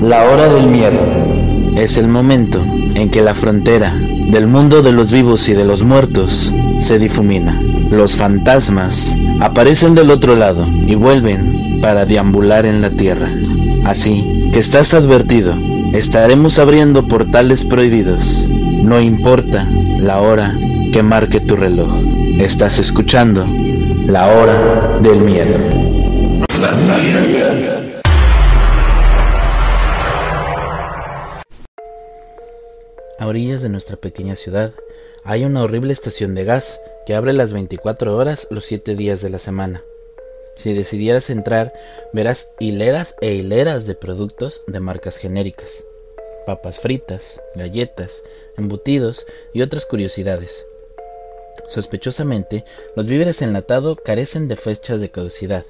La 0.00 0.24
hora 0.24 0.48
del 0.48 0.66
miedo. 0.66 0.98
Es 1.76 1.98
el 1.98 2.08
momento 2.08 2.64
en 2.94 3.10
que 3.10 3.20
la 3.20 3.34
frontera 3.34 3.94
del 4.30 4.46
mundo 4.46 4.80
de 4.80 4.92
los 4.92 5.12
vivos 5.12 5.46
y 5.50 5.52
de 5.52 5.66
los 5.66 5.82
muertos 5.82 6.54
se 6.78 6.98
difumina. 6.98 7.60
Los 7.90 8.16
fantasmas 8.16 9.14
aparecen 9.40 9.94
del 9.94 10.10
otro 10.10 10.36
lado 10.36 10.66
y 10.66 10.94
vuelven 10.94 11.80
para 11.82 12.06
deambular 12.06 12.64
en 12.64 12.80
la 12.80 12.90
tierra. 12.90 13.30
Así 13.84 14.50
que 14.52 14.58
estás 14.58 14.94
advertido, 14.94 15.58
estaremos 15.92 16.58
abriendo 16.58 17.06
portales 17.06 17.66
prohibidos. 17.66 18.48
No 18.82 19.00
importa 19.00 19.68
la 19.98 20.22
hora 20.22 20.56
que 20.92 21.02
marque 21.02 21.40
tu 21.40 21.56
reloj. 21.56 21.92
Estás 22.38 22.78
escuchando 22.78 23.46
la 24.06 24.28
hora 24.28 24.98
del 25.02 25.20
miedo. 25.20 25.58
A 33.20 33.26
orillas 33.26 33.60
de 33.60 33.68
nuestra 33.68 33.98
pequeña 33.98 34.34
ciudad 34.34 34.72
hay 35.24 35.44
una 35.44 35.62
horrible 35.62 35.92
estación 35.92 36.34
de 36.34 36.44
gas 36.44 36.80
que 37.04 37.14
abre 37.14 37.34
las 37.34 37.52
24 37.52 38.16
horas 38.16 38.48
los 38.50 38.64
7 38.64 38.96
días 38.96 39.20
de 39.20 39.28
la 39.28 39.38
semana. 39.38 39.84
Si 40.56 40.72
decidieras 40.72 41.28
entrar, 41.28 41.74
verás 42.14 42.52
hileras 42.60 43.16
e 43.20 43.34
hileras 43.34 43.86
de 43.86 43.94
productos 43.94 44.64
de 44.66 44.80
marcas 44.80 45.18
genéricas. 45.18 45.84
Papas 46.46 46.78
fritas, 46.78 47.42
galletas, 47.54 48.22
embutidos 48.56 49.26
y 49.52 49.60
otras 49.60 49.84
curiosidades. 49.84 50.64
Sospechosamente, 51.68 52.64
los 52.96 53.04
víveres 53.04 53.42
enlatados 53.42 53.98
carecen 54.02 54.48
de 54.48 54.56
fechas 54.56 54.98
de 54.98 55.10
caducidad. 55.10 55.66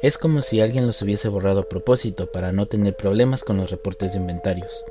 Es 0.00 0.16
como 0.16 0.40
si 0.40 0.62
alguien 0.62 0.86
los 0.86 1.02
hubiese 1.02 1.28
borrado 1.28 1.60
a 1.60 1.68
propósito 1.68 2.32
para 2.32 2.52
no 2.52 2.64
tener 2.68 2.96
problemas 2.96 3.44
con 3.44 3.58
los 3.58 3.70
reportes 3.70 4.12
de 4.12 4.18
inventarios. 4.18 4.82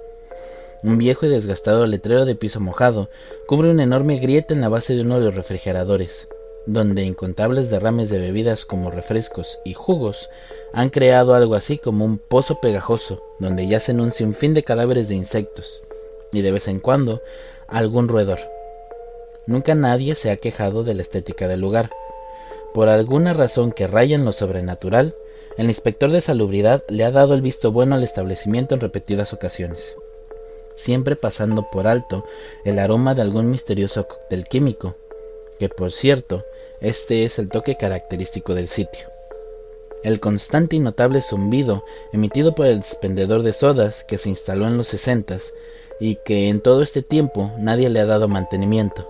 Un 0.84 0.98
viejo 0.98 1.26
y 1.26 1.30
desgastado 1.30 1.86
letrero 1.86 2.26
de 2.26 2.36
piso 2.36 2.60
mojado 2.60 3.10
cubre 3.48 3.70
una 3.70 3.84
enorme 3.84 4.20
grieta 4.20 4.54
en 4.54 4.60
la 4.60 4.68
base 4.68 4.96
de 4.96 5.02
uno 5.04 5.18
de 5.18 5.24
los 5.24 5.36
refrigeradores, 5.36 6.28
donde 6.66 7.04
incontables 7.04 7.70
derrames 7.70 8.10
de 8.10 8.20
bebidas 8.20 8.66
como 8.66 8.92
refrescos 8.92 9.60
y 9.64 9.76
jugos 9.76 10.30
han 10.74 10.90
creado 10.90 11.36
algo 11.36 11.56
así 11.56 11.78
como 11.78 12.04
un 12.04 12.18
pozo 12.18 12.60
pegajoso, 12.60 13.24
donde 13.40 13.66
yacen 13.66 14.02
un 14.02 14.12
sinfín 14.12 14.54
de 14.54 14.64
cadáveres 14.64 15.08
de 15.08 15.16
insectos, 15.16 15.80
y 16.34 16.42
de 16.42 16.52
vez 16.52 16.68
en 16.68 16.82
cuando 16.82 17.22
algún 17.70 18.10
roedor. 18.10 18.40
Nunca 19.48 19.76
nadie 19.76 20.16
se 20.16 20.32
ha 20.32 20.38
quejado 20.38 20.84
de 20.84 20.96
la 20.96 21.02
estética 21.02 21.48
del 21.48 21.62
lugar. 21.62 21.92
Por 22.74 22.90
alguna 22.90 23.32
razón 23.32 23.72
que 23.72 23.88
raya 23.88 24.18
en 24.18 24.26
lo 24.26 24.34
sobrenatural, 24.34 25.16
el 25.58 25.68
inspector 25.68 26.12
de 26.12 26.20
salubridad 26.20 26.84
le 26.90 27.06
ha 27.06 27.12
dado 27.12 27.36
el 27.36 27.42
visto 27.42 27.72
bueno 27.72 27.96
al 27.96 28.04
establecimiento 28.04 28.76
en 28.76 28.82
repetidas 28.82 29.32
ocasiones 29.32 29.96
siempre 30.76 31.16
pasando 31.16 31.70
por 31.72 31.88
alto 31.88 32.26
el 32.66 32.80
aroma 32.80 33.16
de 33.16 33.22
algún 33.22 33.50
misterioso 33.50 34.08
cóctel 34.08 34.46
químico, 34.46 34.96
que 35.60 35.70
por 35.70 35.92
cierto, 35.92 36.44
este 36.82 37.24
es 37.24 37.40
el 37.40 37.50
toque 37.50 37.76
característico 37.76 38.56
del 38.56 38.68
sitio. 38.68 39.08
El 40.04 40.20
constante 40.20 40.76
y 40.76 40.80
notable 40.80 41.22
zumbido 41.22 41.86
emitido 42.12 42.54
por 42.54 42.66
el 42.66 42.80
expendedor 42.80 43.42
de 43.42 43.54
sodas 43.54 44.04
que 44.04 44.18
se 44.18 44.30
instaló 44.30 44.68
en 44.68 44.76
los 44.76 44.90
sesentas 44.90 45.54
y 46.00 46.16
que 46.16 46.50
en 46.50 46.60
todo 46.60 46.82
este 46.82 47.02
tiempo 47.02 47.52
nadie 47.58 47.90
le 47.90 48.02
ha 48.02 48.06
dado 48.06 48.28
mantenimiento. 48.28 49.10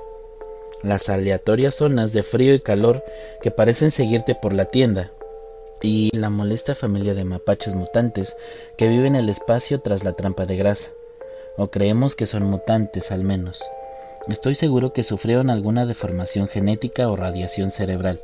Las 0.83 1.09
aleatorias 1.09 1.75
zonas 1.75 2.13
de 2.13 2.21
frío 2.21 2.53
y 2.53 2.59
calor 2.59 3.03
que 3.41 3.49
parecen 3.49 3.89
seguirte 3.89 4.35
por 4.35 4.53
la 4.53 4.65
tienda 4.65 5.11
y 5.81 6.15
la 6.15 6.29
molesta 6.29 6.75
familia 6.75 7.15
de 7.15 7.23
mapaches 7.23 7.73
mutantes 7.73 8.37
que 8.77 8.87
viven 8.87 9.15
en 9.15 9.23
el 9.23 9.29
espacio 9.29 9.81
tras 9.81 10.03
la 10.03 10.13
trampa 10.13 10.45
de 10.45 10.57
grasa 10.57 10.91
o 11.57 11.67
creemos 11.69 12.15
que 12.15 12.25
son 12.25 12.43
mutantes 12.43 13.11
al 13.11 13.23
menos. 13.23 13.63
Estoy 14.27 14.55
seguro 14.55 14.93
que 14.93 15.03
sufrieron 15.03 15.49
alguna 15.49 15.85
deformación 15.85 16.47
genética 16.47 17.09
o 17.09 17.15
radiación 17.15 17.71
cerebral. 17.71 18.21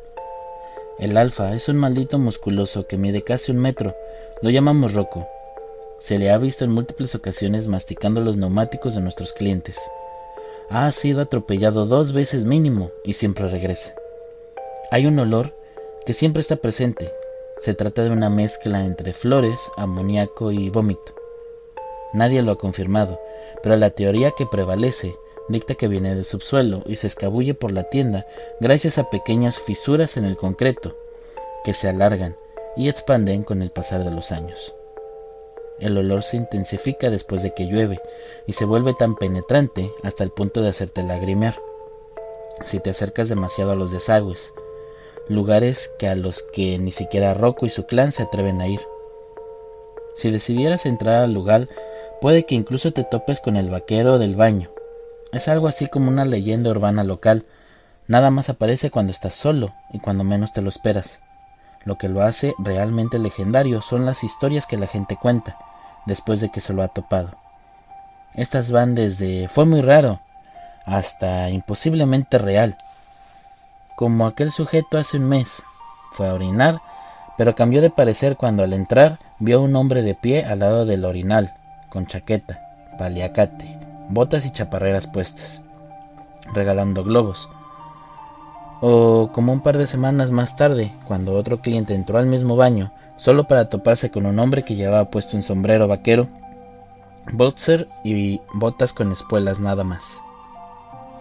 El 0.98 1.18
alfa 1.18 1.54
es 1.56 1.70
un 1.70 1.78
maldito 1.78 2.20
musculoso 2.20 2.88
que 2.88 2.98
mide 2.98 3.22
casi 3.22 3.52
un 3.52 3.60
metro, 3.60 3.96
lo 4.42 4.50
llamamos 4.50 4.94
Rocco. 4.94 5.28
Se 6.00 6.18
le 6.18 6.32
ha 6.32 6.38
visto 6.38 6.64
en 6.64 6.72
múltiples 6.72 7.16
ocasiones 7.16 7.68
masticando 7.68 8.22
los 8.22 8.38
neumáticos 8.38 8.96
de 8.96 9.02
nuestros 9.02 9.34
clientes. 9.34 9.78
Ha 10.70 10.90
sido 10.92 11.22
atropellado 11.22 11.86
dos 11.86 12.14
veces 12.14 12.46
mínimo 12.46 12.92
y 13.04 13.14
siempre 13.14 13.50
regresa. 13.50 13.94
Hay 14.92 15.06
un 15.06 15.20
olor 15.20 15.54
que 16.06 16.14
siempre 16.14 16.42
está 16.42 16.56
presente. 16.56 17.12
Se 17.60 17.74
trata 17.74 18.04
de 18.04 18.12
una 18.12 18.30
mezcla 18.30 18.86
entre 18.86 19.14
flores, 19.14 19.60
amoníaco 19.76 20.52
y 20.52 20.70
vómito. 20.70 21.19
Nadie 22.14 22.42
lo 22.42 22.52
ha 22.52 22.58
confirmado, 22.58 23.20
pero 23.62 23.76
la 23.76 23.92
teoría 23.92 24.32
que 24.32 24.46
prevalece 24.46 25.16
dicta 25.48 25.76
que 25.76 25.88
viene 25.88 26.16
del 26.16 26.26
subsuelo 26.26 26.84
y 26.86 26.96
se 26.96 27.08
escabulle 27.08 27.54
por 27.54 27.72
la 27.72 27.84
tienda 27.84 28.26
gracias 28.60 28.98
a 28.98 29.10
pequeñas 29.10 29.60
fisuras 29.60 30.18
en 30.18 30.26
el 30.26 30.38
concreto 30.38 30.96
que 31.64 31.74
se 31.74 31.90
alargan 31.90 32.36
y 32.76 32.88
expanden 32.88 33.44
con 33.44 33.62
el 33.62 33.72
pasar 33.72 34.04
de 34.04 34.12
los 34.12 34.32
años. 34.32 34.74
El 35.80 35.98
olor 35.98 36.24
se 36.24 36.38
intensifica 36.38 37.10
después 37.10 37.42
de 37.42 37.54
que 37.54 37.68
llueve 37.68 38.00
y 38.48 38.54
se 38.54 38.66
vuelve 38.66 38.94
tan 38.94 39.16
penetrante 39.16 39.92
hasta 40.04 40.24
el 40.24 40.32
punto 40.32 40.62
de 40.62 40.70
hacerte 40.70 41.04
lagrimear. 41.04 41.56
Si 42.66 42.80
te 42.80 42.90
acercas 42.90 43.30
demasiado 43.30 43.72
a 43.72 43.76
los 43.76 43.92
desagües, 43.92 44.54
lugares 45.28 45.94
que 45.98 46.08
a 46.08 46.16
los 46.16 46.44
que 46.44 46.78
ni 46.80 46.92
siquiera 46.92 47.34
Rocco 47.34 47.66
y 47.66 47.70
su 47.70 47.86
clan 47.86 48.12
se 48.12 48.24
atreven 48.24 48.60
a 48.62 48.68
ir. 48.68 48.82
Si 50.16 50.32
decidieras 50.32 50.86
entrar 50.86 51.22
al 51.22 51.34
lugar 51.34 51.68
Puede 52.22 52.46
que 52.46 52.56
incluso 52.56 52.92
te 52.92 53.04
topes 53.04 53.40
con 53.40 53.56
el 53.56 53.70
vaquero 53.70 54.20
del 54.20 54.36
baño. 54.36 54.70
Es 55.32 55.48
algo 55.48 55.68
así 55.68 55.88
como 55.88 56.10
una 56.10 56.26
leyenda 56.26 56.70
urbana 56.70 57.04
local. 57.04 57.46
Nada 58.08 58.30
más 58.30 58.50
aparece 58.50 58.92
cuando 58.92 59.12
estás 59.12 59.36
solo 59.36 59.74
y 59.94 60.00
cuando 60.00 60.24
menos 60.24 60.52
te 60.52 60.62
lo 60.62 60.70
esperas. 60.70 61.22
Lo 61.86 61.98
que 61.98 62.10
lo 62.10 62.22
hace 62.22 62.54
realmente 62.60 63.20
legendario 63.20 63.82
son 63.82 64.06
las 64.06 64.24
historias 64.24 64.68
que 64.68 64.78
la 64.78 64.88
gente 64.88 65.16
cuenta 65.16 65.58
después 66.06 66.42
de 66.42 66.50
que 66.50 66.60
se 66.60 66.74
lo 66.74 66.84
ha 66.84 66.90
topado. 66.90 67.32
Estas 68.34 68.72
van 68.72 68.96
desde 68.96 69.48
fue 69.48 69.66
muy 69.66 69.82
raro 69.82 70.20
hasta 70.86 71.50
imposiblemente 71.50 72.38
real. 72.38 72.78
Como 73.96 74.26
aquel 74.26 74.52
sujeto 74.52 74.98
hace 74.98 75.18
un 75.18 75.30
mes. 75.30 75.62
Fue 76.12 76.28
a 76.28 76.34
orinar, 76.34 76.82
pero 77.38 77.56
cambió 77.56 77.82
de 77.82 77.90
parecer 77.90 78.36
cuando 78.36 78.64
al 78.64 78.74
entrar 78.74 79.20
vio 79.40 79.62
un 79.62 79.76
hombre 79.76 80.02
de 80.02 80.16
pie 80.16 80.44
al 80.44 80.60
lado 80.60 80.86
del 80.86 81.06
orinal, 81.06 81.54
con 81.90 82.06
chaqueta, 82.06 82.62
paliacate, 82.98 83.78
botas 84.10 84.46
y 84.46 84.52
chaparreras 84.52 85.08
puestas, 85.08 85.64
regalando 86.54 87.04
globos. 87.04 87.50
O 88.82 89.32
como 89.34 89.52
un 89.52 89.62
par 89.62 89.78
de 89.78 89.88
semanas 89.88 90.32
más 90.32 90.56
tarde, 90.56 90.92
cuando 91.06 91.34
otro 91.36 91.58
cliente 91.58 91.94
entró 91.94 92.18
al 92.18 92.28
mismo 92.28 92.56
baño, 92.56 92.92
solo 93.18 93.48
para 93.48 93.70
toparse 93.70 94.12
con 94.12 94.26
un 94.26 94.40
hombre 94.40 94.64
que 94.64 94.76
llevaba 94.76 95.10
puesto 95.10 95.36
un 95.36 95.44
sombrero 95.44 95.88
vaquero, 95.88 96.28
boxer 97.32 97.88
y 98.04 98.42
botas 98.54 98.94
con 98.94 99.12
espuelas 99.12 99.60
nada 99.60 99.84
más. 99.84 100.22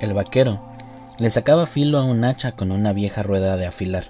El 0.00 0.14
vaquero 0.14 0.60
le 1.18 1.30
sacaba 1.30 1.66
filo 1.66 1.98
a 1.98 2.04
un 2.04 2.24
hacha 2.24 2.52
con 2.52 2.70
una 2.70 2.92
vieja 2.92 3.24
rueda 3.24 3.56
de 3.56 3.66
afilar. 3.66 4.04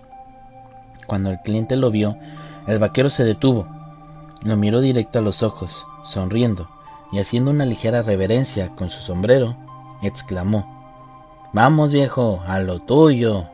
Cuando 1.07 1.31
el 1.31 1.41
cliente 1.41 1.77
lo 1.77 1.91
vio, 1.91 2.19
el 2.67 2.79
vaquero 2.79 3.09
se 3.09 3.25
detuvo, 3.25 3.67
lo 4.43 4.57
miró 4.57 4.83
directo 4.83 5.19
a 5.19 5.23
los 5.23 5.43
ojos, 5.43 5.87
sonriendo 6.09 6.69
y 7.13 7.21
haciendo 7.21 7.51
una 7.51 7.65
ligera 7.65 8.03
reverencia 8.03 8.75
con 8.75 8.91
su 8.91 9.01
sombrero, 9.01 9.57
exclamó 10.03 10.79
Vamos 11.53 11.93
viejo, 11.93 12.43
a 12.47 12.61
lo 12.61 12.79
tuyo. 12.81 13.49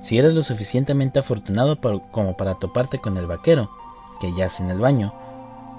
Si 0.00 0.16
eres 0.16 0.34
lo 0.34 0.44
suficientemente 0.44 1.18
afortunado 1.18 1.78
como 2.12 2.36
para 2.36 2.54
toparte 2.54 3.00
con 3.00 3.16
el 3.16 3.26
vaquero, 3.26 3.68
que 4.20 4.32
yace 4.32 4.62
en 4.62 4.70
el 4.70 4.78
baño, 4.78 5.12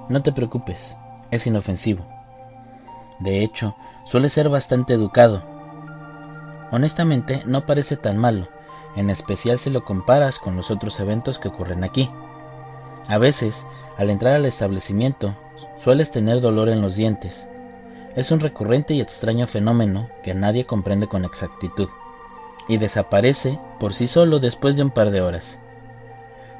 no 0.10 0.22
te 0.22 0.34
preocupes, 0.34 0.98
es 1.32 1.48
inofensivo. 1.48 2.06
De 3.20 3.44
hecho, 3.44 3.76
suele 4.06 4.30
ser 4.30 4.50
bastante 4.50 4.94
educado. 4.94 5.42
Honestamente, 6.72 7.44
no 7.46 7.66
parece 7.66 7.96
tan 7.96 8.18
malo, 8.18 8.50
en 8.98 9.10
especial 9.10 9.58
si 9.58 9.70
lo 9.70 9.86
comparas 9.86 10.38
con 10.38 10.58
los 10.58 10.70
otros 10.70 11.00
eventos 11.00 11.40
que 11.40 11.48
ocurren 11.48 11.86
aquí. 11.86 12.12
A 13.08 13.18
veces, 13.18 13.66
al 13.98 14.10
entrar 14.10 14.36
al 14.36 14.46
establecimiento, 14.46 15.34
sueles 15.80 16.12
tener 16.12 16.42
dolor 16.42 16.70
en 16.70 16.82
los 16.82 16.96
dientes. 16.96 17.48
Es 18.16 18.32
un 18.32 18.40
recurrente 18.40 18.94
y 18.94 19.02
extraño 19.02 19.48
fenómeno 19.48 20.10
que 20.24 20.34
nadie 20.34 20.66
comprende 20.66 21.08
con 21.08 21.26
exactitud, 21.26 21.88
y 22.68 22.78
desaparece 22.78 23.60
por 23.80 23.94
sí 23.94 24.08
solo 24.08 24.40
después 24.40 24.76
de 24.76 24.84
un 24.84 24.92
par 24.92 25.10
de 25.12 25.22
horas. 25.22 25.60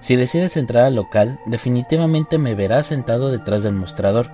Si 0.02 0.16
decides 0.16 0.56
entrar 0.56 0.86
al 0.86 0.96
local, 0.96 1.40
definitivamente 1.46 2.38
me 2.38 2.56
verás 2.56 2.88
sentado 2.88 3.30
detrás 3.30 3.64
del 3.64 3.74
mostrador, 3.74 4.32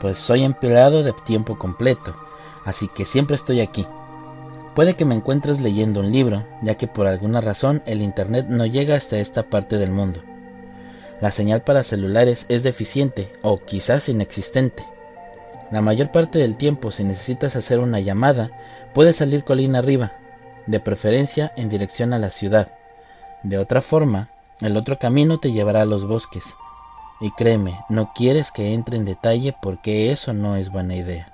pues 0.00 0.18
soy 0.18 0.44
empleado 0.44 1.02
de 1.02 1.12
tiempo 1.12 1.58
completo, 1.58 2.14
así 2.64 2.88
que 2.88 3.04
siempre 3.04 3.36
estoy 3.36 3.60
aquí. 3.60 3.86
Puede 4.74 4.94
que 4.94 5.04
me 5.04 5.14
encuentres 5.14 5.60
leyendo 5.60 6.00
un 6.00 6.12
libro, 6.12 6.44
ya 6.62 6.76
que 6.76 6.86
por 6.86 7.06
alguna 7.06 7.40
razón 7.40 7.82
el 7.86 8.02
Internet 8.02 8.46
no 8.48 8.66
llega 8.66 8.94
hasta 8.94 9.18
esta 9.18 9.44
parte 9.44 9.78
del 9.78 9.90
mundo. 9.90 10.22
La 11.20 11.30
señal 11.30 11.62
para 11.62 11.84
celulares 11.84 12.46
es 12.48 12.62
deficiente 12.62 13.30
o 13.42 13.58
quizás 13.58 14.08
inexistente. 14.08 14.84
La 15.70 15.82
mayor 15.82 16.10
parte 16.10 16.38
del 16.38 16.56
tiempo 16.56 16.90
si 16.90 17.04
necesitas 17.04 17.56
hacer 17.56 17.78
una 17.78 18.00
llamada, 18.00 18.50
puedes 18.94 19.16
salir 19.16 19.44
colina 19.44 19.78
arriba, 19.78 20.12
de 20.66 20.80
preferencia 20.80 21.52
en 21.56 21.68
dirección 21.68 22.12
a 22.12 22.18
la 22.18 22.30
ciudad. 22.30 22.72
De 23.42 23.58
otra 23.58 23.80
forma, 23.80 24.30
el 24.60 24.76
otro 24.76 24.98
camino 24.98 25.38
te 25.38 25.52
llevará 25.52 25.82
a 25.82 25.86
los 25.86 26.06
bosques. 26.06 26.56
Y 27.20 27.30
créeme, 27.32 27.78
no 27.88 28.12
quieres 28.14 28.50
que 28.50 28.72
entre 28.72 28.96
en 28.96 29.04
detalle 29.04 29.54
porque 29.60 30.10
eso 30.10 30.32
no 30.32 30.56
es 30.56 30.70
buena 30.70 30.96
idea. 30.96 31.32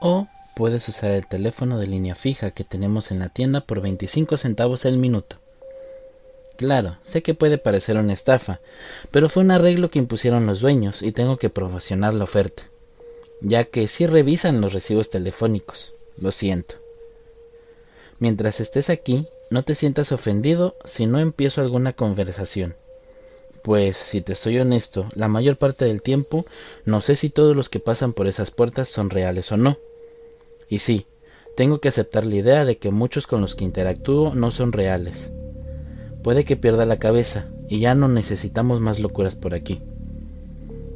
O 0.00 0.26
puedes 0.54 0.88
usar 0.88 1.12
el 1.12 1.26
teléfono 1.26 1.78
de 1.78 1.86
línea 1.86 2.16
fija 2.16 2.50
que 2.50 2.64
tenemos 2.64 3.10
en 3.10 3.20
la 3.20 3.28
tienda 3.28 3.60
por 3.60 3.80
25 3.80 4.36
centavos 4.36 4.84
el 4.84 4.98
minuto. 4.98 5.37
Claro, 6.58 6.98
sé 7.04 7.22
que 7.22 7.32
puede 7.32 7.56
parecer 7.56 7.96
una 7.96 8.12
estafa, 8.12 8.60
pero 9.10 9.30
fue 9.30 9.42
un 9.42 9.50
arreglo 9.50 9.90
que 9.90 9.98
impusieron 9.98 10.44
los 10.44 10.60
dueños 10.60 11.02
y 11.02 11.12
tengo 11.12 11.38
que 11.38 11.48
promocionar 11.48 12.12
la 12.12 12.24
oferta 12.24 12.64
ya 13.40 13.64
que 13.64 13.88
si 13.88 14.06
revisan 14.06 14.60
los 14.60 14.72
recibos 14.72 15.10
telefónicos. 15.10 15.92
Lo 16.16 16.32
siento. 16.32 16.76
Mientras 18.18 18.60
estés 18.60 18.90
aquí, 18.90 19.26
no 19.50 19.62
te 19.62 19.74
sientas 19.74 20.12
ofendido 20.12 20.76
si 20.84 21.06
no 21.06 21.18
empiezo 21.18 21.60
alguna 21.60 21.92
conversación. 21.92 22.74
Pues, 23.62 23.96
si 23.96 24.20
te 24.20 24.34
soy 24.34 24.58
honesto, 24.58 25.08
la 25.14 25.28
mayor 25.28 25.56
parte 25.56 25.84
del 25.84 26.02
tiempo 26.02 26.44
no 26.84 27.00
sé 27.00 27.16
si 27.16 27.30
todos 27.30 27.54
los 27.54 27.68
que 27.68 27.80
pasan 27.80 28.12
por 28.12 28.26
esas 28.26 28.50
puertas 28.50 28.88
son 28.88 29.10
reales 29.10 29.52
o 29.52 29.56
no. 29.56 29.78
Y 30.68 30.80
sí, 30.80 31.06
tengo 31.56 31.80
que 31.80 31.88
aceptar 31.88 32.26
la 32.26 32.36
idea 32.36 32.64
de 32.64 32.78
que 32.78 32.90
muchos 32.90 33.26
con 33.26 33.40
los 33.40 33.54
que 33.54 33.64
interactúo 33.64 34.34
no 34.34 34.50
son 34.50 34.72
reales. 34.72 35.30
Puede 36.22 36.44
que 36.44 36.56
pierda 36.56 36.84
la 36.84 36.98
cabeza, 36.98 37.46
y 37.68 37.80
ya 37.80 37.94
no 37.94 38.08
necesitamos 38.08 38.80
más 38.80 38.98
locuras 38.98 39.36
por 39.36 39.54
aquí. 39.54 39.80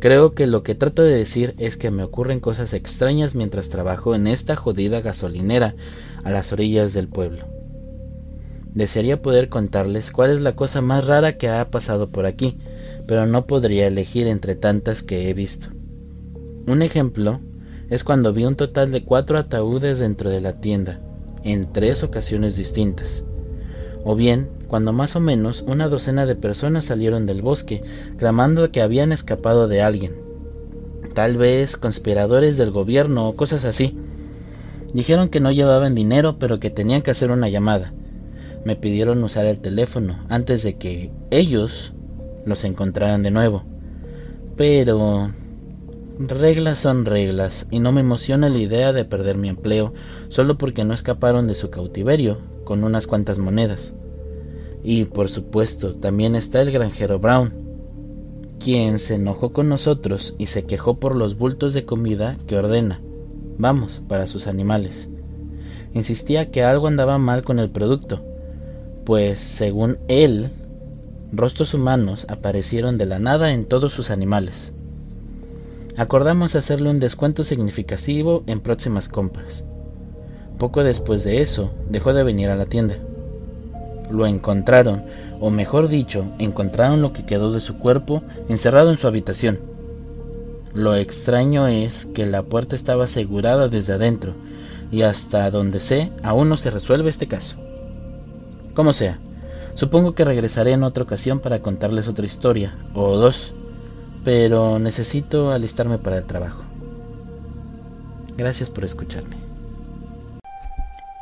Creo 0.01 0.35
que 0.35 0.49
lo 0.49 0.65
que 0.65 0.75
trato 0.75 1.03
de 1.03 1.15
decir 1.15 1.55
es 1.59 1.77
que 1.77 1.93
me 1.93 2.03
ocurren 2.03 2.41
cosas 2.41 2.75
extrañas 2.75 3.37
mientras 3.37 3.69
trabajo 3.69 4.17
en 4.17 4.27
esta 4.27 4.57
jodida 4.57 5.01
gasolinera 5.01 5.77
a 6.25 6.31
las 6.31 6.53
orillas 6.53 6.93
del 6.93 7.07
pueblo. 7.07 7.45
Desearía 8.75 9.23
poder 9.23 9.49
contarles 9.49 10.11
cuál 10.11 10.31
es 10.31 10.41
la 10.41 10.57
cosa 10.57 10.81
más 10.81 11.07
rara 11.07 11.37
que 11.37 11.49
ha 11.49 11.69
pasado 11.69 12.09
por 12.09 12.27
aquí, 12.27 12.59
pero 13.07 13.27
no 13.27 13.47
podría 13.47 13.87
elegir 13.87 14.27
entre 14.27 14.57
tantas 14.57 15.03
que 15.03 15.29
he 15.29 15.35
visto. 15.35 15.69
Un 16.67 16.83
ejemplo 16.83 17.41
es 17.91 18.03
cuando 18.03 18.33
vi 18.33 18.45
un 18.45 18.57
total 18.57 18.91
de 18.91 19.05
cuatro 19.05 19.39
ataúdes 19.39 19.99
dentro 19.99 20.31
de 20.31 20.41
la 20.41 20.61
tienda, 20.61 21.01
en 21.45 21.71
tres 21.73 22.03
ocasiones 22.03 22.57
distintas. 22.57 23.25
O 24.05 24.17
bien 24.17 24.49
cuando 24.73 24.95
más 24.95 25.17
o 25.17 25.21
menos 25.21 25.65
una 25.69 25.91
docena 25.91 26.25
de 26.25 26.35
personas 26.35 26.87
salieron 26.87 27.27
del 27.27 27.43
bosque, 27.43 27.83
clamando 28.17 28.73
que 28.73 28.81
habían 28.81 29.13
escapado 29.13 29.69
de 29.69 29.83
alguien. 29.83 30.15
Tal 31.13 31.37
vez 31.37 31.77
conspiradores 31.77 32.57
del 32.57 32.71
gobierno 32.71 33.29
o 33.29 33.37
cosas 33.37 33.67
así. 33.67 33.95
Dijeron 34.95 35.29
que 35.29 35.41
no 35.41 35.53
llevaban 35.53 35.95
dinero, 35.95 36.39
pero 36.39 36.59
que 36.59 36.71
tenían 36.71 37.03
que 37.03 37.11
hacer 37.11 37.31
una 37.31 37.51
llamada. 37.51 37.93
Me 38.65 38.75
pidieron 38.75 39.23
usar 39.23 39.45
el 39.45 39.59
teléfono 39.59 40.25
antes 40.31 40.63
de 40.63 40.79
que 40.79 41.13
ellos 41.31 41.93
los 42.47 42.65
encontraran 42.65 43.23
de 43.23 43.31
nuevo. 43.31 43.65
Pero... 44.57 45.35
Reglas 46.19 46.79
son 46.79 47.05
reglas, 47.05 47.67
y 47.71 47.79
no 47.79 47.93
me 47.93 48.01
emociona 48.01 48.49
la 48.49 48.57
idea 48.57 48.95
de 48.95 49.05
perder 49.05 49.37
mi 49.37 49.51
empleo 49.51 49.93
solo 50.29 50.57
porque 50.57 50.85
no 50.85 50.95
escaparon 50.95 51.47
de 51.47 51.57
su 51.57 51.69
cautiverio 51.69 52.39
con 52.65 52.85
unas 52.85 53.07
cuantas 53.07 53.39
monedas. 53.39 53.93
Y 54.83 55.05
por 55.05 55.29
supuesto, 55.29 55.95
también 55.95 56.35
está 56.35 56.61
el 56.61 56.73
granjero 56.73 57.19
Brown, 57.19 57.53
quien 58.59 58.99
se 58.99 59.15
enojó 59.15 59.53
con 59.53 59.69
nosotros 59.69 60.35
y 60.39 60.47
se 60.47 60.65
quejó 60.65 60.95
por 60.95 61.15
los 61.15 61.39
bultos 61.39 61.73
de 61.73 61.85
comida 61.85 62.37
que 62.47 62.57
ordena, 62.57 63.01
vamos, 63.59 64.03
para 64.09 64.27
sus 64.27 64.47
animales. 64.47 65.09
Insistía 65.95 66.51
que 66.51 66.65
algo 66.65 66.89
andaba 66.89 67.19
mal 67.19 67.45
con 67.45 67.61
el 67.61 67.71
producto, 67.71 68.25
pues 69.05 69.39
según 69.39 69.99
él, 70.09 70.51
rostros 71.33 71.75
humanos 71.75 72.27
aparecieron 72.29 72.99
de 72.99 73.07
la 73.07 73.19
nada 73.19 73.53
en 73.53 73.67
todos 73.67 73.93
sus 73.93 74.11
animales. 74.11 74.73
Acordamos 75.97 76.57
hacerle 76.57 76.91
un 76.91 76.99
descuento 76.99 77.45
significativo 77.45 78.43
en 78.47 78.61
próximas 78.61 79.09
compras. 79.09 79.65
Poco 80.59 80.83
después 80.83 81.23
de 81.23 81.41
eso, 81.41 81.71
dejó 81.89 82.15
de 82.15 82.25
venir 82.25 82.49
a 82.49 82.57
la 82.57 82.67
tienda 82.67 82.97
lo 84.13 84.27
encontraron, 84.27 85.03
o 85.41 85.51
mejor 85.51 85.89
dicho, 85.89 86.25
encontraron 86.39 87.03
lo 87.03 87.13
que 87.13 87.27
quedó 87.27 87.53
de 87.53 87.61
su 87.61 87.79
cuerpo 87.79 88.23
encerrado 88.49 88.91
en 88.91 88.99
su 88.99 89.07
habitación. 89.07 89.59
Lo 90.75 90.95
extraño 90.95 91.67
es 91.67 92.07
que 92.07 92.27
la 92.27 92.43
puerta 92.43 92.77
estaba 92.77 93.05
asegurada 93.05 93.69
desde 93.69 93.95
adentro, 93.95 94.35
y 94.91 95.03
hasta 95.03 95.51
donde 95.51 95.81
sé, 95.81 96.11
aún 96.23 96.49
no 96.49 96.57
se 96.57 96.71
resuelve 96.71 97.11
este 97.11 97.27
caso. 97.27 97.57
Como 98.75 98.93
sea, 98.93 99.19
supongo 99.75 100.15
que 100.15 100.25
regresaré 100.25 100.73
en 100.73 100.83
otra 100.83 101.05
ocasión 101.05 101.41
para 101.41 101.61
contarles 101.61 102.09
otra 102.09 102.27
historia, 102.27 102.77
o 102.95 103.17
dos, 103.17 103.53
pero 104.25 104.79
necesito 104.79 105.51
alistarme 105.51 105.99
para 105.99 106.19
el 106.19 106.25
trabajo. 106.25 106.63
Gracias 108.37 108.71
por 108.71 108.85
escucharme. 108.85 109.42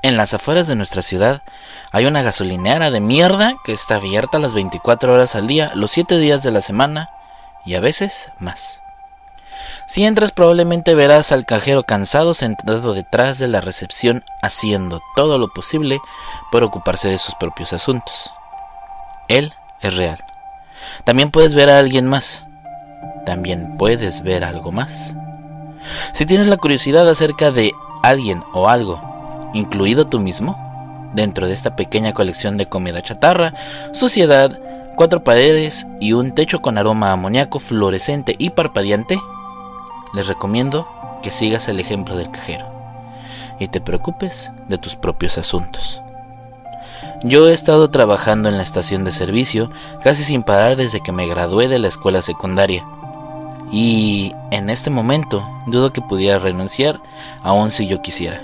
En 0.02 0.16
las 0.16 0.32
afueras 0.32 0.66
de 0.66 0.76
nuestra 0.76 1.02
ciudad 1.02 1.42
hay 1.92 2.06
una 2.06 2.22
gasolinera 2.22 2.90
de 2.90 3.00
mierda 3.00 3.56
que 3.64 3.72
está 3.72 3.96
abierta 3.96 4.38
las 4.38 4.54
24 4.54 5.12
horas 5.12 5.36
al 5.36 5.46
día, 5.46 5.72
los 5.74 5.90
7 5.90 6.18
días 6.18 6.42
de 6.42 6.50
la 6.50 6.62
semana 6.62 7.10
y 7.66 7.74
a 7.74 7.80
veces 7.80 8.30
más. 8.38 8.80
Si 9.86 10.04
entras 10.04 10.32
probablemente 10.32 10.94
verás 10.94 11.32
al 11.32 11.44
cajero 11.44 11.82
cansado 11.82 12.32
sentado 12.32 12.94
detrás 12.94 13.38
de 13.38 13.48
la 13.48 13.60
recepción 13.60 14.24
haciendo 14.40 15.02
todo 15.16 15.36
lo 15.36 15.52
posible 15.52 16.00
por 16.50 16.62
ocuparse 16.62 17.08
de 17.08 17.18
sus 17.18 17.34
propios 17.34 17.74
asuntos. 17.74 18.32
Él 19.28 19.52
es 19.82 19.96
real. 19.96 20.24
También 21.04 21.30
puedes 21.30 21.54
ver 21.54 21.68
a 21.68 21.78
alguien 21.78 22.06
más. 22.06 22.46
También 23.26 23.76
puedes 23.76 24.22
ver 24.22 24.44
algo 24.44 24.72
más. 24.72 25.14
Si 26.14 26.24
tienes 26.24 26.46
la 26.46 26.56
curiosidad 26.56 27.06
acerca 27.06 27.50
de 27.50 27.72
alguien 28.02 28.42
o 28.54 28.70
algo 28.70 29.10
incluido 29.54 30.06
tú 30.06 30.20
mismo, 30.20 30.56
dentro 31.14 31.46
de 31.46 31.54
esta 31.54 31.76
pequeña 31.76 32.12
colección 32.12 32.56
de 32.56 32.66
comida 32.66 33.02
chatarra, 33.02 33.54
suciedad, 33.92 34.58
cuatro 34.96 35.24
paredes 35.24 35.86
y 36.00 36.12
un 36.12 36.32
techo 36.32 36.60
con 36.60 36.78
aroma 36.78 37.12
amoníaco 37.12 37.58
fluorescente 37.58 38.34
y 38.38 38.50
parpadeante, 38.50 39.18
les 40.14 40.26
recomiendo 40.26 40.88
que 41.22 41.30
sigas 41.30 41.68
el 41.68 41.80
ejemplo 41.80 42.16
del 42.16 42.30
cajero 42.30 42.66
y 43.58 43.68
te 43.68 43.80
preocupes 43.80 44.52
de 44.68 44.78
tus 44.78 44.96
propios 44.96 45.38
asuntos. 45.38 46.00
Yo 47.22 47.48
he 47.48 47.52
estado 47.52 47.90
trabajando 47.90 48.48
en 48.48 48.56
la 48.56 48.62
estación 48.62 49.04
de 49.04 49.12
servicio 49.12 49.70
casi 50.02 50.24
sin 50.24 50.42
parar 50.42 50.76
desde 50.76 51.02
que 51.02 51.12
me 51.12 51.26
gradué 51.26 51.68
de 51.68 51.78
la 51.78 51.88
escuela 51.88 52.22
secundaria. 52.22 52.84
Y 53.70 54.34
en 54.50 54.70
este 54.70 54.90
momento 54.90 55.46
dudo 55.66 55.92
que 55.92 56.00
pudiera 56.00 56.38
renunciar 56.38 57.00
aun 57.42 57.70
si 57.70 57.86
yo 57.86 58.00
quisiera. 58.00 58.42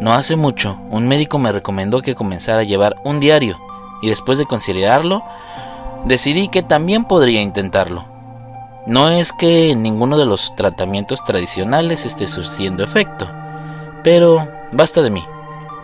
No 0.00 0.12
hace 0.12 0.36
mucho, 0.36 0.76
un 0.90 1.06
médico 1.06 1.38
me 1.38 1.52
recomendó 1.52 2.02
que 2.02 2.14
comenzara 2.14 2.60
a 2.60 2.64
llevar 2.64 2.96
un 3.04 3.20
diario 3.20 3.58
y 4.02 4.08
después 4.08 4.38
de 4.38 4.46
considerarlo, 4.46 5.22
decidí 6.04 6.48
que 6.48 6.62
también 6.62 7.04
podría 7.04 7.40
intentarlo. 7.40 8.04
No 8.86 9.08
es 9.08 9.32
que 9.32 9.74
ninguno 9.74 10.18
de 10.18 10.26
los 10.26 10.54
tratamientos 10.56 11.24
tradicionales 11.24 12.04
esté 12.04 12.26
surtiendo 12.26 12.84
efecto, 12.84 13.30
pero 14.02 14.46
basta 14.72 15.00
de 15.00 15.10
mí. 15.10 15.24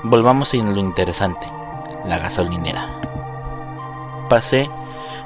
Volvamos 0.02 0.52
a 0.52 0.58
lo 0.58 0.80
interesante, 0.80 1.46
la 2.04 2.18
gasolinera. 2.18 3.00
Pasé 4.28 4.68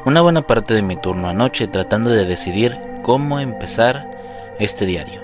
una 0.04 0.20
buena 0.20 0.42
parte 0.42 0.74
de 0.74 0.82
mi 0.82 0.96
turno 0.96 1.28
anoche 1.28 1.66
tratando 1.66 2.10
de 2.10 2.26
decidir 2.26 2.78
cómo 3.02 3.40
empezar 3.40 4.10
este 4.58 4.86
diario. 4.86 5.20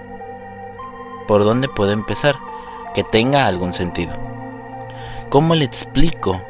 ¿Por 1.29 1.45
dónde 1.45 1.69
puedo 1.69 1.93
empezar? 1.93 2.37
Que 2.95 3.05
tenga 3.05 3.47
algún 3.47 3.73
sentido. 3.73 4.13
¿Cómo 5.29 5.55
le 5.55 5.65
explico 5.65 6.43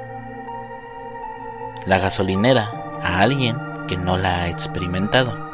la 1.86 1.98
gasolinera 1.98 2.70
a 3.02 3.20
alguien 3.20 3.56
que 3.88 3.96
no 3.96 4.16
la 4.16 4.42
ha 4.42 4.48
experimentado? 4.48 5.50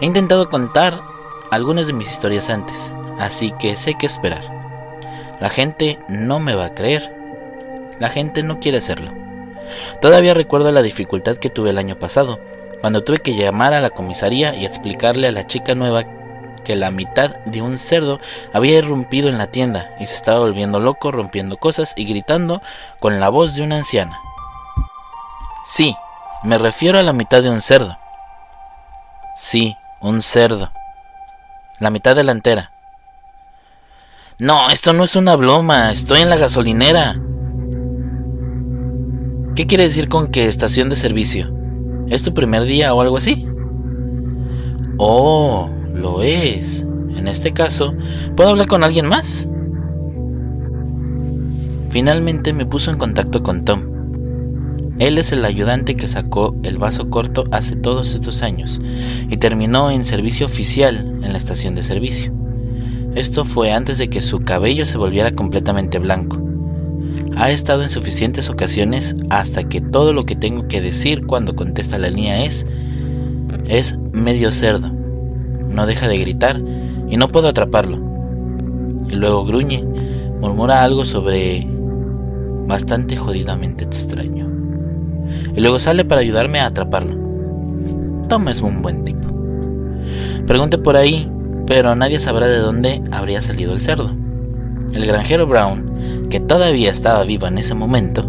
He 0.00 0.06
intentado 0.06 0.48
contar 0.48 1.02
algunas 1.50 1.86
de 1.86 1.92
mis 1.92 2.10
historias 2.10 2.50
antes, 2.50 2.92
así 3.18 3.52
que 3.58 3.76
sé 3.76 3.94
qué 3.94 4.06
esperar. 4.06 4.42
La 5.40 5.50
gente 5.50 5.98
no 6.08 6.38
me 6.40 6.54
va 6.54 6.66
a 6.66 6.74
creer. 6.74 7.14
La 7.98 8.08
gente 8.08 8.42
no 8.42 8.60
quiere 8.60 8.78
hacerlo. 8.78 9.10
Todavía 10.00 10.34
recuerdo 10.34 10.70
la 10.72 10.82
dificultad 10.82 11.36
que 11.36 11.50
tuve 11.50 11.70
el 11.70 11.78
año 11.78 11.98
pasado, 11.98 12.38
cuando 12.80 13.02
tuve 13.02 13.18
que 13.18 13.34
llamar 13.34 13.74
a 13.74 13.80
la 13.80 13.90
comisaría 13.90 14.54
y 14.54 14.66
explicarle 14.66 15.28
a 15.28 15.32
la 15.32 15.46
chica 15.46 15.74
nueva 15.74 16.04
que 16.64 16.74
la 16.74 16.90
mitad 16.90 17.36
de 17.44 17.62
un 17.62 17.78
cerdo 17.78 18.18
había 18.52 18.78
irrumpido 18.78 19.28
en 19.28 19.38
la 19.38 19.46
tienda 19.46 19.94
y 20.00 20.06
se 20.06 20.16
estaba 20.16 20.40
volviendo 20.40 20.80
loco 20.80 21.12
rompiendo 21.12 21.56
cosas 21.58 21.94
y 21.96 22.04
gritando 22.04 22.62
con 23.00 23.20
la 23.20 23.28
voz 23.28 23.54
de 23.54 23.62
una 23.62 23.76
anciana. 23.76 24.18
Sí, 25.64 25.94
Me 26.42 26.58
refiero 26.58 26.98
a 26.98 27.02
la 27.02 27.14
mitad 27.14 27.42
de 27.42 27.48
un 27.48 27.62
cerdo. 27.62 27.96
Sí, 29.34 29.76
un 30.00 30.20
cerdo. 30.20 30.70
La 31.78 31.88
mitad 31.88 32.14
delantera. 32.14 32.70
No, 34.38 34.68
esto 34.68 34.92
no 34.92 35.04
es 35.04 35.16
una 35.16 35.36
broma, 35.36 35.90
estoy 35.90 36.20
en 36.20 36.28
la 36.28 36.36
gasolinera. 36.36 37.16
¿Qué 39.56 39.66
quiere 39.66 39.84
decir 39.84 40.08
con 40.08 40.32
que 40.32 40.46
estación 40.46 40.90
de 40.90 40.96
servicio? 40.96 41.54
¿Es 42.08 42.22
tu 42.22 42.34
primer 42.34 42.64
día 42.64 42.92
o 42.92 43.00
algo 43.00 43.16
así? 43.16 43.48
Oh, 44.98 45.70
lo 46.04 46.22
es. 46.22 46.82
En 47.16 47.26
este 47.28 47.52
caso, 47.52 47.94
¿puedo 48.36 48.50
hablar 48.50 48.66
con 48.66 48.84
alguien 48.84 49.06
más? 49.06 49.48
Finalmente 51.88 52.52
me 52.52 52.66
puso 52.66 52.90
en 52.90 52.98
contacto 52.98 53.42
con 53.42 53.64
Tom. 53.64 53.84
Él 54.98 55.16
es 55.16 55.32
el 55.32 55.46
ayudante 55.46 55.96
que 55.96 56.06
sacó 56.06 56.54
el 56.62 56.76
vaso 56.76 57.08
corto 57.08 57.44
hace 57.52 57.74
todos 57.74 58.12
estos 58.12 58.42
años 58.42 58.82
y 59.30 59.38
terminó 59.38 59.90
en 59.90 60.04
servicio 60.04 60.44
oficial 60.44 61.20
en 61.22 61.32
la 61.32 61.38
estación 61.38 61.74
de 61.74 61.82
servicio. 61.82 62.32
Esto 63.14 63.46
fue 63.46 63.72
antes 63.72 63.96
de 63.96 64.08
que 64.08 64.20
su 64.20 64.40
cabello 64.40 64.84
se 64.84 64.98
volviera 64.98 65.32
completamente 65.32 65.98
blanco. 65.98 66.38
Ha 67.34 67.50
estado 67.50 67.82
en 67.82 67.88
suficientes 67.88 68.50
ocasiones 68.50 69.16
hasta 69.30 69.64
que 69.64 69.80
todo 69.80 70.12
lo 70.12 70.26
que 70.26 70.36
tengo 70.36 70.68
que 70.68 70.82
decir 70.82 71.24
cuando 71.26 71.56
contesta 71.56 71.96
la 71.96 72.10
línea 72.10 72.44
es 72.44 72.66
es 73.66 73.98
medio 74.12 74.52
cerdo. 74.52 75.03
No 75.74 75.86
deja 75.86 76.08
de 76.08 76.18
gritar 76.18 76.60
y 77.08 77.16
no 77.16 77.28
puedo 77.28 77.48
atraparlo. 77.48 77.98
Y 79.10 79.16
luego 79.16 79.44
gruñe, 79.44 79.84
murmura 80.40 80.82
algo 80.82 81.04
sobre 81.04 81.66
bastante 82.66 83.16
jodidamente 83.16 83.84
extraño 83.84 84.44
y 85.54 85.60
luego 85.60 85.78
sale 85.78 86.04
para 86.04 86.20
ayudarme 86.20 86.60
a 86.60 86.66
atraparlo. 86.66 87.16
Tom 88.28 88.48
es 88.48 88.60
un 88.60 88.82
buen 88.82 89.04
tipo. 89.04 89.28
Pregunté 90.46 90.78
por 90.78 90.96
ahí, 90.96 91.30
pero 91.66 91.94
nadie 91.94 92.18
sabrá 92.18 92.46
de 92.46 92.58
dónde 92.58 93.02
habría 93.10 93.40
salido 93.40 93.72
el 93.72 93.80
cerdo. 93.80 94.14
El 94.92 95.06
granjero 95.06 95.46
Brown, 95.46 96.28
que 96.30 96.40
todavía 96.40 96.90
estaba 96.90 97.24
vivo 97.24 97.46
en 97.46 97.58
ese 97.58 97.74
momento, 97.74 98.28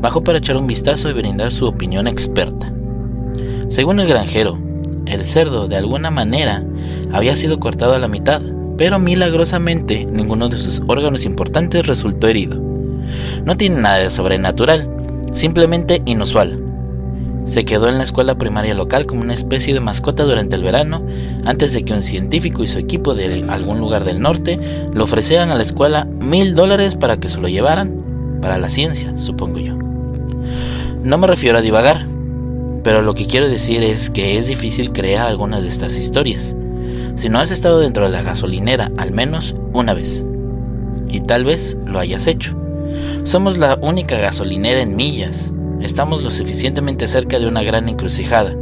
bajó 0.00 0.22
para 0.22 0.38
echar 0.38 0.56
un 0.56 0.66
vistazo 0.66 1.08
y 1.08 1.12
brindar 1.12 1.50
su 1.50 1.66
opinión 1.66 2.06
experta. 2.06 2.72
Según 3.68 4.00
el 4.00 4.08
granjero, 4.08 4.58
el 5.06 5.22
cerdo 5.24 5.68
de 5.68 5.76
alguna 5.76 6.10
manera 6.10 6.64
había 7.12 7.36
sido 7.36 7.60
cortado 7.60 7.94
a 7.94 7.98
la 7.98 8.08
mitad, 8.08 8.42
pero 8.76 8.98
milagrosamente 8.98 10.06
ninguno 10.06 10.48
de 10.48 10.58
sus 10.58 10.82
órganos 10.86 11.24
importantes 11.24 11.86
resultó 11.86 12.28
herido. 12.28 12.60
No 13.44 13.56
tiene 13.56 13.80
nada 13.80 13.98
de 13.98 14.10
sobrenatural, 14.10 14.88
simplemente 15.32 16.02
inusual. 16.04 16.60
Se 17.44 17.64
quedó 17.64 17.88
en 17.88 17.98
la 17.98 18.04
escuela 18.04 18.36
primaria 18.36 18.72
local 18.72 19.04
como 19.04 19.20
una 19.20 19.34
especie 19.34 19.74
de 19.74 19.80
mascota 19.80 20.24
durante 20.24 20.56
el 20.56 20.62
verano, 20.62 21.02
antes 21.44 21.74
de 21.74 21.84
que 21.84 21.92
un 21.92 22.02
científico 22.02 22.62
y 22.62 22.68
su 22.68 22.78
equipo 22.78 23.14
de 23.14 23.44
algún 23.48 23.80
lugar 23.80 24.04
del 24.04 24.20
norte 24.20 24.58
le 24.92 25.02
ofrecieran 25.02 25.50
a 25.50 25.54
la 25.54 25.62
escuela 25.62 26.06
mil 26.06 26.54
dólares 26.54 26.94
para 26.94 27.18
que 27.18 27.28
se 27.28 27.38
lo 27.38 27.48
llevaran, 27.48 28.38
para 28.40 28.56
la 28.56 28.70
ciencia, 28.70 29.12
supongo 29.18 29.58
yo. 29.58 29.74
No 31.02 31.18
me 31.18 31.26
refiero 31.26 31.58
a 31.58 31.62
divagar, 31.62 32.06
pero 32.82 33.02
lo 33.02 33.14
que 33.14 33.26
quiero 33.26 33.48
decir 33.48 33.82
es 33.82 34.08
que 34.08 34.38
es 34.38 34.46
difícil 34.46 34.92
crear 34.92 35.26
algunas 35.26 35.62
de 35.64 35.68
estas 35.68 35.98
historias. 35.98 36.56
Si 37.16 37.28
no 37.28 37.38
has 37.38 37.50
estado 37.50 37.80
dentro 37.80 38.04
de 38.04 38.10
la 38.10 38.22
gasolinera 38.22 38.90
al 38.96 39.12
menos 39.12 39.54
una 39.72 39.94
vez, 39.94 40.24
y 41.08 41.20
tal 41.20 41.44
vez 41.44 41.78
lo 41.86 42.00
hayas 42.00 42.26
hecho. 42.26 42.56
Somos 43.22 43.56
la 43.56 43.78
única 43.80 44.16
gasolinera 44.18 44.82
en 44.82 44.96
millas. 44.96 45.52
Estamos 45.80 46.22
lo 46.22 46.30
suficientemente 46.30 47.06
cerca 47.06 47.38
de 47.38 47.46
una 47.46 47.62
gran 47.62 47.88
encrucijada. 47.88 48.54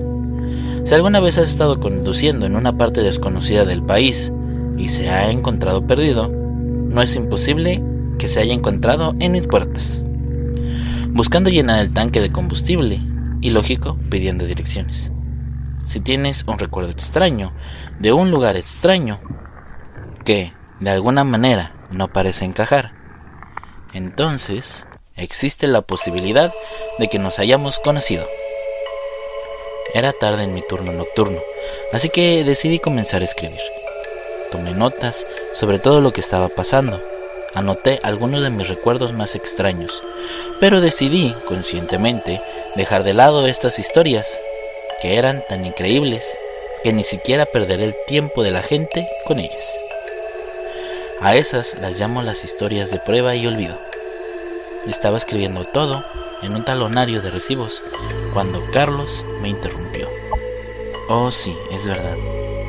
Si 0.85 0.94
alguna 0.94 1.21
vez 1.21 1.38
has 1.38 1.49
estado 1.49 1.80
conduciendo 1.80 2.44
en 2.44 2.56
una 2.56 2.76
parte 2.76 3.02
desconocida 3.02 3.64
del 3.64 3.82
país 3.82 4.32
y 4.76 4.88
se 4.88 5.09
ha 5.09 5.30
encontrado 5.30 5.87
perdido, 5.87 6.28
no 6.28 7.00
es 7.00 7.16
imposible 7.16 7.82
que 8.18 8.28
se 8.28 8.40
haya 8.40 8.52
encontrado 8.52 9.14
en 9.21 9.32
mis 9.32 9.47
puertas, 9.47 10.04
buscando 11.09 11.50
llenar 11.50 11.80
el 11.80 11.92
tanque 11.92 12.21
de 12.21 12.30
combustible 12.30 13.00
y, 13.40 13.50
lógico, 13.50 13.97
pidiendo 14.11 14.44
direcciones. 14.44 15.11
Si 15.85 16.00
tienes 16.00 16.44
un 16.47 16.59
recuerdo 16.59 16.90
extraño 16.90 17.52
de 18.02 18.12
un 18.12 18.32
lugar 18.32 18.56
extraño 18.56 19.21
que, 20.25 20.52
de 20.80 20.90
alguna 20.90 21.23
manera, 21.23 21.73
no 21.90 22.09
parece 22.09 22.44
encajar, 22.44 22.90
entonces 23.92 24.88
existe 25.14 25.68
la 25.68 25.82
posibilidad 25.82 26.52
de 26.99 27.06
que 27.06 27.21
nos 27.21 27.38
hayamos 27.38 27.78
conocido. 27.78 28.26
Era 29.94 30.12
tarde 30.12 30.42
en 30.42 30.52
mi 30.52 30.66
turno 30.66 30.92
nocturno, 30.92 31.38
así 31.92 32.09
que 32.09 32.42
decidí 32.42 32.80
comenzar 32.80 33.23
a 33.23 33.26
escribir. 33.26 33.61
Tomé 34.50 34.73
notas 34.73 35.25
sobre 35.52 35.78
todo 35.78 36.00
lo 36.00 36.12
que 36.12 36.23
estaba 36.23 36.49
pasando. 36.49 37.00
Anoté 37.54 38.00
algunos 38.02 38.42
de 38.42 38.50
mis 38.50 38.66
recuerdos 38.66 39.12
más 39.12 39.37
extraños, 39.37 40.02
pero 40.59 40.80
decidí, 40.80 41.37
conscientemente, 41.47 42.42
dejar 42.75 43.04
de 43.04 43.14
lado 43.14 43.47
estas 43.47 43.78
historias, 43.78 44.40
que 45.00 45.18
eran 45.18 45.44
tan 45.49 45.64
increíbles 45.64 46.37
que 46.83 46.93
ni 46.93 47.05
siquiera 47.05 47.47
perderé 47.47 47.85
el 47.85 47.97
tiempo 48.07 48.43
de 48.43 48.51
la 48.51 48.62
gente 48.62 49.09
con 49.25 49.39
ellas. 49.39 49.73
A 51.21 51.37
esas 51.37 51.79
las 51.79 52.01
llamo 52.01 52.23
las 52.23 52.45
historias 52.45 52.91
de 52.91 52.99
prueba 52.99 53.35
y 53.37 53.47
olvido. 53.47 53.79
Estaba 54.89 55.17
escribiendo 55.17 55.65
todo 55.67 56.05
en 56.43 56.55
un 56.55 56.65
talonario 56.65 57.23
de 57.23 57.31
recibos 57.31 57.83
cuando 58.33 58.61
Carlos 58.73 59.25
me 59.41 59.49
interrumpió. 59.49 60.09
Oh 61.09 61.31
sí, 61.31 61.57
es 61.71 61.87
verdad. 61.87 62.17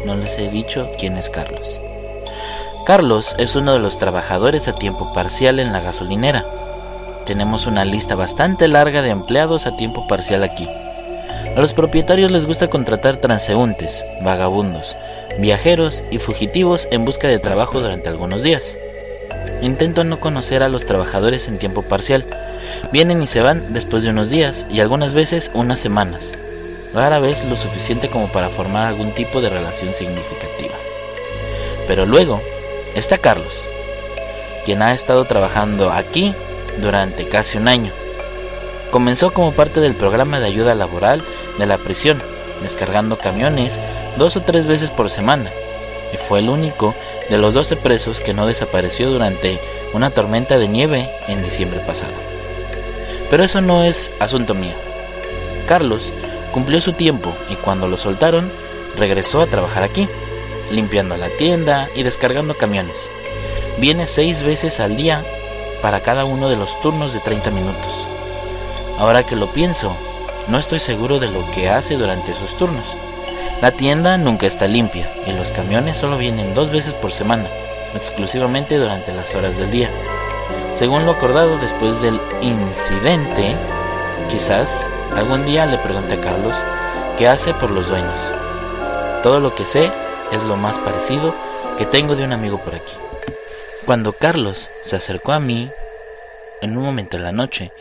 No 0.05 0.15
les 0.15 0.37
he 0.37 0.49
dicho 0.49 0.89
quién 0.99 1.17
es 1.17 1.29
Carlos. 1.29 1.81
Carlos 2.85 3.35
es 3.39 3.55
uno 3.55 3.73
de 3.73 3.79
los 3.79 3.97
trabajadores 3.97 4.67
a 4.67 4.75
tiempo 4.75 5.13
parcial 5.13 5.59
en 5.59 5.71
la 5.71 5.79
gasolinera. 5.79 6.45
Tenemos 7.25 7.65
una 7.65 7.85
lista 7.85 8.15
bastante 8.15 8.67
larga 8.67 9.01
de 9.01 9.09
empleados 9.09 9.65
a 9.65 9.77
tiempo 9.77 10.05
parcial 10.05 10.43
aquí. 10.43 10.69
A 11.55 11.61
los 11.61 11.73
propietarios 11.73 12.31
les 12.31 12.47
gusta 12.47 12.67
contratar 12.67 13.17
transeúntes, 13.17 14.03
vagabundos, 14.23 14.97
viajeros 15.37 16.03
y 16.09 16.17
fugitivos 16.17 16.87
en 16.89 17.05
busca 17.05 17.27
de 17.27 17.37
trabajo 17.37 17.79
durante 17.79 18.09
algunos 18.09 18.41
días. 18.41 18.75
Intento 19.61 20.03
no 20.03 20.19
conocer 20.19 20.63
a 20.63 20.69
los 20.69 20.83
trabajadores 20.83 21.47
en 21.47 21.59
tiempo 21.59 21.83
parcial. 21.83 22.25
Vienen 22.91 23.21
y 23.21 23.27
se 23.27 23.43
van 23.43 23.71
después 23.71 24.01
de 24.01 24.09
unos 24.09 24.31
días 24.31 24.65
y 24.71 24.79
algunas 24.79 25.13
veces 25.13 25.51
unas 25.53 25.79
semanas. 25.79 26.33
Rara 26.91 27.19
vez 27.19 27.45
lo 27.45 27.55
suficiente 27.55 28.09
como 28.09 28.31
para 28.31 28.49
formar 28.49 28.87
algún 28.87 29.13
tipo 29.13 29.39
de 29.39 29.49
relación 29.49 29.93
significativa. 29.93 30.73
Pero 31.85 32.07
luego 32.07 32.41
está 32.95 33.19
Carlos, 33.19 33.69
quien 34.65 34.81
ha 34.81 34.91
estado 34.91 35.25
trabajando 35.25 35.91
aquí 35.91 36.33
durante 36.81 37.27
casi 37.27 37.59
un 37.59 37.67
año 37.67 38.02
Comenzó 38.93 39.33
como 39.33 39.53
parte 39.53 39.79
del 39.79 39.95
programa 39.95 40.39
de 40.39 40.45
ayuda 40.45 40.75
laboral 40.75 41.25
de 41.57 41.65
la 41.65 41.79
prisión, 41.79 42.21
descargando 42.61 43.17
camiones 43.17 43.81
dos 44.19 44.37
o 44.37 44.43
tres 44.43 44.67
veces 44.67 44.91
por 44.91 45.09
semana, 45.09 45.51
y 46.13 46.17
fue 46.17 46.37
el 46.37 46.47
único 46.47 46.93
de 47.27 47.39
los 47.39 47.55
12 47.55 47.75
presos 47.77 48.21
que 48.21 48.35
no 48.35 48.45
desapareció 48.45 49.09
durante 49.09 49.59
una 49.93 50.11
tormenta 50.11 50.59
de 50.59 50.67
nieve 50.67 51.09
en 51.27 51.43
diciembre 51.43 51.79
pasado. 51.79 52.13
Pero 53.31 53.43
eso 53.43 53.61
no 53.61 53.83
es 53.83 54.13
asunto 54.19 54.53
mío. 54.53 54.75
Carlos 55.65 56.13
cumplió 56.51 56.79
su 56.79 56.93
tiempo 56.93 57.35
y 57.49 57.55
cuando 57.55 57.87
lo 57.87 57.97
soltaron, 57.97 58.53
regresó 58.95 59.41
a 59.41 59.47
trabajar 59.47 59.81
aquí, 59.81 60.07
limpiando 60.69 61.17
la 61.17 61.35
tienda 61.35 61.89
y 61.95 62.03
descargando 62.03 62.59
camiones. 62.59 63.09
Viene 63.79 64.05
seis 64.05 64.43
veces 64.43 64.79
al 64.79 64.95
día 64.95 65.25
para 65.81 66.03
cada 66.03 66.25
uno 66.25 66.47
de 66.47 66.57
los 66.57 66.79
turnos 66.79 67.11
de 67.15 67.21
30 67.21 67.49
minutos. 67.49 68.07
Ahora 68.97 69.23
que 69.23 69.35
lo 69.35 69.51
pienso, 69.51 69.97
no 70.47 70.57
estoy 70.57 70.79
seguro 70.79 71.19
de 71.19 71.29
lo 71.29 71.49
que 71.51 71.69
hace 71.69 71.95
durante 71.95 72.31
esos 72.31 72.55
turnos. 72.55 72.87
La 73.61 73.71
tienda 73.71 74.17
nunca 74.17 74.45
está 74.45 74.67
limpia 74.67 75.11
y 75.25 75.31
los 75.31 75.51
camiones 75.51 75.97
solo 75.97 76.17
vienen 76.17 76.53
dos 76.53 76.69
veces 76.69 76.93
por 76.93 77.11
semana, 77.11 77.49
exclusivamente 77.95 78.77
durante 78.77 79.13
las 79.13 79.33
horas 79.35 79.57
del 79.57 79.71
día. 79.71 79.89
Según 80.73 81.05
lo 81.05 81.13
acordado 81.13 81.57
después 81.57 82.01
del 82.01 82.19
incidente, 82.41 83.55
quizás 84.29 84.89
algún 85.15 85.45
día 85.45 85.65
le 85.65 85.77
pregunte 85.77 86.15
a 86.15 86.21
Carlos 86.21 86.65
qué 87.17 87.27
hace 87.27 87.53
por 87.53 87.71
los 87.71 87.89
dueños. 87.89 88.33
Todo 89.21 89.39
lo 89.39 89.55
que 89.55 89.65
sé 89.65 89.91
es 90.31 90.43
lo 90.43 90.55
más 90.55 90.79
parecido 90.79 91.35
que 91.77 91.85
tengo 91.85 92.15
de 92.15 92.23
un 92.23 92.33
amigo 92.33 92.61
por 92.61 92.75
aquí. 92.75 92.93
Cuando 93.85 94.13
Carlos 94.13 94.69
se 94.81 94.95
acercó 94.95 95.31
a 95.31 95.39
mí, 95.39 95.71
en 96.61 96.77
un 96.77 96.83
momento 96.83 97.17
de 97.17 97.23
la 97.23 97.31
noche, 97.31 97.71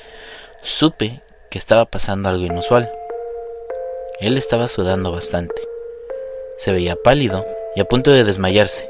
Supe 0.65 1.21
que 1.51 1.59
estaba 1.59 1.87
pasando 1.87 2.29
algo 2.29 2.45
inusual. 2.45 2.89
Él 4.21 4.39
estaba 4.39 4.69
sudando 4.69 5.11
bastante. 5.11 5.61
Se 6.57 6.71
veía 6.71 6.95
pálido 6.95 7.45
y 7.75 7.81
a 7.81 7.85
punto 7.85 8.13
de 8.13 8.23
desmayarse. 8.23 8.89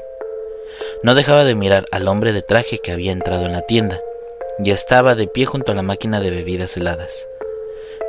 No 1.01 1.15
dejaba 1.15 1.45
de 1.45 1.55
mirar 1.55 1.85
al 1.91 2.07
hombre 2.07 2.31
de 2.31 2.43
traje 2.43 2.77
que 2.77 2.91
había 2.91 3.11
entrado 3.11 3.47
en 3.47 3.53
la 3.53 3.63
tienda 3.63 3.99
y 4.59 4.69
estaba 4.69 5.15
de 5.15 5.25
pie 5.25 5.47
junto 5.47 5.71
a 5.71 5.75
la 5.75 5.81
máquina 5.81 6.19
de 6.19 6.29
bebidas 6.29 6.77
heladas. 6.77 7.27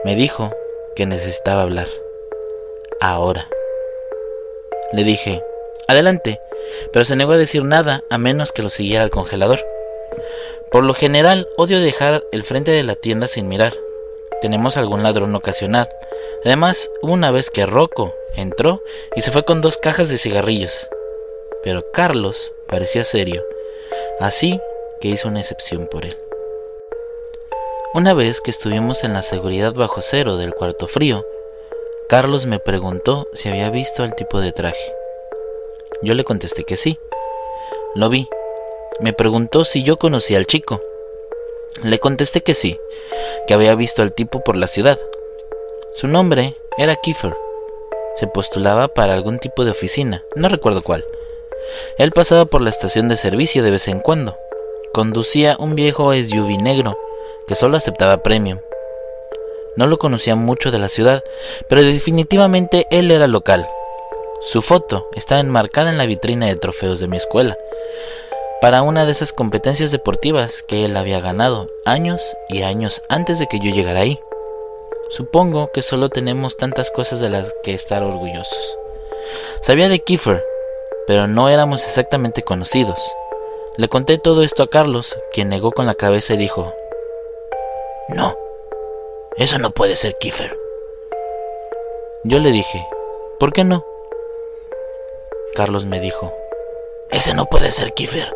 Me 0.05 0.15
dijo 0.15 0.55
que 0.95 1.07
necesitaba 1.07 1.63
hablar. 1.63 1.89
Ahora. 3.01 3.49
Le 4.93 5.05
dije, 5.05 5.43
adelante, 5.89 6.39
pero 6.93 7.07
se 7.07 7.17
negó 7.17 7.33
a 7.33 7.39
decir 7.39 7.65
nada 7.65 8.05
a 8.11 8.19
menos 8.19 8.53
que 8.53 8.63
lo 8.63 8.69
siguiera 8.69 9.05
al 9.05 9.11
congelador. 9.11 9.61
Por 10.75 10.83
lo 10.83 10.93
general, 10.93 11.47
odio 11.57 11.79
dejar 11.79 12.25
el 12.33 12.43
frente 12.43 12.73
de 12.73 12.83
la 12.83 12.97
tienda 12.97 13.29
sin 13.29 13.47
mirar. 13.47 13.75
Tenemos 14.41 14.77
algún 14.77 15.05
ladrón 15.05 15.33
ocasional. 15.37 15.89
Además, 16.45 16.91
hubo 17.01 17.13
una 17.13 17.31
vez 17.31 17.49
que 17.49 17.65
Rocco 17.65 18.13
entró 18.35 18.83
y 19.15 19.21
se 19.21 19.31
fue 19.31 19.45
con 19.45 19.61
dos 19.61 19.77
cajas 19.77 20.09
de 20.09 20.19
cigarrillos. 20.19 20.89
Pero 21.63 21.85
Carlos 21.93 22.53
parecía 22.67 23.05
serio, 23.05 23.45
así 24.19 24.61
que 25.01 25.07
hizo 25.07 25.29
una 25.29 25.39
excepción 25.39 25.87
por 25.87 26.07
él. 26.07 26.19
Una 27.95 28.13
vez 28.13 28.41
que 28.41 28.51
estuvimos 28.51 29.05
en 29.05 29.13
la 29.13 29.23
seguridad 29.23 29.75
bajo 29.75 30.01
cero 30.01 30.37
del 30.37 30.57
cuarto 30.57 30.89
frío, 30.89 31.25
Carlos 32.09 32.47
me 32.47 32.59
preguntó 32.59 33.29
si 33.33 33.49
había 33.49 33.71
visto 33.71 34.03
el 34.03 34.17
tipo 34.17 34.41
de 34.41 34.51
traje. 34.51 34.93
Yo 36.03 36.15
le 36.15 36.25
contesté 36.25 36.65
que 36.65 36.77
sí. 36.77 36.99
Lo 37.95 38.09
vi. 38.09 38.29
Me 39.01 39.13
preguntó 39.13 39.65
si 39.65 39.83
yo 39.83 39.97
conocía 39.97 40.39
al 40.39 40.47
chico. 40.47 40.81
Le 41.83 41.99
contesté 41.99 42.43
que 42.43 42.55
sí, 42.55 42.79
que 43.47 43.55
había 43.55 43.75
visto 43.75 44.03
al 44.03 44.13
tipo 44.13 44.45
por 44.45 44.57
la 44.57 44.69
ciudad. 44.69 44.99
Su 45.97 46.07
nombre 46.07 46.55
era 46.79 46.95
Kiefer. 46.97 47.35
Se 48.15 48.29
postulaba 48.29 48.89
para 48.89 49.15
algún 49.15 49.41
tipo 49.41 49.65
de 49.65 49.73
oficina, 49.73 50.23
no 50.37 50.49
recuerdo 50.49 50.83
cuál. 50.83 51.05
Él 51.99 52.13
pasaba 52.13 52.45
por 52.45 52.61
la 52.61 52.71
estación 52.71 53.09
de 53.09 53.17
servicio 53.17 53.65
de 53.65 53.73
vez 53.73 53.89
en 53.89 53.99
cuando. 53.99 54.37
Conducía 54.93 55.57
un 55.59 55.75
viejo 55.75 56.13
SUV 56.15 56.63
negro 56.63 56.97
que 57.49 57.57
solo 57.57 57.77
aceptaba 57.77 58.23
premium. 58.23 58.61
No 59.77 59.89
lo 59.89 59.99
conocía 59.99 60.37
mucho 60.37 60.71
de 60.71 60.79
la 60.79 60.89
ciudad, 60.89 61.25
pero 61.69 61.83
definitivamente 61.83 62.87
él 62.91 63.11
era 63.11 63.27
local. 63.27 63.69
Su 64.41 64.63
foto 64.63 65.09
estaba 65.17 65.41
enmarcada 65.41 65.91
en 65.91 65.99
la 65.99 66.07
vitrina 66.07 66.47
de 66.47 66.57
trofeos 66.57 67.01
de 67.01 67.09
mi 67.09 67.17
escuela, 67.17 67.57
para 68.65 68.81
una 68.81 69.05
de 69.05 69.13
esas 69.13 69.35
competencias 69.35 69.91
deportivas 69.91 70.63
que 70.63 70.87
él 70.87 70.97
había 70.97 71.21
ganado 71.21 71.69
años 71.85 72.35
y 72.49 72.63
años 72.63 73.03
antes 73.11 73.39
de 73.39 73.47
que 73.47 73.59
yo 73.59 73.71
llegara 73.71 74.01
ahí. 74.01 74.19
Supongo 75.11 75.71
que 75.71 75.83
solo 75.83 76.09
tenemos 76.09 76.57
tantas 76.57 76.91
cosas 76.91 77.21
de 77.21 77.29
las 77.29 77.53
que 77.63 77.75
estar 77.75 78.03
orgullosos. 78.03 78.79
Sabía 79.61 79.91
de 79.91 79.99
Kiefer, 79.99 80.43
pero 81.07 81.27
no 81.27 81.51
éramos 81.51 81.85
exactamente 81.85 82.43
conocidos. 82.43 82.99
Le 83.77 83.89
conté 83.89 84.17
todo 84.17 84.43
esto 84.43 84.63
a 84.63 84.71
Carlos, 84.71 85.15
quien 85.35 85.51
negó 85.51 85.71
con 85.71 85.85
la 85.85 85.95
cabeza 85.95 86.33
y 86.33 86.39
dijo, 86.39 86.73
No, 88.09 88.35
eso 89.37 89.59
no 89.59 89.73
puede 89.73 89.95
ser 89.95 90.17
Kiefer. 90.17 90.59
Yo 92.25 92.39
le 92.39 92.51
dije, 92.51 92.89
¿por 93.39 93.53
qué 93.53 93.63
no? 93.63 93.85
Carlos 95.55 95.85
me 95.85 96.01
dijo, 96.01 96.33
Ese 97.11 97.35
no 97.35 97.45
puede 97.45 97.71
ser 97.71 97.93
Kiefer, 97.93 98.35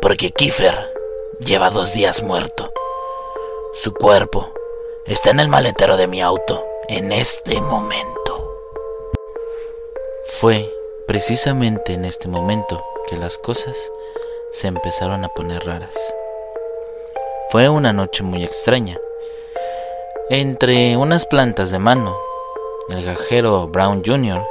porque 0.00 0.30
Kiefer 0.30 0.92
lleva 1.40 1.70
dos 1.70 1.92
días 1.92 2.22
muerto. 2.22 2.72
Su 3.74 3.92
cuerpo 3.92 4.52
está 5.06 5.30
en 5.30 5.40
el 5.40 5.48
maletero 5.48 5.96
de 5.96 6.06
mi 6.06 6.22
auto 6.22 6.64
en 6.88 7.12
este 7.12 7.60
momento. 7.60 8.58
Fue 10.40 10.72
precisamente 11.06 11.94
en 11.94 12.04
este 12.04 12.28
momento 12.28 12.82
que 13.08 13.16
las 13.16 13.38
cosas 13.38 13.76
se 14.52 14.68
empezaron 14.68 15.24
a 15.24 15.28
poner 15.28 15.64
raras. 15.64 15.96
Fue 17.50 17.68
una 17.68 17.92
noche 17.92 18.22
muy 18.22 18.44
extraña. 18.44 18.98
Entre 20.30 20.96
unas 20.96 21.26
plantas 21.26 21.70
de 21.70 21.78
mano, 21.78 22.16
el 22.90 23.02
granjero 23.02 23.66
Brown 23.66 24.02
Jr. 24.04 24.42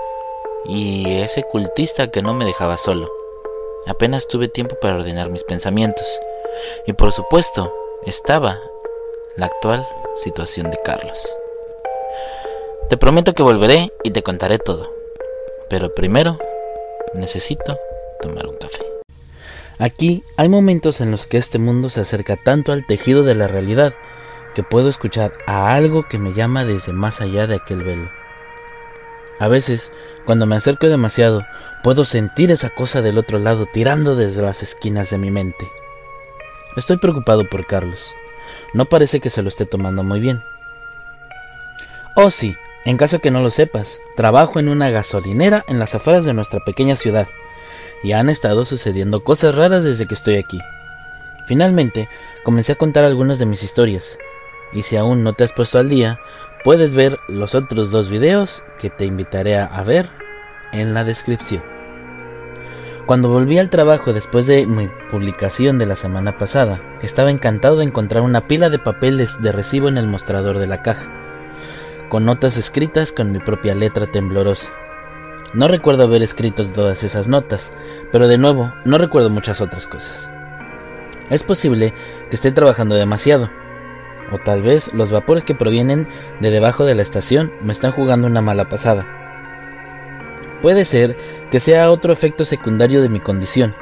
y 0.66 1.22
ese 1.22 1.44
cultista 1.44 2.10
que 2.10 2.22
no 2.22 2.34
me 2.34 2.46
dejaba 2.46 2.78
solo. 2.78 3.10
Apenas 3.88 4.28
tuve 4.28 4.48
tiempo 4.48 4.76
para 4.80 4.96
ordenar 4.96 5.30
mis 5.30 5.44
pensamientos. 5.44 6.08
Y 6.86 6.94
por 6.94 7.12
supuesto, 7.14 7.74
estaba 8.06 8.60
la 9.38 9.46
actual 9.48 9.86
situación 10.16 10.72
de 10.72 10.78
Carlos. 10.84 11.36
Te 12.90 12.98
prometo 12.98 13.34
que 13.34 13.44
volveré 13.44 13.92
y 14.04 14.12
te 14.12 14.24
contaré 14.24 14.60
todo. 14.60 14.92
Pero 15.70 15.94
primero, 15.94 16.40
necesito 17.14 17.78
tomar 18.22 18.48
un 18.48 18.56
café. 18.58 18.86
Aquí 19.80 20.24
hay 20.38 20.50
momentos 20.50 21.02
en 21.02 21.12
los 21.12 21.28
que 21.28 21.38
este 21.38 21.60
mundo 21.60 21.90
se 21.90 22.02
acerca 22.02 22.36
tanto 22.36 22.72
al 22.72 22.86
tejido 22.88 23.24
de 23.24 23.36
la 23.36 23.48
realidad 23.48 23.94
que 24.56 24.64
puedo 24.64 24.90
escuchar 24.90 25.34
a 25.46 25.76
algo 25.76 26.02
que 26.02 26.18
me 26.18 26.34
llama 26.34 26.66
desde 26.66 26.94
más 26.94 27.22
allá 27.22 27.46
de 27.46 27.56
aquel 27.56 27.84
velo. 27.84 28.10
A 29.40 29.48
veces, 29.48 29.92
cuando 30.26 30.46
me 30.46 30.56
acerco 30.56 30.88
demasiado, 30.88 31.46
puedo 31.84 32.06
sentir 32.06 32.52
esa 32.52 32.70
cosa 32.70 33.02
del 33.02 33.18
otro 33.18 33.40
lado 33.40 33.66
tirando 33.72 34.16
desde 34.16 34.42
las 34.42 34.64
esquinas 34.64 35.10
de 35.10 35.18
mi 35.18 35.32
mente. 35.32 35.70
Estoy 36.76 36.98
preocupado 36.98 37.46
por 37.46 37.66
Carlos. 37.66 38.14
No 38.74 38.86
parece 38.86 39.20
que 39.20 39.30
se 39.30 39.44
lo 39.44 39.50
esté 39.50 39.66
tomando 39.66 40.04
muy 40.04 40.20
bien. 40.20 40.44
Oh 42.16 42.32
sí, 42.32 42.56
en 42.86 42.98
caso 42.98 43.20
que 43.20 43.32
no 43.32 43.42
lo 43.42 43.52
sepas, 43.52 44.00
trabajo 44.16 44.60
en 44.60 44.70
una 44.70 44.90
gasolinera 44.90 45.64
en 45.68 45.78
las 45.78 45.94
afueras 45.94 46.26
de 46.26 46.34
nuestra 46.34 46.60
pequeña 46.62 46.96
ciudad 46.96 47.28
y 48.04 48.14
han 48.14 48.30
estado 48.30 48.66
sucediendo 48.66 49.24
cosas 49.24 49.56
raras 49.56 49.84
desde 49.84 50.08
que 50.08 50.14
estoy 50.14 50.38
aquí. 50.38 50.60
Finalmente, 51.48 52.10
comencé 52.44 52.74
a 52.74 52.76
contar 52.76 53.06
algunas 53.06 53.40
de 53.40 53.46
mis 53.46 53.64
historias, 53.64 54.18
y 54.74 54.84
si 54.84 54.98
aún 54.98 55.24
no 55.24 55.34
te 55.34 55.44
has 55.44 55.54
puesto 55.54 55.80
al 55.80 55.90
día, 55.90 56.20
puedes 56.68 56.94
ver 56.94 57.22
los 57.30 57.56
otros 57.56 57.92
dos 57.92 58.10
videos 58.10 58.66
que 58.78 58.90
te 58.90 59.06
invitaré 59.06 59.58
a 59.58 59.84
ver 59.84 60.10
en 60.74 60.94
la 60.94 61.06
descripción. 61.06 61.64
Cuando 63.06 63.30
volví 63.30 63.58
al 63.58 63.70
trabajo 63.70 64.12
después 64.12 64.48
de 64.48 64.68
mi 64.68 64.90
publicación 65.10 65.78
de 65.78 65.86
la 65.86 65.96
semana 65.96 66.38
pasada, 66.38 66.82
estaba 67.02 67.32
encantado 67.32 67.78
de 67.78 67.86
encontrar 67.86 68.22
una 68.22 68.42
pila 68.42 68.70
de 68.70 68.80
papeles 68.80 69.42
de 69.42 69.54
recibo 69.54 69.88
en 69.88 69.98
el 69.98 70.08
mostrador 70.08 70.58
de 70.58 70.68
la 70.68 70.82
caja, 70.82 71.10
con 72.10 72.26
notas 72.26 72.58
escritas 72.58 73.14
con 73.14 73.32
mi 73.32 73.40
propia 73.40 73.74
letra 73.74 74.06
temblorosa. 74.06 74.74
No 75.54 75.70
recuerdo 75.70 76.04
haber 76.04 76.22
escrito 76.22 76.68
todas 76.68 77.02
esas 77.02 77.30
notas, 77.30 77.72
pero 78.12 78.28
de 78.28 78.38
nuevo, 78.38 78.74
no 78.84 78.98
recuerdo 78.98 79.30
muchas 79.30 79.62
otras 79.62 79.88
cosas. 79.88 80.30
Es 81.30 81.44
posible 81.44 81.94
que 82.30 82.36
esté 82.36 82.52
trabajando 82.52 82.96
demasiado, 82.96 83.50
o 84.32 84.38
tal 84.38 84.62
vez 84.62 84.94
los 84.94 85.12
vapores 85.12 85.44
que 85.44 85.56
provienen 85.56 86.08
de 86.40 86.52
debajo 86.52 86.86
de 86.86 86.96
la 86.96 87.02
estación 87.02 87.52
me 87.62 87.74
están 87.74 87.92
jugando 87.92 88.28
una 88.28 88.42
mala 88.42 88.70
pasada. 88.70 89.06
Puede 90.62 90.86
ser 90.86 91.16
que 91.52 91.60
sea 91.60 91.92
otro 91.92 92.12
efecto 92.12 92.46
secundario 92.46 93.02
de 93.02 93.10
mi 93.10 93.20
condición. 93.20 93.76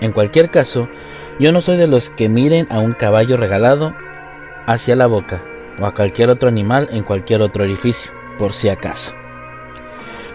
En 0.00 0.12
cualquier 0.12 0.50
caso, 0.50 0.88
yo 1.38 1.52
no 1.52 1.60
soy 1.60 1.76
de 1.76 1.86
los 1.86 2.10
que 2.10 2.28
miren 2.28 2.66
a 2.70 2.80
un 2.80 2.92
caballo 2.92 3.36
regalado 3.36 3.94
hacia 4.66 4.96
la 4.96 5.06
boca 5.06 5.42
o 5.80 5.86
a 5.86 5.94
cualquier 5.94 6.30
otro 6.30 6.48
animal 6.48 6.88
en 6.92 7.02
cualquier 7.02 7.42
otro 7.42 7.64
orificio, 7.64 8.12
por 8.38 8.52
si 8.52 8.68
acaso. 8.68 9.14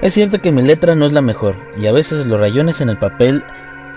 Es 0.02 0.14
cierto 0.14 0.42
que 0.42 0.52
mi 0.52 0.64
letra 0.64 0.96
no 0.96 1.06
es 1.06 1.12
la 1.12 1.22
mejor 1.22 1.56
y 1.78 1.86
a 1.86 1.92
veces 1.92 2.26
los 2.26 2.40
rayones 2.40 2.82
en 2.82 2.90
el 2.90 2.98
papel 2.98 3.44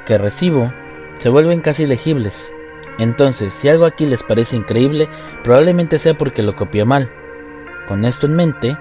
que 0.07 0.19
recibo 0.19 0.73
se 1.19 1.31
vuelven 1.31 1.61
casi 1.61 1.87
legibles. 1.87 2.54
Entonces, 2.99 3.53
si 3.53 3.69
algo 3.69 3.85
aquí 3.85 4.07
les 4.07 4.23
parece 4.23 4.57
increíble, 4.57 5.09
probablemente 5.43 5.99
sea 5.99 6.15
porque 6.15 6.43
lo 6.43 6.55
copié 6.55 6.85
mal. 6.85 7.11
Con 7.89 8.05
esto 8.05 8.27
en 8.27 8.37
mente, 8.37 8.79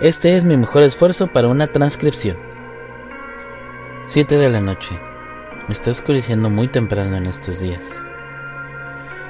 este 0.00 0.36
es 0.36 0.44
mi 0.44 0.56
mejor 0.56 0.82
esfuerzo 0.84 1.26
para 1.26 1.48
una 1.48 1.66
transcripción. 1.66 2.36
7 4.06 4.38
de 4.38 4.48
la 4.48 4.60
noche. 4.60 4.98
Me 5.66 5.74
está 5.74 5.90
oscureciendo 5.90 6.48
muy 6.48 6.68
temprano 6.68 7.16
en 7.16 7.26
estos 7.26 7.60
días. 7.60 8.06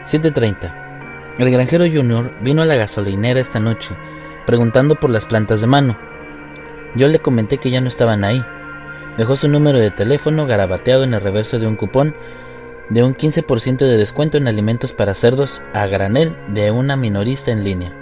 7.30. 0.07 0.73
El 1.39 1.51
granjero 1.51 1.85
Junior 1.85 2.33
vino 2.41 2.63
a 2.63 2.65
la 2.65 2.77
gasolinera 2.77 3.41
esta 3.41 3.61
noche, 3.61 3.97
preguntando 4.47 4.95
por 4.95 5.11
las 5.11 5.27
plantas 5.27 5.61
de 5.61 5.67
mano. 5.67 5.97
Yo 6.95 7.09
le 7.09 7.19
comenté 7.19 7.59
que 7.59 7.71
ya 7.71 7.81
no 7.81 7.89
estaban 7.89 8.25
ahí. 8.25 8.45
Dejó 9.17 9.37
su 9.37 9.49
número 9.49 9.81
de 9.81 9.91
teléfono 9.91 10.47
garabateado 10.47 11.03
en 11.03 11.15
el 11.15 11.21
reverso 11.21 11.59
de 11.59 11.67
un 11.67 11.77
cupón 11.77 12.15
de 12.91 13.03
un 13.03 13.15
15% 13.15 13.79
de 13.79 13.97
descuento 13.97 14.39
en 14.39 14.49
alimentos 14.49 14.93
para 14.93 15.15
cerdos 15.15 15.63
a 15.75 15.87
granel 15.87 16.37
de 16.49 16.71
una 16.71 16.97
minorista 16.97 17.51
en 17.51 17.65
línea. 17.65 17.93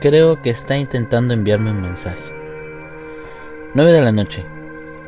Creo 0.00 0.40
que 0.42 0.50
está 0.50 0.76
intentando 0.76 1.34
enviarme 1.34 1.70
un 1.70 1.82
mensaje. 1.82 2.34
9 3.74 3.92
de 3.92 4.00
la 4.00 4.12
noche. 4.12 4.44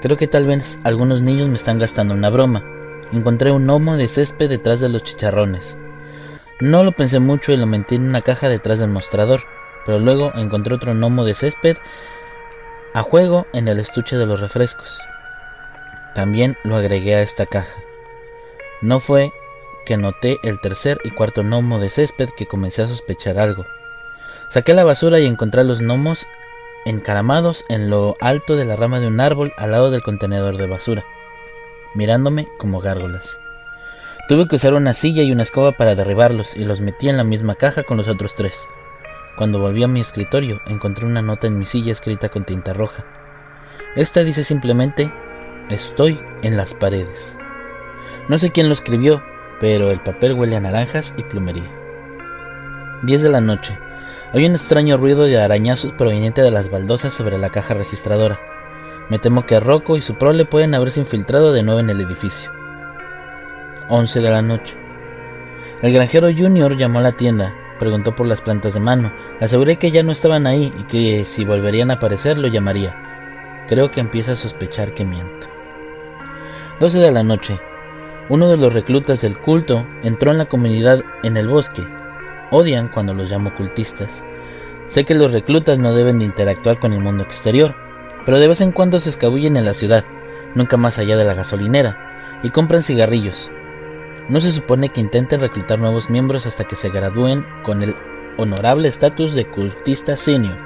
Creo 0.01 0.17
que 0.17 0.27
tal 0.27 0.47
vez 0.47 0.79
algunos 0.85 1.23
niños 1.23 1.49
me 1.49 1.57
están 1.57 1.79
gastando 1.79 2.15
una 2.15 2.31
broma. 2.31 2.65
Encontré 3.13 3.51
un 3.51 3.67
gnomo 3.67 3.97
de 3.97 4.09
césped 4.09 4.49
detrás 4.49 4.81
de 4.81 4.89
los 4.89 5.05
chicharrones. 5.05 5.79
No 6.61 6.85
lo 6.85 6.93
pensé 6.93 7.21
mucho 7.21 7.53
y 7.53 7.57
lo 7.57 7.67
metí 7.67 7.97
en 7.97 8.09
una 8.09 8.23
caja 8.23 8.49
detrás 8.49 8.79
del 8.79 8.91
mostrador, 8.91 9.41
pero 9.85 9.99
luego 9.99 10.33
encontré 10.35 10.75
otro 10.75 10.95
gnomo 10.95 11.25
de 11.25 11.35
césped 11.35 11.77
a 12.95 13.03
juego 13.03 13.47
en 13.53 13.69
el 13.69 13.81
estuche 13.81 14.17
de 14.17 14.27
los 14.27 14.41
refrescos. 14.41 15.01
También 16.15 16.57
lo 16.63 16.77
agregué 16.77 17.17
a 17.17 17.23
esta 17.23 17.45
caja. 17.45 17.84
No 18.85 19.01
fue 19.01 19.33
que 19.87 19.97
noté 19.97 20.39
el 20.43 20.61
tercer 20.61 21.01
y 21.05 21.11
cuarto 21.11 21.43
gnomo 21.43 21.79
de 21.79 21.89
césped 21.89 22.29
que 22.37 22.45
comencé 22.45 22.83
a 22.83 22.87
sospechar 22.87 23.39
algo. 23.39 23.65
Saqué 24.51 24.75
la 24.75 24.85
basura 24.85 25.19
y 25.21 25.27
encontré 25.27 25.65
los 25.65 25.81
gnomos 25.81 26.27
encaramados 26.85 27.65
en 27.71 27.89
lo 27.89 28.19
alto 28.21 28.57
de 28.57 28.67
la 28.67 28.77
rama 28.77 29.01
de 29.01 29.07
un 29.07 29.21
árbol 29.21 29.55
al 29.57 29.71
lado 29.71 29.91
del 29.91 30.03
contenedor 30.03 30.59
de 30.59 30.67
basura, 30.67 31.03
mirándome 31.95 32.47
como 32.59 32.81
gárgolas. 32.81 33.41
Tuve 34.29 34.49
que 34.49 34.57
usar 34.57 34.75
una 34.75 34.93
silla 34.93 35.23
y 35.23 35.33
una 35.33 35.45
escoba 35.45 35.73
para 35.73 35.95
derribarlos 35.95 36.55
y 36.55 36.67
los 36.67 36.83
metí 36.83 37.09
en 37.09 37.17
la 37.17 37.25
misma 37.25 37.55
caja 37.55 37.85
con 37.85 37.97
los 37.97 38.07
otros 38.07 38.35
tres. 38.35 38.69
Cuando 39.39 39.61
volví 39.61 39.83
a 39.83 39.89
mi 39.89 40.01
escritorio, 40.01 40.61
encontré 40.67 41.07
una 41.07 41.23
nota 41.23 41.47
en 41.47 41.59
mi 41.59 41.65
silla 41.65 41.93
escrita 41.93 42.29
con 42.29 42.45
tinta 42.45 42.75
roja. 42.75 43.03
Esta 43.97 44.23
dice 44.25 44.45
simplemente, 44.45 45.11
estoy 45.71 46.21
en 46.43 46.59
las 46.59 46.75
paredes. 46.75 47.39
No 48.29 48.39
sé 48.39 48.51
quién 48.53 48.69
lo 48.69 48.75
escribió, 48.75 49.23
pero 49.61 49.91
el 49.91 50.01
papel 50.01 50.33
huele 50.33 50.57
a 50.57 50.61
naranjas 50.61 51.15
y 51.17 51.23
plumería. 51.23 51.71
10 53.03 53.23
de 53.23 53.29
la 53.29 53.41
noche. 53.41 53.79
Hay 54.33 54.47
un 54.47 54.53
extraño 54.53 54.97
ruido 54.97 55.25
de 55.25 55.39
arañazos 55.39 55.93
proveniente 55.93 56.43
de 56.43 56.51
las 56.51 56.71
baldosas 56.71 57.13
sobre 57.13 57.39
la 57.39 57.51
caja 57.51 57.75
registradora. 57.75 58.41
Me 59.11 59.19
temo 59.19 59.45
que 59.45 59.61
Rocco 59.61 59.97
y 59.97 60.03
su 60.03 60.15
prole 60.15 60.47
pueden 60.47 60.75
haberse 60.75 61.01
infiltrado 61.01 61.53
de 61.53 61.63
nuevo 61.63 61.81
en 61.81 61.91
el 61.91 62.01
edificio. 62.01 62.51
11 63.91 64.21
de 64.21 64.31
la 64.31 64.41
noche. 64.41 64.75
El 65.83 65.93
granjero 65.93 66.29
Junior 66.35 66.77
llamó 66.77 67.01
a 67.01 67.03
la 67.03 67.13
tienda, 67.13 67.55
preguntó 67.79 68.17
por 68.17 68.27
las 68.27 68.41
plantas 68.41 68.73
de 68.73 68.81
mano. 68.81 69.13
Aseguré 69.41 69.77
que 69.77 69.91
ya 69.91 70.03
no 70.03 70.13
estaban 70.13 70.47
ahí 70.47 70.73
y 70.79 70.85
que 70.85 71.27
si 71.27 71.45
volverían 71.45 71.91
a 71.91 71.95
aparecer 71.95 72.39
lo 72.39 72.49
llamaría. 72.49 73.65
Creo 73.69 73.91
que 73.91 74.01
empieza 74.01 74.33
a 74.33 74.37
sospechar 74.37 74.95
que 74.95 75.05
miento. 75.05 75.47
12 76.81 76.99
de 76.99 77.13
la 77.13 77.23
noche. 77.23 77.61
Uno 78.31 78.49
de 78.49 78.57
los 78.57 78.73
reclutas 78.73 79.21
del 79.21 79.39
culto 79.39 79.87
entró 80.03 80.31
en 80.31 80.39
la 80.39 80.47
comunidad 80.47 81.05
en 81.23 81.37
el 81.37 81.47
bosque. 81.47 81.87
Odian 82.51 82.89
cuando 82.89 83.13
los 83.13 83.31
llamo 83.31 83.55
cultistas. 83.55 84.25
Sé 84.89 85.05
que 85.05 85.15
los 85.15 85.33
reclutas 85.33 85.79
no 85.79 85.93
deben 85.93 86.19
de 86.19 86.25
interactuar 86.25 86.79
con 86.79 86.95
el 86.95 87.01
mundo 87.01 87.23
exterior, 87.23 87.75
pero 88.25 88.39
de 88.39 88.49
vez 88.49 88.63
en 88.63 88.73
cuando 88.73 88.99
se 88.99 89.11
escabullen 89.11 89.59
en 89.59 89.67
la 89.67 89.75
ciudad, 89.75 90.05
nunca 90.55 90.79
más 90.79 90.99
allá 90.99 91.19
de 91.19 91.25
la 91.25 91.35
gasolinera, 91.35 92.41
y 92.43 92.49
compran 92.49 92.83
cigarrillos. 92.83 93.51
No 94.31 94.41
se 94.41 94.53
supone 94.53 94.89
que 94.89 95.03
intenten 95.03 95.41
reclutar 95.41 95.79
nuevos 95.79 96.09
miembros 96.09 96.47
hasta 96.47 96.65
que 96.65 96.77
se 96.77 96.89
gradúen 96.89 97.45
con 97.63 97.83
el 97.83 97.95
honorable 98.39 98.89
estatus 98.89 99.35
de 99.35 99.47
cultista 99.47 100.17
senior, 100.17 100.57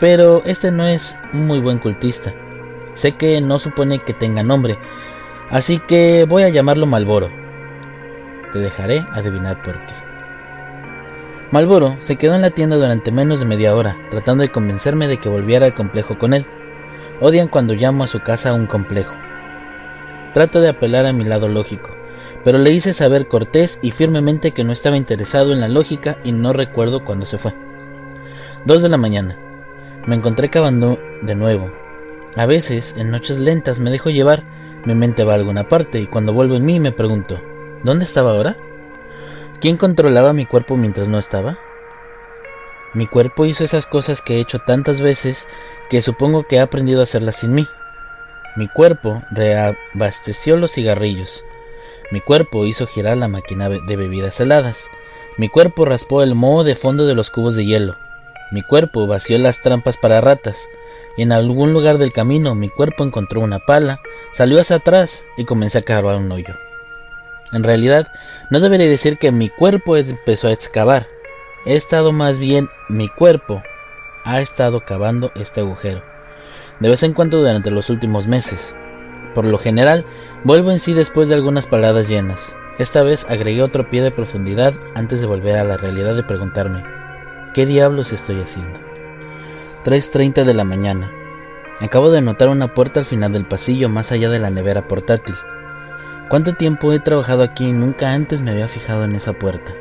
pero 0.00 0.42
este 0.46 0.70
no 0.70 0.86
es 0.86 1.18
un 1.34 1.46
muy 1.46 1.60
buen 1.60 1.78
cultista. 1.78 2.32
Sé 2.94 3.12
que 3.12 3.40
no 3.40 3.58
supone 3.58 3.98
que 3.98 4.14
tenga 4.14 4.42
nombre, 4.42 4.78
Así 5.50 5.78
que 5.78 6.26
voy 6.28 6.42
a 6.42 6.50
llamarlo 6.50 6.84
Malboro. 6.84 7.30
Te 8.52 8.58
dejaré 8.58 9.04
adivinar 9.12 9.62
por 9.62 9.74
qué. 9.86 9.94
Malboro 11.50 11.96
se 12.00 12.16
quedó 12.16 12.34
en 12.34 12.42
la 12.42 12.50
tienda 12.50 12.76
durante 12.76 13.10
menos 13.10 13.40
de 13.40 13.46
media 13.46 13.74
hora, 13.74 13.96
tratando 14.10 14.42
de 14.42 14.50
convencerme 14.50 15.08
de 15.08 15.16
que 15.16 15.30
volviera 15.30 15.64
al 15.64 15.74
complejo 15.74 16.18
con 16.18 16.34
él. 16.34 16.44
Odian 17.20 17.48
cuando 17.48 17.72
llamo 17.72 18.04
a 18.04 18.08
su 18.08 18.20
casa 18.20 18.52
un 18.52 18.66
complejo. 18.66 19.14
Trato 20.34 20.60
de 20.60 20.68
apelar 20.68 21.06
a 21.06 21.14
mi 21.14 21.24
lado 21.24 21.48
lógico, 21.48 21.96
pero 22.44 22.58
le 22.58 22.70
hice 22.70 22.92
saber 22.92 23.26
cortés 23.26 23.78
y 23.80 23.90
firmemente 23.90 24.52
que 24.52 24.64
no 24.64 24.72
estaba 24.72 24.98
interesado 24.98 25.54
en 25.54 25.60
la 25.60 25.68
lógica 25.68 26.18
y 26.24 26.32
no 26.32 26.52
recuerdo 26.52 27.06
cuándo 27.06 27.24
se 27.24 27.38
fue. 27.38 27.54
Dos 28.66 28.82
de 28.82 28.90
la 28.90 28.98
mañana. 28.98 29.38
Me 30.06 30.14
encontré 30.14 30.50
cavando 30.50 30.98
de 31.22 31.34
nuevo. 31.34 31.70
A 32.36 32.44
veces, 32.44 32.94
en 32.98 33.10
noches 33.10 33.38
lentas, 33.38 33.80
me 33.80 33.90
dejo 33.90 34.10
llevar 34.10 34.44
mi 34.84 34.94
mente 34.94 35.24
va 35.24 35.32
a 35.32 35.36
alguna 35.36 35.68
parte 35.68 36.00
y 36.00 36.06
cuando 36.06 36.32
vuelvo 36.32 36.54
en 36.54 36.64
mí 36.64 36.80
me 36.80 36.92
pregunto, 36.92 37.40
¿dónde 37.82 38.04
estaba 38.04 38.32
ahora? 38.32 38.56
¿Quién 39.60 39.76
controlaba 39.76 40.32
mi 40.32 40.46
cuerpo 40.46 40.76
mientras 40.76 41.08
no 41.08 41.18
estaba? 41.18 41.58
Mi 42.94 43.06
cuerpo 43.06 43.44
hizo 43.44 43.64
esas 43.64 43.86
cosas 43.86 44.22
que 44.22 44.36
he 44.36 44.40
hecho 44.40 44.60
tantas 44.60 45.00
veces 45.00 45.46
que 45.90 46.00
supongo 46.00 46.44
que 46.44 46.56
he 46.56 46.60
aprendido 46.60 47.00
a 47.00 47.02
hacerlas 47.02 47.36
sin 47.36 47.54
mí. 47.54 47.66
Mi 48.56 48.68
cuerpo 48.68 49.22
reabasteció 49.30 50.56
los 50.56 50.72
cigarrillos. 50.72 51.44
Mi 52.10 52.20
cuerpo 52.20 52.64
hizo 52.64 52.86
girar 52.86 53.18
la 53.18 53.28
máquina 53.28 53.68
de 53.68 53.96
bebidas 53.96 54.40
heladas. 54.40 54.90
Mi 55.36 55.48
cuerpo 55.48 55.84
raspó 55.84 56.22
el 56.22 56.34
moho 56.34 56.64
de 56.64 56.74
fondo 56.74 57.06
de 57.06 57.14
los 57.14 57.30
cubos 57.30 57.54
de 57.54 57.66
hielo. 57.66 57.96
Mi 58.50 58.62
cuerpo 58.62 59.06
vació 59.06 59.38
las 59.38 59.60
trampas 59.60 59.98
para 59.98 60.20
ratas 60.20 60.66
en 61.22 61.32
algún 61.32 61.72
lugar 61.72 61.98
del 61.98 62.12
camino 62.12 62.54
mi 62.54 62.68
cuerpo 62.68 63.04
encontró 63.04 63.40
una 63.40 63.58
pala, 63.58 64.00
salió 64.32 64.60
hacia 64.60 64.76
atrás 64.76 65.24
y 65.36 65.44
comencé 65.44 65.78
a 65.78 65.82
cavar 65.82 66.16
un 66.16 66.30
hoyo. 66.30 66.54
En 67.52 67.64
realidad, 67.64 68.12
no 68.50 68.60
debería 68.60 68.88
decir 68.88 69.18
que 69.18 69.32
mi 69.32 69.48
cuerpo 69.48 69.96
empezó 69.96 70.48
a 70.48 70.52
excavar. 70.52 71.06
He 71.64 71.76
estado 71.76 72.12
más 72.12 72.38
bien 72.38 72.68
mi 72.88 73.08
cuerpo 73.08 73.62
ha 74.24 74.40
estado 74.40 74.80
cavando 74.80 75.32
este 75.34 75.60
agujero. 75.60 76.02
De 76.80 76.88
vez 76.88 77.02
en 77.02 77.14
cuando 77.14 77.38
durante 77.38 77.70
los 77.70 77.90
últimos 77.90 78.26
meses. 78.26 78.76
Por 79.34 79.44
lo 79.44 79.58
general, 79.58 80.04
vuelvo 80.44 80.70
en 80.70 80.80
sí 80.80 80.92
después 80.94 81.28
de 81.28 81.34
algunas 81.34 81.66
paladas 81.66 82.08
llenas. 82.08 82.54
Esta 82.78 83.02
vez 83.02 83.26
agregué 83.28 83.62
otro 83.62 83.90
pie 83.90 84.02
de 84.02 84.10
profundidad 84.10 84.74
antes 84.94 85.20
de 85.20 85.26
volver 85.26 85.56
a 85.56 85.64
la 85.64 85.76
realidad 85.76 86.14
de 86.14 86.22
preguntarme, 86.22 86.84
¿qué 87.54 87.66
diablos 87.66 88.12
estoy 88.12 88.40
haciendo? 88.40 88.87
3.30 89.84 90.44
de 90.44 90.54
la 90.54 90.64
mañana. 90.64 91.10
Acabo 91.80 92.10
de 92.10 92.20
notar 92.20 92.48
una 92.48 92.74
puerta 92.74 92.98
al 93.00 93.06
final 93.06 93.32
del 93.32 93.46
pasillo 93.46 93.88
más 93.88 94.10
allá 94.10 94.28
de 94.28 94.40
la 94.40 94.50
nevera 94.50 94.88
portátil. 94.88 95.36
¿Cuánto 96.28 96.54
tiempo 96.54 96.92
he 96.92 96.98
trabajado 96.98 97.44
aquí 97.44 97.68
y 97.68 97.72
nunca 97.72 98.12
antes 98.12 98.40
me 98.40 98.50
había 98.50 98.66
fijado 98.66 99.04
en 99.04 99.14
esa 99.14 99.34
puerta? 99.34 99.72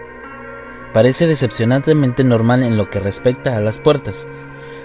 Parece 0.94 1.26
decepcionantemente 1.26 2.24
normal 2.24 2.62
en 2.62 2.78
lo 2.78 2.90
que 2.92 3.00
respecta 3.00 3.58
a 3.58 3.60
las 3.60 3.80
puertas, 3.80 4.28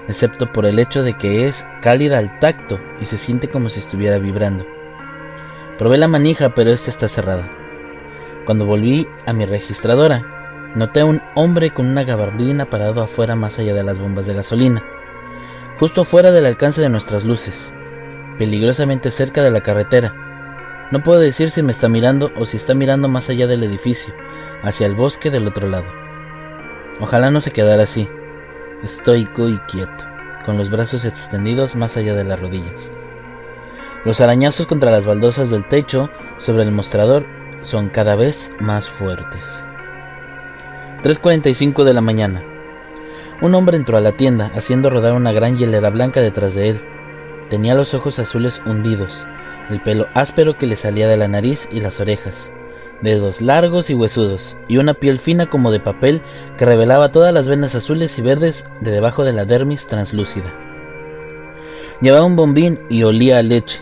excepto 0.08 0.50
por 0.50 0.64
el 0.64 0.78
hecho 0.78 1.02
de 1.02 1.12
que 1.12 1.46
es 1.46 1.66
cálida 1.82 2.16
al 2.16 2.38
tacto 2.38 2.80
y 2.98 3.04
se 3.04 3.18
siente 3.18 3.48
como 3.48 3.68
si 3.68 3.80
estuviera 3.80 4.18
vibrando. 4.18 4.66
Probé 5.76 5.98
la 5.98 6.08
manija, 6.08 6.54
pero 6.54 6.70
esta 6.70 6.90
está 6.90 7.06
cerrada. 7.06 7.50
Cuando 8.46 8.64
volví 8.64 9.06
a 9.26 9.34
mi 9.34 9.44
registradora, 9.44 10.72
noté 10.74 11.00
a 11.00 11.04
un 11.04 11.20
hombre 11.34 11.70
con 11.70 11.86
una 11.86 12.02
gabardina 12.02 12.64
parado 12.64 13.02
afuera 13.02 13.36
más 13.36 13.58
allá 13.58 13.74
de 13.74 13.84
las 13.84 14.00
bombas 14.00 14.26
de 14.26 14.34
gasolina 14.34 14.82
justo 15.78 16.04
fuera 16.04 16.30
del 16.30 16.46
alcance 16.46 16.80
de 16.80 16.88
nuestras 16.88 17.24
luces, 17.24 17.72
peligrosamente 18.38 19.10
cerca 19.10 19.42
de 19.42 19.50
la 19.50 19.62
carretera. 19.62 20.88
No 20.90 21.02
puedo 21.02 21.20
decir 21.20 21.50
si 21.50 21.62
me 21.62 21.72
está 21.72 21.88
mirando 21.88 22.30
o 22.36 22.46
si 22.46 22.56
está 22.56 22.74
mirando 22.74 23.08
más 23.08 23.30
allá 23.30 23.46
del 23.46 23.64
edificio, 23.64 24.14
hacia 24.62 24.86
el 24.86 24.94
bosque 24.94 25.30
del 25.30 25.46
otro 25.46 25.68
lado. 25.68 25.86
Ojalá 27.00 27.30
no 27.30 27.40
se 27.40 27.50
quedara 27.50 27.84
así, 27.84 28.08
estoico 28.82 29.48
y 29.48 29.58
quieto, 29.60 30.04
con 30.44 30.58
los 30.58 30.70
brazos 30.70 31.04
extendidos 31.04 31.76
más 31.76 31.96
allá 31.96 32.14
de 32.14 32.24
las 32.24 32.40
rodillas. 32.40 32.90
Los 34.04 34.20
arañazos 34.20 34.66
contra 34.66 34.90
las 34.90 35.06
baldosas 35.06 35.50
del 35.50 35.64
techo 35.64 36.10
sobre 36.38 36.64
el 36.64 36.72
mostrador 36.72 37.24
son 37.62 37.88
cada 37.88 38.16
vez 38.16 38.52
más 38.58 38.88
fuertes. 38.88 39.64
3.45 41.02 41.84
de 41.84 41.94
la 41.94 42.00
mañana. 42.00 42.42
Un 43.42 43.56
hombre 43.56 43.76
entró 43.76 43.96
a 43.96 44.00
la 44.00 44.12
tienda, 44.12 44.52
haciendo 44.54 44.88
rodar 44.88 45.14
una 45.14 45.32
gran 45.32 45.58
hielera 45.58 45.90
blanca 45.90 46.20
detrás 46.20 46.54
de 46.54 46.68
él. 46.68 46.80
Tenía 47.50 47.74
los 47.74 47.92
ojos 47.92 48.20
azules 48.20 48.62
hundidos, 48.64 49.26
el 49.68 49.82
pelo 49.82 50.06
áspero 50.14 50.54
que 50.54 50.68
le 50.68 50.76
salía 50.76 51.08
de 51.08 51.16
la 51.16 51.26
nariz 51.26 51.68
y 51.72 51.80
las 51.80 51.98
orejas, 51.98 52.52
dedos 53.00 53.40
largos 53.40 53.90
y 53.90 53.94
huesudos, 53.94 54.56
y 54.68 54.76
una 54.76 54.94
piel 54.94 55.18
fina 55.18 55.46
como 55.46 55.72
de 55.72 55.80
papel 55.80 56.22
que 56.56 56.64
revelaba 56.64 57.10
todas 57.10 57.34
las 57.34 57.48
venas 57.48 57.74
azules 57.74 58.16
y 58.16 58.22
verdes 58.22 58.70
de 58.80 58.92
debajo 58.92 59.24
de 59.24 59.32
la 59.32 59.44
dermis 59.44 59.88
translúcida. 59.88 60.54
Llevaba 62.00 62.24
un 62.24 62.36
bombín 62.36 62.78
y 62.88 63.02
olía 63.02 63.38
a 63.38 63.42
leche. 63.42 63.80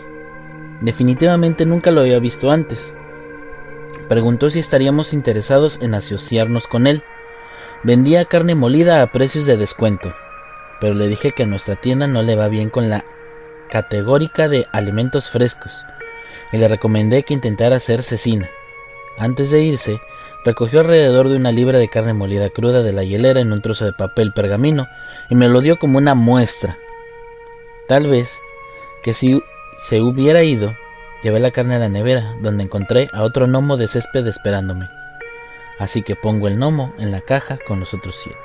Definitivamente 0.81 1.67
nunca 1.67 1.91
lo 1.91 2.01
había 2.01 2.19
visto 2.19 2.51
antes. 2.51 2.95
Preguntó 4.09 4.49
si 4.49 4.59
estaríamos 4.59 5.13
interesados 5.13 5.83
en 5.83 5.95
asociarnos 5.95 6.67
con 6.67 6.87
él, 6.87 7.05
Vendía 7.83 8.27
carne 8.27 8.55
molida 8.55 9.01
a 9.01 9.07
precios 9.07 9.47
de 9.47 9.57
descuento, 9.57 10.15
pero 10.83 10.93
le 10.93 11.09
dije 11.09 11.31
que 11.31 11.45
a 11.45 11.47
nuestra 11.47 11.77
tienda 11.77 12.07
no 12.07 12.21
le 12.21 12.37
va 12.37 12.49
bien 12.49 12.69
con 12.69 12.91
la 12.91 13.07
categórica 13.71 14.49
de 14.49 14.67
alimentos 14.71 15.31
frescos 15.31 15.87
y 16.53 16.59
le 16.59 16.69
recomendé 16.69 17.23
que 17.23 17.33
intentara 17.33 17.77
hacer 17.77 18.03
cecina. 18.03 18.51
Antes 19.17 19.51
de 19.51 19.63
irse, 19.63 19.99
recogió 20.45 20.81
alrededor 20.81 21.31
de 21.31 21.37
una 21.37 21.53
libra 21.53 21.79
de 21.79 21.89
carne 21.89 22.13
molida 22.13 22.51
cruda 22.51 22.83
de 22.83 22.93
la 22.93 23.03
hielera 23.03 23.41
en 23.41 23.51
un 23.51 23.63
trozo 23.63 23.87
de 23.87 23.95
papel 23.95 24.35
pergamino 24.35 24.87
y 25.31 25.35
me 25.35 25.49
lo 25.49 25.63
dio 25.63 25.79
como 25.79 25.97
una 25.97 26.15
muestra. 26.15 26.77
Tal 27.89 28.09
vez 28.09 28.41
que 29.03 29.15
si 29.15 29.43
se 29.79 30.03
hubiera 30.03 30.43
ido, 30.43 30.77
llevé 31.23 31.41
la 31.41 31.51
carne 31.51 31.77
a 31.77 31.79
la 31.79 31.89
nevera, 31.89 32.35
donde 32.43 32.63
encontré 32.63 33.09
a 33.15 33.23
otro 33.23 33.47
gnomo 33.47 33.79
de 33.79 33.89
césped 33.89 34.27
esperándome 34.27 35.00
así 35.81 36.03
que 36.03 36.15
pongo 36.15 36.47
el 36.47 36.57
gnomo 36.57 36.95
en 36.99 37.11
la 37.11 37.23
caja 37.23 37.59
con 37.67 37.81
los 37.81 37.95
otros 37.95 38.15
siete. 38.15 38.39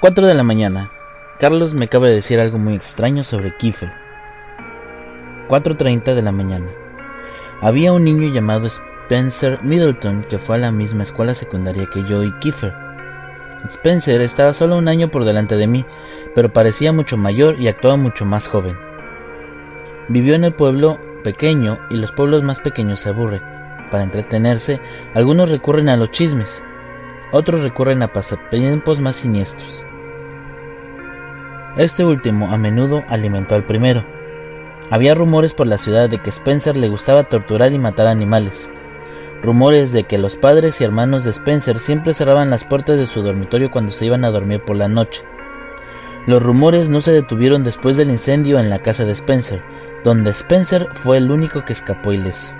4 0.00 0.26
de 0.26 0.34
la 0.34 0.44
mañana. 0.44 0.92
Carlos 1.40 1.74
me 1.74 1.86
acaba 1.86 2.06
de 2.06 2.14
decir 2.14 2.38
algo 2.38 2.56
muy 2.56 2.74
extraño 2.74 3.24
sobre 3.24 3.56
Kiefer. 3.56 3.90
4.30 5.48 6.14
de 6.14 6.22
la 6.22 6.30
mañana. 6.30 6.68
Había 7.60 7.92
un 7.92 8.04
niño 8.04 8.32
llamado 8.32 8.68
Spencer 8.68 9.58
Middleton 9.62 10.22
que 10.22 10.38
fue 10.38 10.56
a 10.56 10.58
la 10.60 10.70
misma 10.70 11.02
escuela 11.02 11.34
secundaria 11.34 11.88
que 11.92 12.04
yo 12.04 12.22
y 12.22 12.32
Kiefer. 12.38 12.72
Spencer 13.68 14.20
estaba 14.20 14.52
solo 14.52 14.76
un 14.76 14.86
año 14.86 15.10
por 15.10 15.24
delante 15.24 15.56
de 15.56 15.66
mí, 15.66 15.84
pero 16.32 16.52
parecía 16.52 16.92
mucho 16.92 17.16
mayor 17.16 17.60
y 17.60 17.66
actuaba 17.66 17.96
mucho 17.96 18.24
más 18.24 18.46
joven. 18.46 18.76
Vivió 20.08 20.36
en 20.36 20.44
el 20.44 20.54
pueblo 20.54 21.00
pequeño 21.24 21.80
y 21.90 21.96
los 21.96 22.12
pueblos 22.12 22.44
más 22.44 22.60
pequeños 22.60 23.00
se 23.00 23.08
aburren. 23.08 23.57
Para 23.90 24.04
entretenerse, 24.04 24.80
algunos 25.14 25.50
recurren 25.50 25.88
a 25.88 25.96
los 25.96 26.10
chismes, 26.10 26.62
otros 27.32 27.62
recurren 27.62 28.02
a 28.02 28.12
pasatiempos 28.12 29.00
más 29.00 29.16
siniestros. 29.16 29.84
Este 31.76 32.04
último 32.04 32.52
a 32.52 32.58
menudo 32.58 33.04
alimentó 33.08 33.54
al 33.54 33.64
primero. 33.64 34.04
Había 34.90 35.14
rumores 35.14 35.54
por 35.54 35.66
la 35.66 35.78
ciudad 35.78 36.08
de 36.08 36.18
que 36.18 36.30
Spencer 36.30 36.76
le 36.76 36.88
gustaba 36.88 37.24
torturar 37.24 37.72
y 37.72 37.78
matar 37.78 38.06
animales. 38.06 38.70
Rumores 39.42 39.92
de 39.92 40.04
que 40.04 40.18
los 40.18 40.36
padres 40.36 40.80
y 40.80 40.84
hermanos 40.84 41.24
de 41.24 41.30
Spencer 41.30 41.78
siempre 41.78 42.14
cerraban 42.14 42.50
las 42.50 42.64
puertas 42.64 42.98
de 42.98 43.06
su 43.06 43.22
dormitorio 43.22 43.70
cuando 43.70 43.92
se 43.92 44.06
iban 44.06 44.24
a 44.24 44.30
dormir 44.30 44.62
por 44.62 44.76
la 44.76 44.88
noche. 44.88 45.22
Los 46.26 46.42
rumores 46.42 46.90
no 46.90 47.00
se 47.00 47.12
detuvieron 47.12 47.62
después 47.62 47.96
del 47.96 48.10
incendio 48.10 48.58
en 48.58 48.70
la 48.70 48.80
casa 48.80 49.04
de 49.04 49.12
Spencer, 49.12 49.62
donde 50.04 50.30
Spencer 50.30 50.88
fue 50.92 51.18
el 51.18 51.30
único 51.30 51.64
que 51.64 51.72
escapó 51.72 52.12
ileso. 52.12 52.54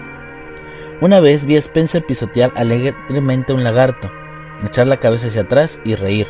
Una 1.01 1.21
vez 1.21 1.45
vi 1.45 1.55
a 1.55 1.61
Spencer 1.61 2.05
pisotear 2.05 2.51
alegremente 2.57 3.53
un 3.53 3.63
lagarto, 3.63 4.11
echar 4.65 4.89
la 4.89 4.97
cabeza 4.99 5.29
hacia 5.29 5.43
atrás 5.43 5.81
y 5.85 5.95
reír. 5.95 6.27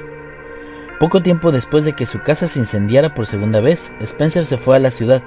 Poco 1.01 1.23
tiempo 1.23 1.53
después 1.53 1.87
de 1.87 1.95
que 1.95 2.05
su 2.05 2.21
casa 2.21 2.49
se 2.49 2.59
incendiara 2.59 3.15
por 3.15 3.27
segunda 3.27 3.61
vez, 3.61 3.93
Spencer 4.01 4.45
se 4.45 4.59
fue 4.59 4.77
a 4.77 4.81
la 4.81 4.91
ciudad. 4.91 5.23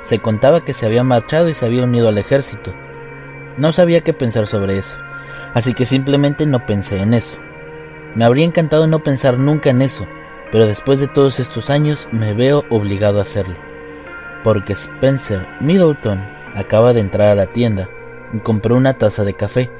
Se 0.00 0.18
contaba 0.18 0.64
que 0.64 0.72
se 0.72 0.84
había 0.84 1.04
marchado 1.04 1.48
y 1.48 1.54
se 1.54 1.64
había 1.64 1.84
unido 1.84 2.08
al 2.08 2.18
ejército. 2.18 2.74
No 3.56 3.72
sabía 3.72 4.00
qué 4.00 4.12
pensar 4.12 4.48
sobre 4.48 4.78
eso, 4.78 4.98
así 5.54 5.72
que 5.72 5.84
simplemente 5.84 6.44
no 6.44 6.66
pensé 6.66 7.00
en 7.00 7.14
eso. 7.14 7.38
Me 8.16 8.24
habría 8.24 8.46
encantado 8.46 8.88
no 8.88 8.98
pensar 8.98 9.38
nunca 9.38 9.70
en 9.70 9.80
eso, 9.80 10.08
pero 10.50 10.66
después 10.66 10.98
de 10.98 11.06
todos 11.06 11.38
estos 11.38 11.70
años 11.70 12.08
me 12.10 12.34
veo 12.34 12.64
obligado 12.70 13.20
a 13.20 13.22
hacerlo. 13.22 13.56
Porque 14.42 14.72
Spencer 14.72 15.46
Middleton 15.60 16.26
acaba 16.56 16.92
de 16.92 17.00
entrar 17.00 17.28
a 17.28 17.34
la 17.36 17.46
tienda 17.46 17.88
y 18.32 18.38
compró 18.38 18.76
una 18.76 18.94
taza 18.94 19.24
de 19.24 19.34
café. 19.34 19.70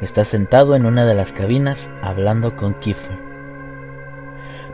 Está 0.00 0.24
sentado 0.24 0.74
en 0.76 0.86
una 0.86 1.04
de 1.04 1.14
las 1.14 1.32
cabinas 1.32 1.90
hablando 2.02 2.56
con 2.56 2.74
Kiefer. 2.74 3.16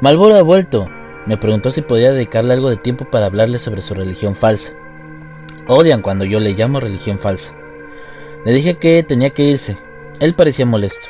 Malboro 0.01 0.37
ha 0.37 0.43
vuelto. 0.43 0.89
Me 1.27 1.37
preguntó 1.37 1.71
si 1.71 1.83
podía 1.83 2.13
dedicarle 2.13 2.53
algo 2.53 2.71
de 2.71 2.77
tiempo 2.77 3.07
para 3.07 3.27
hablarle 3.27 3.59
sobre 3.59 3.83
su 3.83 3.95
religión 3.95 4.35
falsa. 4.35 4.73
Odian 5.67 6.03
cuando 6.03 6.25
yo 6.25 6.39
le 6.39 6.53
llamo 6.53 6.79
religión 6.79 7.19
falsa. 7.19 7.53
Le 8.45 8.53
dije 8.53 8.77
que 8.77 9.03
tenía 9.03 9.31
que 9.31 9.43
irse. 9.43 9.77
Él 10.21 10.35
parecía 10.35 10.67
molesto. 10.67 11.09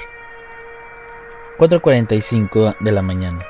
4.45 1.59 2.77
de 2.81 2.93
la 2.93 3.03
mañana. 3.03 3.45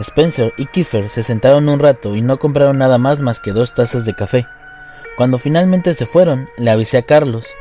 Spencer 0.00 0.54
y 0.56 0.66
Kiefer 0.66 1.08
se 1.08 1.22
sentaron 1.22 1.68
un 1.68 1.78
rato 1.78 2.16
y 2.16 2.22
no 2.22 2.38
compraron 2.38 2.78
nada 2.78 2.98
más 2.98 3.20
más 3.20 3.40
que 3.40 3.52
dos 3.52 3.74
tazas 3.74 4.04
de 4.04 4.14
café. 4.14 4.46
Cuando 5.20 5.38
finalmente 5.38 5.92
se 5.92 6.06
fueron, 6.06 6.48
le 6.56 6.70
avisé 6.70 6.96
a 6.96 7.02
Carlos. 7.02 7.54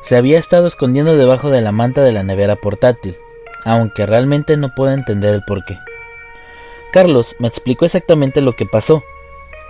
Se 0.00 0.16
había 0.16 0.40
estado 0.40 0.66
escondiendo 0.66 1.16
debajo 1.16 1.50
de 1.50 1.60
la 1.60 1.70
manta 1.70 2.02
de 2.02 2.10
la 2.10 2.24
nevera 2.24 2.56
portátil 2.56 3.16
aunque 3.64 4.06
realmente 4.06 4.56
no 4.56 4.74
puedo 4.74 4.92
entender 4.92 5.32
el 5.32 5.44
porqué. 5.44 5.78
Carlos 6.92 7.36
me 7.38 7.46
explicó 7.46 7.84
exactamente 7.84 8.40
lo 8.40 8.54
que 8.54 8.66
pasó. 8.66 9.04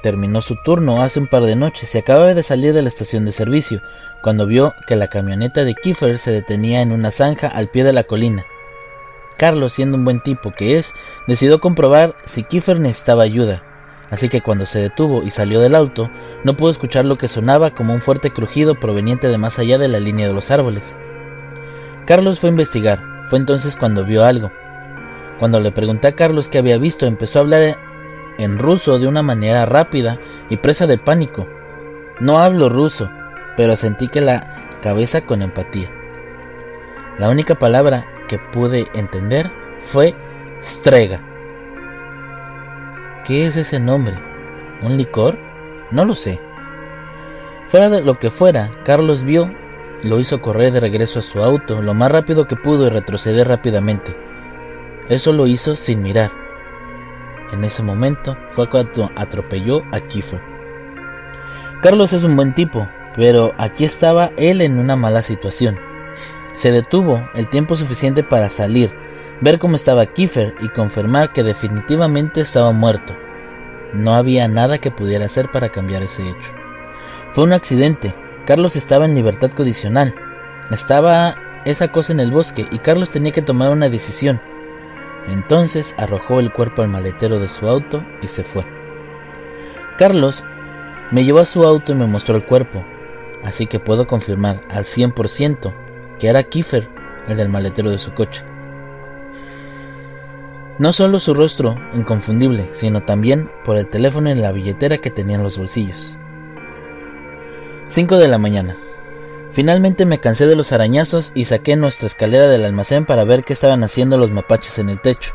Terminó 0.02 0.40
su 0.40 0.56
turno 0.64 1.02
hace 1.02 1.20
un 1.20 1.26
par 1.26 1.42
de 1.42 1.56
noches 1.56 1.94
y 1.94 1.98
acababa 1.98 2.32
de 2.32 2.42
salir 2.42 2.72
de 2.72 2.80
la 2.80 2.88
estación 2.88 3.26
de 3.26 3.32
servicio, 3.32 3.82
cuando 4.22 4.46
vio 4.46 4.72
que 4.86 4.96
la 4.96 5.08
camioneta 5.08 5.66
de 5.66 5.74
Kiefer 5.74 6.18
se 6.18 6.30
detenía 6.30 6.80
en 6.80 6.90
una 6.90 7.10
zanja 7.10 7.48
al 7.48 7.68
pie 7.68 7.84
de 7.84 7.92
la 7.92 8.04
colina. 8.04 8.46
Carlos, 9.36 9.74
siendo 9.74 9.98
un 9.98 10.06
buen 10.06 10.20
tipo 10.22 10.52
que 10.52 10.78
es, 10.78 10.94
decidió 11.26 11.60
comprobar 11.60 12.16
si 12.24 12.44
Kiefer 12.44 12.80
necesitaba 12.80 13.24
ayuda, 13.24 13.62
así 14.12 14.28
que 14.28 14.42
cuando 14.42 14.66
se 14.66 14.78
detuvo 14.78 15.22
y 15.22 15.30
salió 15.30 15.58
del 15.58 15.74
auto, 15.74 16.10
no 16.44 16.54
pudo 16.54 16.70
escuchar 16.70 17.06
lo 17.06 17.16
que 17.16 17.28
sonaba 17.28 17.70
como 17.70 17.94
un 17.94 18.02
fuerte 18.02 18.30
crujido 18.30 18.78
proveniente 18.78 19.26
de 19.28 19.38
más 19.38 19.58
allá 19.58 19.78
de 19.78 19.88
la 19.88 19.98
línea 19.98 20.28
de 20.28 20.34
los 20.34 20.50
árboles. 20.50 20.96
Carlos 22.06 22.38
fue 22.38 22.50
a 22.50 22.52
investigar, 22.52 23.02
fue 23.26 23.38
entonces 23.38 23.74
cuando 23.74 24.04
vio 24.04 24.24
algo. 24.24 24.52
Cuando 25.38 25.60
le 25.60 25.72
pregunté 25.72 26.08
a 26.08 26.14
Carlos 26.14 26.48
qué 26.48 26.58
había 26.58 26.76
visto, 26.76 27.06
empezó 27.06 27.38
a 27.38 27.42
hablar 27.42 27.78
en 28.38 28.58
ruso 28.58 28.98
de 28.98 29.08
una 29.08 29.22
manera 29.22 29.64
rápida 29.64 30.18
y 30.50 30.58
presa 30.58 30.86
de 30.86 30.98
pánico. 30.98 31.48
No 32.20 32.38
hablo 32.38 32.68
ruso, 32.68 33.10
pero 33.56 33.76
sentí 33.76 34.08
que 34.08 34.20
la 34.20 34.68
cabeza 34.82 35.22
con 35.22 35.40
empatía. 35.40 35.90
La 37.18 37.30
única 37.30 37.54
palabra 37.54 38.06
que 38.28 38.38
pude 38.38 38.88
entender 38.92 39.50
fue 39.80 40.14
strega. 40.60 41.31
¿Qué 43.24 43.46
es 43.46 43.56
ese 43.56 43.78
nombre? 43.78 44.14
¿Un 44.82 44.96
licor? 44.96 45.38
No 45.90 46.04
lo 46.04 46.14
sé. 46.14 46.40
Fuera 47.68 47.88
de 47.88 48.02
lo 48.02 48.18
que 48.18 48.30
fuera, 48.30 48.70
Carlos 48.84 49.22
vio 49.22 49.50
lo 50.02 50.18
hizo 50.18 50.42
correr 50.42 50.72
de 50.72 50.80
regreso 50.80 51.20
a 51.20 51.22
su 51.22 51.40
auto 51.42 51.80
lo 51.80 51.94
más 51.94 52.10
rápido 52.10 52.48
que 52.48 52.56
pudo 52.56 52.86
y 52.86 52.90
retroceder 52.90 53.46
rápidamente. 53.46 54.16
Eso 55.08 55.32
lo 55.32 55.46
hizo 55.46 55.76
sin 55.76 56.02
mirar. 56.02 56.30
En 57.52 57.62
ese 57.62 57.82
momento 57.82 58.36
fue 58.50 58.68
cuando 58.68 59.10
atropelló 59.14 59.84
a 59.92 60.00
Kiefer. 60.00 60.40
Carlos 61.80 62.12
es 62.12 62.24
un 62.24 62.34
buen 62.34 62.54
tipo, 62.54 62.88
pero 63.14 63.54
aquí 63.58 63.84
estaba 63.84 64.32
él 64.36 64.60
en 64.60 64.78
una 64.78 64.96
mala 64.96 65.22
situación. 65.22 65.78
Se 66.54 66.72
detuvo 66.72 67.28
el 67.34 67.48
tiempo 67.48 67.76
suficiente 67.76 68.24
para 68.24 68.48
salir, 68.48 68.92
ver 69.42 69.58
cómo 69.58 69.74
estaba 69.74 70.06
Kiefer 70.06 70.54
y 70.60 70.68
confirmar 70.68 71.32
que 71.32 71.42
definitivamente 71.42 72.40
estaba 72.40 72.72
muerto. 72.72 73.14
No 73.92 74.14
había 74.14 74.48
nada 74.48 74.78
que 74.78 74.90
pudiera 74.90 75.26
hacer 75.26 75.50
para 75.50 75.68
cambiar 75.68 76.02
ese 76.02 76.22
hecho. 76.22 76.50
Fue 77.32 77.44
un 77.44 77.52
accidente, 77.52 78.14
Carlos 78.46 78.76
estaba 78.76 79.04
en 79.04 79.14
libertad 79.14 79.50
condicional. 79.50 80.14
Estaba 80.70 81.36
esa 81.64 81.88
cosa 81.88 82.12
en 82.12 82.20
el 82.20 82.30
bosque 82.30 82.66
y 82.70 82.78
Carlos 82.78 83.10
tenía 83.10 83.32
que 83.32 83.42
tomar 83.42 83.70
una 83.70 83.88
decisión. 83.88 84.40
Entonces 85.28 85.94
arrojó 85.98 86.40
el 86.40 86.52
cuerpo 86.52 86.82
al 86.82 86.88
maletero 86.88 87.38
de 87.38 87.48
su 87.48 87.68
auto 87.68 88.04
y 88.22 88.28
se 88.28 88.44
fue. 88.44 88.64
Carlos 89.98 90.44
me 91.10 91.24
llevó 91.24 91.40
a 91.40 91.44
su 91.44 91.64
auto 91.64 91.92
y 91.92 91.94
me 91.96 92.06
mostró 92.06 92.36
el 92.36 92.46
cuerpo, 92.46 92.84
así 93.44 93.66
que 93.66 93.80
puedo 93.80 94.06
confirmar 94.06 94.60
al 94.70 94.84
100% 94.84 95.72
que 96.18 96.28
era 96.28 96.44
Kiefer, 96.44 96.88
el 97.28 97.36
del 97.36 97.48
maletero 97.48 97.90
de 97.90 97.98
su 97.98 98.14
coche. 98.14 98.42
No 100.82 100.92
solo 100.92 101.20
su 101.20 101.32
rostro 101.32 101.78
inconfundible, 101.94 102.68
sino 102.72 103.02
también 103.02 103.48
por 103.64 103.76
el 103.76 103.86
teléfono 103.86 104.28
y 104.30 104.34
la 104.34 104.50
billetera 104.50 104.98
que 104.98 105.12
tenía 105.12 105.36
en 105.36 105.44
los 105.44 105.56
bolsillos. 105.56 106.18
5 107.86 108.18
de 108.18 108.26
la 108.26 108.36
mañana. 108.38 108.74
Finalmente 109.52 110.06
me 110.06 110.18
cansé 110.18 110.48
de 110.48 110.56
los 110.56 110.72
arañazos 110.72 111.30
y 111.36 111.44
saqué 111.44 111.76
nuestra 111.76 112.08
escalera 112.08 112.48
del 112.48 112.64
almacén 112.64 113.06
para 113.06 113.22
ver 113.22 113.44
qué 113.44 113.52
estaban 113.52 113.84
haciendo 113.84 114.18
los 114.18 114.32
mapaches 114.32 114.80
en 114.80 114.88
el 114.88 115.00
techo. 115.00 115.32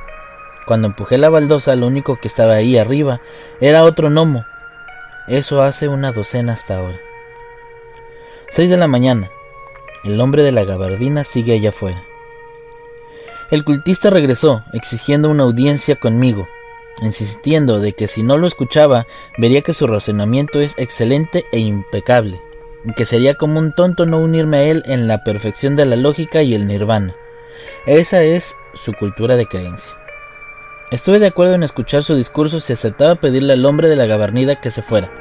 Cuando 0.66 0.90
empujé 0.90 1.18
la 1.18 1.30
baldosa, 1.30 1.78
lo 1.78 1.88
único 1.88 2.18
que 2.18 2.28
estaba 2.28 2.56
ahí 2.56 2.78
arriba 2.78 3.22
era 3.62 3.86
otro 3.86 4.10
gnomo. 4.10 4.46
Eso 5.30 5.62
hace 5.62 5.88
una 5.88 6.12
docena 6.12 6.52
hasta 6.52 6.76
ahora. 6.76 7.00
6 8.50 8.70
de 8.70 8.76
la 8.76 8.90
mañana. 8.90 9.32
El 10.04 10.20
hombre 10.20 10.44
de 10.44 10.52
la 10.52 10.66
gabardina 10.66 11.24
sigue 11.24 11.54
allá 11.54 11.70
afuera. 11.70 12.04
El 13.52 13.64
cultista 13.64 14.10
regresó, 14.10 14.64
exigiendo 14.74 15.30
una 15.30 15.44
audiencia 15.44 15.96
conmigo, 15.96 16.48
insistiendo 17.02 17.80
de 17.80 17.94
que 17.94 18.08
si 18.08 18.24
no 18.24 18.38
lo 18.38 18.48
escuchaba, 18.48 19.08
vería 19.38 19.62
que 19.62 19.74
su 19.74 19.88
razonamiento 19.88 20.60
es 20.60 20.76
excelente 20.78 21.46
e 21.52 21.60
impecable 21.60 22.42
que 22.96 23.06
sería 23.06 23.36
como 23.36 23.60
un 23.60 23.74
tonto 23.74 24.06
no 24.06 24.20
unirme 24.20 24.58
a 24.58 24.64
él 24.64 24.84
en 24.86 25.08
la 25.08 25.24
perfección 25.24 25.76
de 25.76 25.86
la 25.86 25.96
lógica 25.96 26.42
y 26.42 26.54
el 26.54 26.68
nirvana. 26.68 27.14
Esa 27.86 28.24
es 28.24 28.56
su 28.74 28.94
cultura 28.94 29.36
de 29.36 29.48
creencia. 29.48 29.94
Estuve 30.92 31.20
de 31.20 31.28
acuerdo 31.28 31.56
en 31.56 31.64
escuchar 31.64 32.04
su 32.04 32.16
discurso 32.16 32.60
si 32.60 32.74
aceptaba 32.74 33.16
pedirle 33.16 33.54
al 33.54 33.66
hombre 33.66 33.90
de 33.90 33.98
la 33.98 34.06
gabardina 34.06 34.62
que 34.62 34.72
se 34.72 34.82
fuera. 34.82 35.12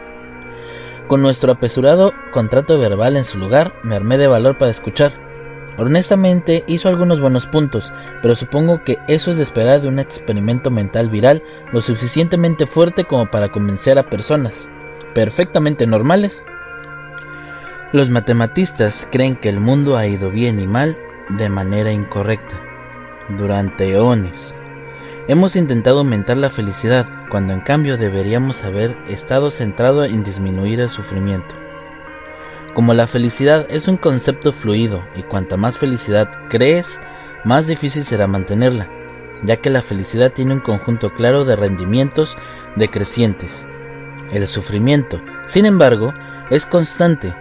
Con 1.09 1.23
nuestro 1.23 1.53
apresurado 1.53 2.13
contrato 2.33 2.79
verbal 2.79 3.17
en 3.17 3.25
su 3.25 3.39
lugar, 3.39 3.75
me 3.83 3.97
armé 3.97 4.19
de 4.19 4.27
valor 4.27 4.59
para 4.59 4.71
escuchar. 4.71 5.26
Honestamente 5.79 6.65
hizo 6.67 6.89
algunos 6.89 7.21
buenos 7.21 7.47
puntos, 7.47 7.93
pero 8.23 8.35
supongo 8.35 8.83
que 8.83 8.99
eso 9.09 9.31
es 9.31 9.37
de 9.37 9.43
esperar 9.43 9.81
de 9.81 9.89
un 9.89 9.99
experimento 9.99 10.71
mental 10.71 11.11
viral 11.11 11.43
lo 11.73 11.81
suficientemente 11.83 12.67
fuerte 12.67 13.05
como 13.05 13.31
para 13.31 13.51
convencer 13.51 13.99
a 13.99 14.09
personas 14.09 14.69
perfectamente 15.15 15.87
normales 15.87 16.45
los 17.93 18.11
matematistas 18.11 19.09
creen 19.11 19.37
que 19.37 19.49
el 19.49 19.61
mundo 19.61 19.97
ha 19.97 20.07
ido 20.07 20.31
bien 20.31 20.61
y 20.61 20.67
mal 20.67 20.97
de 21.31 21.49
manera 21.49 21.93
incorrecta. 21.93 22.61
Durante 23.29 23.91
eones 23.93 24.55
hemos 25.29 25.57
intentado 25.57 26.01
aumentar 26.01 26.37
la 26.37 26.51
felicidad 26.51 27.07
cuando 27.31 27.55
en 27.55 27.61
cambio 27.61 27.97
deberíamos 27.97 28.65
haber 28.65 28.95
estado 29.09 29.51
centrado 29.51 30.05
en 30.05 30.23
disminuir 30.25 30.81
el 30.81 30.91
sufrimiento. 30.91 31.55
Como 32.77 32.93
la 32.93 33.07
felicidad 33.07 33.65
es 33.71 33.89
un 33.89 33.97
concepto 33.97 34.53
fluido 34.53 35.03
y 35.17 35.23
cuanta 35.23 35.57
más 35.57 35.79
felicidad 35.79 36.31
crees, 36.51 37.01
más 37.43 37.67
difícil 37.67 38.05
será 38.05 38.27
mantenerla, 38.27 38.87
ya 39.43 39.57
que 39.57 39.71
la 39.71 39.81
felicidad 39.81 40.31
tiene 40.31 40.53
un 40.53 40.61
conjunto 40.61 41.15
claro 41.15 41.47
de 41.47 41.57
rendimientos 41.57 42.37
decrecientes. 42.77 43.67
El 44.31 44.47
sufrimiento, 44.47 45.23
sin 45.47 45.65
embargo, 45.65 46.13
es 46.51 46.67
constante. 46.67 47.35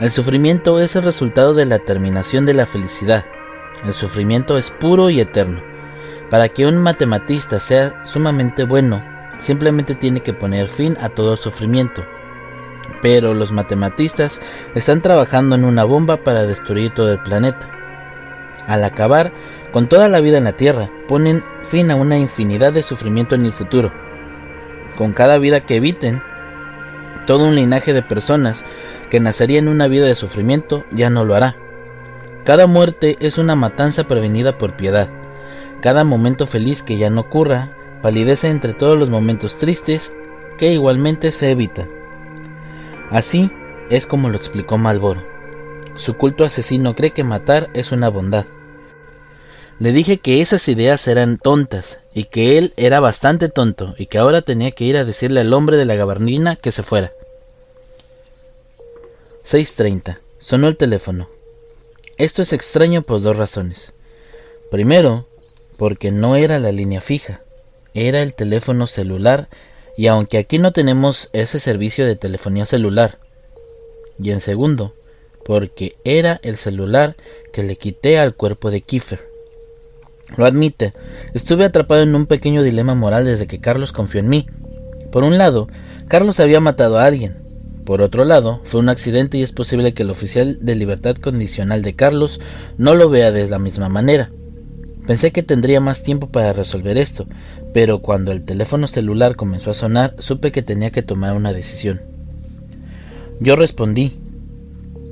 El 0.00 0.10
sufrimiento 0.10 0.80
es 0.80 0.96
el 0.96 1.04
resultado 1.04 1.54
de 1.54 1.64
la 1.64 1.78
terminación 1.78 2.44
de 2.44 2.54
la 2.54 2.66
felicidad. 2.66 3.24
El 3.84 3.94
sufrimiento 3.94 4.58
es 4.58 4.70
puro 4.70 5.10
y 5.10 5.20
eterno. 5.20 5.62
Para 6.28 6.48
que 6.48 6.66
un 6.66 6.78
matematista 6.78 7.60
sea 7.60 8.04
sumamente 8.04 8.64
bueno, 8.64 9.00
simplemente 9.38 9.94
tiene 9.94 10.22
que 10.22 10.34
poner 10.34 10.66
fin 10.66 10.98
a 11.00 11.08
todo 11.08 11.36
sufrimiento. 11.36 12.04
Pero 13.00 13.34
los 13.34 13.52
matematistas 13.52 14.40
están 14.74 15.02
trabajando 15.02 15.54
en 15.54 15.64
una 15.64 15.84
bomba 15.84 16.18
para 16.18 16.44
destruir 16.46 16.92
todo 16.92 17.12
el 17.12 17.20
planeta. 17.20 17.66
Al 18.66 18.84
acabar 18.84 19.32
con 19.72 19.88
toda 19.88 20.08
la 20.08 20.20
vida 20.20 20.38
en 20.38 20.44
la 20.44 20.52
Tierra, 20.52 20.90
ponen 21.08 21.44
fin 21.62 21.90
a 21.90 21.96
una 21.96 22.18
infinidad 22.18 22.72
de 22.72 22.82
sufrimiento 22.82 23.34
en 23.34 23.46
el 23.46 23.52
futuro. 23.52 23.92
Con 24.96 25.12
cada 25.12 25.38
vida 25.38 25.60
que 25.60 25.76
eviten, 25.76 26.22
todo 27.26 27.44
un 27.44 27.54
linaje 27.54 27.92
de 27.92 28.02
personas 28.02 28.64
que 29.10 29.20
nacería 29.20 29.58
en 29.58 29.68
una 29.68 29.88
vida 29.88 30.06
de 30.06 30.14
sufrimiento 30.14 30.84
ya 30.90 31.10
no 31.10 31.24
lo 31.24 31.34
hará. 31.34 31.56
Cada 32.44 32.66
muerte 32.66 33.16
es 33.20 33.38
una 33.38 33.54
matanza 33.56 34.04
prevenida 34.04 34.58
por 34.58 34.76
piedad. 34.76 35.08
Cada 35.80 36.04
momento 36.04 36.46
feliz 36.46 36.82
que 36.82 36.98
ya 36.98 37.10
no 37.10 37.22
ocurra 37.22 37.70
palidece 38.02 38.50
entre 38.50 38.74
todos 38.74 38.98
los 38.98 39.10
momentos 39.10 39.56
tristes 39.56 40.12
que 40.58 40.72
igualmente 40.72 41.30
se 41.30 41.50
evitan. 41.50 42.01
Así 43.12 43.50
es 43.90 44.06
como 44.06 44.30
lo 44.30 44.36
explicó 44.36 44.78
Malboro. 44.78 45.22
Su 45.96 46.16
culto 46.16 46.44
asesino 46.44 46.96
cree 46.96 47.10
que 47.10 47.24
matar 47.24 47.68
es 47.74 47.92
una 47.92 48.08
bondad. 48.08 48.46
Le 49.78 49.92
dije 49.92 50.16
que 50.16 50.40
esas 50.40 50.66
ideas 50.68 51.06
eran 51.08 51.36
tontas 51.36 52.00
y 52.14 52.24
que 52.24 52.56
él 52.56 52.72
era 52.78 53.00
bastante 53.00 53.50
tonto 53.50 53.94
y 53.98 54.06
que 54.06 54.16
ahora 54.16 54.40
tenía 54.40 54.70
que 54.70 54.84
ir 54.84 54.96
a 54.96 55.04
decirle 55.04 55.42
al 55.42 55.52
hombre 55.52 55.76
de 55.76 55.84
la 55.84 55.94
gabardina 55.94 56.56
que 56.56 56.72
se 56.72 56.82
fuera. 56.82 57.12
6.30. 59.44 60.16
Sonó 60.38 60.68
el 60.68 60.78
teléfono. 60.78 61.28
Esto 62.16 62.40
es 62.40 62.54
extraño 62.54 63.02
por 63.02 63.20
dos 63.20 63.36
razones. 63.36 63.92
Primero, 64.70 65.26
porque 65.76 66.12
no 66.12 66.36
era 66.36 66.58
la 66.58 66.72
línea 66.72 67.02
fija, 67.02 67.42
era 67.92 68.22
el 68.22 68.32
teléfono 68.32 68.86
celular 68.86 69.48
y 69.96 70.06
aunque 70.06 70.38
aquí 70.38 70.58
no 70.58 70.72
tenemos 70.72 71.30
ese 71.32 71.58
servicio 71.58 72.06
de 72.06 72.16
telefonía 72.16 72.66
celular. 72.66 73.18
Y 74.22 74.30
en 74.30 74.40
segundo, 74.40 74.94
porque 75.44 75.94
era 76.04 76.40
el 76.42 76.56
celular 76.56 77.16
que 77.52 77.62
le 77.62 77.76
quité 77.76 78.18
al 78.18 78.34
cuerpo 78.34 78.70
de 78.70 78.80
Kiefer. 78.80 79.20
Lo 80.36 80.46
admite, 80.46 80.92
estuve 81.34 81.64
atrapado 81.64 82.02
en 82.02 82.14
un 82.14 82.26
pequeño 82.26 82.62
dilema 82.62 82.94
moral 82.94 83.24
desde 83.24 83.46
que 83.46 83.60
Carlos 83.60 83.92
confió 83.92 84.20
en 84.20 84.28
mí. 84.28 84.46
Por 85.10 85.24
un 85.24 85.36
lado, 85.36 85.68
Carlos 86.08 86.40
había 86.40 86.60
matado 86.60 86.98
a 86.98 87.04
alguien, 87.04 87.42
por 87.84 88.00
otro 88.00 88.24
lado, 88.24 88.60
fue 88.64 88.80
un 88.80 88.88
accidente 88.88 89.38
y 89.38 89.42
es 89.42 89.50
posible 89.50 89.92
que 89.92 90.04
el 90.04 90.10
oficial 90.10 90.58
de 90.60 90.74
libertad 90.76 91.16
condicional 91.16 91.82
de 91.82 91.94
Carlos 91.94 92.40
no 92.78 92.94
lo 92.94 93.10
vea 93.10 93.32
de 93.32 93.48
la 93.48 93.58
misma 93.58 93.88
manera. 93.88 94.30
Pensé 95.06 95.32
que 95.32 95.42
tendría 95.42 95.80
más 95.80 96.04
tiempo 96.04 96.28
para 96.28 96.52
resolver 96.52 96.96
esto, 96.96 97.26
pero 97.72 98.00
cuando 98.00 98.32
el 98.32 98.44
teléfono 98.44 98.86
celular 98.86 99.36
comenzó 99.36 99.70
a 99.70 99.74
sonar 99.74 100.14
supe 100.18 100.52
que 100.52 100.62
tenía 100.62 100.90
que 100.90 101.02
tomar 101.02 101.34
una 101.34 101.52
decisión. 101.52 102.02
Yo 103.40 103.56
respondí. 103.56 104.12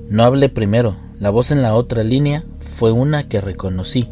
No 0.08 0.24
hablé 0.24 0.48
primero. 0.48 0.96
La 1.18 1.30
voz 1.30 1.50
en 1.50 1.62
la 1.62 1.74
otra 1.74 2.02
línea 2.02 2.44
fue 2.60 2.92
una 2.92 3.28
que 3.28 3.40
reconocí. 3.40 4.08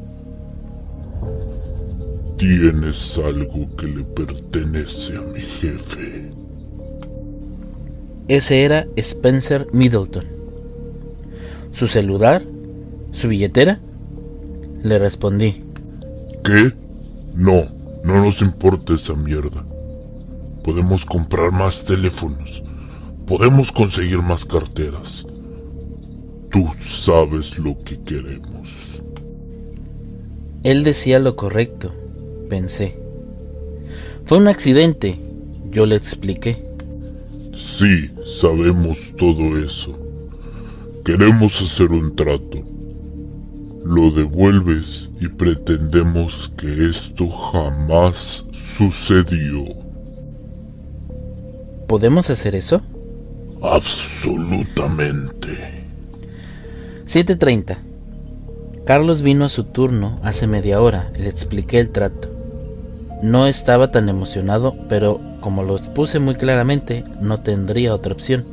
Tienes 2.37 3.19
algo 3.19 3.69
que 3.77 3.87
le 3.87 4.05
pertenece 4.05 5.15
a 5.17 5.23
mi 5.23 5.41
jefe. 5.41 6.31
Ese 8.29 8.65
era 8.65 8.87
Spencer 8.97 9.67
Middleton. 9.73 10.25
¿Su 11.73 11.89
celular? 11.89 12.43
¿Su 13.13 13.29
billetera? 13.29 13.81
Le 14.83 14.99
respondí. 14.99 15.65
¿Qué? 16.45 16.73
No, 17.35 17.67
no 18.09 18.25
nos 18.25 18.41
importa 18.41 18.95
esa 18.95 19.15
mierda. 19.15 19.63
Podemos 20.65 21.05
comprar 21.05 21.53
más 21.53 21.85
teléfonos. 21.85 22.63
Podemos 23.27 23.71
conseguir 23.71 24.23
más 24.23 24.47
carteras. 24.47 25.27
Tú 26.51 26.71
sabes 26.81 27.59
lo 27.59 27.79
que 27.85 28.01
queremos. 28.01 28.71
Él 30.63 30.85
decía 30.85 31.19
lo 31.19 31.37
correcto, 31.37 31.93
pensé. 32.49 32.99
Fue 34.25 34.39
un 34.39 34.49
accidente, 34.49 35.21
yo 35.71 35.85
le 35.85 35.97
expliqué. 35.97 36.65
Sí, 37.53 38.11
sabemos 38.25 39.13
todo 39.19 39.63
eso. 39.63 39.99
Queremos 41.05 41.61
hacer 41.61 41.91
un 41.91 42.17
trato. 42.17 42.65
Lo 43.89 44.11
devuelves 44.11 45.09
y 45.19 45.29
pretendemos 45.29 46.53
que 46.59 46.91
esto 46.91 47.27
jamás 47.31 48.45
sucedió. 48.53 49.65
¿Podemos 51.87 52.29
hacer 52.29 52.55
eso? 52.55 52.83
Absolutamente. 53.63 55.57
7.30. 57.07 57.79
Carlos 58.85 59.23
vino 59.23 59.47
a 59.47 59.49
su 59.49 59.65
turno 59.65 60.21
hace 60.23 60.47
media 60.47 60.83
hora 60.83 61.11
y 61.19 61.23
le 61.23 61.31
expliqué 61.31 61.81
el 61.81 61.89
trato. 61.89 62.29
No 63.23 63.47
estaba 63.47 63.91
tan 63.91 64.11
emocionado, 64.11 64.77
pero 64.91 65.19
como 65.41 65.63
lo 65.63 65.79
puse 65.95 66.19
muy 66.19 66.35
claramente, 66.35 67.05
no 67.23 67.41
tendría 67.41 67.95
otra 67.95 68.13
opción. 68.13 68.45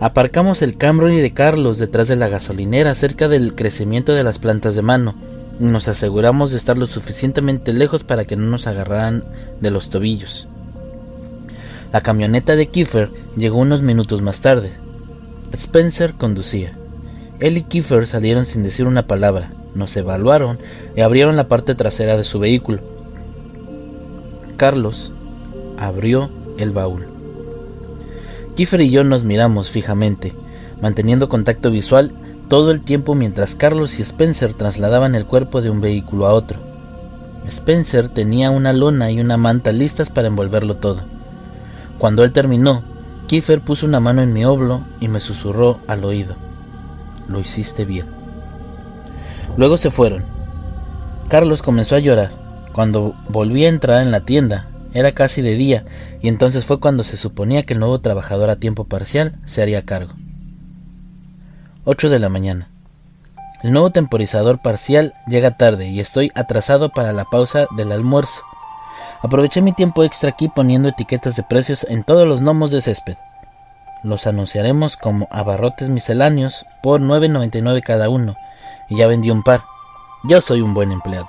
Aparcamos 0.00 0.62
el 0.62 0.76
Camry 0.76 1.20
de 1.20 1.32
Carlos 1.32 1.78
detrás 1.78 2.08
de 2.08 2.16
la 2.16 2.28
gasolinera 2.28 2.94
cerca 2.94 3.28
del 3.28 3.54
crecimiento 3.54 4.12
de 4.12 4.24
las 4.24 4.38
plantas 4.38 4.74
de 4.74 4.82
mano 4.82 5.14
nos 5.60 5.88
aseguramos 5.88 6.50
de 6.50 6.56
estar 6.56 6.78
lo 6.78 6.86
suficientemente 6.86 7.74
lejos 7.74 8.02
para 8.02 8.24
que 8.24 8.34
no 8.34 8.46
nos 8.46 8.66
agarraran 8.66 9.22
de 9.60 9.70
los 9.70 9.90
tobillos. 9.90 10.48
La 11.92 12.00
camioneta 12.00 12.56
de 12.56 12.66
Kiefer 12.66 13.10
llegó 13.36 13.58
unos 13.58 13.82
minutos 13.82 14.22
más 14.22 14.40
tarde. 14.40 14.72
Spencer 15.52 16.14
conducía. 16.14 16.72
Él 17.40 17.58
y 17.58 17.62
Kiefer 17.62 18.06
salieron 18.06 18.46
sin 18.46 18.62
decir 18.62 18.86
una 18.86 19.06
palabra, 19.06 19.52
nos 19.74 19.94
evaluaron 19.96 20.58
y 20.96 21.02
abrieron 21.02 21.36
la 21.36 21.48
parte 21.48 21.74
trasera 21.74 22.16
de 22.16 22.24
su 22.24 22.38
vehículo. 22.38 22.80
Carlos 24.56 25.12
abrió 25.76 26.30
el 26.56 26.70
baúl. 26.70 27.06
Kiefer 28.60 28.82
y 28.82 28.90
yo 28.90 29.04
nos 29.04 29.24
miramos 29.24 29.70
fijamente, 29.70 30.34
manteniendo 30.82 31.30
contacto 31.30 31.70
visual 31.70 32.12
todo 32.48 32.70
el 32.72 32.82
tiempo 32.82 33.14
mientras 33.14 33.54
Carlos 33.54 33.98
y 33.98 34.02
Spencer 34.02 34.52
trasladaban 34.52 35.14
el 35.14 35.24
cuerpo 35.24 35.62
de 35.62 35.70
un 35.70 35.80
vehículo 35.80 36.26
a 36.26 36.34
otro. 36.34 36.60
Spencer 37.48 38.10
tenía 38.10 38.50
una 38.50 38.74
lona 38.74 39.10
y 39.10 39.18
una 39.18 39.38
manta 39.38 39.72
listas 39.72 40.10
para 40.10 40.28
envolverlo 40.28 40.76
todo. 40.76 41.00
Cuando 41.98 42.22
él 42.22 42.32
terminó, 42.32 42.82
Kiefer 43.28 43.62
puso 43.62 43.86
una 43.86 43.98
mano 43.98 44.20
en 44.20 44.34
mi 44.34 44.44
oblo 44.44 44.82
y 45.00 45.08
me 45.08 45.22
susurró 45.22 45.80
al 45.86 46.04
oído. 46.04 46.34
Lo 47.28 47.40
hiciste 47.40 47.86
bien. 47.86 48.04
Luego 49.56 49.78
se 49.78 49.90
fueron. 49.90 50.22
Carlos 51.30 51.62
comenzó 51.62 51.96
a 51.96 52.00
llorar. 52.00 52.30
Cuando 52.74 53.14
volví 53.30 53.64
a 53.64 53.70
entrar 53.70 54.02
en 54.02 54.10
la 54.10 54.20
tienda, 54.20 54.68
era 54.92 55.12
casi 55.12 55.42
de 55.42 55.54
día, 55.54 55.84
y 56.20 56.28
entonces 56.28 56.64
fue 56.64 56.80
cuando 56.80 57.04
se 57.04 57.16
suponía 57.16 57.64
que 57.64 57.74
el 57.74 57.80
nuevo 57.80 58.00
trabajador 58.00 58.50
a 58.50 58.56
tiempo 58.56 58.84
parcial 58.84 59.32
se 59.44 59.62
haría 59.62 59.82
cargo. 59.82 60.14
8 61.84 62.10
de 62.10 62.18
la 62.18 62.28
mañana. 62.28 62.68
El 63.62 63.72
nuevo 63.72 63.90
temporizador 63.90 64.60
parcial 64.62 65.14
llega 65.26 65.56
tarde 65.56 65.88
y 65.88 66.00
estoy 66.00 66.32
atrasado 66.34 66.88
para 66.88 67.12
la 67.12 67.24
pausa 67.26 67.66
del 67.76 67.92
almuerzo. 67.92 68.42
Aproveché 69.22 69.60
mi 69.60 69.72
tiempo 69.72 70.02
extra 70.02 70.30
aquí 70.30 70.48
poniendo 70.48 70.88
etiquetas 70.88 71.36
de 71.36 71.42
precios 71.42 71.86
en 71.88 72.04
todos 72.04 72.26
los 72.26 72.40
gnomos 72.40 72.70
de 72.70 72.80
césped. 72.80 73.16
Los 74.02 74.26
anunciaremos 74.26 74.96
como 74.96 75.28
abarrotes 75.30 75.90
misceláneos 75.90 76.64
por 76.82 77.02
9.99 77.02 77.82
cada 77.82 78.08
uno, 78.08 78.34
y 78.88 78.96
ya 78.96 79.06
vendí 79.06 79.30
un 79.30 79.42
par. 79.42 79.60
Yo 80.24 80.40
soy 80.40 80.62
un 80.62 80.72
buen 80.72 80.90
empleado. 80.90 81.28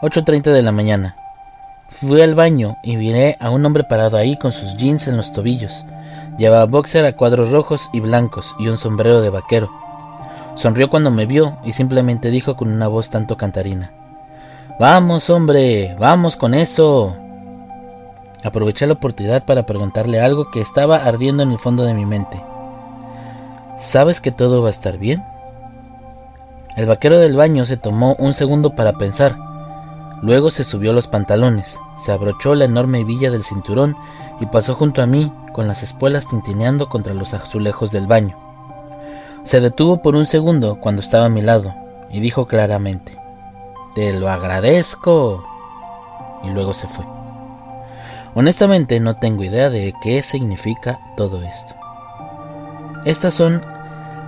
8.30 0.00 0.52
de 0.52 0.62
la 0.62 0.72
mañana. 0.72 1.16
Fui 1.92 2.22
al 2.22 2.34
baño 2.34 2.78
y 2.82 2.96
miré 2.96 3.36
a 3.38 3.50
un 3.50 3.64
hombre 3.66 3.84
parado 3.84 4.16
ahí 4.16 4.36
con 4.36 4.50
sus 4.50 4.76
jeans 4.76 5.08
en 5.08 5.16
los 5.16 5.32
tobillos. 5.32 5.84
Llevaba 6.38 6.64
boxer 6.64 7.04
a 7.04 7.12
cuadros 7.12 7.50
rojos 7.50 7.90
y 7.92 8.00
blancos 8.00 8.56
y 8.58 8.68
un 8.68 8.78
sombrero 8.78 9.20
de 9.20 9.28
vaquero. 9.28 9.70
Sonrió 10.56 10.88
cuando 10.88 11.10
me 11.10 11.26
vio 11.26 11.58
y 11.64 11.72
simplemente 11.72 12.30
dijo 12.30 12.56
con 12.56 12.72
una 12.72 12.88
voz 12.88 13.10
tanto 13.10 13.36
cantarina. 13.36 13.92
Vamos, 14.80 15.28
hombre, 15.28 15.94
vamos 15.98 16.36
con 16.36 16.54
eso. 16.54 17.14
Aproveché 18.42 18.86
la 18.86 18.94
oportunidad 18.94 19.44
para 19.44 19.66
preguntarle 19.66 20.18
algo 20.18 20.50
que 20.50 20.60
estaba 20.60 20.96
ardiendo 21.04 21.42
en 21.42 21.52
el 21.52 21.58
fondo 21.58 21.84
de 21.84 21.94
mi 21.94 22.06
mente. 22.06 22.42
¿Sabes 23.78 24.20
que 24.20 24.32
todo 24.32 24.62
va 24.62 24.68
a 24.68 24.72
estar 24.72 24.96
bien? 24.96 25.22
El 26.74 26.86
vaquero 26.86 27.18
del 27.18 27.36
baño 27.36 27.66
se 27.66 27.76
tomó 27.76 28.16
un 28.18 28.32
segundo 28.32 28.74
para 28.74 28.94
pensar. 28.94 29.51
Luego 30.22 30.52
se 30.52 30.62
subió 30.62 30.92
los 30.92 31.08
pantalones, 31.08 31.80
se 31.96 32.12
abrochó 32.12 32.54
la 32.54 32.64
enorme 32.64 33.00
hebilla 33.00 33.32
del 33.32 33.42
cinturón 33.42 33.96
y 34.38 34.46
pasó 34.46 34.76
junto 34.76 35.02
a 35.02 35.06
mí 35.06 35.32
con 35.52 35.66
las 35.66 35.82
espuelas 35.82 36.28
tintineando 36.28 36.88
contra 36.88 37.12
los 37.12 37.34
azulejos 37.34 37.90
del 37.90 38.06
baño. 38.06 38.36
Se 39.42 39.60
detuvo 39.60 40.00
por 40.00 40.14
un 40.14 40.26
segundo 40.26 40.76
cuando 40.76 41.00
estaba 41.00 41.26
a 41.26 41.28
mi 41.28 41.40
lado 41.40 41.74
y 42.08 42.20
dijo 42.20 42.46
claramente, 42.46 43.18
Te 43.96 44.12
lo 44.12 44.30
agradezco. 44.30 45.44
Y 46.44 46.50
luego 46.50 46.72
se 46.72 46.86
fue. 46.86 47.04
Honestamente 48.34 49.00
no 49.00 49.16
tengo 49.16 49.42
idea 49.42 49.70
de 49.70 49.92
qué 50.02 50.22
significa 50.22 51.00
todo 51.16 51.42
esto. 51.42 51.74
Estas 53.04 53.34
son 53.34 53.60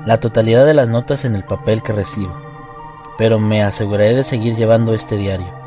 la 0.06 0.18
totalidad 0.18 0.66
de 0.66 0.74
las 0.74 0.88
notas 0.88 1.24
en 1.24 1.36
el 1.36 1.44
papel 1.44 1.82
que 1.82 1.92
recibo, 1.92 2.34
pero 3.16 3.38
me 3.38 3.62
aseguraré 3.62 4.14
de 4.14 4.24
seguir 4.24 4.56
llevando 4.56 4.92
este 4.92 5.16
diario. 5.16 5.63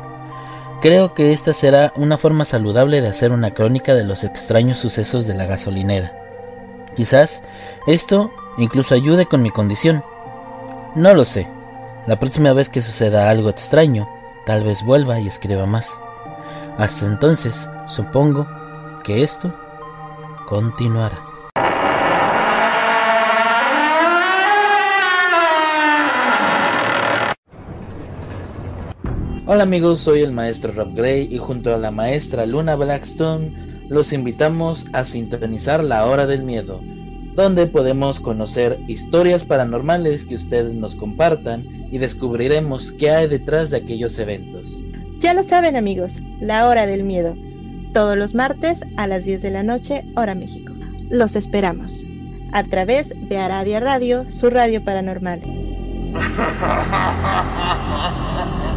Creo 0.80 1.12
que 1.12 1.32
esta 1.32 1.52
será 1.52 1.92
una 1.96 2.18
forma 2.18 2.44
saludable 2.44 3.00
de 3.00 3.08
hacer 3.08 3.32
una 3.32 3.52
crónica 3.52 3.94
de 3.94 4.04
los 4.04 4.22
extraños 4.22 4.78
sucesos 4.78 5.26
de 5.26 5.34
la 5.34 5.44
gasolinera. 5.44 6.12
Quizás 6.94 7.42
esto 7.88 8.30
incluso 8.58 8.94
ayude 8.94 9.26
con 9.26 9.42
mi 9.42 9.50
condición. 9.50 10.04
No 10.94 11.14
lo 11.14 11.24
sé. 11.24 11.48
La 12.06 12.20
próxima 12.20 12.52
vez 12.52 12.68
que 12.68 12.80
suceda 12.80 13.28
algo 13.28 13.50
extraño, 13.50 14.08
tal 14.46 14.62
vez 14.62 14.84
vuelva 14.84 15.18
y 15.18 15.26
escriba 15.26 15.66
más. 15.66 16.00
Hasta 16.76 17.06
entonces, 17.06 17.68
supongo 17.88 18.46
que 19.02 19.24
esto 19.24 19.52
continuará. 20.46 21.27
Hola 29.50 29.62
amigos, 29.62 30.00
soy 30.00 30.20
el 30.20 30.32
maestro 30.32 30.72
Rob 30.72 30.94
Gray 30.94 31.26
y 31.34 31.38
junto 31.38 31.74
a 31.74 31.78
la 31.78 31.90
maestra 31.90 32.44
Luna 32.44 32.76
Blackstone 32.76 33.80
los 33.88 34.12
invitamos 34.12 34.84
a 34.92 35.04
sintonizar 35.04 35.82
La 35.82 36.04
Hora 36.04 36.26
del 36.26 36.42
Miedo, 36.42 36.82
donde 37.34 37.66
podemos 37.66 38.20
conocer 38.20 38.78
historias 38.88 39.46
paranormales 39.46 40.26
que 40.26 40.34
ustedes 40.34 40.74
nos 40.74 40.94
compartan 40.94 41.64
y 41.90 41.96
descubriremos 41.96 42.92
qué 42.92 43.10
hay 43.10 43.26
detrás 43.26 43.70
de 43.70 43.78
aquellos 43.78 44.18
eventos. 44.18 44.82
Ya 45.18 45.32
lo 45.32 45.42
saben 45.42 45.76
amigos, 45.76 46.20
La 46.40 46.68
Hora 46.68 46.84
del 46.84 47.04
Miedo, 47.04 47.34
todos 47.94 48.18
los 48.18 48.34
martes 48.34 48.84
a 48.98 49.06
las 49.06 49.24
10 49.24 49.40
de 49.40 49.50
la 49.50 49.62
noche, 49.62 50.04
hora 50.14 50.34
México. 50.34 50.74
Los 51.08 51.36
esperamos 51.36 52.06
a 52.52 52.64
través 52.64 53.14
de 53.18 53.38
Aradia 53.38 53.80
Radio, 53.80 54.30
su 54.30 54.50
radio 54.50 54.84
paranormal. 54.84 55.40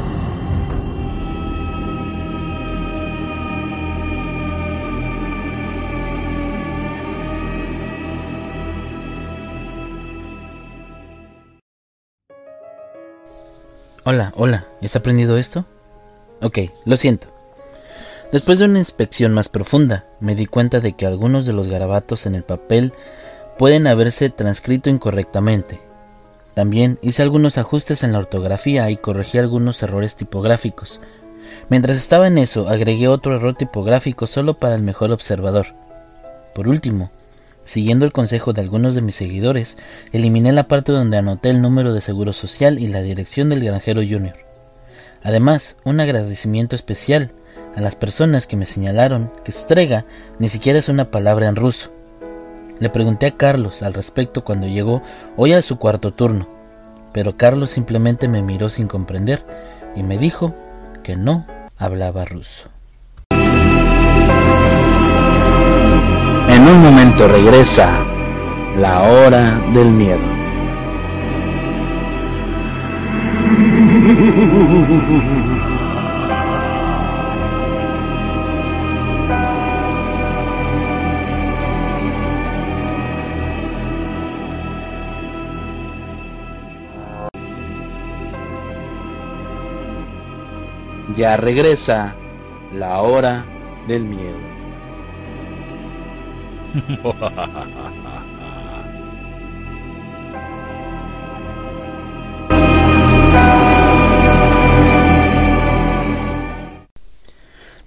Hola, 14.04 14.34
hola, 14.36 14.66
¿está 14.82 15.02
prendido 15.02 15.38
esto? 15.38 15.64
Ok, 16.42 16.58
lo 16.86 16.98
siento. 16.98 17.28
Después 18.32 18.58
de 18.58 18.66
una 18.66 18.80
inspección 18.80 19.32
más 19.32 19.48
profunda, 19.48 20.06
me 20.20 20.34
di 20.34 20.48
cuenta 20.48 20.80
de 20.80 20.94
que 20.94 21.06
algunos 21.06 21.46
de 21.46 21.54
los 21.54 21.68
garabatos 21.68 22.26
en 22.26 22.34
el 22.34 22.42
papel 22.42 22.94
pueden 23.60 23.86
haberse 23.86 24.32
transcrito 24.32 24.90
incorrectamente. 24.90 25.80
También 26.56 26.98
hice 27.04 27.22
algunos 27.22 27.60
ajustes 27.60 28.02
en 28.02 28.12
la 28.12 28.18
ortografía 28.18 28.90
y 28.90 28.96
corregí 28.96 29.38
algunos 29.38 29.84
errores 29.84 30.16
tipográficos. 30.16 31.00
Mientras 31.70 31.98
estaba 31.98 32.26
en 32.26 32.40
eso, 32.40 32.70
agregué 32.70 33.08
otro 33.08 33.36
error 33.36 33.54
tipográfico 33.54 34.26
solo 34.26 34.56
para 34.56 34.74
el 34.74 34.82
mejor 34.82 35.12
observador. 35.12 35.68
Por 36.56 36.68
último, 36.68 37.12
Siguiendo 37.64 38.06
el 38.06 38.12
consejo 38.12 38.54
de 38.54 38.62
algunos 38.62 38.96
de 38.96 39.02
mis 39.02 39.16
seguidores, 39.16 39.78
eliminé 40.12 40.52
la 40.52 40.68
parte 40.68 40.92
donde 40.92 41.18
anoté 41.18 41.50
el 41.50 41.62
número 41.62 41.94
de 41.94 42.02
seguro 42.02 42.34
social 42.34 42.80
y 42.80 42.88
la 42.88 43.02
dirección 43.02 43.50
del 43.50 43.64
granjero 43.64 44.02
junior. 44.02 44.36
Además, 45.24 45.78
un 45.84 46.00
agradecimiento 46.00 46.76
especial 46.76 47.32
a 47.76 47.82
las 47.82 47.96
personas 47.96 48.48
que 48.48 48.58
me 48.58 48.66
señalaron 48.66 49.32
que 49.44 49.52
strega 49.52 50.06
ni 50.40 50.50
siquiera 50.50 50.80
es 50.80 50.90
una 50.90 51.12
palabra 51.12 51.48
en 51.48 51.56
ruso. 51.56 51.92
Le 52.80 52.90
pregunté 52.90 53.28
a 53.28 53.38
Carlos 53.38 53.84
al 53.84 53.94
respecto 53.94 54.44
cuando 54.44 54.68
llegó 54.68 55.04
hoy 55.38 55.54
a 55.54 55.62
su 55.62 55.78
cuarto 55.78 56.12
turno, 56.12 56.48
pero 57.14 57.38
Carlos 57.38 57.70
simplemente 57.70 58.28
me 58.28 58.42
miró 58.42 58.70
sin 58.70 58.88
comprender 58.88 59.46
y 59.96 60.02
me 60.02 60.18
dijo 60.18 60.56
que 61.04 61.16
no 61.16 61.46
hablaba 61.78 62.26
ruso. 62.26 62.70
En 66.50 66.68
un 66.68 66.82
momento 66.82 67.01
regresa 67.18 68.06
la 68.78 69.02
hora 69.04 69.62
del 69.74 69.92
miedo. 69.92 70.20
Ya 91.16 91.38
regresa 91.38 92.16
la 92.74 93.02
hora 93.02 93.46
del 93.88 94.04
miedo. 94.06 94.61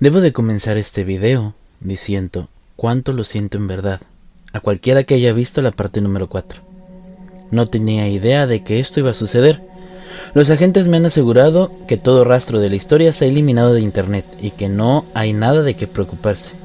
Debo 0.01 0.21
de 0.21 0.33
comenzar 0.35 0.77
este 0.77 1.03
video 1.05 1.55
diciendo 1.81 2.49
cuánto 2.77 3.15
lo 3.15 3.25
siento 3.25 3.57
en 3.57 3.69
verdad 3.69 4.01
a 4.53 4.61
cualquiera 4.61 5.05
que 5.05 5.15
haya 5.15 5.33
visto 5.33 5.63
la 5.63 5.71
parte 5.71 6.03
número 6.03 6.29
4. 6.29 6.61
No 7.51 7.69
tenía 7.69 8.09
idea 8.09 8.47
de 8.47 8.63
que 8.63 8.81
esto 8.81 9.01
iba 9.01 9.11
a 9.11 9.15
suceder. 9.15 9.63
Los 10.35 10.51
agentes 10.51 10.89
me 10.89 10.99
han 10.99 11.07
asegurado 11.07 11.73
que 11.89 11.97
todo 11.97 12.25
rastro 12.25 12.61
de 12.61 12.69
la 12.69 12.77
historia 12.77 13.13
se 13.13 13.25
ha 13.25 13.29
eliminado 13.29 13.73
de 13.73 13.81
internet 13.81 14.27
y 14.43 14.51
que 14.51 14.69
no 14.69 15.07
hay 15.15 15.33
nada 15.33 15.63
de 15.63 15.75
qué 15.75 15.87
preocuparse. 15.87 16.64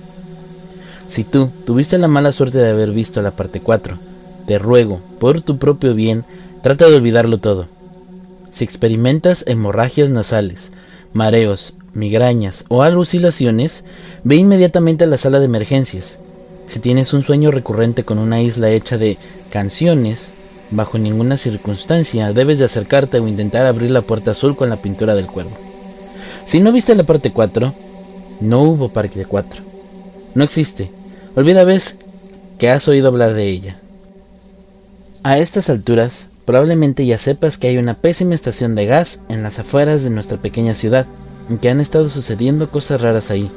Si 1.09 1.23
tú 1.23 1.49
tuviste 1.65 1.97
la 1.97 2.07
mala 2.07 2.31
suerte 2.31 2.59
de 2.59 2.69
haber 2.69 2.91
visto 2.91 3.23
la 3.23 3.31
parte 3.31 3.61
4, 3.61 3.97
te 4.45 4.59
ruego, 4.59 5.01
por 5.19 5.41
tu 5.41 5.57
propio 5.57 5.95
bien, 5.95 6.23
trata 6.61 6.87
de 6.87 6.95
olvidarlo 6.95 7.39
todo. 7.39 7.65
Si 8.51 8.63
experimentas 8.63 9.43
hemorragias 9.47 10.11
nasales, 10.11 10.71
mareos, 11.11 11.73
migrañas 11.95 12.65
o 12.69 12.83
alucinaciones, 12.83 13.85
ve 14.23 14.35
inmediatamente 14.35 15.05
a 15.05 15.07
la 15.07 15.17
sala 15.17 15.39
de 15.39 15.45
emergencias. 15.45 16.19
Si 16.67 16.79
tienes 16.79 17.11
un 17.13 17.23
sueño 17.23 17.49
recurrente 17.49 18.03
con 18.05 18.19
una 18.19 18.43
isla 18.43 18.69
hecha 18.69 18.99
de 18.99 19.17
canciones, 19.49 20.35
bajo 20.69 20.99
ninguna 20.99 21.37
circunstancia 21.37 22.31
debes 22.33 22.59
de 22.59 22.65
acercarte 22.65 23.19
o 23.19 23.27
intentar 23.27 23.65
abrir 23.65 23.89
la 23.89 24.03
puerta 24.03 24.31
azul 24.31 24.55
con 24.55 24.69
la 24.69 24.79
pintura 24.79 25.15
del 25.15 25.25
cuervo. 25.25 25.57
Si 26.45 26.59
no 26.59 26.71
viste 26.71 26.93
la 26.93 27.03
parte 27.03 27.31
4, 27.31 27.73
no 28.41 28.61
hubo 28.61 28.89
parte 28.89 29.25
4. 29.25 29.63
No 30.35 30.43
existe. 30.43 30.98
Olvida 31.39 31.63
vez 31.63 31.99
que 32.57 32.69
has 32.69 32.89
oído 32.89 33.07
hablar 33.07 33.33
de 33.33 33.47
ella. 33.47 33.79
A 35.23 35.37
estas 35.37 35.69
alturas, 35.69 36.27
probablemente 36.43 37.05
ya 37.05 37.17
sepas 37.17 37.57
que 37.57 37.69
hay 37.69 37.77
una 37.77 37.93
pésima 37.93 38.35
estación 38.35 38.75
de 38.75 38.85
gas 38.85 39.21
en 39.29 39.41
las 39.41 39.57
afueras 39.57 40.03
de 40.03 40.09
nuestra 40.09 40.37
pequeña 40.37 40.75
ciudad, 40.75 41.05
en 41.49 41.57
que 41.57 41.69
han 41.69 41.79
estado 41.79 42.09
sucediendo 42.09 42.69
cosas 42.69 42.99
raras 42.99 43.31
ahí. 43.31 43.49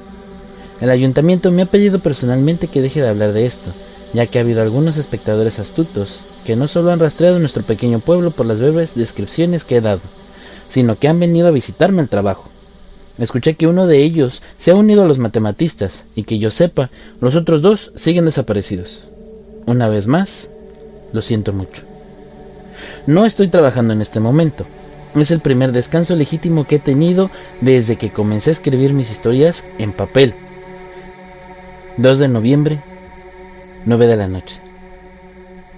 El 0.80 0.90
ayuntamiento 0.90 1.50
me 1.50 1.62
ha 1.62 1.66
pedido 1.66 1.98
personalmente 1.98 2.68
que 2.68 2.82
deje 2.82 3.02
de 3.02 3.08
hablar 3.08 3.32
de 3.32 3.46
esto, 3.46 3.72
ya 4.14 4.28
que 4.28 4.38
ha 4.38 4.42
habido 4.42 4.62
algunos 4.62 4.96
espectadores 4.96 5.58
astutos 5.58 6.20
que 6.44 6.54
no 6.54 6.68
solo 6.68 6.92
han 6.92 7.00
rastreado 7.00 7.40
nuestro 7.40 7.64
pequeño 7.64 7.98
pueblo 7.98 8.30
por 8.30 8.46
las 8.46 8.60
breves 8.60 8.94
descripciones 8.94 9.64
que 9.64 9.78
he 9.78 9.80
dado, 9.80 10.02
sino 10.68 10.96
que 11.00 11.08
han 11.08 11.18
venido 11.18 11.48
a 11.48 11.50
visitarme 11.50 12.02
al 12.02 12.08
trabajo. 12.08 12.51
Escuché 13.18 13.54
que 13.54 13.66
uno 13.66 13.86
de 13.86 14.02
ellos 14.02 14.42
se 14.58 14.70
ha 14.70 14.74
unido 14.74 15.02
a 15.02 15.06
los 15.06 15.18
matematistas 15.18 16.06
y 16.14 16.24
que 16.24 16.38
yo 16.38 16.50
sepa, 16.50 16.90
los 17.20 17.34
otros 17.36 17.62
dos 17.62 17.92
siguen 17.94 18.24
desaparecidos. 18.24 19.10
Una 19.66 19.88
vez 19.88 20.06
más, 20.06 20.50
lo 21.12 21.22
siento 21.22 21.52
mucho. 21.52 21.82
No 23.06 23.26
estoy 23.26 23.48
trabajando 23.48 23.92
en 23.92 24.00
este 24.00 24.20
momento. 24.20 24.66
Es 25.14 25.30
el 25.30 25.40
primer 25.40 25.72
descanso 25.72 26.16
legítimo 26.16 26.66
que 26.66 26.76
he 26.76 26.78
tenido 26.78 27.30
desde 27.60 27.96
que 27.96 28.10
comencé 28.10 28.50
a 28.50 28.52
escribir 28.52 28.94
mis 28.94 29.10
historias 29.10 29.66
en 29.78 29.92
papel. 29.92 30.34
2 31.98 32.18
de 32.18 32.28
noviembre, 32.28 32.82
9 33.84 34.06
de 34.06 34.16
la 34.16 34.28
noche. 34.28 34.60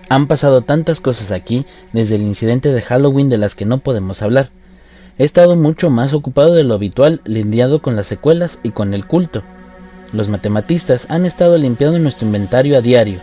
Han 0.09 0.29
pasado 0.29 0.63
tantas 0.63 1.01
cosas 1.01 1.33
aquí 1.33 1.67
desde 1.93 2.15
el 2.15 2.23
incidente 2.23 2.73
de 2.73 2.83
Halloween 2.83 3.29
de 3.29 3.39
las 3.39 3.57
que 3.57 3.65
no 3.65 3.79
podemos 3.79 4.23
hablar. 4.23 4.51
He 5.17 5.23
estado 5.23 5.55
mucho 5.55 5.91
más 5.91 6.13
ocupado 6.13 6.55
de 6.55 6.65
lo 6.65 6.75
habitual 6.75 7.21
lidiando 7.25 7.81
con 7.81 7.95
las 7.95 8.07
secuelas 8.09 8.59
y 8.65 8.71
con 8.71 8.95
el 8.95 9.07
culto. 9.07 9.43
Los 10.13 10.29
matematistas 10.29 11.07
han 11.09 11.25
estado 11.25 11.57
limpiando 11.57 12.01
nuestro 12.01 12.27
inventario 12.27 12.77
a 12.77 12.81
diario, 12.81 13.21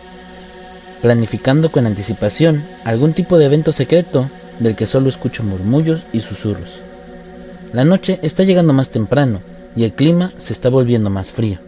planificando 1.02 1.70
con 1.70 1.86
anticipación 1.86 2.64
algún 2.84 3.12
tipo 3.12 3.36
de 3.36 3.44
evento 3.44 3.72
secreto 3.72 4.30
del 4.58 4.74
que 4.74 4.86
solo 4.86 5.10
escucho 5.10 5.42
murmullos 5.42 6.04
y 6.14 6.20
susurros. 6.20 6.80
La 7.74 7.84
noche 7.84 8.18
está 8.22 8.42
llegando 8.42 8.72
más 8.72 8.90
temprano 8.90 9.40
y 9.76 9.84
el 9.84 9.92
clima 9.92 10.32
se 10.38 10.54
está 10.54 10.70
volviendo 10.70 11.10
más 11.10 11.30
frío. 11.30 11.58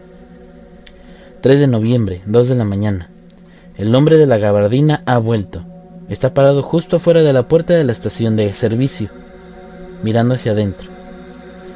3 1.41 1.59
de 1.59 1.67
noviembre, 1.67 2.21
2 2.25 2.49
de 2.49 2.55
la 2.55 2.65
mañana. 2.65 3.09
El 3.77 3.93
hombre 3.93 4.17
de 4.17 4.25
la 4.25 4.37
gabardina 4.37 5.03
ha 5.05 5.19
vuelto. 5.19 5.63
Está 6.09 6.33
parado 6.33 6.63
justo 6.63 6.95
afuera 6.95 7.21
de 7.21 7.33
la 7.33 7.47
puerta 7.47 7.75
de 7.75 7.83
la 7.83 7.91
estación 7.91 8.35
de 8.35 8.53
servicio, 8.53 9.09
mirando 10.05 10.35
hacia 10.35 10.51
adentro. 10.51 10.87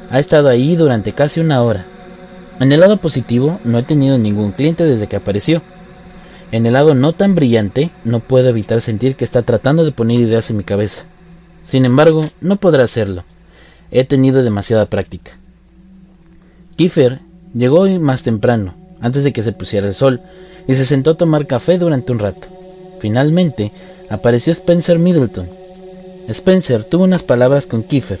Ha 0.08 0.20
estado 0.20 0.48
ahí 0.48 0.76
durante 0.76 1.12
casi 1.12 1.40
una 1.40 1.62
hora. 1.62 1.84
En 2.60 2.70
el 2.70 2.78
lado 2.78 2.96
positivo, 2.96 3.58
no 3.64 3.78
he 3.78 3.82
tenido 3.82 4.18
ningún 4.18 4.52
cliente 4.52 4.84
desde 4.84 5.08
que 5.08 5.16
apareció. 5.16 5.62
En 6.52 6.64
el 6.64 6.74
lado 6.74 6.94
no 6.94 7.12
tan 7.12 7.34
brillante, 7.34 7.90
no 8.04 8.20
puedo 8.20 8.48
evitar 8.48 8.80
sentir 8.80 9.16
que 9.16 9.24
está 9.24 9.42
tratando 9.42 9.84
de 9.84 9.90
poner 9.90 10.20
ideas 10.20 10.48
en 10.50 10.58
mi 10.58 10.62
cabeza. 10.62 11.02
Sin 11.64 11.84
embargo, 11.84 12.24
no 12.40 12.54
podrá 12.56 12.84
hacerlo. 12.84 13.24
He 13.90 14.04
tenido 14.04 14.44
demasiada 14.44 14.86
práctica. 14.86 15.32
Kiefer 16.76 17.18
llegó 17.52 17.80
hoy 17.80 17.98
más 17.98 18.22
temprano, 18.22 18.74
antes 19.00 19.24
de 19.24 19.32
que 19.32 19.42
se 19.42 19.52
pusiera 19.52 19.88
el 19.88 19.94
sol, 19.94 20.20
y 20.68 20.76
se 20.76 20.84
sentó 20.84 21.10
a 21.10 21.16
tomar 21.16 21.48
café 21.48 21.78
durante 21.78 22.12
un 22.12 22.20
rato. 22.20 22.46
Finalmente, 23.00 23.72
apareció 24.08 24.52
Spencer 24.52 25.00
Middleton. 25.00 25.59
Spencer 26.30 26.84
tuvo 26.84 27.04
unas 27.04 27.22
palabras 27.22 27.66
con 27.66 27.82
Kiefer, 27.82 28.20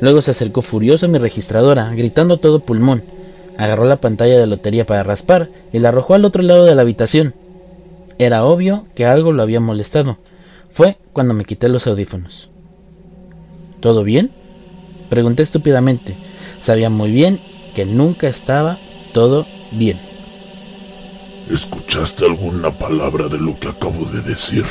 luego 0.00 0.22
se 0.22 0.30
acercó 0.30 0.62
furioso 0.62 1.06
a 1.06 1.08
mi 1.08 1.18
registradora, 1.18 1.92
gritando 1.94 2.38
todo 2.38 2.60
pulmón. 2.60 3.02
Agarró 3.56 3.84
la 3.84 4.00
pantalla 4.00 4.38
de 4.38 4.46
lotería 4.46 4.86
para 4.86 5.02
raspar 5.02 5.48
y 5.72 5.80
la 5.80 5.88
arrojó 5.88 6.14
al 6.14 6.24
otro 6.24 6.42
lado 6.42 6.64
de 6.64 6.74
la 6.74 6.82
habitación. 6.82 7.34
Era 8.18 8.44
obvio 8.44 8.84
que 8.94 9.06
algo 9.06 9.32
lo 9.32 9.42
había 9.42 9.60
molestado. 9.60 10.18
Fue 10.70 10.96
cuando 11.12 11.34
me 11.34 11.44
quité 11.44 11.68
los 11.68 11.86
audífonos. 11.86 12.50
¿Todo 13.80 14.04
bien? 14.04 14.30
Pregunté 15.08 15.42
estúpidamente. 15.42 16.16
Sabía 16.60 16.90
muy 16.90 17.10
bien 17.10 17.40
que 17.74 17.84
nunca 17.84 18.28
estaba 18.28 18.78
todo 19.12 19.46
bien. 19.72 19.98
¿Escuchaste 21.50 22.26
alguna 22.26 22.70
palabra 22.70 23.28
de 23.28 23.38
lo 23.38 23.58
que 23.58 23.68
acabo 23.68 24.04
de 24.04 24.20
decir? 24.20 24.64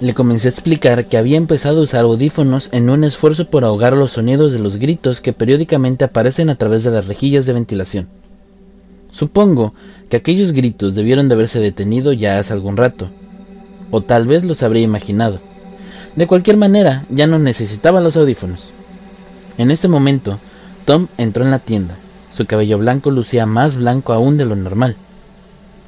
Le 0.00 0.14
comencé 0.14 0.48
a 0.48 0.50
explicar 0.50 1.06
que 1.06 1.18
había 1.18 1.36
empezado 1.36 1.80
a 1.80 1.82
usar 1.82 2.04
audífonos 2.04 2.70
en 2.72 2.88
un 2.88 3.04
esfuerzo 3.04 3.48
por 3.48 3.64
ahogar 3.64 3.94
los 3.94 4.12
sonidos 4.12 4.52
de 4.52 4.58
los 4.58 4.76
gritos 4.78 5.20
que 5.20 5.34
periódicamente 5.34 6.04
aparecen 6.04 6.48
a 6.48 6.54
través 6.54 6.84
de 6.84 6.90
las 6.90 7.06
rejillas 7.06 7.44
de 7.44 7.52
ventilación. 7.52 8.08
Supongo 9.10 9.74
que 10.08 10.16
aquellos 10.16 10.52
gritos 10.52 10.94
debieron 10.94 11.28
de 11.28 11.34
haberse 11.34 11.60
detenido 11.60 12.14
ya 12.14 12.38
hace 12.38 12.54
algún 12.54 12.78
rato, 12.78 13.08
o 13.90 14.00
tal 14.00 14.26
vez 14.26 14.44
los 14.44 14.62
habría 14.62 14.82
imaginado. 14.82 15.38
De 16.16 16.26
cualquier 16.26 16.56
manera, 16.56 17.04
ya 17.10 17.26
no 17.26 17.38
necesitaba 17.38 18.00
los 18.00 18.16
audífonos. 18.16 18.72
En 19.58 19.70
este 19.70 19.88
momento, 19.88 20.38
Tom 20.86 21.08
entró 21.18 21.44
en 21.44 21.50
la 21.50 21.58
tienda 21.58 21.96
su 22.30 22.46
cabello 22.46 22.78
blanco 22.78 23.10
lucía 23.10 23.44
más 23.44 23.76
blanco 23.76 24.12
aún 24.12 24.36
de 24.36 24.46
lo 24.46 24.56
normal. 24.56 24.96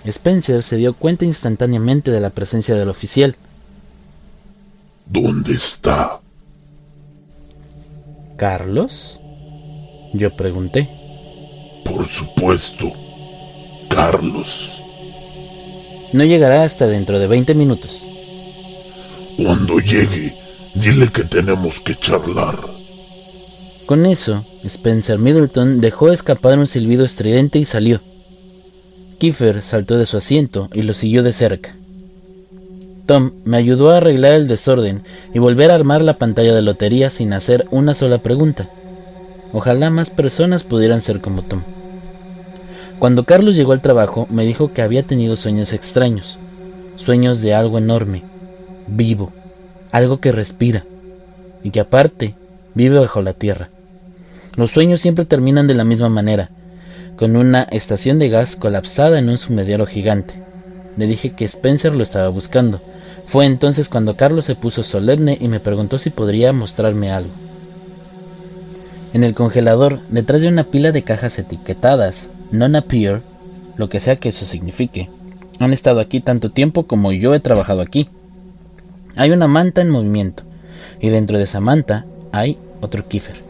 Spencer 0.04 0.62
se 0.62 0.76
dio 0.76 0.94
cuenta 0.94 1.24
instantáneamente 1.24 2.10
de 2.10 2.20
la 2.20 2.30
presencia 2.30 2.74
del 2.74 2.88
oficial. 2.88 3.36
¿Dónde 5.12 5.52
está? 5.52 6.22
¿Carlos? 8.38 9.20
Yo 10.14 10.34
pregunté. 10.34 10.88
Por 11.84 12.08
supuesto, 12.08 12.90
Carlos. 13.90 14.82
No 16.14 16.24
llegará 16.24 16.64
hasta 16.64 16.86
dentro 16.86 17.18
de 17.18 17.26
20 17.26 17.54
minutos. 17.54 18.02
Cuando 19.36 19.80
llegue, 19.80 20.34
dile 20.74 21.12
que 21.12 21.24
tenemos 21.24 21.80
que 21.80 21.94
charlar. 21.94 22.58
Con 23.84 24.06
eso, 24.06 24.46
Spencer 24.64 25.18
Middleton 25.18 25.82
dejó 25.82 26.10
escapar 26.10 26.58
un 26.58 26.66
silbido 26.66 27.04
estridente 27.04 27.58
y 27.58 27.66
salió. 27.66 28.00
Kiefer 29.18 29.60
saltó 29.60 29.98
de 29.98 30.06
su 30.06 30.16
asiento 30.16 30.70
y 30.72 30.80
lo 30.82 30.94
siguió 30.94 31.22
de 31.22 31.34
cerca. 31.34 31.76
Tom 33.12 33.32
me 33.44 33.58
ayudó 33.58 33.90
a 33.90 33.98
arreglar 33.98 34.32
el 34.32 34.48
desorden 34.48 35.02
y 35.34 35.38
volver 35.38 35.70
a 35.70 35.74
armar 35.74 36.00
la 36.00 36.16
pantalla 36.16 36.54
de 36.54 36.62
lotería 36.62 37.10
sin 37.10 37.34
hacer 37.34 37.66
una 37.70 37.92
sola 37.92 38.16
pregunta. 38.16 38.70
Ojalá 39.52 39.90
más 39.90 40.08
personas 40.08 40.64
pudieran 40.64 41.02
ser 41.02 41.20
como 41.20 41.42
Tom. 41.42 41.60
Cuando 42.98 43.24
Carlos 43.24 43.54
llegó 43.54 43.72
al 43.72 43.82
trabajo, 43.82 44.26
me 44.30 44.46
dijo 44.46 44.72
que 44.72 44.80
había 44.80 45.02
tenido 45.02 45.36
sueños 45.36 45.74
extraños, 45.74 46.38
sueños 46.96 47.42
de 47.42 47.52
algo 47.52 47.76
enorme, 47.76 48.22
vivo, 48.86 49.30
algo 49.90 50.18
que 50.18 50.32
respira, 50.32 50.86
y 51.62 51.68
que 51.68 51.80
aparte 51.80 52.34
vive 52.72 52.98
bajo 52.98 53.20
la 53.20 53.34
tierra. 53.34 53.68
Los 54.56 54.70
sueños 54.70 55.02
siempre 55.02 55.26
terminan 55.26 55.66
de 55.66 55.74
la 55.74 55.84
misma 55.84 56.08
manera, 56.08 56.48
con 57.18 57.36
una 57.36 57.64
estación 57.64 58.18
de 58.18 58.30
gas 58.30 58.56
colapsada 58.56 59.18
en 59.18 59.28
un 59.28 59.36
sumidero 59.36 59.84
gigante. 59.84 60.32
Le 60.96 61.06
dije 61.06 61.34
que 61.34 61.44
Spencer 61.44 61.94
lo 61.94 62.02
estaba 62.02 62.30
buscando. 62.30 62.80
Fue 63.32 63.46
entonces 63.46 63.88
cuando 63.88 64.14
Carlos 64.14 64.44
se 64.44 64.56
puso 64.56 64.82
solemne 64.82 65.38
y 65.40 65.48
me 65.48 65.58
preguntó 65.58 65.98
si 65.98 66.10
podría 66.10 66.52
mostrarme 66.52 67.10
algo. 67.10 67.30
En 69.14 69.24
el 69.24 69.32
congelador, 69.32 70.00
detrás 70.10 70.42
de 70.42 70.48
una 70.48 70.64
pila 70.64 70.92
de 70.92 71.00
cajas 71.00 71.38
etiquetadas, 71.38 72.28
non 72.50 72.76
appear, 72.76 73.22
lo 73.78 73.88
que 73.88 74.00
sea 74.00 74.16
que 74.16 74.28
eso 74.28 74.44
signifique, 74.44 75.08
han 75.60 75.72
estado 75.72 76.00
aquí 76.00 76.20
tanto 76.20 76.50
tiempo 76.50 76.82
como 76.82 77.10
yo 77.10 77.32
he 77.32 77.40
trabajado 77.40 77.80
aquí. 77.80 78.06
Hay 79.16 79.30
una 79.30 79.48
manta 79.48 79.80
en 79.80 79.88
movimiento, 79.88 80.42
y 81.00 81.08
dentro 81.08 81.38
de 81.38 81.44
esa 81.44 81.60
manta 81.60 82.04
hay 82.32 82.58
otro 82.82 83.08
Kiefer. 83.08 83.40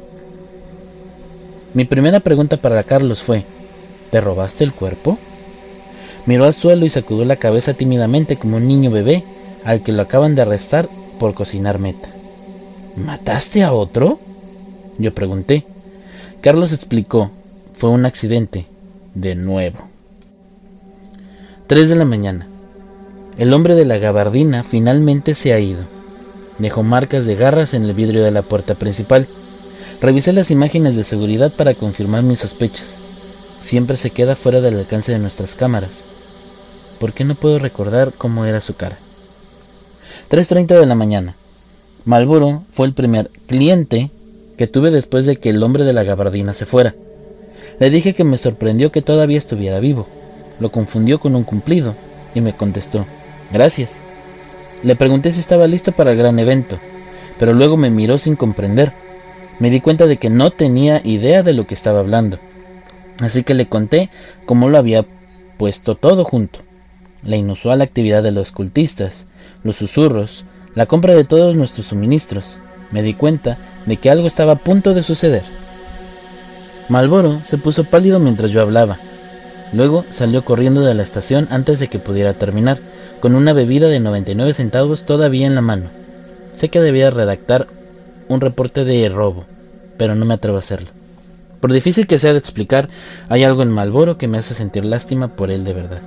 Mi 1.74 1.87
primera 1.87 2.20
pregunta 2.20 2.57
para 2.57 2.85
Carlos 2.85 3.20
fue, 3.20 3.45
¿te 4.12 4.20
robaste 4.20 4.62
el 4.62 4.72
cuerpo? 4.72 5.18
Miró 6.24 6.45
al 6.45 6.55
suelo 6.55 6.87
y 6.87 6.91
sacudió 6.91 7.24
la 7.24 7.35
cabeza 7.35 7.74
tímidamente 7.74 8.37
como 8.37 8.59
un 8.59 8.68
niño 8.68 8.93
bebé 8.93 9.24
al 9.64 9.82
que 9.82 9.92
lo 9.92 10.02
acaban 10.02 10.34
de 10.34 10.42
arrestar 10.42 10.88
por 11.18 11.34
cocinar 11.34 11.78
meta. 11.78 12.10
¿Mataste 12.96 13.62
a 13.62 13.72
otro? 13.72 14.18
Yo 14.98 15.14
pregunté. 15.14 15.64
Carlos 16.40 16.72
explicó, 16.72 17.30
fue 17.72 17.90
un 17.90 18.04
accidente, 18.04 18.66
de 19.14 19.34
nuevo. 19.34 19.78
3 21.68 21.88
de 21.88 21.96
la 21.96 22.04
mañana. 22.04 22.46
El 23.38 23.54
hombre 23.54 23.74
de 23.74 23.84
la 23.84 23.96
gabardina 23.96 24.62
finalmente 24.62 25.34
se 25.34 25.52
ha 25.52 25.58
ido. 25.58 25.82
Dejó 26.58 26.82
marcas 26.82 27.24
de 27.24 27.34
garras 27.34 27.72
en 27.72 27.84
el 27.84 27.94
vidrio 27.94 28.22
de 28.22 28.30
la 28.30 28.42
puerta 28.42 28.74
principal. 28.74 29.26
Revisé 30.00 30.32
las 30.32 30.50
imágenes 30.50 30.96
de 30.96 31.04
seguridad 31.04 31.52
para 31.52 31.74
confirmar 31.74 32.22
mis 32.22 32.40
sospechas. 32.40 32.98
Siempre 33.62 33.96
se 33.96 34.10
queda 34.10 34.36
fuera 34.36 34.60
del 34.60 34.78
alcance 34.78 35.12
de 35.12 35.18
nuestras 35.18 35.54
cámaras. 35.54 36.04
¿Por 36.98 37.12
qué 37.12 37.24
no 37.24 37.34
puedo 37.34 37.58
recordar 37.58 38.12
cómo 38.12 38.44
era 38.44 38.60
su 38.60 38.74
cara? 38.74 38.98
3.30 40.33 40.80
de 40.80 40.87
la 40.87 40.95
mañana. 40.95 41.35
Malboro 42.07 42.62
fue 42.72 42.87
el 42.87 42.95
primer 42.95 43.30
cliente 43.47 44.11
que 44.57 44.66
tuve 44.66 44.91
después 44.91 45.26
de 45.26 45.37
que 45.37 45.51
el 45.51 45.62
hombre 45.62 45.85
de 45.85 45.93
la 45.93 46.05
gabardina 46.05 46.55
se 46.55 46.64
fuera. 46.64 46.95
Le 47.78 47.91
dije 47.91 48.14
que 48.14 48.24
me 48.24 48.39
sorprendió 48.39 48.91
que 48.91 49.03
todavía 49.03 49.37
estuviera 49.37 49.78
vivo. 49.78 50.07
Lo 50.59 50.72
confundió 50.72 51.20
con 51.20 51.37
un 51.37 51.45
cumplido 51.45 51.95
y 52.35 52.41
me 52.41 52.57
contestó, 52.57 53.05
gracias. 53.53 54.01
Le 54.83 54.97
pregunté 54.97 55.33
si 55.33 55.41
estaba 55.41 55.66
listo 55.66 55.93
para 55.93 56.12
el 56.12 56.16
gran 56.16 56.39
evento, 56.39 56.78
pero 57.39 57.53
luego 57.53 57.76
me 57.76 57.91
miró 57.91 58.16
sin 58.16 58.35
comprender. 58.35 58.95
Me 59.59 59.68
di 59.68 59.83
cuenta 59.83 60.07
de 60.07 60.16
que 60.16 60.30
no 60.30 60.51
tenía 60.51 61.03
idea 61.05 61.43
de 61.43 61.53
lo 61.53 61.66
que 61.66 61.74
estaba 61.74 62.01
hablando. 62.01 62.39
Así 63.18 63.43
que 63.43 63.53
le 63.53 63.66
conté 63.68 64.09
cómo 64.47 64.70
lo 64.70 64.78
había 64.78 65.05
puesto 65.59 65.95
todo 65.95 66.24
junto. 66.24 66.61
La 67.22 67.37
inusual 67.37 67.83
actividad 67.83 68.22
de 68.22 68.33
los 68.33 68.51
cultistas, 68.51 69.26
los 69.64 69.76
susurros, 69.76 70.44
la 70.74 70.86
compra 70.86 71.14
de 71.14 71.24
todos 71.24 71.56
nuestros 71.56 71.86
suministros. 71.86 72.58
Me 72.90 73.02
di 73.02 73.14
cuenta 73.14 73.58
de 73.86 73.96
que 73.96 74.10
algo 74.10 74.26
estaba 74.26 74.52
a 74.52 74.56
punto 74.56 74.94
de 74.94 75.02
suceder. 75.02 75.42
Malboro 76.88 77.40
se 77.44 77.58
puso 77.58 77.84
pálido 77.84 78.18
mientras 78.18 78.50
yo 78.50 78.60
hablaba. 78.60 78.98
Luego 79.72 80.04
salió 80.10 80.44
corriendo 80.44 80.82
de 80.82 80.94
la 80.94 81.02
estación 81.02 81.48
antes 81.50 81.78
de 81.78 81.88
que 81.88 81.98
pudiera 81.98 82.34
terminar, 82.34 82.78
con 83.20 83.34
una 83.34 83.52
bebida 83.52 83.88
de 83.88 84.00
99 84.00 84.52
centavos 84.52 85.04
todavía 85.04 85.46
en 85.46 85.54
la 85.54 85.60
mano. 85.60 85.88
Sé 86.56 86.68
que 86.68 86.80
debía 86.80 87.10
redactar 87.10 87.66
un 88.28 88.40
reporte 88.40 88.84
de 88.84 89.08
robo, 89.08 89.44
pero 89.96 90.14
no 90.14 90.24
me 90.24 90.34
atrevo 90.34 90.56
a 90.56 90.60
hacerlo. 90.60 90.88
Por 91.60 91.72
difícil 91.72 92.06
que 92.08 92.18
sea 92.18 92.32
de 92.32 92.40
explicar, 92.40 92.88
hay 93.28 93.44
algo 93.44 93.62
en 93.62 93.70
Malboro 93.70 94.18
que 94.18 94.26
me 94.26 94.38
hace 94.38 94.52
sentir 94.52 94.84
lástima 94.84 95.28
por 95.28 95.50
él 95.50 95.64
de 95.64 95.72
verdad. 95.72 96.00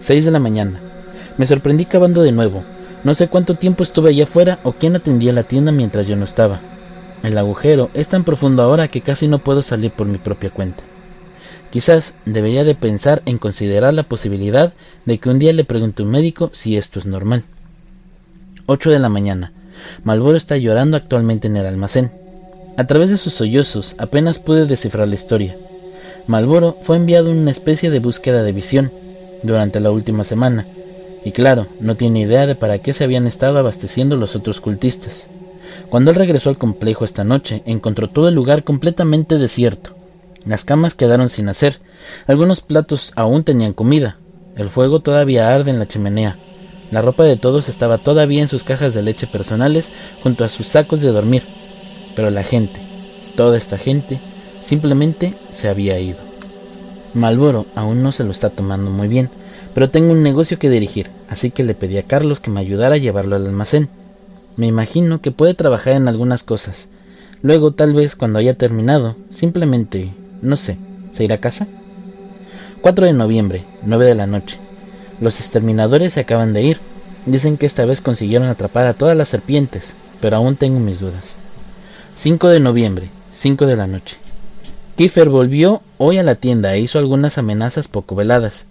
6 0.00 0.24
de 0.24 0.30
la 0.32 0.40
mañana. 0.40 0.80
Me 1.38 1.46
sorprendí 1.46 1.84
cavando 1.84 2.22
de 2.22 2.32
nuevo. 2.32 2.62
No 3.04 3.14
sé 3.14 3.28
cuánto 3.28 3.54
tiempo 3.54 3.82
estuve 3.82 4.10
allá 4.10 4.24
afuera 4.24 4.58
o 4.64 4.72
quién 4.72 4.96
atendía 4.96 5.32
la 5.32 5.44
tienda 5.44 5.72
mientras 5.72 6.06
yo 6.06 6.16
no 6.16 6.24
estaba. 6.24 6.60
El 7.22 7.38
agujero 7.38 7.90
es 7.94 8.08
tan 8.08 8.24
profundo 8.24 8.62
ahora 8.62 8.88
que 8.88 9.00
casi 9.00 9.28
no 9.28 9.38
puedo 9.38 9.62
salir 9.62 9.92
por 9.92 10.06
mi 10.06 10.18
propia 10.18 10.50
cuenta. 10.50 10.82
Quizás 11.70 12.14
debería 12.24 12.64
de 12.64 12.74
pensar 12.74 13.22
en 13.24 13.38
considerar 13.38 13.94
la 13.94 14.02
posibilidad 14.02 14.72
de 15.04 15.18
que 15.18 15.28
un 15.28 15.38
día 15.38 15.52
le 15.52 15.64
pregunte 15.64 16.02
a 16.02 16.06
un 16.06 16.12
médico 16.12 16.50
si 16.52 16.76
esto 16.76 16.98
es 16.98 17.06
normal. 17.06 17.44
8 18.66 18.90
de 18.90 18.98
la 18.98 19.08
mañana. 19.08 19.52
Malboro 20.02 20.36
está 20.36 20.56
llorando 20.56 20.96
actualmente 20.96 21.46
en 21.46 21.56
el 21.56 21.66
almacén. 21.66 22.10
A 22.76 22.86
través 22.86 23.10
de 23.10 23.16
sus 23.16 23.32
sollozos 23.32 23.94
apenas 23.98 24.38
pude 24.38 24.66
descifrar 24.66 25.08
la 25.08 25.14
historia. 25.14 25.56
Malboro 26.26 26.78
fue 26.82 26.96
enviado 26.96 27.30
en 27.30 27.38
una 27.38 27.50
especie 27.50 27.90
de 27.90 28.00
búsqueda 28.00 28.42
de 28.42 28.52
visión 28.52 28.90
durante 29.42 29.80
la 29.80 29.90
última 29.90 30.24
semana, 30.24 30.66
y 31.24 31.32
claro, 31.32 31.66
no 31.80 31.96
tiene 31.96 32.20
idea 32.20 32.46
de 32.46 32.54
para 32.54 32.78
qué 32.78 32.92
se 32.92 33.04
habían 33.04 33.26
estado 33.26 33.58
abasteciendo 33.58 34.16
los 34.16 34.36
otros 34.36 34.60
cultistas. 34.60 35.28
Cuando 35.90 36.10
él 36.10 36.16
regresó 36.16 36.50
al 36.50 36.58
complejo 36.58 37.04
esta 37.04 37.24
noche, 37.24 37.62
encontró 37.66 38.08
todo 38.08 38.28
el 38.28 38.34
lugar 38.34 38.64
completamente 38.64 39.38
desierto. 39.38 39.96
Las 40.44 40.64
camas 40.64 40.94
quedaron 40.94 41.28
sin 41.28 41.48
hacer, 41.48 41.78
algunos 42.26 42.60
platos 42.60 43.12
aún 43.16 43.44
tenían 43.44 43.72
comida, 43.72 44.16
el 44.56 44.68
fuego 44.68 45.00
todavía 45.00 45.54
arde 45.54 45.70
en 45.70 45.78
la 45.78 45.86
chimenea, 45.86 46.38
la 46.90 47.02
ropa 47.02 47.24
de 47.24 47.36
todos 47.36 47.68
estaba 47.68 47.98
todavía 47.98 48.40
en 48.40 48.48
sus 48.48 48.64
cajas 48.64 48.94
de 48.94 49.02
leche 49.02 49.26
personales 49.26 49.92
junto 50.22 50.44
a 50.44 50.48
sus 50.48 50.66
sacos 50.66 51.00
de 51.00 51.08
dormir, 51.08 51.42
pero 52.16 52.30
la 52.30 52.42
gente, 52.42 52.80
toda 53.36 53.58
esta 53.58 53.76
gente, 53.76 54.20
simplemente 54.62 55.34
se 55.50 55.68
había 55.68 55.98
ido. 55.98 56.18
Malboro 57.12 57.66
aún 57.74 58.02
no 58.02 58.10
se 58.12 58.24
lo 58.24 58.30
está 58.30 58.48
tomando 58.48 58.90
muy 58.90 59.06
bien, 59.06 59.28
pero 59.78 59.90
tengo 59.90 60.10
un 60.10 60.24
negocio 60.24 60.58
que 60.58 60.70
dirigir, 60.70 61.08
así 61.28 61.52
que 61.52 61.62
le 61.62 61.72
pedí 61.72 61.98
a 61.98 62.02
Carlos 62.02 62.40
que 62.40 62.50
me 62.50 62.58
ayudara 62.58 62.96
a 62.96 62.98
llevarlo 62.98 63.36
al 63.36 63.46
almacén. 63.46 63.88
Me 64.56 64.66
imagino 64.66 65.20
que 65.20 65.30
puede 65.30 65.54
trabajar 65.54 65.92
en 65.92 66.08
algunas 66.08 66.42
cosas. 66.42 66.88
Luego, 67.42 67.70
tal 67.70 67.94
vez, 67.94 68.16
cuando 68.16 68.40
haya 68.40 68.54
terminado, 68.54 69.14
simplemente, 69.30 70.12
no 70.42 70.56
sé, 70.56 70.78
¿se 71.12 71.22
irá 71.22 71.36
a 71.36 71.40
casa? 71.40 71.68
4 72.80 73.06
de 73.06 73.12
noviembre, 73.12 73.62
9 73.84 74.04
de 74.04 74.14
la 74.16 74.26
noche. 74.26 74.58
Los 75.20 75.38
exterminadores 75.38 76.14
se 76.14 76.20
acaban 76.22 76.52
de 76.52 76.62
ir. 76.62 76.78
Dicen 77.26 77.56
que 77.56 77.66
esta 77.66 77.84
vez 77.84 78.00
consiguieron 78.00 78.48
atrapar 78.48 78.88
a 78.88 78.94
todas 78.94 79.16
las 79.16 79.28
serpientes, 79.28 79.94
pero 80.20 80.38
aún 80.38 80.56
tengo 80.56 80.80
mis 80.80 80.98
dudas. 80.98 81.36
5 82.14 82.48
de 82.48 82.58
noviembre, 82.58 83.10
5 83.32 83.64
de 83.64 83.76
la 83.76 83.86
noche. 83.86 84.16
Kiefer 84.96 85.28
volvió 85.28 85.82
hoy 85.98 86.18
a 86.18 86.24
la 86.24 86.34
tienda 86.34 86.74
e 86.74 86.80
hizo 86.80 86.98
algunas 86.98 87.38
amenazas 87.38 87.86
poco 87.86 88.16
veladas. 88.16 88.66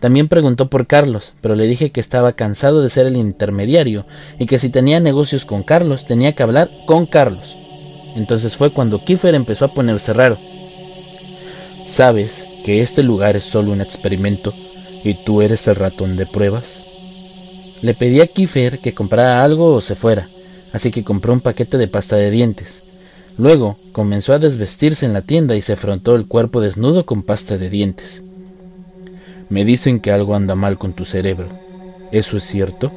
También 0.00 0.28
preguntó 0.28 0.70
por 0.70 0.86
Carlos, 0.86 1.34
pero 1.42 1.54
le 1.54 1.66
dije 1.66 1.90
que 1.90 2.00
estaba 2.00 2.32
cansado 2.32 2.82
de 2.82 2.88
ser 2.88 3.06
el 3.06 3.16
intermediario 3.16 4.06
y 4.38 4.46
que 4.46 4.58
si 4.58 4.70
tenía 4.70 4.98
negocios 4.98 5.44
con 5.44 5.62
Carlos 5.62 6.06
tenía 6.06 6.34
que 6.34 6.42
hablar 6.42 6.70
con 6.86 7.04
Carlos. 7.04 7.58
Entonces 8.16 8.56
fue 8.56 8.72
cuando 8.72 9.04
Kiefer 9.04 9.34
empezó 9.34 9.66
a 9.66 9.74
ponerse 9.74 10.14
raro. 10.14 10.38
¿Sabes 11.86 12.46
que 12.64 12.80
este 12.80 13.02
lugar 13.02 13.36
es 13.36 13.44
solo 13.44 13.72
un 13.72 13.82
experimento 13.82 14.54
y 15.04 15.14
tú 15.24 15.42
eres 15.42 15.68
el 15.68 15.76
ratón 15.76 16.16
de 16.16 16.26
pruebas? 16.26 16.82
Le 17.82 17.94
pedí 17.94 18.20
a 18.22 18.26
Kiefer 18.26 18.78
que 18.78 18.94
comprara 18.94 19.44
algo 19.44 19.74
o 19.74 19.80
se 19.82 19.96
fuera, 19.96 20.28
así 20.72 20.90
que 20.90 21.04
compró 21.04 21.34
un 21.34 21.40
paquete 21.40 21.76
de 21.76 21.88
pasta 21.88 22.16
de 22.16 22.30
dientes. 22.30 22.84
Luego 23.36 23.78
comenzó 23.92 24.32
a 24.32 24.38
desvestirse 24.38 25.04
en 25.04 25.12
la 25.12 25.22
tienda 25.22 25.56
y 25.56 25.62
se 25.62 25.74
afrontó 25.74 26.14
el 26.14 26.26
cuerpo 26.26 26.60
desnudo 26.60 27.04
con 27.06 27.22
pasta 27.22 27.58
de 27.58 27.70
dientes. 27.70 28.24
Me 29.50 29.64
dicen 29.64 30.00
que 30.00 30.12
algo 30.12 30.34
anda 30.34 30.54
mal 30.54 30.78
con 30.78 30.92
tu 30.92 31.04
cerebro. 31.04 31.48
¿Eso 32.12 32.36
es 32.36 32.44
cierto? 32.44 32.90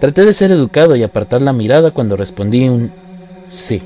Traté 0.00 0.24
de 0.24 0.32
ser 0.32 0.52
educado 0.52 0.96
y 0.96 1.02
apartar 1.02 1.40
la 1.40 1.52
mirada 1.52 1.92
cuando 1.92 2.16
respondí 2.16 2.68
un 2.68 2.90
sí. 3.50 3.80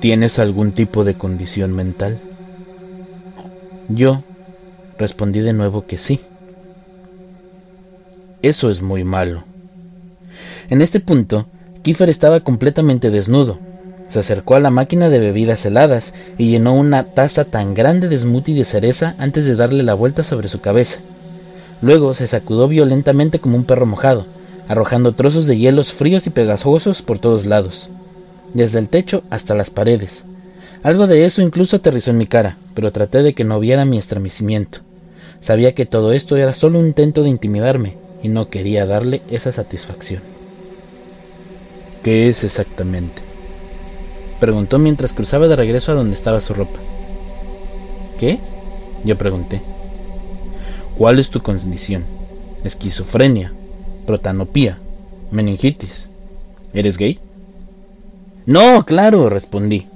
¿Tienes 0.00 0.38
algún 0.38 0.72
tipo 0.72 1.04
de 1.04 1.14
condición 1.14 1.72
mental? 1.72 2.18
Yo 3.88 4.22
respondí 4.98 5.40
de 5.40 5.52
nuevo 5.52 5.84
que 5.86 5.98
sí. 5.98 6.20
Eso 8.42 8.70
es 8.70 8.82
muy 8.82 9.04
malo. 9.04 9.44
En 10.70 10.80
este 10.80 11.00
punto, 11.00 11.46
Kiefer 11.82 12.08
estaba 12.08 12.40
completamente 12.40 13.10
desnudo, 13.10 13.58
se 14.08 14.20
acercó 14.20 14.54
a 14.54 14.60
la 14.60 14.70
máquina 14.70 15.08
de 15.08 15.18
bebidas 15.18 15.64
heladas 15.66 16.14
y 16.38 16.50
llenó 16.50 16.74
una 16.74 17.04
taza 17.04 17.44
tan 17.44 17.74
grande 17.74 18.08
de 18.08 18.18
smoothie 18.18 18.54
de 18.54 18.64
cereza 18.64 19.14
antes 19.18 19.46
de 19.46 19.56
darle 19.56 19.82
la 19.82 19.94
vuelta 19.94 20.22
sobre 20.24 20.48
su 20.48 20.60
cabeza. 20.60 21.00
Luego 21.82 22.14
se 22.14 22.26
sacudó 22.26 22.68
violentamente 22.68 23.38
como 23.38 23.56
un 23.56 23.64
perro 23.64 23.86
mojado, 23.86 24.26
arrojando 24.68 25.12
trozos 25.12 25.46
de 25.46 25.58
hielos 25.58 25.92
fríos 25.92 26.26
y 26.26 26.30
pegajosos 26.30 27.02
por 27.02 27.18
todos 27.18 27.46
lados, 27.46 27.90
desde 28.54 28.78
el 28.78 28.88
techo 28.88 29.22
hasta 29.30 29.54
las 29.54 29.70
paredes. 29.70 30.24
Algo 30.82 31.06
de 31.06 31.24
eso 31.24 31.42
incluso 31.42 31.76
aterrizó 31.76 32.10
en 32.12 32.18
mi 32.18 32.26
cara, 32.26 32.56
pero 32.74 32.92
traté 32.92 33.22
de 33.22 33.34
que 33.34 33.44
no 33.44 33.58
viera 33.60 33.84
mi 33.84 33.98
estremecimiento. 33.98 34.80
Sabía 35.40 35.74
que 35.74 35.86
todo 35.86 36.12
esto 36.12 36.36
era 36.36 36.52
solo 36.52 36.78
un 36.78 36.86
intento 36.86 37.22
de 37.22 37.28
intimidarme 37.28 37.96
y 38.22 38.28
no 38.28 38.48
quería 38.48 38.86
darle 38.86 39.22
esa 39.30 39.52
satisfacción. 39.52 40.22
¿Qué 42.02 42.28
es 42.28 42.44
exactamente? 42.44 43.25
Preguntó 44.40 44.78
mientras 44.78 45.12
cruzaba 45.12 45.48
de 45.48 45.56
regreso 45.56 45.92
a 45.92 45.94
donde 45.94 46.14
estaba 46.14 46.40
su 46.40 46.54
ropa. 46.54 46.78
¿Qué? 48.18 48.38
Yo 49.04 49.16
pregunté. 49.16 49.62
¿Cuál 50.98 51.18
es 51.18 51.30
tu 51.30 51.42
condición? 51.42 52.04
Esquizofrenia, 52.64 53.52
protanopía, 54.06 54.78
meningitis. 55.30 56.10
¿Eres 56.72 56.98
gay? 56.98 57.18
No, 58.46 58.84
claro, 58.84 59.28
respondí. 59.28 59.86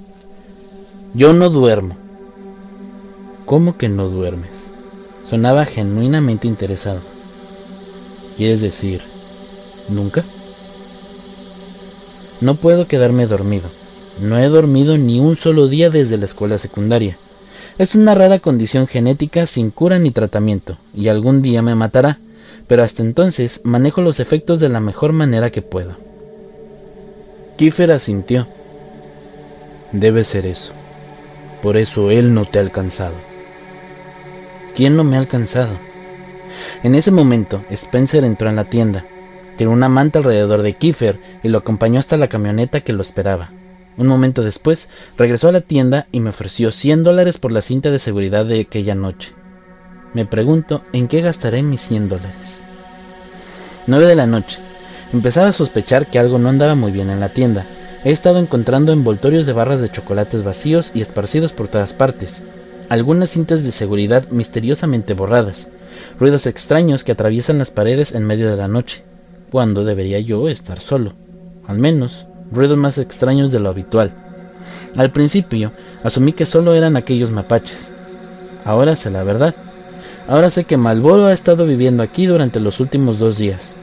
Yo 1.13 1.33
no 1.33 1.49
duermo. 1.49 1.95
¿Cómo 3.45 3.77
que 3.77 3.89
no 3.89 4.07
duermes? 4.07 4.67
Sonaba 5.29 5.65
genuinamente 5.65 6.47
interesado. 6.47 7.01
¿Quieres 8.37 8.61
decir, 8.61 9.01
nunca? 9.89 10.23
No 12.39 12.55
puedo 12.55 12.87
quedarme 12.87 13.27
dormido. 13.27 13.69
No 14.19 14.37
he 14.37 14.47
dormido 14.47 14.97
ni 14.97 15.19
un 15.19 15.37
solo 15.37 15.67
día 15.67 15.89
desde 15.89 16.17
la 16.17 16.25
escuela 16.25 16.57
secundaria. 16.57 17.17
Es 17.77 17.95
una 17.95 18.13
rara 18.13 18.39
condición 18.39 18.87
genética 18.87 19.45
sin 19.45 19.71
cura 19.71 19.97
ni 19.97 20.11
tratamiento, 20.11 20.77
y 20.93 21.07
algún 21.07 21.41
día 21.41 21.61
me 21.61 21.73
matará, 21.73 22.19
pero 22.67 22.83
hasta 22.83 23.01
entonces 23.01 23.61
manejo 23.63 24.01
los 24.01 24.19
efectos 24.19 24.59
de 24.59 24.69
la 24.69 24.79
mejor 24.79 25.13
manera 25.13 25.49
que 25.49 25.61
puedo. 25.61 25.97
Kiefer 27.57 27.91
asintió. 27.91 28.47
Debe 29.91 30.23
ser 30.23 30.45
eso. 30.45 30.73
Por 31.61 31.77
eso 31.77 32.11
él 32.11 32.33
no 32.33 32.45
te 32.45 32.59
ha 32.59 32.61
alcanzado. 32.61 33.15
¿Quién 34.75 34.95
no 34.95 35.03
me 35.03 35.15
ha 35.15 35.19
alcanzado? 35.19 35.77
En 36.83 36.95
ese 36.95 37.11
momento, 37.11 37.63
Spencer 37.69 38.23
entró 38.23 38.49
en 38.49 38.55
la 38.55 38.65
tienda. 38.65 39.05
Tiró 39.57 39.71
una 39.71 39.89
manta 39.89 40.19
alrededor 40.19 40.61
de 40.61 40.73
Kiefer 40.73 41.19
y 41.43 41.49
lo 41.49 41.59
acompañó 41.59 41.99
hasta 41.99 42.17
la 42.17 42.27
camioneta 42.27 42.81
que 42.81 42.93
lo 42.93 43.01
esperaba. 43.01 43.51
Un 43.97 44.07
momento 44.07 44.43
después, 44.43 44.89
regresó 45.17 45.49
a 45.49 45.51
la 45.51 45.61
tienda 45.61 46.07
y 46.11 46.21
me 46.21 46.29
ofreció 46.29 46.71
100 46.71 47.03
dólares 47.03 47.37
por 47.37 47.51
la 47.51 47.61
cinta 47.61 47.91
de 47.91 47.99
seguridad 47.99 48.45
de 48.45 48.61
aquella 48.61 48.95
noche. 48.95 49.33
Me 50.13 50.25
pregunto 50.25 50.83
en 50.93 51.07
qué 51.07 51.21
gastaré 51.21 51.63
mis 51.63 51.81
100 51.81 52.09
dólares. 52.09 52.61
9 53.87 54.07
de 54.07 54.15
la 54.15 54.27
noche. 54.27 54.59
Empezaba 55.13 55.49
a 55.49 55.53
sospechar 55.53 56.07
que 56.07 56.19
algo 56.19 56.37
no 56.37 56.49
andaba 56.49 56.75
muy 56.75 56.91
bien 56.91 57.09
en 57.09 57.19
la 57.19 57.29
tienda. 57.29 57.65
He 58.03 58.11
estado 58.11 58.39
encontrando 58.39 58.93
envoltorios 58.93 59.45
de 59.45 59.53
barras 59.53 59.81
de 59.81 59.89
chocolates 59.89 60.43
vacíos 60.43 60.91
y 60.93 61.01
esparcidos 61.01 61.53
por 61.53 61.67
todas 61.67 61.93
partes. 61.93 62.43
Algunas 62.89 63.29
cintas 63.29 63.63
de 63.63 63.71
seguridad 63.71 64.27
misteriosamente 64.29 65.13
borradas. 65.13 65.69
Ruidos 66.19 66.45
extraños 66.45 67.03
que 67.03 67.11
atraviesan 67.11 67.57
las 67.57 67.71
paredes 67.71 68.13
en 68.15 68.25
medio 68.25 68.49
de 68.49 68.57
la 68.57 68.67
noche. 68.67 69.03
cuando 69.51 69.83
debería 69.83 70.19
yo 70.21 70.47
estar 70.47 70.79
solo? 70.79 71.11
Al 71.67 71.77
menos 71.77 72.25
ruidos 72.51 72.77
más 72.77 72.97
extraños 72.97 73.51
de 73.51 73.59
lo 73.59 73.69
habitual. 73.69 74.11
Al 74.95 75.11
principio 75.11 75.71
asumí 76.03 76.33
que 76.33 76.45
solo 76.45 76.73
eran 76.73 76.95
aquellos 76.95 77.31
mapaches. 77.31 77.91
Ahora 78.65 78.95
sé 78.95 79.09
la 79.09 79.23
verdad. 79.23 79.55
Ahora 80.27 80.49
sé 80.49 80.65
que 80.65 80.77
Malboro 80.77 81.25
ha 81.25 81.33
estado 81.33 81.65
viviendo 81.65 82.03
aquí 82.03 82.25
durante 82.25 82.59
los 82.59 82.79
últimos 82.79 83.19
dos 83.19 83.37
días. 83.37 83.75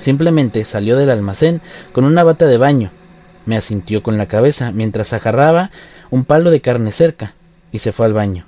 Simplemente 0.00 0.64
salió 0.64 0.96
del 0.96 1.10
almacén 1.10 1.60
con 1.92 2.04
una 2.04 2.24
bata 2.24 2.46
de 2.46 2.58
baño. 2.58 2.90
Me 3.46 3.56
asintió 3.56 4.02
con 4.02 4.18
la 4.18 4.26
cabeza 4.26 4.72
mientras 4.72 5.12
agarraba 5.12 5.70
un 6.10 6.24
palo 6.24 6.50
de 6.50 6.60
carne 6.60 6.92
cerca 6.92 7.34
y 7.70 7.78
se 7.78 7.92
fue 7.92 8.06
al 8.06 8.12
baño. 8.12 8.46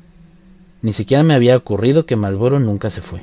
Ni 0.83 0.93
siquiera 0.93 1.23
me 1.23 1.35
había 1.35 1.57
ocurrido 1.57 2.07
que 2.07 2.17
Malboro 2.17 2.61
nunca 2.61 2.91
se 2.91 3.01
fue. 3.01 3.23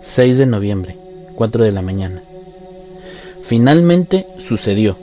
6 0.00 0.38
de 0.38 0.46
noviembre, 0.46 0.96
4 1.34 1.64
de 1.64 1.72
la 1.72 1.82
mañana. 1.82 2.22
Finalmente 3.42 4.26
sucedió. 4.38 4.96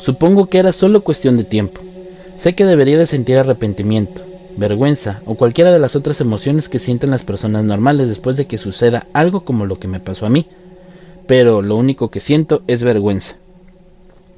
Supongo 0.00 0.46
que 0.46 0.58
era 0.58 0.72
solo 0.72 1.02
cuestión 1.02 1.36
de 1.36 1.44
tiempo. 1.44 1.80
Sé 2.38 2.54
que 2.54 2.64
debería 2.64 2.98
de 2.98 3.06
sentir 3.06 3.38
arrepentimiento. 3.38 4.22
vergüenza 4.56 5.20
o 5.26 5.34
cualquiera 5.34 5.70
de 5.70 5.78
las 5.78 5.96
otras 5.96 6.20
emociones 6.22 6.70
que 6.70 6.78
sienten 6.78 7.10
las 7.10 7.24
personas 7.24 7.64
normales 7.64 8.08
después 8.08 8.36
de 8.36 8.46
que 8.46 8.56
suceda 8.56 9.06
algo 9.12 9.44
como 9.44 9.66
lo 9.66 9.78
que 9.78 9.88
me 9.88 10.00
pasó 10.00 10.24
a 10.24 10.30
mí. 10.30 10.46
Pero 11.26 11.60
lo 11.60 11.76
único 11.76 12.10
que 12.10 12.20
siento 12.20 12.62
es 12.66 12.82
vergüenza. 12.82 13.36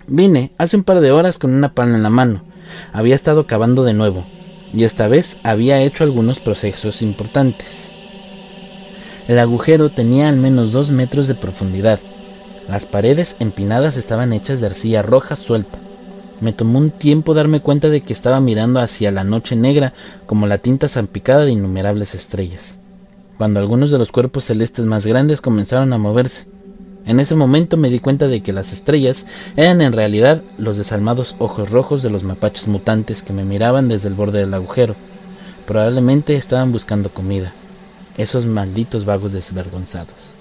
Vine 0.08 0.50
hace 0.58 0.76
un 0.76 0.82
par 0.82 1.00
de 1.00 1.12
horas 1.12 1.38
con 1.38 1.54
una 1.54 1.72
pala 1.74 1.94
en 1.94 2.02
la 2.02 2.10
mano. 2.10 2.42
Había 2.92 3.14
estado 3.14 3.46
cavando 3.46 3.84
de 3.84 3.94
nuevo, 3.94 4.26
y 4.74 4.84
esta 4.84 5.06
vez 5.06 5.38
había 5.42 5.80
hecho 5.82 6.02
algunos 6.02 6.38
procesos 6.40 7.02
importantes. 7.02 7.90
El 9.28 9.38
agujero 9.38 9.88
tenía 9.88 10.28
al 10.28 10.36
menos 10.36 10.72
dos 10.72 10.90
metros 10.90 11.28
de 11.28 11.34
profundidad. 11.34 12.00
Las 12.68 12.84
paredes 12.84 13.36
empinadas 13.40 13.96
estaban 13.96 14.34
hechas 14.34 14.60
de 14.60 14.66
arcilla 14.66 15.00
roja 15.00 15.36
suelta. 15.36 15.78
Me 16.42 16.52
tomó 16.52 16.78
un 16.78 16.90
tiempo 16.90 17.32
darme 17.32 17.60
cuenta 17.60 17.88
de 17.88 18.02
que 18.02 18.12
estaba 18.12 18.40
mirando 18.40 18.78
hacia 18.78 19.10
la 19.10 19.24
noche 19.24 19.56
negra 19.56 19.94
como 20.26 20.46
la 20.46 20.58
tinta 20.58 20.86
salpicada 20.86 21.46
de 21.46 21.52
innumerables 21.52 22.14
estrellas, 22.14 22.76
cuando 23.38 23.58
algunos 23.58 23.90
de 23.90 23.96
los 23.96 24.12
cuerpos 24.12 24.44
celestes 24.44 24.84
más 24.84 25.06
grandes 25.06 25.40
comenzaron 25.40 25.94
a 25.94 25.98
moverse. 25.98 26.46
En 27.06 27.20
ese 27.20 27.34
momento 27.36 27.78
me 27.78 27.88
di 27.88 28.00
cuenta 28.00 28.28
de 28.28 28.42
que 28.42 28.52
las 28.52 28.74
estrellas 28.74 29.26
eran 29.56 29.80
en 29.80 29.94
realidad 29.94 30.42
los 30.58 30.76
desalmados 30.76 31.36
ojos 31.38 31.70
rojos 31.70 32.02
de 32.02 32.10
los 32.10 32.22
mapaches 32.22 32.68
mutantes 32.68 33.22
que 33.22 33.32
me 33.32 33.44
miraban 33.44 33.88
desde 33.88 34.08
el 34.08 34.14
borde 34.14 34.40
del 34.40 34.52
agujero. 34.52 34.94
Probablemente 35.66 36.36
estaban 36.36 36.70
buscando 36.70 37.08
comida. 37.08 37.54
Esos 38.18 38.44
malditos 38.44 39.06
vagos 39.06 39.32
desvergonzados. 39.32 40.37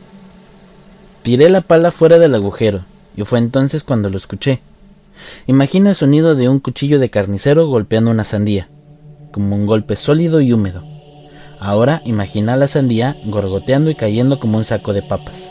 Tiré 1.27 1.49
la 1.49 1.59
pala 1.59 1.91
fuera 1.91 2.19
del 2.19 2.35
agujero, 2.35 2.85
y 3.17 3.23
fue 3.23 3.39
entonces 3.39 3.83
cuando 3.83 4.09
lo 4.09 4.15
escuché. 4.15 4.61
Imagina 5.45 5.89
el 5.89 5.95
sonido 5.97 6.35
de 6.35 6.47
un 6.47 6.61
cuchillo 6.61 6.99
de 6.99 7.09
carnicero 7.09 7.67
golpeando 7.67 8.11
una 8.11 8.23
sandía, 8.23 8.69
como 9.33 9.57
un 9.57 9.65
golpe 9.65 9.97
sólido 9.97 10.39
y 10.39 10.53
húmedo. 10.53 10.85
Ahora 11.59 12.01
imagina 12.05 12.55
la 12.55 12.69
sandía 12.69 13.17
gorgoteando 13.25 13.89
y 13.89 13.95
cayendo 13.95 14.39
como 14.39 14.57
un 14.57 14.63
saco 14.63 14.93
de 14.93 15.01
papas. 15.01 15.49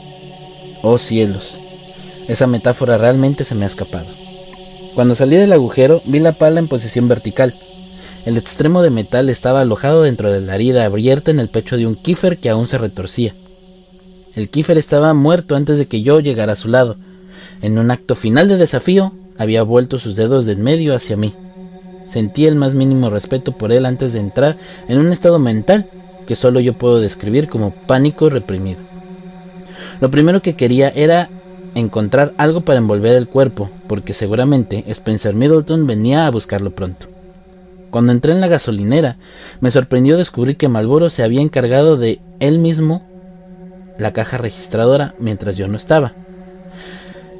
Oh 0.82 0.96
cielos, 0.96 1.60
esa 2.26 2.46
metáfora 2.46 2.96
realmente 2.96 3.44
se 3.44 3.54
me 3.54 3.66
ha 3.66 3.68
escapado. 3.68 4.08
Cuando 4.94 5.14
salí 5.14 5.36
del 5.36 5.52
agujero 5.52 6.00
vi 6.06 6.20
la 6.20 6.32
pala 6.32 6.58
en 6.58 6.68
posición 6.68 7.06
vertical. 7.06 7.54
El 8.24 8.38
extremo 8.38 8.80
de 8.80 8.88
metal 8.88 9.28
estaba 9.28 9.60
alojado 9.60 10.04
dentro 10.04 10.32
de 10.32 10.40
la 10.40 10.54
herida 10.54 10.86
abierta 10.86 11.30
en 11.30 11.38
el 11.38 11.50
pecho 11.50 11.76
de 11.76 11.86
un 11.86 11.96
kiefer 11.96 12.38
que 12.38 12.48
aún 12.48 12.66
se 12.66 12.78
retorcía. 12.78 13.34
El 14.36 14.50
kiefer 14.50 14.76
estaba 14.76 15.14
muerto 15.14 15.56
antes 15.56 15.78
de 15.78 15.86
que 15.86 16.02
yo 16.02 16.20
llegara 16.20 16.52
a 16.52 16.56
su 16.56 16.68
lado. 16.68 16.96
En 17.62 17.78
un 17.78 17.90
acto 17.90 18.14
final 18.14 18.48
de 18.48 18.58
desafío, 18.58 19.12
había 19.38 19.62
vuelto 19.62 19.98
sus 19.98 20.14
dedos 20.14 20.44
de 20.44 20.52
en 20.52 20.62
medio 20.62 20.94
hacia 20.94 21.16
mí. 21.16 21.32
Sentí 22.10 22.46
el 22.46 22.54
más 22.54 22.74
mínimo 22.74 23.08
respeto 23.08 23.52
por 23.52 23.72
él 23.72 23.86
antes 23.86 24.12
de 24.12 24.20
entrar 24.20 24.58
en 24.88 24.98
un 24.98 25.10
estado 25.10 25.38
mental 25.38 25.86
que 26.26 26.36
solo 26.36 26.60
yo 26.60 26.74
puedo 26.74 27.00
describir 27.00 27.48
como 27.48 27.70
pánico 27.70 28.28
reprimido. 28.28 28.80
Lo 30.02 30.10
primero 30.10 30.42
que 30.42 30.54
quería 30.54 30.90
era 30.90 31.30
encontrar 31.74 32.34
algo 32.36 32.60
para 32.60 32.78
envolver 32.78 33.16
el 33.16 33.28
cuerpo, 33.28 33.70
porque 33.86 34.12
seguramente 34.12 34.84
Spencer 34.88 35.34
Middleton 35.34 35.86
venía 35.86 36.26
a 36.26 36.30
buscarlo 36.30 36.72
pronto. 36.72 37.06
Cuando 37.90 38.12
entré 38.12 38.32
en 38.32 38.42
la 38.42 38.48
gasolinera, 38.48 39.16
me 39.60 39.70
sorprendió 39.70 40.18
descubrir 40.18 40.58
que 40.58 40.68
Malboro 40.68 41.08
se 41.08 41.22
había 41.22 41.40
encargado 41.40 41.96
de 41.96 42.20
él 42.40 42.58
mismo 42.58 43.02
la 43.98 44.12
caja 44.12 44.38
registradora 44.38 45.14
mientras 45.18 45.56
yo 45.56 45.68
no 45.68 45.76
estaba. 45.76 46.12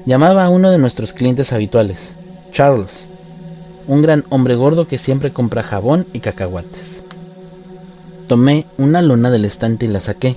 Llamaba 0.04 0.44
a 0.44 0.48
uno 0.48 0.70
de 0.70 0.78
nuestros 0.78 1.12
clientes 1.12 1.52
habituales, 1.52 2.14
Charles, 2.52 3.08
un 3.88 4.02
gran 4.02 4.24
hombre 4.28 4.54
gordo 4.54 4.88
que 4.88 4.98
siempre 4.98 5.32
compra 5.32 5.62
jabón 5.62 6.06
y 6.12 6.20
cacahuates. 6.20 7.02
Tomé 8.28 8.66
una 8.76 9.02
luna 9.02 9.30
del 9.30 9.44
estante 9.44 9.86
y 9.86 9.88
la 9.88 10.00
saqué. 10.00 10.36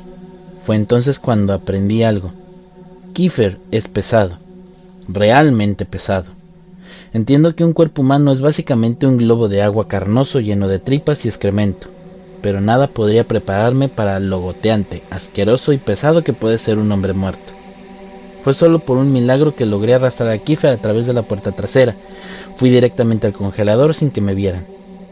Fue 0.62 0.76
entonces 0.76 1.20
cuando 1.20 1.54
aprendí 1.54 2.04
algo. 2.04 2.32
Kiefer 3.14 3.58
es 3.72 3.88
pesado, 3.88 4.38
realmente 5.08 5.86
pesado. 5.86 6.28
Entiendo 7.14 7.56
que 7.56 7.64
un 7.64 7.74
cuerpo 7.74 8.04
humano 8.04 8.32
es 8.32 8.42
básicamente 8.42 9.08
un 9.08 9.18
globo 9.18 9.50
de 9.50 9.64
agua 9.64 9.88
carnoso 9.88 10.40
lleno 10.40 10.68
de 10.68 10.78
tripas 10.78 11.26
y 11.26 11.28
excremento, 11.28 11.88
pero 12.42 12.62
nada 12.62 12.88
podría 12.88 13.24
prepararme 13.24 13.90
para 13.90 14.20
lo 14.20 14.40
goteante, 14.40 15.04
asqueroso 15.10 15.74
y 15.74 15.78
pesado 15.78 16.24
que 16.24 16.34
puede 16.34 16.58
ser 16.58 16.78
un 16.78 16.92
hombre 16.92 17.14
muerto. 17.14 17.54
Fue 18.44 18.54
solo 18.54 18.80
por 18.80 18.98
un 18.98 19.12
milagro 19.12 19.56
que 19.56 19.66
logré 19.66 19.94
arrastrar 19.94 20.30
a 20.30 20.38
Kiefer 20.38 20.72
a 20.72 20.78
través 20.78 21.06
de 21.06 21.14
la 21.14 21.24
puerta 21.24 21.52
trasera. 21.52 21.94
Fui 22.56 22.70
directamente 22.70 23.28
al 23.28 23.34
congelador 23.34 23.94
sin 23.94 24.12
que 24.12 24.22
me 24.22 24.34
vieran. 24.34 24.66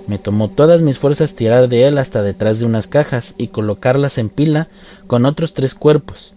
Me 0.07 0.17
tomó 0.17 0.49
todas 0.49 0.82
mis 0.82 0.99
fuerzas 0.99 1.36
tirar 1.36 1.67
de 1.67 1.86
él 1.88 1.97
hasta 1.97 2.21
detrás 2.23 2.59
de 2.59 2.65
unas 2.65 2.88
cajas 2.88 3.36
y 3.38 3.47
colocarlas 3.47 4.17
en 4.17 4.30
pila 4.30 4.69
con 5.07 5.25
otros 5.25 5.53
tres 5.53 5.75
cuerpos. 5.75 6.34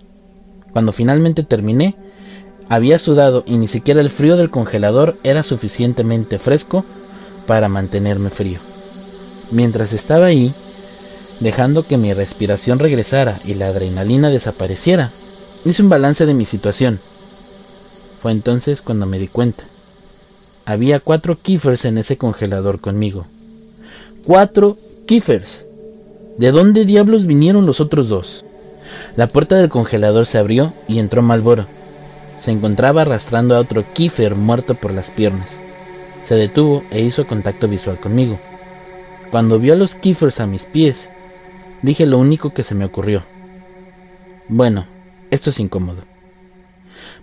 Cuando 0.73 0.93
finalmente 0.93 1.45
terminé, 1.45 1.95
había 2.69 2.99
sudado 2.99 3.45
y 3.47 3.59
ni 3.59 3.69
siquiera 3.69 4.01
el 4.01 4.11
frío 4.11 4.37
del 4.37 4.51
congelador 4.51 5.17
era 5.23 5.43
suficientemente 5.43 6.39
fresco 6.39 6.85
para 7.47 7.69
mantenerme 7.69 8.31
frío. 8.31 8.59
Mientras 9.53 9.93
estaba 9.93 10.27
ahí, 10.27 10.55
dejando 11.41 11.87
que 11.87 11.97
mi 11.97 12.13
respiración 12.15 12.79
regresara 12.79 13.41
y 13.45 13.55
la 13.55 13.69
adrenalina 13.69 14.31
desapareciera, 14.31 15.11
Hice 15.63 15.83
un 15.83 15.91
balance 15.91 16.25
de 16.25 16.33
mi 16.33 16.47
situación. 16.47 17.01
Fue 18.23 18.33
entonces 18.33 18.81
cuando 18.81 19.05
me 19.05 19.19
di 19.19 19.29
cuenta. 19.29 19.65
Había 20.65 21.01
cuatro 21.01 21.39
kiffers 21.41 21.85
en 21.85 21.99
ese 21.99 22.17
congelador 22.17 22.81
conmigo. 22.81 23.27
Cuatro 24.25 24.79
kiffers. 25.07 25.67
¿De 26.39 26.51
dónde 26.51 26.87
diablos 26.87 27.27
vinieron 27.27 27.67
los 27.67 27.81
otros 27.81 28.09
dos? 28.09 28.45
La 29.17 29.29
puerta 29.29 29.57
del 29.57 29.69
congelador 29.69 30.25
se 30.25 30.39
abrió 30.39 30.73
y 30.89 30.99
entró 30.99 31.21
Malboro. 31.21 31.67
Se 32.41 32.53
encontraba 32.53 33.03
arrastrando 33.03 33.55
a 33.55 33.61
otro 33.61 33.85
kiffer 33.93 34.37
muerto 34.37 34.77
por 34.77 34.93
las 34.93 35.11
piernas. 35.11 35.61
Se 36.23 36.37
detuvo 36.37 36.85
e 36.91 37.03
hizo 37.03 37.27
contacto 37.27 37.69
visual 37.69 38.01
conmigo. 38.01 38.41
Cuando 39.31 39.59
vio 39.59 39.75
a 39.75 39.77
los 39.77 39.95
kiffers 39.95 40.41
a 40.41 40.47
mis 40.47 40.65
pies, 40.65 41.11
dije 41.83 42.07
lo 42.07 42.19
único 42.19 42.53
que 42.53 42.63
se 42.63 42.75
me 42.75 42.85
ocurrió. 42.85 43.25
Bueno, 44.49 44.87
esto 45.31 45.51
es 45.51 45.61
incómodo. 45.61 46.03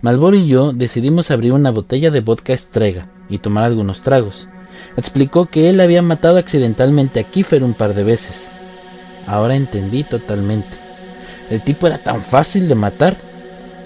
Malboro 0.01 0.37
y 0.37 0.47
yo 0.47 0.73
decidimos 0.73 1.31
abrir 1.31 1.53
una 1.53 1.71
botella 1.71 2.11
de 2.11 2.21
vodka 2.21 2.53
estrega 2.53 3.07
y 3.29 3.39
tomar 3.39 3.63
algunos 3.63 4.01
tragos. 4.01 4.47
Explicó 4.95 5.47
que 5.47 5.69
él 5.69 5.79
había 5.79 6.01
matado 6.01 6.37
accidentalmente 6.37 7.19
a 7.19 7.23
Kiefer 7.23 7.63
un 7.63 7.73
par 7.73 7.93
de 7.93 8.03
veces. 8.03 8.49
Ahora 9.25 9.55
entendí 9.55 10.03
totalmente. 10.03 10.69
El 11.49 11.61
tipo 11.61 11.87
era 11.87 11.97
tan 11.97 12.21
fácil 12.21 12.67
de 12.67 12.75
matar. 12.75 13.17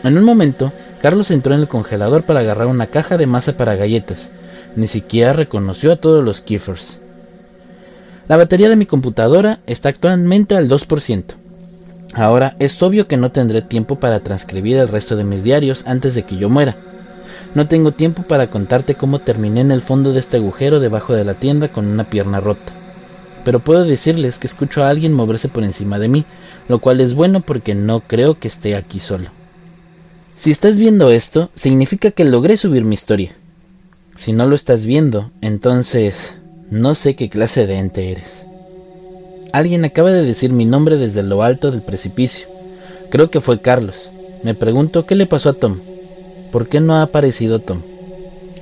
En 0.03 0.17
un 0.17 0.23
momento, 0.23 0.71
Carlos 1.01 1.31
entró 1.31 1.53
en 1.53 1.61
el 1.61 1.67
congelador 1.67 2.23
para 2.23 2.41
agarrar 2.41 2.67
una 2.67 2.87
caja 2.87 3.17
de 3.17 3.25
masa 3.25 3.53
para 3.53 3.75
galletas. 3.75 4.31
Ni 4.75 4.87
siquiera 4.87 5.33
reconoció 5.33 5.91
a 5.91 5.95
todos 5.95 6.23
los 6.23 6.41
Kiefers. 6.41 6.99
La 8.27 8.37
batería 8.37 8.69
de 8.69 8.75
mi 8.75 8.85
computadora 8.85 9.59
está 9.65 9.89
actualmente 9.89 10.55
al 10.55 10.69
2%. 10.69 11.23
Ahora 12.13 12.55
es 12.59 12.81
obvio 12.83 13.07
que 13.07 13.17
no 13.17 13.31
tendré 13.31 13.61
tiempo 13.61 13.99
para 13.99 14.19
transcribir 14.19 14.77
el 14.77 14.87
resto 14.87 15.15
de 15.15 15.23
mis 15.23 15.43
diarios 15.43 15.85
antes 15.87 16.13
de 16.13 16.23
que 16.23 16.37
yo 16.37 16.49
muera. 16.49 16.75
No 17.55 17.67
tengo 17.67 17.91
tiempo 17.91 18.23
para 18.23 18.47
contarte 18.47 18.95
cómo 18.95 19.19
terminé 19.19 19.61
en 19.61 19.71
el 19.71 19.81
fondo 19.81 20.13
de 20.13 20.19
este 20.19 20.37
agujero 20.37 20.79
debajo 20.79 21.13
de 21.13 21.25
la 21.25 21.33
tienda 21.33 21.67
con 21.67 21.85
una 21.85 22.05
pierna 22.05 22.39
rota. 22.39 22.73
Pero 23.43 23.59
puedo 23.59 23.83
decirles 23.83 24.39
que 24.39 24.47
escucho 24.47 24.83
a 24.83 24.89
alguien 24.89 25.13
moverse 25.13 25.49
por 25.49 25.63
encima 25.63 25.99
de 25.99 26.07
mí, 26.07 26.25
lo 26.69 26.79
cual 26.79 27.01
es 27.01 27.13
bueno 27.13 27.41
porque 27.41 27.75
no 27.75 28.01
creo 28.01 28.39
que 28.39 28.47
esté 28.47 28.75
aquí 28.75 28.99
solo. 28.99 29.29
Si 30.35 30.51
estás 30.51 30.79
viendo 30.79 31.09
esto, 31.09 31.49
significa 31.55 32.11
que 32.11 32.23
logré 32.23 32.57
subir 32.57 32.85
mi 32.85 32.93
historia. 32.93 33.33
Si 34.15 34.33
no 34.33 34.47
lo 34.47 34.55
estás 34.55 34.85
viendo, 34.85 35.31
entonces 35.41 36.37
no 36.71 36.95
sé 36.95 37.17
qué 37.17 37.27
clase 37.27 37.67
de 37.67 37.79
ente 37.79 38.13
eres. 38.13 38.47
Alguien 39.51 39.83
acaba 39.83 40.09
de 40.09 40.23
decir 40.23 40.53
mi 40.53 40.63
nombre 40.63 40.95
desde 40.95 41.21
lo 41.21 41.43
alto 41.43 41.69
del 41.69 41.81
precipicio. 41.81 42.47
Creo 43.09 43.29
que 43.29 43.41
fue 43.41 43.59
Carlos. 43.59 44.09
Me 44.41 44.55
pregunto 44.55 45.05
qué 45.05 45.15
le 45.15 45.25
pasó 45.25 45.49
a 45.49 45.53
Tom. 45.53 45.81
¿Por 46.49 46.69
qué 46.69 46.79
no 46.79 46.95
ha 46.95 47.01
aparecido 47.01 47.59
Tom? 47.59 47.81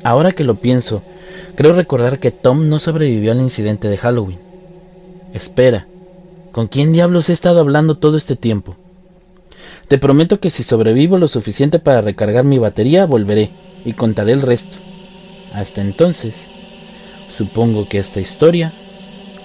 Ahora 0.01 0.31
que 0.31 0.43
lo 0.43 0.55
pienso, 0.55 1.03
creo 1.53 1.73
recordar 1.73 2.19
que 2.19 2.31
Tom 2.31 2.67
no 2.67 2.79
sobrevivió 2.79 3.31
al 3.31 3.41
incidente 3.41 3.89
de 3.89 3.97
Halloween. 3.97 4.39
Espera, 5.35 5.85
¿con 6.51 6.65
quién 6.65 6.93
diablos 6.93 7.29
he 7.29 7.33
estado 7.33 7.59
hablando 7.59 7.99
todo 7.99 8.17
este 8.17 8.35
tiempo? 8.35 8.75
Te 9.87 9.99
prometo 9.99 10.39
que 10.39 10.49
si 10.49 10.63
sobrevivo 10.63 11.19
lo 11.19 11.27
suficiente 11.27 11.77
para 11.77 12.01
recargar 12.01 12.43
mi 12.43 12.57
batería, 12.57 13.05
volveré 13.05 13.51
y 13.85 13.93
contaré 13.93 14.31
el 14.31 14.41
resto. 14.41 14.79
Hasta 15.53 15.81
entonces, 15.81 16.49
supongo 17.39 17.87
que 17.87 17.99
esta 17.99 18.19
historia 18.19 18.73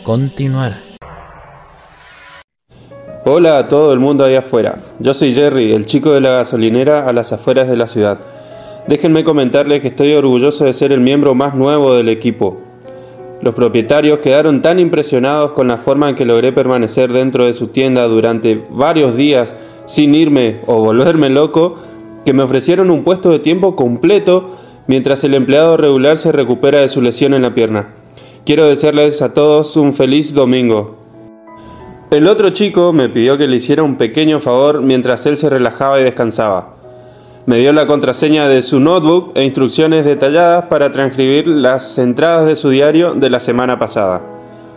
continuará. 0.02 0.80
Hola 3.24 3.58
a 3.58 3.68
todo 3.68 3.92
el 3.92 4.00
mundo 4.00 4.24
ahí 4.24 4.34
afuera. 4.34 4.80
Yo 4.98 5.14
soy 5.14 5.32
Jerry, 5.32 5.72
el 5.72 5.86
chico 5.86 6.10
de 6.10 6.20
la 6.20 6.30
gasolinera 6.30 7.08
a 7.08 7.12
las 7.12 7.32
afueras 7.32 7.68
de 7.68 7.76
la 7.76 7.86
ciudad. 7.86 8.18
Déjenme 8.88 9.22
comentarles 9.22 9.80
que 9.80 9.86
estoy 9.86 10.12
orgulloso 10.12 10.64
de 10.64 10.72
ser 10.72 10.90
el 10.90 11.02
miembro 11.02 11.36
más 11.36 11.54
nuevo 11.54 11.94
del 11.94 12.08
equipo. 12.08 12.60
Los 13.40 13.54
propietarios 13.54 14.18
quedaron 14.18 14.60
tan 14.60 14.80
impresionados 14.80 15.52
con 15.52 15.68
la 15.68 15.76
forma 15.76 16.08
en 16.08 16.16
que 16.16 16.24
logré 16.24 16.50
permanecer 16.50 17.12
dentro 17.12 17.46
de 17.46 17.54
su 17.54 17.68
tienda 17.68 18.08
durante 18.08 18.60
varios 18.70 19.16
días 19.16 19.54
sin 19.86 20.16
irme 20.16 20.62
o 20.66 20.80
volverme 20.80 21.30
loco, 21.30 21.76
que 22.24 22.32
me 22.32 22.42
ofrecieron 22.42 22.90
un 22.90 23.04
puesto 23.04 23.30
de 23.30 23.38
tiempo 23.38 23.76
completo 23.76 24.50
mientras 24.86 25.24
el 25.24 25.34
empleado 25.34 25.76
regular 25.76 26.16
se 26.16 26.32
recupera 26.32 26.80
de 26.80 26.88
su 26.88 27.00
lesión 27.00 27.34
en 27.34 27.42
la 27.42 27.54
pierna. 27.54 27.88
Quiero 28.44 28.66
desearles 28.66 29.22
a 29.22 29.32
todos 29.32 29.76
un 29.76 29.92
feliz 29.92 30.34
domingo. 30.34 30.96
El 32.10 32.28
otro 32.28 32.50
chico 32.50 32.92
me 32.92 33.08
pidió 33.08 33.38
que 33.38 33.48
le 33.48 33.56
hiciera 33.56 33.82
un 33.82 33.96
pequeño 33.96 34.38
favor 34.38 34.82
mientras 34.82 35.26
él 35.26 35.36
se 35.36 35.48
relajaba 35.48 36.00
y 36.00 36.04
descansaba. 36.04 36.74
Me 37.46 37.58
dio 37.58 37.72
la 37.72 37.86
contraseña 37.86 38.48
de 38.48 38.62
su 38.62 38.80
notebook 38.80 39.32
e 39.34 39.44
instrucciones 39.44 40.04
detalladas 40.04 40.66
para 40.66 40.92
transcribir 40.92 41.46
las 41.46 41.98
entradas 41.98 42.46
de 42.46 42.56
su 42.56 42.70
diario 42.70 43.14
de 43.14 43.30
la 43.30 43.40
semana 43.40 43.78
pasada. 43.78 44.22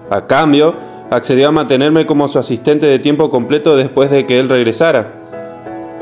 A 0.09 0.27
cambio, 0.27 0.75
accedió 1.09 1.49
a 1.49 1.51
mantenerme 1.51 2.05
como 2.05 2.27
su 2.27 2.39
asistente 2.39 2.85
de 2.85 2.99
tiempo 2.99 3.29
completo 3.29 3.77
después 3.77 4.11
de 4.11 4.25
que 4.25 4.39
él 4.39 4.49
regresara. 4.49 5.16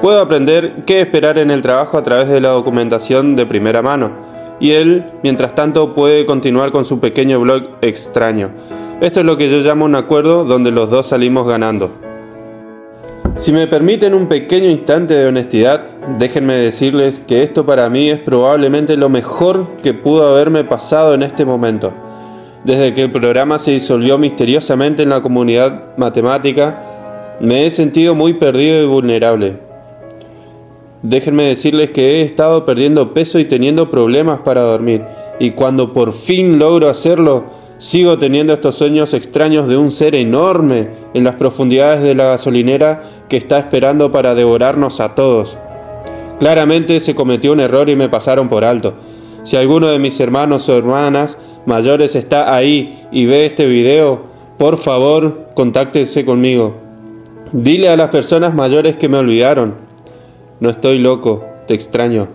Puedo 0.01 0.19
aprender 0.19 0.83
qué 0.85 1.01
esperar 1.01 1.37
en 1.37 1.51
el 1.51 1.61
trabajo 1.61 1.97
a 1.97 2.03
través 2.03 2.27
de 2.29 2.41
la 2.41 2.49
documentación 2.49 3.35
de 3.35 3.45
primera 3.45 3.81
mano, 3.81 4.11
y 4.59 4.71
él, 4.71 5.05
mientras 5.23 5.55
tanto, 5.55 5.95
puede 5.95 6.25
continuar 6.25 6.71
con 6.71 6.85
su 6.85 6.99
pequeño 6.99 7.39
blog 7.39 7.63
extraño. 7.81 8.51
Esto 9.01 9.21
es 9.21 9.25
lo 9.25 9.37
que 9.37 9.49
yo 9.49 9.57
llamo 9.59 9.85
un 9.85 9.95
acuerdo 9.95 10.45
donde 10.45 10.71
los 10.71 10.89
dos 10.89 11.07
salimos 11.07 11.47
ganando. 11.47 11.91
Si 13.37 13.51
me 13.51 13.67
permiten 13.67 14.13
un 14.13 14.27
pequeño 14.27 14.69
instante 14.69 15.13
de 15.13 15.27
honestidad, 15.27 15.83
déjenme 16.17 16.53
decirles 16.53 17.19
que 17.19 17.43
esto 17.43 17.65
para 17.65 17.89
mí 17.89 18.09
es 18.09 18.21
probablemente 18.21 18.95
lo 18.95 19.09
mejor 19.09 19.67
que 19.83 19.93
pudo 19.93 20.27
haberme 20.27 20.63
pasado 20.63 21.13
en 21.13 21.23
este 21.23 21.43
momento. 21.43 21.91
Desde 22.63 22.93
que 22.93 23.03
el 23.03 23.11
programa 23.11 23.59
se 23.59 23.71
disolvió 23.71 24.17
misteriosamente 24.17 25.03
en 25.03 25.09
la 25.09 25.21
comunidad 25.21 25.97
matemática, 25.97 26.81
me 27.41 27.65
he 27.65 27.71
sentido 27.71 28.15
muy 28.15 28.35
perdido 28.35 28.81
y 28.81 28.85
vulnerable. 28.85 29.64
Déjenme 31.07 31.43
decirles 31.43 31.91
que 31.91 32.21
he 32.21 32.21
estado 32.23 32.65
perdiendo 32.65 33.13
peso 33.13 33.39
y 33.39 33.45
teniendo 33.45 33.91
problemas 33.91 34.41
para 34.41 34.61
dormir, 34.61 35.03
y 35.39 35.51
cuando 35.51 35.93
por 35.93 36.13
fin 36.13 36.59
logro 36.59 36.89
hacerlo, 36.89 37.43
Sigo 37.77 38.17
teniendo 38.17 38.53
estos 38.53 38.75
sueños 38.75 39.13
extraños 39.13 39.67
de 39.67 39.75
un 39.75 39.91
ser 39.91 40.15
enorme 40.15 40.87
en 41.13 41.25
las 41.25 41.35
profundidades 41.35 42.01
de 42.01 42.15
la 42.15 42.27
gasolinera 42.27 43.03
que 43.27 43.35
está 43.35 43.59
esperando 43.59 44.13
para 44.13 44.33
devorarnos 44.33 45.01
a 45.01 45.13
todos. 45.13 45.57
Claramente 46.39 47.01
se 47.01 47.15
cometió 47.15 47.51
un 47.51 47.59
error 47.59 47.89
y 47.89 47.97
me 47.97 48.07
pasaron 48.07 48.47
por 48.47 48.63
alto. 48.63 48.93
Si 49.43 49.57
alguno 49.57 49.87
de 49.87 49.99
mis 49.99 50.17
hermanos 50.21 50.69
o 50.69 50.77
hermanas 50.77 51.37
mayores 51.65 52.15
está 52.15 52.55
ahí 52.55 53.05
y 53.11 53.25
ve 53.25 53.45
este 53.45 53.65
video, 53.65 54.21
por 54.57 54.77
favor, 54.77 55.49
contáctese 55.53 56.23
conmigo. 56.23 56.77
Dile 57.51 57.89
a 57.89 57.97
las 57.97 58.09
personas 58.09 58.55
mayores 58.55 58.95
que 58.95 59.09
me 59.09 59.17
olvidaron. 59.17 59.84
No 60.59 60.69
estoy 60.69 60.99
loco, 60.99 61.43
te 61.67 61.73
extraño, 61.73 62.29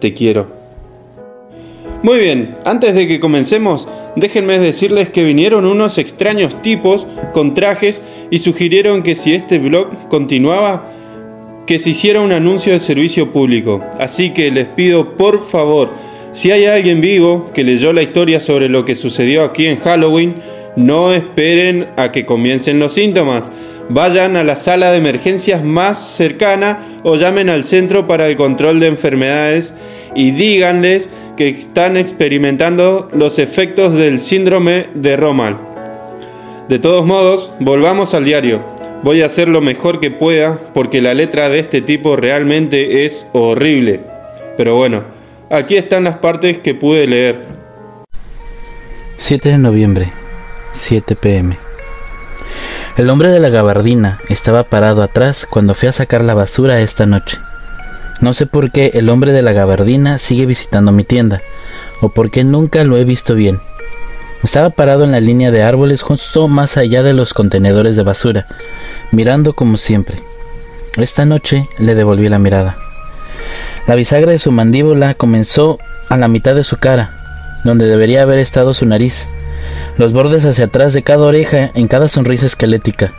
te 0.00 0.14
quiero. 0.14 0.46
Muy 2.02 2.18
bien, 2.18 2.56
antes 2.64 2.94
de 2.94 3.06
que 3.06 3.20
comencemos, 3.20 3.88
déjenme 4.16 4.58
decirles 4.58 5.10
que 5.10 5.24
vinieron 5.24 5.66
unos 5.66 5.98
extraños 5.98 6.62
tipos 6.62 7.06
con 7.32 7.54
trajes 7.54 8.02
y 8.30 8.38
sugirieron 8.38 9.02
que 9.02 9.14
si 9.14 9.34
este 9.34 9.58
blog 9.58 10.08
continuaba, 10.08 10.86
que 11.66 11.78
se 11.78 11.90
hiciera 11.90 12.22
un 12.22 12.32
anuncio 12.32 12.72
de 12.72 12.80
servicio 12.80 13.32
público. 13.32 13.84
Así 13.98 14.30
que 14.30 14.50
les 14.50 14.68
pido 14.68 15.16
por 15.16 15.42
favor, 15.42 15.90
si 16.32 16.50
hay 16.50 16.64
alguien 16.64 17.00
vivo 17.00 17.50
que 17.52 17.64
leyó 17.64 17.92
la 17.92 18.02
historia 18.02 18.40
sobre 18.40 18.68
lo 18.68 18.84
que 18.84 18.96
sucedió 18.96 19.44
aquí 19.44 19.66
en 19.66 19.76
Halloween, 19.76 20.36
no 20.76 21.12
esperen 21.12 21.88
a 21.96 22.12
que 22.12 22.24
comiencen 22.24 22.78
los 22.78 22.94
síntomas. 22.94 23.50
Vayan 23.90 24.36
a 24.36 24.44
la 24.44 24.56
sala 24.56 24.92
de 24.92 24.98
emergencias 24.98 25.64
más 25.64 25.98
cercana 25.98 26.80
o 27.04 27.16
llamen 27.16 27.48
al 27.48 27.64
Centro 27.64 28.06
para 28.06 28.26
el 28.26 28.36
Control 28.36 28.80
de 28.80 28.88
Enfermedades 28.88 29.74
y 30.14 30.32
díganles 30.32 31.08
que 31.36 31.48
están 31.48 31.96
experimentando 31.96 33.08
los 33.12 33.38
efectos 33.38 33.94
del 33.94 34.20
síndrome 34.20 34.86
de 34.94 35.16
Romal. 35.16 35.58
De 36.68 36.78
todos 36.78 37.06
modos, 37.06 37.50
volvamos 37.60 38.12
al 38.12 38.24
diario. 38.24 38.62
Voy 39.02 39.22
a 39.22 39.26
hacer 39.26 39.48
lo 39.48 39.60
mejor 39.60 40.00
que 40.00 40.10
pueda 40.10 40.58
porque 40.74 41.00
la 41.00 41.14
letra 41.14 41.48
de 41.48 41.60
este 41.60 41.80
tipo 41.80 42.16
realmente 42.16 43.06
es 43.06 43.24
horrible. 43.32 44.00
Pero 44.56 44.76
bueno, 44.76 45.04
aquí 45.50 45.76
están 45.76 46.04
las 46.04 46.18
partes 46.18 46.58
que 46.58 46.74
pude 46.74 47.06
leer. 47.06 47.36
7 49.16 49.50
de 49.50 49.58
noviembre, 49.58 50.12
7 50.72 51.16
pm. 51.16 51.58
El 52.96 53.10
hombre 53.10 53.28
de 53.30 53.40
la 53.40 53.48
gabardina 53.48 54.20
estaba 54.28 54.64
parado 54.64 55.02
atrás 55.02 55.46
cuando 55.48 55.74
fui 55.74 55.88
a 55.88 55.92
sacar 55.92 56.22
la 56.22 56.34
basura 56.34 56.80
esta 56.80 57.06
noche. 57.06 57.38
No 58.20 58.34
sé 58.34 58.46
por 58.46 58.72
qué 58.72 58.90
el 58.94 59.08
hombre 59.08 59.32
de 59.32 59.42
la 59.42 59.52
gabardina 59.52 60.18
sigue 60.18 60.46
visitando 60.46 60.90
mi 60.90 61.04
tienda, 61.04 61.40
o 62.00 62.08
por 62.08 62.30
qué 62.30 62.42
nunca 62.42 62.82
lo 62.84 62.96
he 62.96 63.04
visto 63.04 63.34
bien. 63.34 63.60
Estaba 64.42 64.70
parado 64.70 65.04
en 65.04 65.12
la 65.12 65.20
línea 65.20 65.50
de 65.50 65.62
árboles 65.62 66.02
justo 66.02 66.48
más 66.48 66.76
allá 66.76 67.02
de 67.02 67.12
los 67.12 67.34
contenedores 67.34 67.96
de 67.96 68.02
basura, 68.02 68.46
mirando 69.12 69.52
como 69.52 69.76
siempre. 69.76 70.20
Esta 70.96 71.24
noche 71.24 71.68
le 71.78 71.94
devolví 71.94 72.28
la 72.28 72.38
mirada. 72.38 72.76
La 73.86 73.94
bisagra 73.94 74.32
de 74.32 74.38
su 74.38 74.50
mandíbula 74.50 75.14
comenzó 75.14 75.78
a 76.08 76.16
la 76.16 76.28
mitad 76.28 76.54
de 76.54 76.64
su 76.64 76.76
cara, 76.76 77.12
donde 77.64 77.86
debería 77.86 78.22
haber 78.22 78.38
estado 78.38 78.74
su 78.74 78.86
nariz, 78.86 79.28
los 79.96 80.12
bordes 80.12 80.44
hacia 80.44 80.66
atrás 80.66 80.94
de 80.94 81.02
cada 81.02 81.24
oreja 81.24 81.70
en 81.74 81.88
cada 81.88 82.08
sonrisa 82.08 82.46
esquelética. 82.46 83.12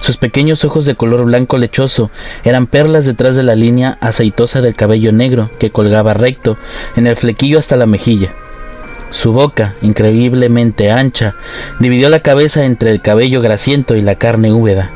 Sus 0.00 0.16
pequeños 0.16 0.64
ojos 0.64 0.84
de 0.84 0.96
color 0.96 1.24
blanco 1.24 1.58
lechoso 1.58 2.10
eran 2.42 2.66
perlas 2.66 3.06
detrás 3.06 3.36
de 3.36 3.44
la 3.44 3.54
línea 3.54 3.98
aceitosa 4.00 4.60
del 4.60 4.74
cabello 4.74 5.12
negro 5.12 5.48
que 5.60 5.70
colgaba 5.70 6.12
recto 6.12 6.56
en 6.96 7.06
el 7.06 7.14
flequillo 7.14 7.58
hasta 7.58 7.76
la 7.76 7.86
mejilla. 7.86 8.32
Su 9.10 9.32
boca, 9.32 9.74
increíblemente 9.82 10.90
ancha, 10.90 11.36
dividió 11.78 12.08
la 12.08 12.20
cabeza 12.20 12.64
entre 12.64 12.90
el 12.90 13.00
cabello 13.00 13.40
grasiento 13.40 13.94
y 13.94 14.00
la 14.00 14.16
carne 14.16 14.52
húmeda. 14.52 14.90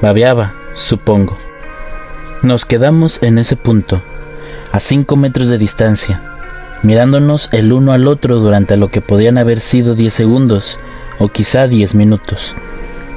Babeaba, 0.00 0.54
supongo. 0.72 1.38
Nos 2.42 2.64
quedamos 2.64 3.22
en 3.22 3.38
ese 3.38 3.54
punto, 3.54 4.02
a 4.72 4.80
cinco 4.80 5.14
metros 5.14 5.48
de 5.48 5.58
distancia, 5.58 6.31
mirándonos 6.82 7.48
el 7.52 7.72
uno 7.72 7.92
al 7.92 8.08
otro 8.08 8.36
durante 8.36 8.76
lo 8.76 8.88
que 8.88 9.00
podían 9.00 9.38
haber 9.38 9.60
sido 9.60 9.94
diez 9.94 10.14
segundos, 10.14 10.78
o 11.18 11.28
quizá 11.28 11.68
diez 11.68 11.94
minutos 11.94 12.54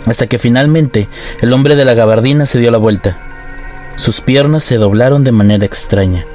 hasta 0.06 0.28
que 0.28 0.38
finalmente 0.38 1.08
el 1.42 1.54
hombre 1.54 1.76
de 1.76 1.86
la 1.86 1.94
gabardina 1.94 2.46
se 2.46 2.60
dio 2.60 2.72
la 2.72 2.78
vuelta. 2.78 3.18
Sus 3.96 4.22
piernas 4.22 4.64
se 4.64 4.76
doblaron 4.76 5.24
de 5.24 5.32
manera 5.32 5.66
extraña, 5.66 6.26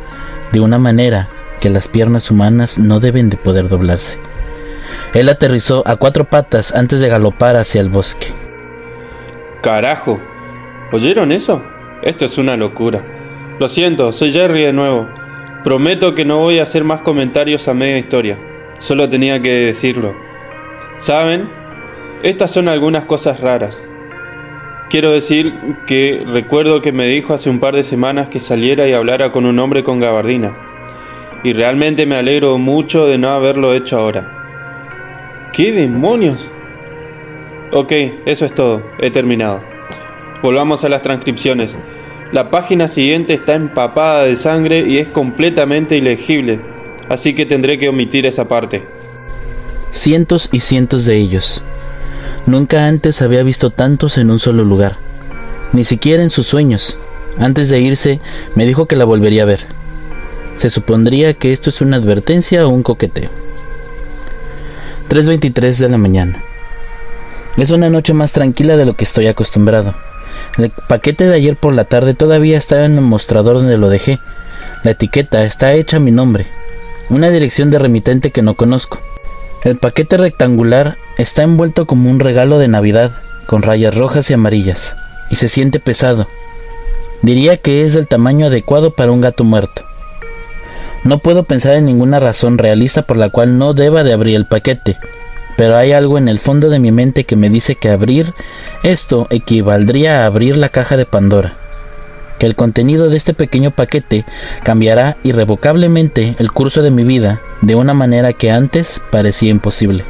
de 0.53 0.61
una 0.61 0.79
manera 0.79 1.29
que 1.61 1.71
las 1.71 1.89
piernas 1.89 2.31
humanas 2.31 2.79
no 2.79 3.01
deben 3.01 3.31
de 3.31 3.37
poder 3.37 3.69
doblarse. 3.69 4.19
Él 5.15 5.29
aterrizó 5.29 5.83
a 5.87 5.97
cuatro 5.97 6.25
patas 6.25 6.75
antes 6.75 7.01
de 7.01 7.09
galopar 7.09 7.57
hacia 7.57 7.81
el 7.81 7.89
bosque. 7.89 8.33
Carajo, 9.63 10.19
¿oyeron 10.93 11.33
eso? 11.33 11.63
Esto 12.03 12.25
es 12.25 12.39
una 12.39 12.57
locura. 12.57 13.05
Lo 13.59 13.69
siento, 13.69 14.13
soy 14.13 14.33
Jerry 14.33 14.63
de 14.63 14.73
nuevo. 14.73 15.09
Prometo 15.65 16.15
que 16.15 16.25
no 16.25 16.39
voy 16.39 16.59
a 16.59 16.63
hacer 16.63 16.85
más 16.85 17.03
comentarios 17.03 17.69
a 17.69 17.75
media 17.75 17.99
historia. 17.99 18.39
Solo 18.79 19.11
tenía 19.11 19.43
que 19.43 19.53
decirlo. 19.53 20.15
¿Saben? 20.99 21.51
Estas 22.23 22.51
son 22.51 22.69
algunas 22.69 23.05
cosas 23.05 23.41
raras. 23.41 23.79
Quiero 24.89 25.13
decir 25.13 25.55
que 25.87 26.25
recuerdo 26.27 26.81
que 26.81 26.93
me 26.93 27.07
dijo 27.07 27.35
hace 27.35 27.51
un 27.51 27.61
par 27.61 27.77
de 27.77 27.85
semanas 27.85 28.29
que 28.31 28.41
saliera 28.41 28.89
y 28.89 28.95
hablara 28.95 29.33
con 29.33 29.45
un 29.45 29.59
hombre 29.59 29.83
con 29.83 30.01
gabardina. 30.01 30.57
Y 31.45 31.53
realmente 31.53 32.07
me 32.07 32.17
alegro 32.17 32.59
mucho 32.59 33.07
de 33.07 33.19
no 33.19 33.29
haberlo 33.29 33.75
hecho 33.75 33.99
ahora. 33.99 35.51
¿Qué 35.53 35.73
demonios? 35.73 36.49
Ok, 37.73 37.93
eso 38.25 38.47
es 38.47 38.55
todo. 38.55 38.83
He 38.99 39.11
terminado. 39.11 39.61
Volvamos 40.43 40.85
a 40.85 40.89
las 40.89 41.03
transcripciones. 41.03 41.77
La 42.33 42.49
página 42.49 42.87
siguiente 42.87 43.35
está 43.35 43.55
empapada 43.55 44.23
de 44.23 44.37
sangre 44.37 44.89
y 44.89 44.99
es 44.99 45.09
completamente 45.09 45.97
ilegible, 45.97 46.61
así 47.09 47.35
que 47.35 47.45
tendré 47.45 47.77
que 47.77 47.89
omitir 47.89 48.25
esa 48.25 48.47
parte. 48.47 48.85
Cientos 49.91 50.49
y 50.53 50.61
cientos 50.61 51.07
de 51.07 51.17
ellos. 51.17 51.65
Nunca 52.47 52.87
antes 52.87 53.21
había 53.21 53.43
visto 53.43 53.71
tantos 53.71 54.17
en 54.17 54.31
un 54.31 54.39
solo 54.39 54.63
lugar, 54.63 54.97
ni 55.73 55.83
siquiera 55.83 56.23
en 56.23 56.31
sus 56.31 56.47
sueños. 56.47 56.99
Antes 57.37 57.69
de 57.69 57.81
irse, 57.81 58.21
me 58.55 58.65
dijo 58.65 58.87
que 58.87 58.95
la 58.95 59.05
volvería 59.05 59.43
a 59.43 59.47
ver. 59.47 59.67
Se 60.57 60.71
supondría 60.71 61.35
que 61.35 61.53
esto 61.53 61.69
es 61.69 61.81
una 61.81 61.97
advertencia 61.97 62.65
o 62.65 62.71
un 62.71 62.85
coqueteo. 62.85 63.31
3.23 65.09 65.79
de 65.79 65.89
la 65.89 65.99
mañana. 65.99 66.45
Es 67.57 67.73
una 67.73 67.91
noche 67.91 68.15
más 68.15 68.31
tranquila 68.31 68.77
de 68.77 68.85
lo 68.85 68.95
que 68.95 69.03
estoy 69.03 69.27
acostumbrado. 69.27 69.97
El 70.61 70.71
paquete 70.89 71.25
de 71.25 71.35
ayer 71.35 71.57
por 71.57 71.73
la 71.73 71.85
tarde 71.85 72.13
todavía 72.13 72.59
está 72.59 72.85
en 72.85 72.97
el 72.97 73.01
mostrador 73.01 73.55
donde 73.55 73.79
lo 73.79 73.89
dejé. 73.89 74.19
La 74.83 74.91
etiqueta 74.91 75.43
está 75.45 75.73
hecha 75.73 75.97
a 75.97 76.01
mi 76.01 76.11
nombre. 76.11 76.49
Una 77.09 77.31
dirección 77.31 77.71
de 77.71 77.79
remitente 77.79 78.31
que 78.31 78.43
no 78.43 78.55
conozco. 78.55 79.01
El 79.65 79.79
paquete 79.79 80.19
rectangular 80.19 80.99
está 81.17 81.45
envuelto 81.45 81.87
como 81.87 82.11
un 82.11 82.21
regalo 82.21 82.59
de 82.59 82.69
Navidad, 82.69 83.11
con 83.47 83.63
rayas 83.63 83.97
rojas 83.97 84.31
y 84.31 84.35
amarillas, 84.35 84.97
y 85.31 85.37
se 85.37 85.49
siente 85.49 85.81
pesado. 85.81 86.29
Diría 87.23 87.57
que 87.57 87.83
es 87.83 87.95
del 87.95 88.07
tamaño 88.07 88.47
adecuado 88.47 88.93
para 88.93 89.13
un 89.13 89.23
gato 89.23 89.45
muerto. 89.45 89.83
No 91.05 91.21
puedo 91.21 91.45
pensar 91.45 91.73
en 91.73 91.87
ninguna 91.87 92.21
razón 92.21 92.59
realista 92.59 93.03
por 93.03 93.17
la 93.17 93.31
cual 93.31 93.57
no 93.57 93.73
deba 93.73 94.03
de 94.03 94.13
abrir 94.13 94.37
el 94.37 94.45
paquete, 94.47 94.99
pero 95.61 95.77
hay 95.77 95.93
algo 95.93 96.17
en 96.17 96.29
el 96.29 96.39
fondo 96.39 96.71
de 96.71 96.79
mi 96.79 96.91
mente 96.91 97.25
que 97.25 97.37
me 97.37 97.51
dice 97.51 97.75
que 97.75 97.91
abrir 97.91 98.33
esto 98.83 99.27
equivaldría 99.29 100.23
a 100.23 100.25
abrir 100.25 100.57
la 100.57 100.71
caja 100.71 100.97
de 100.97 101.05
Pandora, 101.05 101.53
que 102.39 102.47
el 102.47 102.55
contenido 102.55 103.11
de 103.11 103.19
este 103.19 103.35
pequeño 103.35 103.71
paquete 103.71 104.25
cambiará 104.63 105.19
irrevocablemente 105.23 106.35
el 106.39 106.51
curso 106.51 106.81
de 106.81 106.91
mi 106.91 107.05
vida 107.05 107.43
de 107.61 107.75
una 107.75 107.93
manera 107.93 108.33
que 108.33 108.51
antes 108.51 109.03
parecía 109.11 109.51
imposible. 109.51 110.07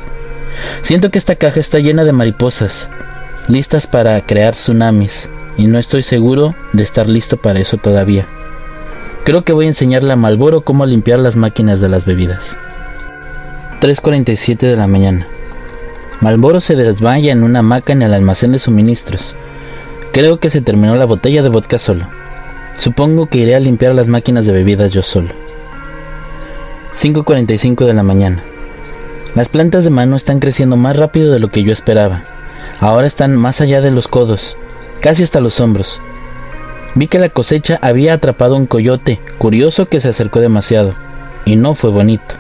Siento 0.83 1.11
que 1.11 1.19
esta 1.19 1.35
caja 1.35 1.59
está 1.59 1.81
llena 1.81 2.05
de 2.05 2.13
mariposas, 2.13 2.89
listas 3.49 3.89
para 3.89 4.25
crear 4.25 4.55
tsunamis, 4.55 5.31
y 5.57 5.67
no 5.67 5.81
estoy 5.81 6.05
seguro 6.05 6.55
de 6.73 6.85
estar 6.85 7.09
listo 7.09 7.39
para 7.39 7.59
eso 7.59 7.77
todavía. 7.77 8.25
Creo 9.25 9.43
que 9.43 9.53
voy 9.53 9.65
a 9.67 9.71
enseñarle 9.71 10.13
a 10.13 10.17
Malboro 10.17 10.61
cómo 10.61 10.87
limpiar 10.87 11.19
las 11.19 11.35
máquinas 11.35 11.81
de 11.81 11.89
las 11.89 12.05
bebidas. 12.05 12.57
3.47 13.81 14.59
de 14.59 14.77
la 14.77 14.87
mañana. 14.87 15.27
Malboro 16.21 16.61
se 16.61 16.77
desmaya 16.77 17.33
en 17.33 17.43
una 17.43 17.61
hamaca 17.61 17.93
en 17.95 18.03
el 18.03 18.13
almacén 18.13 18.53
de 18.53 18.59
suministros. 18.59 19.37
Creo 20.13 20.39
que 20.39 20.51
se 20.51 20.61
terminó 20.61 20.95
la 20.97 21.07
botella 21.07 21.43
de 21.43 21.49
vodka 21.49 21.79
solo. 21.79 22.07
Supongo 22.79 23.27
que 23.27 23.39
iré 23.39 23.57
a 23.57 23.61
limpiar 23.61 23.95
las 23.95 24.09
máquinas 24.09 24.45
de 24.45 24.53
bebidas 24.53 24.93
yo 24.93 25.03
solo. 25.03 25.31
5.45 26.93 27.87
de 27.87 27.95
la 27.95 28.03
mañana. 28.03 28.43
Las 29.35 29.49
plantas 29.49 29.85
de 29.85 29.91
mano 29.91 30.17
están 30.17 30.41
creciendo 30.41 30.77
más 30.77 30.97
rápido 30.97 31.33
de 31.33 31.39
lo 31.39 31.49
que 31.49 31.63
yo 31.63 31.73
esperaba. 31.73 32.23
Ahora 32.81 33.07
están 33.07 33.37
más 33.37 33.61
allá 33.61 33.81
de 33.81 33.91
los 33.91 34.09
codos, 34.09 34.57
casi 35.01 35.23
hasta 35.23 35.41
los 35.41 35.61
hombros. 35.61 36.01
Vi 36.95 37.07
que 37.07 37.19
la 37.19 37.29
cosecha 37.29 37.79
había 37.81 38.15
atrapado 38.15 38.57
un 38.57 38.67
coyote, 38.67 39.21
curioso 39.39 39.87
que 39.87 40.01
se 40.01 40.09
acercó 40.09 40.41
demasiado, 40.41 40.95
y 41.45 41.57
no 41.57 41.75
fue 41.75 41.91
bonito. 41.91 42.35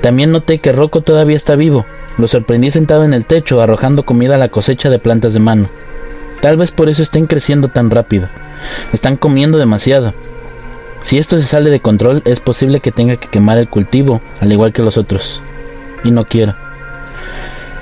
También 0.00 0.32
noté 0.32 0.58
que 0.58 0.72
Rocco 0.72 1.00
todavía 1.00 1.36
está 1.36 1.56
vivo. 1.56 1.86
Lo 2.18 2.28
sorprendí 2.28 2.70
sentado 2.70 3.04
en 3.04 3.14
el 3.14 3.24
techo 3.24 3.60
arrojando 3.60 4.04
comida 4.04 4.36
a 4.36 4.38
la 4.38 4.48
cosecha 4.48 4.90
de 4.90 4.98
plantas 4.98 5.34
de 5.34 5.40
mano. 5.40 5.68
Tal 6.40 6.56
vez 6.56 6.70
por 6.70 6.88
eso 6.88 7.02
estén 7.02 7.26
creciendo 7.26 7.68
tan 7.68 7.90
rápido. 7.90 8.28
Están 8.92 9.16
comiendo 9.16 9.58
demasiado. 9.58 10.14
Si 11.00 11.18
esto 11.18 11.38
se 11.38 11.44
sale 11.44 11.70
de 11.70 11.80
control, 11.80 12.22
es 12.24 12.40
posible 12.40 12.80
que 12.80 12.92
tenga 12.92 13.16
que 13.16 13.28
quemar 13.28 13.58
el 13.58 13.68
cultivo, 13.68 14.20
al 14.40 14.52
igual 14.52 14.72
que 14.72 14.82
los 14.82 14.96
otros. 14.96 15.42
Y 16.04 16.10
no 16.10 16.24
quiero. 16.24 16.54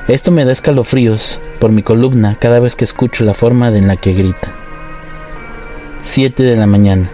Esto 0.08 0.30
me 0.30 0.44
da 0.44 0.52
escalofríos 0.52 1.40
por 1.58 1.72
mi 1.72 1.82
columna 1.82 2.36
cada 2.38 2.60
vez 2.60 2.76
que 2.76 2.84
escucho 2.84 3.24
la 3.24 3.32
forma 3.34 3.68
en 3.68 3.88
la 3.88 3.96
que 3.96 4.12
grita. 4.12 4.52
7 6.02 6.42
de 6.42 6.56
la 6.56 6.66
mañana. 6.66 7.10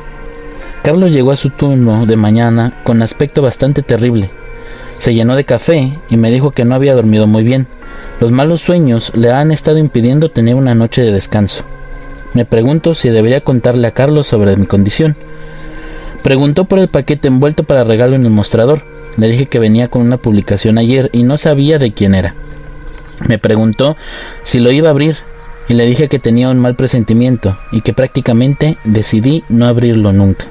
Carlos 0.83 1.13
llegó 1.13 1.31
a 1.31 1.37
su 1.37 1.51
turno 1.51 2.07
de 2.07 2.17
mañana 2.17 2.73
con 2.83 3.03
aspecto 3.03 3.43
bastante 3.43 3.83
terrible. 3.83 4.31
Se 5.01 5.15
llenó 5.15 5.35
de 5.35 5.45
café 5.45 5.99
y 6.11 6.19
me 6.19 6.31
dijo 6.31 6.51
que 6.51 6.67
no 6.67 6.75
había 6.75 6.95
dormido 6.95 7.27
muy 7.27 7.43
bien. 7.43 7.67
Los 8.21 8.33
malos 8.33 8.61
sueños 8.61 9.13
le 9.17 9.33
han 9.33 9.51
estado 9.51 9.79
impidiendo 9.79 10.31
tener 10.31 10.57
una 10.57 10.75
noche 10.75 11.01
de 11.01 11.11
descanso. 11.11 11.65
Me 12.35 12.45
pregunto 12.45 12.95
si 12.95 13.09
debería 13.09 13.41
contarle 13.41 13.87
a 13.87 13.93
Carlos 13.93 14.27
sobre 14.27 14.55
mi 14.59 14.67
condición. 14.67 15.17
Preguntó 16.23 16.67
por 16.67 16.79
el 16.79 16.89
paquete 16.89 17.29
envuelto 17.29 17.65
para 17.65 17.83
regalo 17.83 18.15
en 18.15 18.27
el 18.27 18.31
mostrador. 18.31 18.83
Le 19.17 19.29
dije 19.29 19.47
que 19.47 19.59
venía 19.59 19.89
con 19.89 20.03
una 20.03 20.19
publicación 20.19 20.77
ayer 20.77 21.09
y 21.15 21.23
no 21.23 21.39
sabía 21.39 21.79
de 21.79 21.93
quién 21.95 22.15
era. 22.15 22.35
Me 23.27 23.39
preguntó 23.39 23.97
si 24.43 24.61
lo 24.61 24.71
iba 24.71 24.89
a 24.89 24.91
abrir 24.91 25.17
y 25.67 25.73
le 25.73 25.87
dije 25.87 26.09
que 26.09 26.19
tenía 26.19 26.51
un 26.51 26.59
mal 26.59 26.75
presentimiento 26.75 27.57
y 27.73 27.81
que 27.81 27.95
prácticamente 27.95 28.77
decidí 28.85 29.45
no 29.49 29.65
abrirlo 29.65 30.13
nunca. 30.13 30.45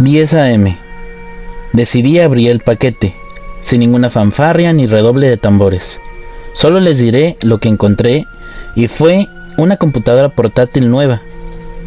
10 0.00 0.34
a.m. 0.34 0.83
Decidí 1.74 2.20
abrir 2.20 2.50
el 2.52 2.60
paquete, 2.60 3.16
sin 3.60 3.80
ninguna 3.80 4.08
fanfarria 4.08 4.72
ni 4.72 4.86
redoble 4.86 5.28
de 5.28 5.36
tambores. 5.36 6.00
Solo 6.52 6.78
les 6.78 7.00
diré 7.00 7.36
lo 7.42 7.58
que 7.58 7.68
encontré 7.68 8.26
y 8.76 8.86
fue 8.86 9.26
una 9.56 9.76
computadora 9.76 10.28
portátil 10.28 10.88
nueva. 10.88 11.20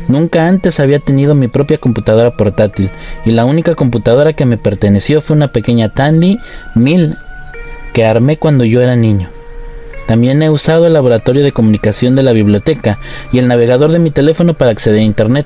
Nunca 0.10 0.46
antes 0.46 0.82
había 0.82 1.00
tenido 1.00 1.36
mi 1.36 1.48
propia 1.48 1.78
computadora 1.78 2.36
portátil 2.36 2.90
y 3.26 3.32
la 3.32 3.46
única 3.46 3.76
computadora 3.76 4.34
que 4.34 4.46
me 4.46 4.58
perteneció 4.58 5.22
fue 5.22 5.38
una 5.38 5.54
pequeña 5.54 5.88
Tandy 5.88 6.38
1000 6.76 7.16
que 7.94 8.06
armé 8.06 8.36
cuando 8.36 8.66
yo 8.66 8.82
era 8.82 8.98
niño. 8.98 9.30
También 10.06 10.44
he 10.44 10.50
usado 10.50 10.86
el 10.86 10.94
laboratorio 10.94 11.46
de 11.46 11.54
comunicación 11.54 12.18
de 12.18 12.24
la 12.24 12.34
biblioteca 12.34 13.00
y 13.32 13.40
el 13.40 13.48
navegador 13.48 13.94
de 13.94 14.00
mi 14.00 14.12
teléfono 14.12 14.54
para 14.54 14.72
acceder 14.72 15.00
a 15.00 15.04
Internet. 15.04 15.46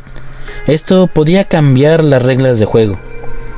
Esto 0.66 1.06
podía 1.06 1.44
cambiar 1.44 2.04
las 2.04 2.24
reglas 2.24 2.58
de 2.58 2.66
juego. 2.66 2.98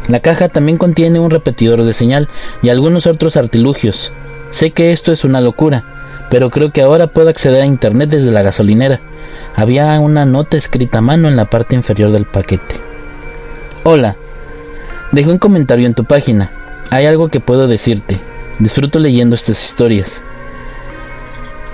La 0.10 0.20
caja 0.20 0.50
también 0.50 0.78
contiene 0.78 1.20
un 1.20 1.30
repetidor 1.30 1.84
de 1.84 1.94
señal 1.94 2.28
y 2.62 2.70
algunos 2.70 3.08
otros 3.08 3.38
artilugios. 3.38 4.12
Sé 4.52 4.72
que 4.72 4.92
esto 4.92 5.12
es 5.12 5.24
una 5.24 5.40
locura, 5.40 5.84
pero 6.30 6.50
creo 6.50 6.72
que 6.72 6.82
ahora 6.82 7.08
puedo 7.08 7.30
acceder 7.30 7.62
a 7.62 7.66
Internet 7.66 8.10
desde 8.10 8.32
la 8.32 8.42
gasolinera. 8.42 9.00
Había 9.56 10.00
una 10.00 10.26
nota 10.26 10.58
escrita 10.58 10.98
a 10.98 11.02
mano 11.02 11.28
en 11.28 11.36
la 11.36 11.46
parte 11.46 11.76
inferior 11.76 12.12
del 12.12 12.26
paquete. 12.26 12.76
Hola, 13.84 14.16
dejé 15.12 15.30
un 15.30 15.38
comentario 15.38 15.86
en 15.86 15.94
tu 15.94 16.04
página. 16.04 16.50
Hay 16.90 17.06
algo 17.06 17.30
que 17.30 17.40
puedo 17.40 17.68
decirte. 17.68 18.20
Disfruto 18.60 19.00
leyendo 19.00 19.36
estas 19.36 19.64
historias. 19.64 20.22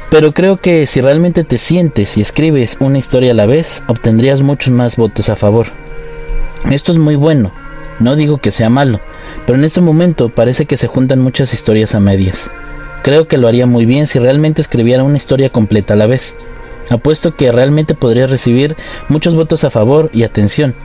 Pero 0.09 0.33
creo 0.33 0.57
que 0.57 0.87
si 0.87 1.01
realmente 1.01 1.43
te 1.43 1.57
sientes 1.57 2.17
y 2.17 2.21
escribes 2.21 2.77
una 2.79 2.97
historia 2.97 3.31
a 3.31 3.35
la 3.35 3.45
vez, 3.45 3.83
obtendrías 3.87 4.41
muchos 4.41 4.73
más 4.73 4.97
votos 4.97 5.29
a 5.29 5.35
favor. 5.35 5.67
Esto 6.71 6.91
es 6.91 6.97
muy 6.97 7.15
bueno, 7.15 7.51
no 7.99 8.15
digo 8.15 8.37
que 8.37 8.51
sea 8.51 8.69
malo, 8.69 8.99
pero 9.45 9.57
en 9.57 9.65
este 9.65 9.81
momento 9.81 10.29
parece 10.29 10.65
que 10.65 10.77
se 10.77 10.87
juntan 10.87 11.21
muchas 11.21 11.53
historias 11.53 11.95
a 11.95 11.99
medias. 11.99 12.51
Creo 13.03 13.27
que 13.27 13.37
lo 13.37 13.47
haría 13.47 13.65
muy 13.65 13.85
bien 13.85 14.07
si 14.07 14.19
realmente 14.19 14.61
escribiera 14.61 15.03
una 15.03 15.17
historia 15.17 15.49
completa 15.51 15.93
a 15.93 15.97
la 15.97 16.07
vez. 16.07 16.35
Apuesto 16.89 17.35
que 17.35 17.51
realmente 17.51 17.95
podría 17.95 18.27
recibir 18.27 18.75
muchos 19.07 19.35
votos 19.35 19.63
a 19.63 19.69
favor 19.69 20.09
y 20.13 20.23
atención. 20.23 20.75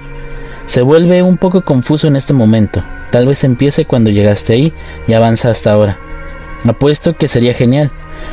Se 0.67 0.83
vuelve 0.83 1.23
un 1.23 1.39
poco 1.39 1.63
confuso 1.63 2.07
en 2.07 2.17
este 2.17 2.33
momento. 2.33 2.83
Tal 3.11 3.27
vez 3.27 3.45
empiece 3.45 3.85
cuando 3.85 4.11
llegaste 4.11 4.55
ahí 4.55 4.73
y 5.07 5.13
avanza 5.13 5.51
hasta 5.51 5.73
ahora. 5.73 5.99
Apuesto 6.65 7.17
que 7.17 7.29
sería 7.29 7.55
genial. 7.55 7.91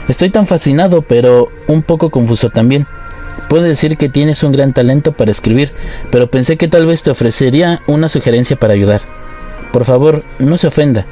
Estoy 0.07 0.29
tan 0.29 0.45
fascinado, 0.45 1.01
pero 1.01 1.49
un 1.67 1.81
poco 1.81 2.09
confuso 2.09 2.49
también. 2.49 2.87
Puedo 3.49 3.63
decir 3.63 3.97
que 3.97 4.09
tienes 4.09 4.43
un 4.43 4.51
gran 4.51 4.73
talento 4.73 5.11
para 5.11 5.31
escribir, 5.31 5.71
pero 6.09 6.31
pensé 6.31 6.57
que 6.57 6.67
tal 6.67 6.85
vez 6.85 7.03
te 7.03 7.11
ofrecería 7.11 7.81
una 7.87 8.09
sugerencia 8.09 8.55
para 8.55 8.73
ayudar. 8.73 9.01
Por 9.73 9.85
favor, 9.85 10.23
no 10.39 10.57
se 10.57 10.67
ofenda. 10.67 11.05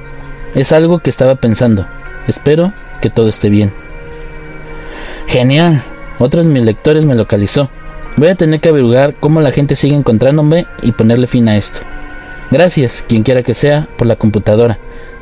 Es 0.55 0.71
algo 0.71 0.99
que 0.99 1.09
estaba 1.09 1.35
pensando. 1.35 1.85
Espero 2.27 2.73
que 3.01 3.09
todo 3.09 3.29
esté 3.29 3.49
bien. 3.49 3.71
Genial. 5.27 5.83
Otros 6.17 6.47
mis 6.47 6.63
lectores 6.63 7.05
me 7.05 7.15
localizó. 7.15 7.69
Voy 8.17 8.27
a 8.27 8.35
tener 8.35 8.59
que 8.59 8.69
averiguar 8.69 9.15
cómo 9.19 9.41
la 9.41 9.51
gente 9.51 9.75
sigue 9.75 9.95
encontrándome 9.95 10.65
y 10.81 10.91
ponerle 10.91 11.27
fin 11.27 11.47
a 11.47 11.55
esto. 11.55 11.79
Gracias, 12.51 13.05
quien 13.07 13.23
quiera 13.23 13.43
que 13.43 13.53
sea, 13.53 13.87
por 13.97 14.07
la 14.07 14.15
computadora. 14.15 14.77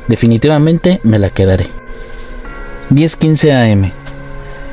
Definitivamente 0.08 1.00
me 1.04 1.18
la 1.18 1.30
quedaré. 1.30 1.68
10:15 2.90 3.52
am. 3.52 3.97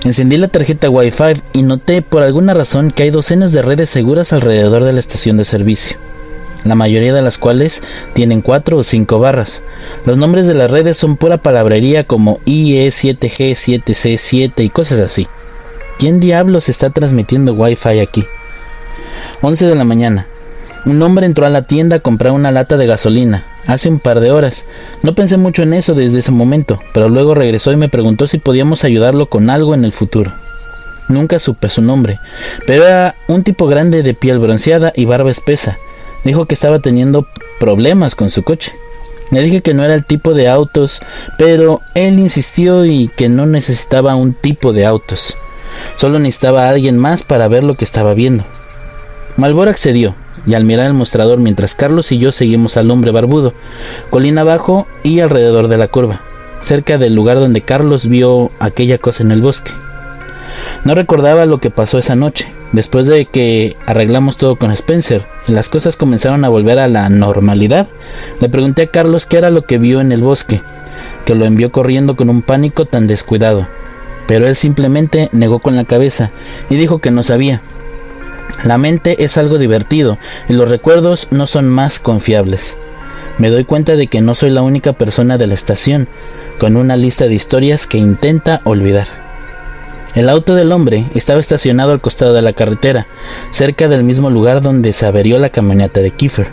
Encendí 0.06 0.38
la 0.38 0.50
tarjeta 0.50 0.88
Wi-Fi 0.88 1.42
y 1.54 1.64
noté 1.64 2.04
por 2.04 2.22
alguna 2.22 2.54
razón 2.54 2.92
que 2.92 3.02
hay 3.02 3.10
docenas 3.10 3.54
de 3.54 3.64
redes 3.64 3.90
seguras 3.90 4.34
alrededor 4.34 4.84
de 4.84 4.94
la 4.94 5.00
estación 5.00 5.36
de 5.36 5.46
servicio, 5.46 5.98
la 6.64 6.76
mayoría 6.76 7.12
de 7.12 7.24
las 7.24 7.40
cuales 7.40 7.82
tienen 8.14 8.42
4 8.42 8.78
o 8.78 8.84
5 8.84 9.18
barras. 9.18 9.64
Los 10.06 10.20
nombres 10.20 10.46
de 10.46 10.54
las 10.54 10.70
redes 10.70 10.96
son 10.96 11.18
pura 11.18 11.38
palabrería 11.38 12.04
como 12.04 12.38
IE7G, 12.46 13.54
7C7 13.84 14.64
y 14.64 14.70
cosas 14.70 15.00
así. 15.00 15.28
¿Quién 15.98 16.20
diablos 16.20 16.70
está 16.70 16.92
transmitiendo 16.92 17.54
Wi-Fi 17.54 18.00
aquí? 18.00 18.28
11 19.42 19.66
de 19.66 19.76
la 19.76 19.86
mañana. 19.86 20.28
Un 20.86 21.02
hombre 21.02 21.26
entró 21.26 21.46
a 21.46 21.50
la 21.50 21.64
tienda 21.64 21.98
a 21.98 22.00
comprar 22.00 22.32
una 22.32 22.52
lata 22.52 22.78
de 22.78 22.86
gasolina 22.86 23.44
hace 23.68 23.90
un 23.90 24.00
par 24.00 24.20
de 24.20 24.32
horas. 24.32 24.66
No 25.04 25.16
pensé 25.16 25.38
mucho 25.38 25.64
en 25.64 25.74
eso 25.74 25.96
desde 25.96 26.20
ese 26.20 26.32
momento, 26.32 26.80
pero 26.94 27.10
luego 27.10 27.34
regresó 27.34 27.72
y 27.72 27.76
me 27.76 27.90
preguntó 27.90 28.28
si 28.28 28.38
podíamos 28.38 28.84
ayudarlo 28.84 29.28
con 29.28 29.50
algo 29.50 29.74
en 29.74 29.86
el 29.86 29.92
futuro. 29.92 30.32
Nunca 31.08 31.40
supe 31.40 31.70
su 31.70 31.82
nombre, 31.82 32.20
pero 32.66 32.86
era 32.86 33.16
un 33.28 33.44
tipo 33.44 33.68
grande 33.68 34.04
de 34.04 34.14
piel 34.14 34.40
bronceada 34.40 34.92
y 34.96 35.06
barba 35.06 35.32
espesa. 35.32 35.78
Dijo 36.24 36.46
que 36.46 36.56
estaba 36.56 36.80
teniendo 36.80 37.28
problemas 37.60 38.16
con 38.16 38.30
su 38.30 38.44
coche. 38.44 38.72
Le 39.32 39.42
dije 39.42 39.62
que 39.62 39.74
no 39.74 39.84
era 39.84 39.96
el 39.96 40.06
tipo 40.06 40.34
de 40.34 40.50
autos, 40.50 41.02
pero 41.38 41.82
él 41.94 42.20
insistió 42.20 42.86
y 42.86 43.08
que 43.08 43.30
no 43.30 43.46
necesitaba 43.46 44.16
un 44.16 44.34
tipo 44.34 44.74
de 44.74 44.86
autos. 44.86 45.36
Solo 45.98 46.20
necesitaba 46.20 46.66
a 46.66 46.70
alguien 46.70 46.98
más 46.98 47.24
para 47.24 47.48
ver 47.48 47.64
lo 47.64 47.76
que 47.76 47.86
estaba 47.86 48.14
viendo. 48.14 48.44
Malboro 49.38 49.70
accedió, 49.70 50.16
y 50.46 50.54
al 50.54 50.66
mirar 50.66 50.88
el 50.88 50.94
mostrador 50.94 51.40
mientras 51.40 51.76
Carlos 51.76 52.12
y 52.12 52.18
yo 52.18 52.32
seguimos 52.32 52.78
al 52.78 52.92
hombre 52.92 53.12
barbudo, 53.12 53.54
colina 54.10 54.42
abajo 54.42 54.88
y 55.04 55.20
alrededor 55.20 55.68
de 55.68 55.78
la 55.78 55.88
curva, 55.88 56.22
cerca 56.62 56.98
del 56.98 57.16
lugar 57.16 57.40
donde 57.40 57.62
Carlos 57.62 58.08
vio 58.08 58.52
aquella 58.60 58.98
cosa 58.98 59.24
en 59.24 59.32
el 59.32 59.42
bosque. 59.42 59.72
No 60.84 60.96
recordaba 60.96 61.46
lo 61.46 61.60
que 61.60 61.70
pasó 61.70 61.98
esa 61.98 62.16
noche. 62.16 62.52
Después 62.72 63.08
de 63.08 63.26
que 63.26 63.76
arreglamos 63.86 64.38
todo 64.38 64.56
con 64.56 64.72
Spencer 64.72 65.26
las 65.48 65.70
cosas 65.70 65.96
comenzaron 65.96 66.44
a 66.44 66.50
volver 66.50 66.80
a 66.80 66.88
la 66.88 67.08
normalidad, 67.10 67.88
le 68.40 68.50
pregunté 68.50 68.84
a 68.84 68.88
Carlos 68.88 69.26
qué 69.26 69.38
era 69.38 69.50
lo 69.50 69.64
que 69.64 69.78
vio 69.78 70.02
en 70.02 70.12
el 70.12 70.22
bosque, 70.22 70.62
que 71.26 71.36
lo 71.36 71.46
envió 71.46 71.72
corriendo 71.72 72.16
con 72.16 72.30
un 72.30 72.42
pánico 72.42 72.86
tan 72.86 73.08
descuidado. 73.08 73.68
Pero 74.28 74.48
él 74.48 74.56
simplemente 74.56 75.30
negó 75.32 75.60
con 75.60 75.76
la 75.76 75.86
cabeza 75.86 76.32
y 76.70 76.76
dijo 76.76 77.00
que 77.00 77.12
no 77.12 77.22
sabía. 77.22 77.62
La 78.64 78.78
mente 78.78 79.24
es 79.24 79.38
algo 79.38 79.58
divertido 79.58 80.18
y 80.50 80.54
los 80.54 80.70
recuerdos 80.70 81.28
no 81.32 81.48
son 81.48 81.70
más 81.70 82.00
confiables. 82.00 82.78
Me 83.38 83.50
doy 83.50 83.66
cuenta 83.66 83.96
de 83.96 84.08
que 84.08 84.22
no 84.22 84.34
soy 84.34 84.50
la 84.50 84.62
única 84.62 84.94
persona 84.94 85.38
de 85.38 85.48
la 85.48 85.54
estación 85.54 86.08
con 86.60 86.78
una 86.78 86.96
lista 86.96 87.28
de 87.28 87.36
historias 87.36 87.86
que 87.86 87.98
intenta 87.98 88.62
olvidar. 88.64 89.08
El 90.16 90.30
auto 90.30 90.56
del 90.56 90.72
hombre 90.72 91.06
estaba 91.14 91.42
estacionado 91.42 91.92
al 91.92 92.00
costado 92.00 92.34
de 92.34 92.42
la 92.42 92.54
carretera, 92.54 93.06
cerca 93.52 93.90
del 93.90 94.04
mismo 94.04 94.30
lugar 94.30 94.62
donde 94.62 94.94
se 94.94 95.06
averió 95.06 95.38
la 95.38 95.50
camioneta 95.50 96.00
de 96.00 96.12
Kiefer. 96.12 96.48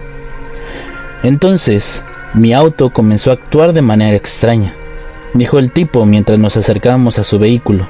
Entonces, 1.22 2.05
mi 2.34 2.53
auto 2.53 2.90
comenzó 2.90 3.30
a 3.30 3.34
actuar 3.34 3.72
de 3.72 3.82
manera 3.82 4.16
extraña, 4.16 4.74
dijo 5.34 5.61
el 5.61 5.70
tipo 5.70 6.05
mientras 6.05 6.40
nos 6.40 6.57
acercábamos 6.57 7.20
a 7.20 7.24
su 7.24 7.38
vehículo. 7.38 7.86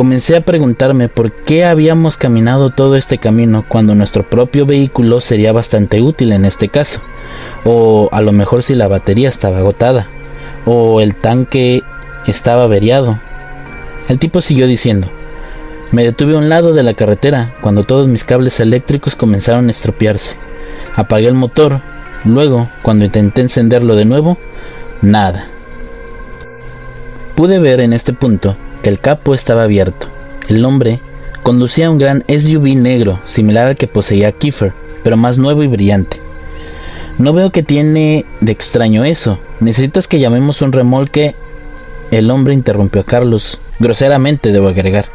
Comencé 0.00 0.34
a 0.34 0.40
preguntarme 0.40 1.10
por 1.10 1.30
qué 1.30 1.66
habíamos 1.66 2.16
caminado 2.16 2.70
todo 2.70 2.96
este 2.96 3.18
camino 3.18 3.66
cuando 3.68 3.94
nuestro 3.94 4.24
propio 4.24 4.64
vehículo 4.64 5.20
sería 5.20 5.52
bastante 5.52 6.00
útil 6.00 6.32
en 6.32 6.46
este 6.46 6.70
caso, 6.70 7.00
o 7.66 8.08
a 8.10 8.22
lo 8.22 8.32
mejor 8.32 8.62
si 8.62 8.74
la 8.74 8.88
batería 8.88 9.28
estaba 9.28 9.58
agotada, 9.58 10.06
o 10.64 11.02
el 11.02 11.14
tanque 11.14 11.82
estaba 12.26 12.62
averiado. 12.62 13.18
El 14.08 14.18
tipo 14.18 14.40
siguió 14.40 14.66
diciendo, 14.66 15.06
me 15.92 16.02
detuve 16.02 16.32
a 16.32 16.38
un 16.38 16.48
lado 16.48 16.72
de 16.72 16.82
la 16.82 16.94
carretera 16.94 17.52
cuando 17.60 17.84
todos 17.84 18.08
mis 18.08 18.24
cables 18.24 18.58
eléctricos 18.58 19.16
comenzaron 19.16 19.68
a 19.68 19.70
estropearse. 19.70 20.34
Apagué 20.96 21.28
el 21.28 21.34
motor, 21.34 21.82
luego, 22.24 22.70
cuando 22.80 23.04
intenté 23.04 23.42
encenderlo 23.42 23.94
de 23.96 24.06
nuevo, 24.06 24.38
nada. 25.02 25.48
Pude 27.34 27.58
ver 27.58 27.80
en 27.80 27.92
este 27.92 28.14
punto 28.14 28.56
que 28.82 28.90
el 28.90 29.00
capo 29.00 29.34
estaba 29.34 29.64
abierto. 29.64 30.08
El 30.48 30.64
hombre 30.64 31.00
conducía 31.42 31.90
un 31.90 31.98
gran 31.98 32.24
SUV 32.28 32.76
negro, 32.76 33.20
similar 33.24 33.66
al 33.66 33.76
que 33.76 33.86
poseía 33.86 34.32
Kiefer, 34.32 34.72
pero 35.02 35.16
más 35.16 35.38
nuevo 35.38 35.62
y 35.62 35.66
brillante. 35.66 36.20
No 37.18 37.32
veo 37.32 37.50
que 37.50 37.62
tiene 37.62 38.24
de 38.40 38.52
extraño 38.52 39.04
eso. 39.04 39.38
¿Necesitas 39.60 40.08
que 40.08 40.20
llamemos 40.20 40.62
un 40.62 40.72
remolque? 40.72 41.34
El 42.10 42.30
hombre 42.30 42.54
interrumpió 42.54 43.02
a 43.02 43.04
Carlos, 43.04 43.60
groseramente 43.78 44.52
debo 44.52 44.68
agregar. 44.68 45.06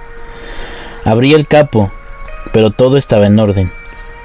Abrí 1.03 1.33
el 1.33 1.47
capo, 1.47 1.91
pero 2.53 2.71
todo 2.71 2.97
estaba 2.97 3.27
en 3.27 3.39
orden. 3.39 3.71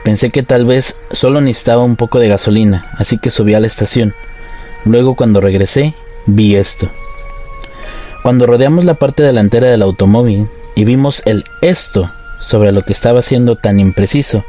Pensé 0.04 0.30
que 0.30 0.42
tal 0.42 0.64
vez 0.64 0.96
solo 1.10 1.40
necesitaba 1.40 1.82
un 1.82 1.96
poco 1.96 2.18
de 2.18 2.28
gasolina, 2.28 2.86
así 2.96 3.18
que 3.18 3.30
subí 3.30 3.54
a 3.54 3.60
la 3.60 3.66
estación. 3.66 4.14
Luego 4.84 5.14
cuando 5.14 5.40
regresé, 5.40 5.94
vi 6.26 6.56
esto. 6.56 6.88
Cuando 8.22 8.46
rodeamos 8.46 8.84
la 8.84 8.94
parte 8.94 9.22
delantera 9.22 9.68
del 9.68 9.82
automóvil 9.82 10.48
y 10.74 10.84
vimos 10.84 11.22
el 11.24 11.44
esto 11.62 12.10
sobre 12.38 12.70
lo 12.70 12.82
que 12.82 12.92
estaba 12.92 13.22
siendo 13.22 13.56
tan 13.56 13.80
impreciso, 13.80 14.44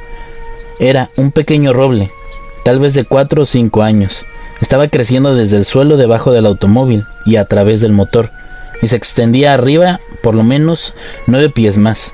era 0.80 1.10
un 1.16 1.32
pequeño 1.32 1.72
roble, 1.72 2.12
tal 2.66 2.80
vez 2.80 2.94
de 2.94 3.06
cuatro 3.06 3.44
o 3.44 3.46
cinco 3.46 3.82
años. 3.82 4.26
Estaba 4.62 4.88
creciendo 4.88 5.36
desde 5.36 5.58
el 5.58 5.66
suelo 5.66 5.96
debajo 5.96 6.32
del 6.34 6.46
automóvil 6.46 7.06
y 7.26 7.38
a 7.38 7.46
través 7.46 7.82
del 7.82 7.94
motor, 7.94 8.30
y 8.82 8.88
se 8.88 8.96
extendía 8.96 9.54
arriba 9.54 10.00
por 10.22 10.36
lo 10.36 10.44
menos 10.44 10.94
nueve 11.26 11.50
pies 11.50 11.78
más. 11.78 12.14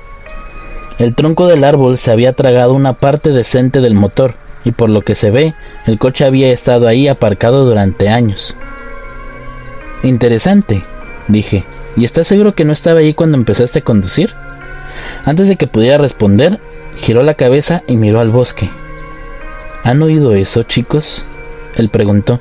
El 0.98 1.14
tronco 1.14 1.46
del 1.46 1.64
árbol 1.64 1.98
se 1.98 2.10
había 2.10 2.32
tragado 2.32 2.72
una 2.72 2.92
parte 2.92 3.30
decente 3.30 3.80
del 3.80 3.94
motor, 3.94 4.34
y 4.64 4.72
por 4.72 4.90
lo 4.90 5.02
que 5.02 5.14
se 5.14 5.30
ve, 5.30 5.54
el 5.86 5.98
coche 5.98 6.24
había 6.24 6.52
estado 6.52 6.86
ahí 6.88 7.08
aparcado 7.08 7.64
durante 7.64 8.08
años. 8.08 8.54
Interesante, 10.02 10.84
dije. 11.28 11.64
¿Y 11.96 12.04
estás 12.04 12.26
seguro 12.26 12.54
que 12.54 12.64
no 12.64 12.72
estaba 12.72 13.00
ahí 13.00 13.14
cuando 13.14 13.36
empezaste 13.36 13.80
a 13.80 13.84
conducir? 13.84 14.34
Antes 15.24 15.48
de 15.48 15.56
que 15.56 15.66
pudiera 15.66 15.98
responder, 15.98 16.60
giró 16.96 17.22
la 17.22 17.34
cabeza 17.34 17.82
y 17.86 17.96
miró 17.96 18.20
al 18.20 18.30
bosque. 18.30 18.70
¿Han 19.84 20.02
oído 20.02 20.34
eso, 20.34 20.62
chicos? 20.64 21.24
Él 21.76 21.88
preguntó. 21.88 22.40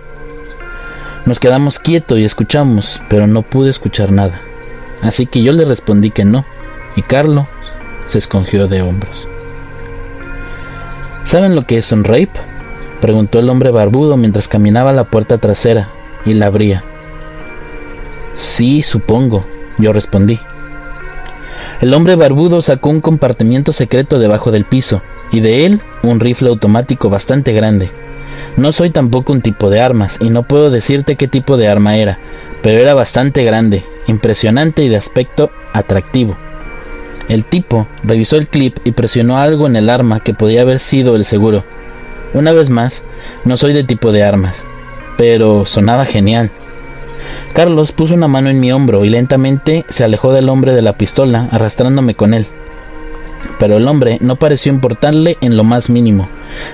Nos 1.26 1.40
quedamos 1.40 1.80
quietos 1.80 2.20
y 2.20 2.24
escuchamos, 2.24 3.02
pero 3.10 3.28
no 3.28 3.42
pude 3.42 3.70
escuchar 3.70 4.12
nada. 4.12 4.42
Así 5.02 5.26
que 5.26 5.42
yo 5.44 5.52
le 5.52 5.66
respondí 5.66 6.12
que 6.12 6.26
no, 6.26 6.46
y 6.96 7.02
Carlo 7.02 7.48
se 8.08 8.18
escongió 8.18 8.68
de 8.68 8.82
hombros. 8.82 9.28
¿Saben 11.24 11.56
lo 11.56 11.64
que 11.64 11.78
es 11.78 11.92
un 11.92 12.04
rape? 12.04 12.32
preguntó 13.02 13.40
el 13.40 13.50
hombre 13.50 13.70
barbudo 13.70 14.18
mientras 14.18 14.48
caminaba 14.48 14.92
a 14.92 14.94
la 14.94 15.04
puerta 15.04 15.38
trasera 15.38 15.90
y 16.26 16.34
la 16.34 16.48
abría. 16.48 16.84
Sí, 18.38 18.84
supongo, 18.84 19.44
yo 19.80 19.92
respondí. 19.94 20.40
El 21.82 21.92
hombre 21.96 22.16
barbudo 22.16 22.62
sacó 22.62 22.90
un 22.90 23.02
compartimiento 23.02 23.74
secreto 23.74 24.20
debajo 24.20 24.52
del 24.52 24.64
piso, 24.64 25.02
y 25.32 25.40
de 25.40 25.66
él 25.66 25.82
un 26.04 26.20
rifle 26.20 26.50
automático 26.50 27.10
bastante 27.10 27.52
grande. 27.52 27.90
No 28.56 28.72
soy 28.72 28.92
tampoco 28.92 29.34
un 29.34 29.42
tipo 29.42 29.72
de 29.72 29.82
armas, 29.82 30.20
y 30.22 30.30
no 30.30 30.44
puedo 30.44 30.70
decirte 30.70 31.16
qué 31.16 31.28
tipo 31.28 31.58
de 31.58 31.68
arma 31.68 31.98
era, 31.98 32.20
pero 32.62 32.80
era 32.80 32.94
bastante 32.94 33.44
grande, 33.44 33.84
impresionante 34.06 34.84
y 34.84 34.90
de 34.90 34.98
aspecto 34.98 35.50
atractivo. 35.74 36.38
El 37.30 37.44
tipo 37.44 37.88
revisó 38.04 38.38
el 38.38 38.48
clip 38.48 38.78
y 38.84 38.92
presionó 38.92 39.40
algo 39.40 39.66
en 39.66 39.76
el 39.76 39.90
arma 39.90 40.20
que 40.20 40.36
podía 40.36 40.62
haber 40.62 40.78
sido 40.78 41.16
el 41.16 41.26
seguro. 41.26 41.64
Una 42.36 42.52
vez 42.52 42.70
más, 42.70 43.04
no 43.46 43.58
soy 43.58 43.74
de 43.74 43.84
tipo 43.84 44.12
de 44.12 44.24
armas, 44.24 44.64
pero 45.18 45.66
sonaba 45.66 46.06
genial. 46.06 46.52
Carlos 47.54 47.92
puso 47.92 48.14
una 48.14 48.28
mano 48.28 48.50
en 48.50 48.60
mi 48.60 48.72
hombro 48.72 49.04
y 49.04 49.10
lentamente 49.10 49.86
se 49.90 50.04
alejó 50.04 50.32
del 50.32 50.50
hombre 50.50 50.74
de 50.74 50.82
la 50.82 50.94
pistola, 50.94 51.48
arrastrándome 51.52 52.16
con 52.16 52.34
él. 52.34 52.46
Pero 53.60 53.78
el 53.78 53.88
hombre 53.88 54.18
no 54.22 54.36
pareció 54.36 54.72
importarle 54.72 55.38
en 55.42 55.58
lo 55.58 55.64
más 55.64 55.90
mínimo. 55.90 56.30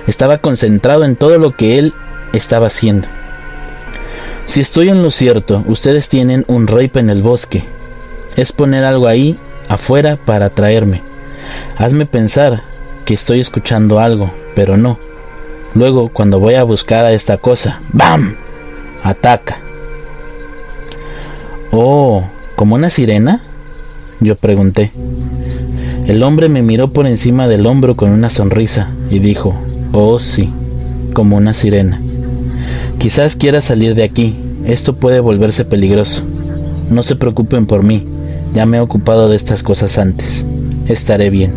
Estaba 0.06 0.38
concentrado 0.38 1.04
en 1.04 1.16
todo 1.16 1.38
lo 1.38 1.52
que 1.52 1.78
él 1.78 1.94
estaba 2.32 2.66
haciendo. 2.66 3.08
Si 4.46 4.60
estoy 4.60 4.90
en 4.90 5.02
lo 5.02 5.10
cierto, 5.10 5.64
ustedes 5.66 6.08
tienen 6.08 6.44
un 6.48 6.66
rape 6.66 7.00
en 7.00 7.08
el 7.08 7.22
bosque. 7.22 7.64
Es 8.36 8.52
poner 8.52 8.84
algo 8.84 9.06
ahí 9.06 9.38
afuera 9.68 10.16
para 10.16 10.46
atraerme. 10.46 11.02
Hazme 11.78 12.04
pensar 12.04 12.62
que 13.04 13.14
estoy 13.14 13.40
escuchando 13.40 14.00
algo, 14.00 14.30
pero 14.54 14.76
no. 14.76 14.98
Luego, 15.74 16.08
cuando 16.08 16.38
voy 16.38 16.54
a 16.54 16.62
buscar 16.62 17.04
a 17.04 17.12
esta 17.12 17.38
cosa, 17.38 17.80
¡bam! 17.92 18.36
Ataca. 19.02 19.63
Oh, 21.76 22.22
¿como 22.54 22.76
una 22.76 22.88
sirena? 22.88 23.40
Yo 24.20 24.36
pregunté. 24.36 24.92
El 26.06 26.22
hombre 26.22 26.48
me 26.48 26.62
miró 26.62 26.92
por 26.92 27.04
encima 27.04 27.48
del 27.48 27.66
hombro 27.66 27.96
con 27.96 28.10
una 28.10 28.30
sonrisa 28.30 28.90
y 29.10 29.18
dijo, 29.18 29.56
oh 29.90 30.20
sí, 30.20 30.50
como 31.14 31.36
una 31.36 31.52
sirena. 31.52 32.00
Quizás 32.98 33.34
quiera 33.34 33.60
salir 33.60 33.96
de 33.96 34.04
aquí, 34.04 34.36
esto 34.66 34.94
puede 34.94 35.18
volverse 35.18 35.64
peligroso. 35.64 36.22
No 36.90 37.02
se 37.02 37.16
preocupen 37.16 37.66
por 37.66 37.82
mí, 37.82 38.04
ya 38.54 38.66
me 38.66 38.76
he 38.76 38.80
ocupado 38.80 39.28
de 39.28 39.34
estas 39.34 39.64
cosas 39.64 39.98
antes. 39.98 40.46
Estaré 40.86 41.28
bien. 41.28 41.52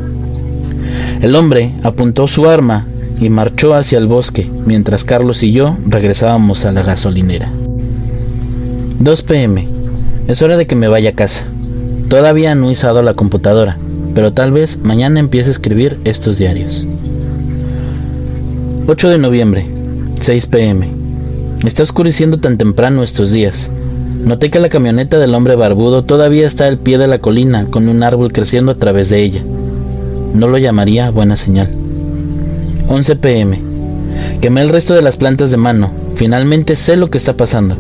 El 1.22 1.36
hombre 1.36 1.74
apuntó 1.84 2.28
su 2.28 2.50
arma 2.50 2.88
y 3.22 3.30
marchó 3.30 3.76
hacia 3.76 4.00
el 4.00 4.08
bosque, 4.08 4.50
mientras 4.66 5.04
Carlos 5.04 5.44
y 5.44 5.52
yo 5.52 5.78
regresábamos 5.86 6.66
a 6.66 6.72
la 6.72 6.82
gasolinera. 6.82 7.52
2 9.00 9.22
pm. 9.22 9.77
Es 10.28 10.42
hora 10.42 10.58
de 10.58 10.68
que 10.68 10.76
me 10.76 10.90
vaya 10.90 11.12
a 11.12 11.14
casa. 11.14 11.46
Todavía 12.10 12.54
no 12.54 12.68
he 12.68 12.74
usado 12.74 13.02
la 13.02 13.14
computadora, 13.14 13.78
pero 14.14 14.34
tal 14.34 14.52
vez 14.52 14.82
mañana 14.84 15.22
empiece 15.22 15.50
a 15.50 15.52
escribir 15.52 15.98
estos 16.04 16.38
diarios. 16.38 16.86
8 18.88 19.10
de 19.10 19.18
noviembre, 19.20 19.66
6 20.20 20.48
pm. 20.48 20.90
Está 21.66 21.84
oscureciendo 21.84 22.42
tan 22.42 22.58
temprano 22.58 23.04
estos 23.04 23.32
días. 23.32 23.70
Noté 24.22 24.52
que 24.52 24.60
la 24.60 24.68
camioneta 24.68 25.18
del 25.18 25.34
hombre 25.34 25.56
barbudo 25.56 26.04
todavía 26.04 26.46
está 26.46 26.68
al 26.68 26.78
pie 26.78 26.98
de 26.98 27.08
la 27.08 27.20
colina 27.20 27.66
con 27.70 27.88
un 27.88 28.04
árbol 28.04 28.34
creciendo 28.34 28.74
a 28.74 28.76
través 28.76 29.10
de 29.10 29.24
ella. 29.24 29.42
No 30.34 30.50
lo 30.50 30.58
llamaría 30.58 31.10
buena 31.10 31.38
señal. 31.38 31.70
11 32.90 33.16
pm. 33.16 33.62
Quemé 34.42 34.62
el 34.62 34.70
resto 34.70 34.94
de 34.94 35.02
las 35.02 35.16
plantas 35.16 35.52
de 35.52 35.58
mano. 35.58 35.90
Finalmente 36.16 36.76
sé 36.76 36.98
lo 36.98 37.08
que 37.08 37.18
está 37.18 37.32
pasando. 37.38 37.78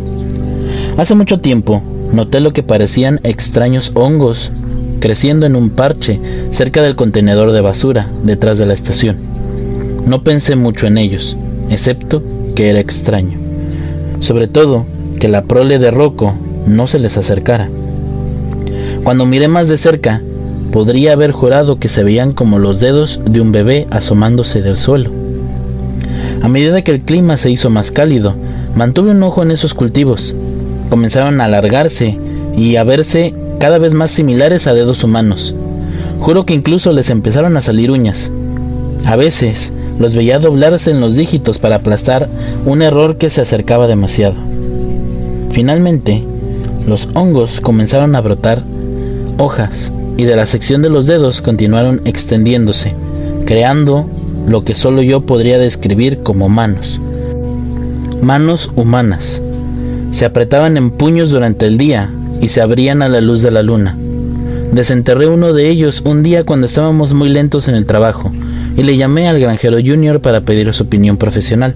Hace 0.98 1.14
mucho 1.14 1.42
tiempo 1.42 1.84
noté 2.12 2.40
lo 2.40 2.54
que 2.54 2.64
parecían 2.64 3.20
extraños 3.24 3.92
hongos 3.94 4.52
creciendo 5.00 5.46
en 5.46 5.56
un 5.56 5.70
parche 5.70 6.20
cerca 6.52 6.82
del 6.82 6.96
contenedor 6.96 7.52
de 7.52 7.62
basura 7.62 8.08
detrás 8.24 8.58
de 8.58 8.66
la 8.66 8.74
estación. 8.74 9.18
No 10.06 10.24
pensé 10.24 10.56
mucho 10.56 10.88
en 10.88 10.98
ellos, 10.98 11.38
excepto 11.70 12.24
que 12.56 12.70
era 12.70 12.80
extraño. 12.80 13.38
Sobre 14.20 14.48
todo, 14.48 14.86
que 15.20 15.28
la 15.28 15.44
prole 15.44 15.80
de 15.80 15.92
Rocco 15.92 16.34
no 16.66 16.88
se 16.88 17.00
les 17.00 17.18
acercara. 17.18 17.70
Cuando 19.04 19.26
miré 19.26 19.48
más 19.48 19.68
de 19.68 19.78
cerca, 19.78 20.22
podría 20.72 21.14
haber 21.14 21.32
jurado 21.32 21.80
que 21.80 21.90
se 21.90 22.04
veían 22.04 22.34
como 22.34 22.60
los 22.60 22.80
dedos 22.80 23.22
de 23.26 23.42
un 23.42 23.52
bebé 23.52 23.88
asomándose 23.90 24.62
del 24.62 24.78
suelo. 24.78 25.12
A 26.42 26.48
medida 26.48 26.84
que 26.84 26.92
el 26.92 27.02
clima 27.02 27.38
se 27.38 27.50
hizo 27.50 27.70
más 27.70 27.92
cálido, 27.92 28.36
mantuve 28.76 29.12
un 29.12 29.24
ojo 29.24 29.44
en 29.44 29.52
esos 29.52 29.74
cultivos. 29.74 30.36
Comenzaron 30.90 31.42
a 31.42 31.46
alargarse 31.46 32.18
y 32.56 32.76
a 32.76 32.84
verse 32.84 33.34
cada 33.60 33.78
vez 33.78 33.94
más 33.94 34.12
similares 34.12 34.68
a 34.68 34.74
dedos 34.74 35.04
humanos. 35.04 35.56
Juro 36.20 36.46
que 36.46 36.54
incluso 36.54 36.92
les 36.94 37.10
empezaron 37.10 37.58
a 37.58 37.62
salir 37.62 37.92
uñas. 37.92 38.32
A 39.06 39.16
veces 39.16 39.74
los 40.00 40.16
veía 40.16 40.40
doblarse 40.40 40.92
en 40.92 41.02
los 41.02 41.16
dígitos 41.16 41.60
para 41.60 41.78
aplastar 41.78 42.28
un 42.66 42.82
error 42.82 43.18
que 43.18 43.30
se 43.30 43.42
acercaba 43.42 43.88
demasiado. 43.88 44.36
Finalmente, 45.52 46.24
los 46.88 47.10
hongos 47.14 47.62
comenzaron 47.62 48.16
a 48.16 48.22
brotar 48.22 48.64
hojas 49.38 49.92
y 50.18 50.24
de 50.24 50.36
la 50.36 50.46
sección 50.46 50.82
de 50.82 50.90
los 50.90 51.06
dedos 51.06 51.42
continuaron 51.42 52.02
extendiéndose, 52.06 52.94
creando 53.46 54.10
lo 54.48 54.64
que 54.64 54.76
solo 54.76 55.02
yo 55.02 55.22
podría 55.22 55.58
describir 55.58 56.20
como 56.24 56.50
manos. 56.50 57.00
Manos 58.22 58.72
humanas. 58.76 59.42
Se 60.12 60.26
apretaban 60.26 60.78
en 60.78 60.92
puños 60.92 61.32
durante 61.32 61.68
el 61.68 61.78
día 61.78 62.10
y 62.42 62.48
se 62.48 62.62
abrían 62.62 63.02
a 63.02 63.10
la 63.10 63.22
luz 63.22 63.42
de 63.42 63.52
la 63.52 63.64
luna. 63.64 63.98
Desenterré 64.72 65.28
uno 65.28 65.54
de 65.54 65.70
ellos 65.70 66.02
un 66.06 66.24
día 66.24 66.44
cuando 66.44 66.66
estábamos 66.66 67.14
muy 67.14 67.30
lentos 67.30 67.68
en 67.68 67.76
el 67.76 67.86
trabajo 67.86 68.32
y 68.76 68.84
le 68.84 68.98
llamé 68.98 69.28
al 69.28 69.40
granjero 69.40 69.78
junior 69.84 70.22
para 70.22 70.42
pedir 70.42 70.74
su 70.74 70.84
opinión 70.84 71.18
profesional. 71.18 71.74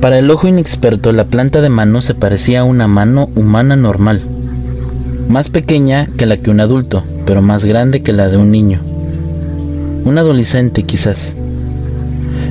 Para 0.00 0.18
el 0.18 0.30
ojo 0.30 0.48
inexperto, 0.48 1.12
la 1.12 1.24
planta 1.24 1.60
de 1.60 1.68
mano 1.68 2.02
se 2.02 2.14
parecía 2.14 2.60
a 2.60 2.64
una 2.64 2.88
mano 2.88 3.30
humana 3.36 3.76
normal, 3.76 4.22
más 5.28 5.48
pequeña 5.48 6.06
que 6.16 6.26
la 6.26 6.36
que 6.36 6.50
un 6.50 6.60
adulto, 6.60 7.04
pero 7.26 7.42
más 7.42 7.64
grande 7.64 8.02
que 8.02 8.12
la 8.12 8.28
de 8.28 8.36
un 8.36 8.50
niño. 8.50 8.80
Un 10.04 10.18
adolescente 10.18 10.82
quizás. 10.82 11.36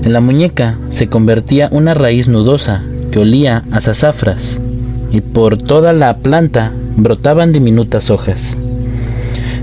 En 0.03 0.13
la 0.13 0.21
muñeca 0.21 0.77
se 0.89 1.07
convertía 1.07 1.67
una 1.71 1.93
raíz 1.93 2.27
nudosa 2.27 2.83
que 3.11 3.19
olía 3.19 3.63
a 3.71 3.81
sazafras 3.81 4.61
y 5.11 5.21
por 5.21 5.57
toda 5.57 5.93
la 5.93 6.17
planta 6.17 6.71
brotaban 6.95 7.51
diminutas 7.51 8.09
hojas. 8.09 8.57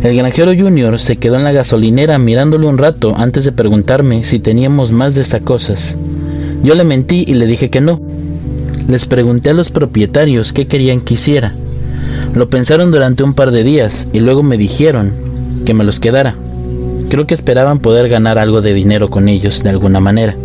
El 0.03 0.16
granjero 0.16 0.53
Junior 0.57 1.01
se 1.01 1.16
quedó 1.16 1.37
en 1.37 1.45
la 1.45 1.53
gasolinera 1.53 2.19
mirándolo 2.19 2.69
un 2.69 2.79
rato 2.79 3.15
antes 3.16 3.45
de 3.45 3.53
preguntarme 3.53 4.23
si 4.23 4.39
teníamos 4.39 4.93
más 4.93 5.15
de 5.15 5.23
estas 5.23 5.43
cosas. 5.43 5.97
Yo 6.62 6.75
le 6.75 6.85
mentí 6.85 7.25
y 7.27 7.35
le 7.35 7.47
dije 7.47 7.69
que 7.69 7.81
no. 7.81 8.01
Les 8.87 9.07
pregunté 9.07 9.51
a 9.51 9.55
los 9.55 9.70
propietarios 9.70 10.53
qué 10.53 10.66
querían 10.66 11.01
que 11.01 11.15
hiciera. 11.15 11.53
Lo 12.35 12.49
pensaron 12.49 12.91
durante 12.91 13.25
un 13.25 13.35
par 13.35 13.51
de 13.51 13.65
días 13.65 14.09
y 14.12 14.20
luego 14.20 14.43
me 14.43 14.57
dijeron 14.57 15.12
que 15.65 15.75
me 15.75 15.85
los 15.85 15.99
quedara. 15.99 16.37
Creo 17.09 17.27
que 17.27 17.35
esperaban 17.35 17.81
poder 17.81 18.09
ganar 18.09 18.39
algo 18.39 18.61
de 18.61 18.75
dinero 18.75 19.09
con 19.09 19.29
ellos 19.29 19.62
de 19.62 19.70
alguna 19.70 19.99
manera. 19.99 20.37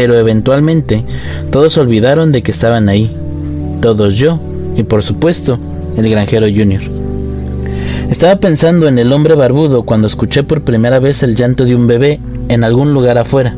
Pero 0.00 0.16
eventualmente 0.16 1.02
todos 1.50 1.76
olvidaron 1.76 2.30
de 2.30 2.40
que 2.40 2.52
estaban 2.52 2.88
ahí. 2.88 3.10
Todos 3.80 4.14
yo 4.14 4.38
y 4.76 4.84
por 4.84 5.02
supuesto 5.02 5.58
el 5.96 6.08
granjero 6.08 6.46
Junior. 6.46 6.82
Estaba 8.08 8.36
pensando 8.36 8.86
en 8.86 9.00
el 9.00 9.12
hombre 9.12 9.34
barbudo 9.34 9.82
cuando 9.82 10.06
escuché 10.06 10.44
por 10.44 10.62
primera 10.62 11.00
vez 11.00 11.24
el 11.24 11.34
llanto 11.34 11.64
de 11.64 11.74
un 11.74 11.88
bebé 11.88 12.20
en 12.48 12.62
algún 12.62 12.94
lugar 12.94 13.18
afuera. 13.18 13.56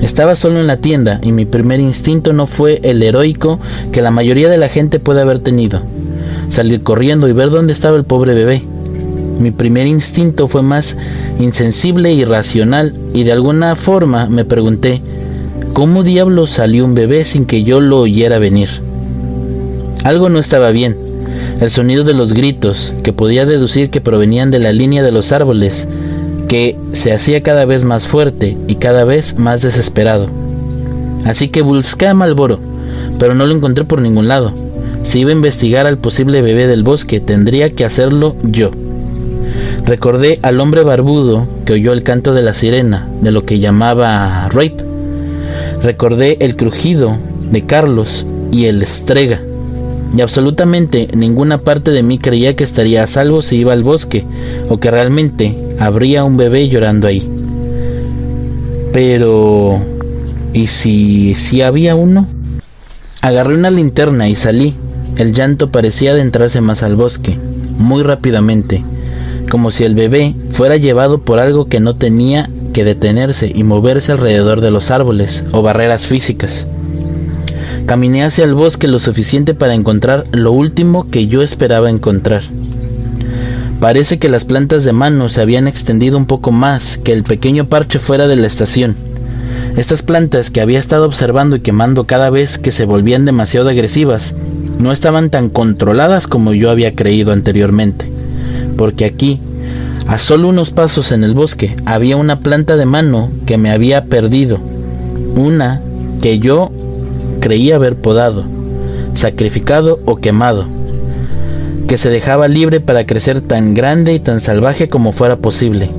Estaba 0.00 0.36
solo 0.36 0.60
en 0.60 0.68
la 0.68 0.76
tienda 0.76 1.18
y 1.20 1.32
mi 1.32 1.46
primer 1.46 1.80
instinto 1.80 2.32
no 2.32 2.46
fue 2.46 2.78
el 2.84 3.02
heroico 3.02 3.58
que 3.90 4.02
la 4.02 4.12
mayoría 4.12 4.48
de 4.48 4.56
la 4.56 4.68
gente 4.68 5.00
puede 5.00 5.20
haber 5.20 5.40
tenido, 5.40 5.82
salir 6.48 6.84
corriendo 6.84 7.26
y 7.26 7.32
ver 7.32 7.50
dónde 7.50 7.72
estaba 7.72 7.96
el 7.96 8.04
pobre 8.04 8.34
bebé. 8.34 8.62
Mi 9.40 9.50
primer 9.50 9.88
instinto 9.88 10.46
fue 10.46 10.62
más 10.62 10.96
insensible 11.40 12.12
y 12.12 12.24
racional 12.24 12.94
y 13.12 13.24
de 13.24 13.32
alguna 13.32 13.74
forma 13.74 14.28
me 14.28 14.44
pregunté, 14.44 15.02
¿cómo 15.72 16.02
diablos 16.02 16.50
salió 16.50 16.84
un 16.84 16.94
bebé 16.94 17.24
sin 17.24 17.46
que 17.46 17.62
yo 17.62 17.80
lo 17.80 18.00
oyera 18.00 18.38
venir? 18.38 18.68
Algo 20.04 20.28
no 20.28 20.38
estaba 20.38 20.70
bien 20.70 21.10
el 21.60 21.70
sonido 21.70 22.04
de 22.04 22.14
los 22.14 22.32
gritos, 22.32 22.94
que 23.02 23.12
podía 23.12 23.44
deducir 23.44 23.90
que 23.90 24.00
provenían 24.00 24.50
de 24.50 24.58
la 24.58 24.72
línea 24.72 25.02
de 25.02 25.12
los 25.12 25.30
árboles, 25.30 25.86
que 26.48 26.78
se 26.92 27.12
hacía 27.12 27.42
cada 27.42 27.66
vez 27.66 27.84
más 27.84 28.06
fuerte 28.06 28.56
y 28.66 28.76
cada 28.76 29.04
vez 29.04 29.38
más 29.38 29.60
desesperado. 29.60 30.28
Así 31.26 31.48
que 31.48 31.60
busqué 31.60 32.06
a 32.06 32.14
Malboro, 32.14 32.60
pero 33.18 33.34
no 33.34 33.46
lo 33.46 33.54
encontré 33.54 33.84
por 33.84 34.00
ningún 34.00 34.26
lado. 34.26 34.54
Si 35.02 35.20
iba 35.20 35.30
a 35.30 35.34
investigar 35.34 35.86
al 35.86 35.98
posible 35.98 36.40
bebé 36.40 36.66
del 36.66 36.82
bosque, 36.82 37.20
tendría 37.20 37.74
que 37.74 37.84
hacerlo 37.84 38.36
yo. 38.42 38.70
Recordé 39.84 40.38
al 40.42 40.60
hombre 40.60 40.82
barbudo 40.82 41.46
que 41.66 41.74
oyó 41.74 41.92
el 41.92 42.02
canto 42.02 42.32
de 42.32 42.42
la 42.42 42.54
sirena, 42.54 43.06
de 43.20 43.32
lo 43.32 43.44
que 43.44 43.58
llamaba 43.58 44.48
rape. 44.48 44.89
Recordé 45.82 46.36
el 46.40 46.56
crujido 46.56 47.16
de 47.50 47.64
Carlos 47.64 48.26
y 48.52 48.66
el 48.66 48.82
estrega 48.82 49.40
y 50.16 50.22
absolutamente 50.22 51.08
ninguna 51.14 51.58
parte 51.58 51.90
de 51.92 52.02
mí 52.02 52.18
creía 52.18 52.56
que 52.56 52.64
estaría 52.64 53.04
a 53.04 53.06
salvo 53.06 53.42
si 53.42 53.56
iba 53.56 53.72
al 53.72 53.84
bosque 53.84 54.24
o 54.68 54.78
que 54.78 54.90
realmente 54.90 55.56
habría 55.78 56.24
un 56.24 56.36
bebé 56.36 56.68
llorando 56.68 57.06
ahí. 57.06 57.28
Pero... 58.92 59.80
¿y 60.52 60.66
si, 60.66 61.34
si 61.34 61.62
había 61.62 61.94
uno? 61.94 62.26
Agarré 63.22 63.54
una 63.54 63.70
linterna 63.70 64.28
y 64.28 64.34
salí. 64.34 64.74
El 65.16 65.32
llanto 65.32 65.70
parecía 65.70 66.12
adentrarse 66.12 66.60
más 66.60 66.82
al 66.82 66.96
bosque, 66.96 67.36
muy 67.78 68.02
rápidamente, 68.02 68.82
como 69.50 69.70
si 69.70 69.84
el 69.84 69.94
bebé 69.94 70.34
fuera 70.50 70.76
llevado 70.76 71.18
por 71.18 71.38
algo 71.38 71.66
que 71.66 71.78
no 71.78 71.94
tenía 71.94 72.48
que 72.72 72.84
detenerse 72.84 73.50
y 73.54 73.64
moverse 73.64 74.12
alrededor 74.12 74.60
de 74.60 74.70
los 74.70 74.90
árboles 74.90 75.44
o 75.52 75.62
barreras 75.62 76.06
físicas. 76.06 76.66
Caminé 77.86 78.24
hacia 78.24 78.44
el 78.44 78.54
bosque 78.54 78.88
lo 78.88 78.98
suficiente 78.98 79.54
para 79.54 79.74
encontrar 79.74 80.24
lo 80.32 80.52
último 80.52 81.08
que 81.10 81.26
yo 81.26 81.42
esperaba 81.42 81.90
encontrar. 81.90 82.42
Parece 83.80 84.18
que 84.18 84.28
las 84.28 84.44
plantas 84.44 84.84
de 84.84 84.92
mano 84.92 85.28
se 85.28 85.40
habían 85.40 85.66
extendido 85.66 86.18
un 86.18 86.26
poco 86.26 86.52
más 86.52 86.98
que 86.98 87.12
el 87.12 87.24
pequeño 87.24 87.66
parche 87.68 87.98
fuera 87.98 88.28
de 88.28 88.36
la 88.36 88.46
estación. 88.46 88.94
Estas 89.76 90.02
plantas 90.02 90.50
que 90.50 90.60
había 90.60 90.78
estado 90.78 91.06
observando 91.06 91.56
y 91.56 91.60
quemando 91.60 92.04
cada 92.04 92.28
vez 92.28 92.58
que 92.58 92.72
se 92.72 92.84
volvían 92.84 93.24
demasiado 93.24 93.70
agresivas 93.70 94.36
no 94.78 94.92
estaban 94.92 95.30
tan 95.30 95.48
controladas 95.48 96.26
como 96.26 96.52
yo 96.52 96.70
había 96.70 96.94
creído 96.94 97.32
anteriormente, 97.32 98.10
porque 98.76 99.04
aquí, 99.04 99.40
a 100.06 100.18
solo 100.18 100.48
unos 100.48 100.70
pasos 100.70 101.12
en 101.12 101.24
el 101.24 101.34
bosque, 101.34 101.76
había 101.84 102.16
una 102.16 102.40
planta 102.40 102.76
de 102.76 102.86
mano 102.86 103.30
que 103.46 103.58
me 103.58 103.70
había 103.70 104.04
perdido, 104.04 104.58
una 105.36 105.80
que 106.20 106.38
yo 106.38 106.70
creía 107.40 107.76
haber 107.76 107.96
podado, 107.96 108.44
sacrificado 109.14 110.00
o 110.04 110.16
quemado, 110.16 110.66
que 111.88 111.96
se 111.96 112.10
dejaba 112.10 112.48
libre 112.48 112.80
para 112.80 113.06
crecer 113.06 113.40
tan 113.40 113.74
grande 113.74 114.12
y 114.12 114.20
tan 114.20 114.40
salvaje 114.40 114.88
como 114.88 115.12
fuera 115.12 115.36
posible. 115.36 115.90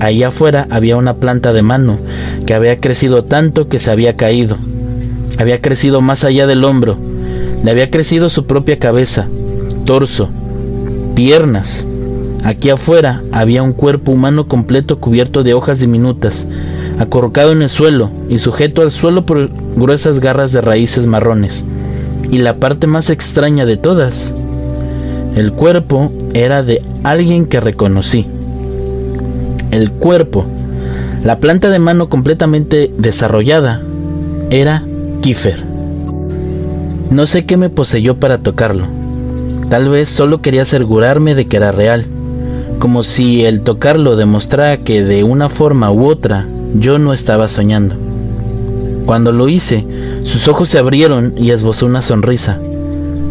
Ahí 0.00 0.22
afuera 0.22 0.66
había 0.70 0.96
una 0.96 1.14
planta 1.14 1.52
de 1.52 1.62
mano 1.62 1.98
que 2.46 2.54
había 2.54 2.78
crecido 2.78 3.24
tanto 3.24 3.68
que 3.68 3.78
se 3.78 3.90
había 3.90 4.14
caído. 4.16 4.56
Había 5.38 5.60
crecido 5.60 6.00
más 6.00 6.24
allá 6.24 6.46
del 6.46 6.64
hombro. 6.64 6.96
Le 7.64 7.70
había 7.70 7.90
crecido 7.90 8.28
su 8.28 8.46
propia 8.46 8.78
cabeza, 8.78 9.26
torso, 9.84 10.30
piernas. 11.16 11.87
Aquí 12.44 12.70
afuera 12.70 13.22
había 13.32 13.62
un 13.62 13.72
cuerpo 13.72 14.12
humano 14.12 14.46
completo 14.46 14.98
cubierto 14.98 15.42
de 15.42 15.54
hojas 15.54 15.80
diminutas, 15.80 16.46
acorrocado 16.98 17.52
en 17.52 17.62
el 17.62 17.68
suelo 17.68 18.10
y 18.28 18.38
sujeto 18.38 18.82
al 18.82 18.90
suelo 18.90 19.26
por 19.26 19.50
gruesas 19.76 20.20
garras 20.20 20.52
de 20.52 20.60
raíces 20.60 21.06
marrones. 21.06 21.64
Y 22.30 22.38
la 22.38 22.56
parte 22.56 22.86
más 22.86 23.10
extraña 23.10 23.66
de 23.66 23.76
todas, 23.76 24.34
el 25.34 25.52
cuerpo 25.52 26.12
era 26.34 26.62
de 26.62 26.82
alguien 27.04 27.46
que 27.46 27.60
reconocí. 27.60 28.26
El 29.70 29.90
cuerpo, 29.90 30.46
la 31.24 31.38
planta 31.38 31.70
de 31.70 31.78
mano 31.78 32.08
completamente 32.08 32.90
desarrollada, 32.96 33.82
era 34.50 34.82
Kiefer. 35.20 35.62
No 37.10 37.26
sé 37.26 37.46
qué 37.46 37.56
me 37.56 37.70
poseyó 37.70 38.16
para 38.16 38.38
tocarlo. 38.38 38.84
Tal 39.68 39.88
vez 39.88 40.08
solo 40.08 40.40
quería 40.40 40.62
asegurarme 40.62 41.34
de 41.34 41.46
que 41.46 41.56
era 41.58 41.72
real, 41.72 42.06
como 42.78 43.02
si 43.02 43.44
el 43.44 43.62
tocarlo 43.62 44.16
demostrara 44.16 44.78
que 44.78 45.02
de 45.02 45.24
una 45.24 45.48
forma 45.48 45.90
u 45.90 46.06
otra 46.06 46.46
yo 46.74 46.98
no 46.98 47.12
estaba 47.12 47.48
soñando. 47.48 47.94
Cuando 49.06 49.32
lo 49.32 49.48
hice, 49.48 49.86
sus 50.24 50.48
ojos 50.48 50.68
se 50.68 50.78
abrieron 50.78 51.34
y 51.36 51.50
esbozó 51.50 51.86
una 51.86 52.02
sonrisa. 52.02 52.58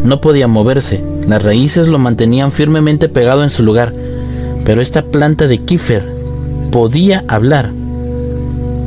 No 0.04 0.22
podía 0.22 0.48
moverse, 0.48 1.04
las 1.28 1.44
raíces 1.44 1.88
lo 1.88 2.00
mantenían 2.00 2.52
firmemente 2.52 3.10
pegado 3.10 3.44
en 3.44 3.50
su 3.50 3.64
lugar, 3.64 3.94
pero 4.66 4.82
esta 4.82 5.04
planta 5.04 5.48
de 5.48 5.60
Kiefer 5.60 6.06
podía 6.72 7.24
hablar. 7.28 7.72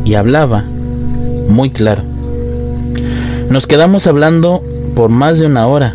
y 0.04 0.14
hablaba 0.14 0.64
muy 1.48 1.70
claro. 1.70 2.02
Nos 3.50 3.66
quedamos 3.66 4.06
hablando 4.06 4.62
por 4.94 5.10
más 5.10 5.38
de 5.38 5.46
una 5.46 5.66
hora. 5.66 5.94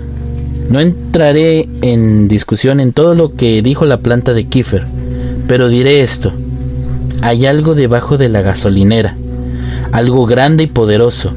No 0.70 0.80
entraré 0.80 1.70
en 1.82 2.28
discusión 2.28 2.80
en 2.80 2.92
todo 2.92 3.16
lo 3.16 3.32
que 3.32 3.62
dijo 3.62 3.86
la 3.86 3.98
planta 3.98 4.34
de 4.34 4.46
Kiefer, 4.46 4.86
pero 5.48 5.70
diré 5.70 6.02
esto. 6.02 6.34
Hay 7.22 7.46
algo 7.46 7.76
debajo 7.76 8.18
de 8.18 8.30
la 8.30 8.42
gasolinera, 8.42 9.16
algo 9.92 10.26
grande 10.26 10.64
y 10.64 10.68
poderoso, 10.68 11.34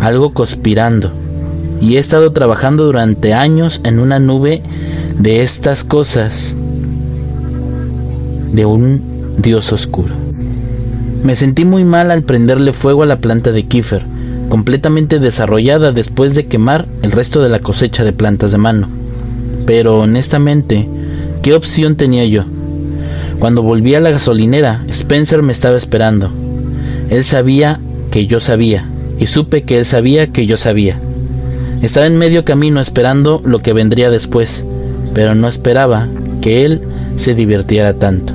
algo 0.00 0.32
conspirando. 0.32 1.10
Y 1.80 1.96
he 1.96 1.98
estado 1.98 2.32
trabajando 2.32 2.84
durante 2.84 3.34
años 3.34 3.80
en 3.84 3.98
una 3.98 4.18
nube 4.18 4.62
de 5.18 5.42
estas 5.42 5.84
cosas, 5.84 6.56
de 8.52 8.66
un 8.66 9.02
dios 9.38 9.72
oscuro. 9.72 10.14
Me 11.22 11.34
sentí 11.34 11.64
muy 11.64 11.84
mal 11.84 12.10
al 12.10 12.22
prenderle 12.22 12.72
fuego 12.72 13.02
a 13.02 13.06
la 13.06 13.20
planta 13.20 13.50
de 13.52 13.64
Kiefer, 13.64 14.02
completamente 14.48 15.18
desarrollada 15.18 15.92
después 15.92 16.34
de 16.34 16.46
quemar 16.46 16.86
el 17.02 17.12
resto 17.12 17.42
de 17.42 17.48
la 17.48 17.60
cosecha 17.60 18.04
de 18.04 18.12
plantas 18.12 18.52
de 18.52 18.58
mano. 18.58 18.88
Pero 19.66 19.98
honestamente, 19.98 20.88
¿qué 21.42 21.54
opción 21.54 21.96
tenía 21.96 22.24
yo? 22.24 22.44
Cuando 23.38 23.62
volví 23.62 23.94
a 23.94 24.00
la 24.00 24.10
gasolinera, 24.10 24.84
Spencer 24.88 25.42
me 25.42 25.52
estaba 25.52 25.76
esperando. 25.76 26.30
Él 27.10 27.24
sabía 27.24 27.78
que 28.10 28.26
yo 28.26 28.40
sabía, 28.40 28.84
y 29.18 29.26
supe 29.26 29.62
que 29.62 29.78
él 29.78 29.84
sabía 29.84 30.28
que 30.28 30.46
yo 30.46 30.56
sabía. 30.56 30.98
Estaba 31.82 32.06
en 32.06 32.18
medio 32.18 32.44
camino 32.44 32.80
esperando 32.80 33.40
lo 33.44 33.60
que 33.60 33.72
vendría 33.72 34.10
después, 34.10 34.64
pero 35.14 35.34
no 35.34 35.46
esperaba 35.46 36.08
que 36.40 36.64
él 36.64 36.80
se 37.16 37.34
divirtiera 37.34 37.94
tanto. 37.94 38.32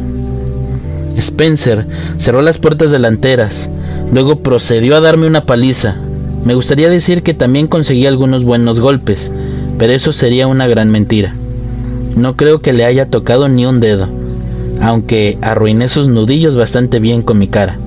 Spencer 1.17 1.85
cerró 2.17 2.41
las 2.41 2.57
puertas 2.57 2.91
delanteras, 2.91 3.69
luego 4.11 4.39
procedió 4.39 4.95
a 4.95 5.01
darme 5.01 5.27
una 5.27 5.45
paliza. 5.45 5.95
Me 6.45 6.55
gustaría 6.55 6.89
decir 6.89 7.23
que 7.23 7.33
también 7.33 7.67
conseguí 7.67 8.05
algunos 8.05 8.43
buenos 8.43 8.79
golpes, 8.79 9.31
pero 9.77 9.93
eso 9.93 10.11
sería 10.11 10.47
una 10.47 10.67
gran 10.67 10.91
mentira. 10.91 11.33
No 12.15 12.35
creo 12.35 12.59
que 12.59 12.73
le 12.73 12.85
haya 12.85 13.07
tocado 13.07 13.47
ni 13.47 13.65
un 13.65 13.79
dedo, 13.79 14.07
aunque 14.81 15.37
arruiné 15.41 15.87
sus 15.89 16.07
nudillos 16.07 16.55
bastante 16.55 16.99
bien 16.99 17.21
con 17.21 17.39
mi 17.39 17.47
cara. 17.47 17.77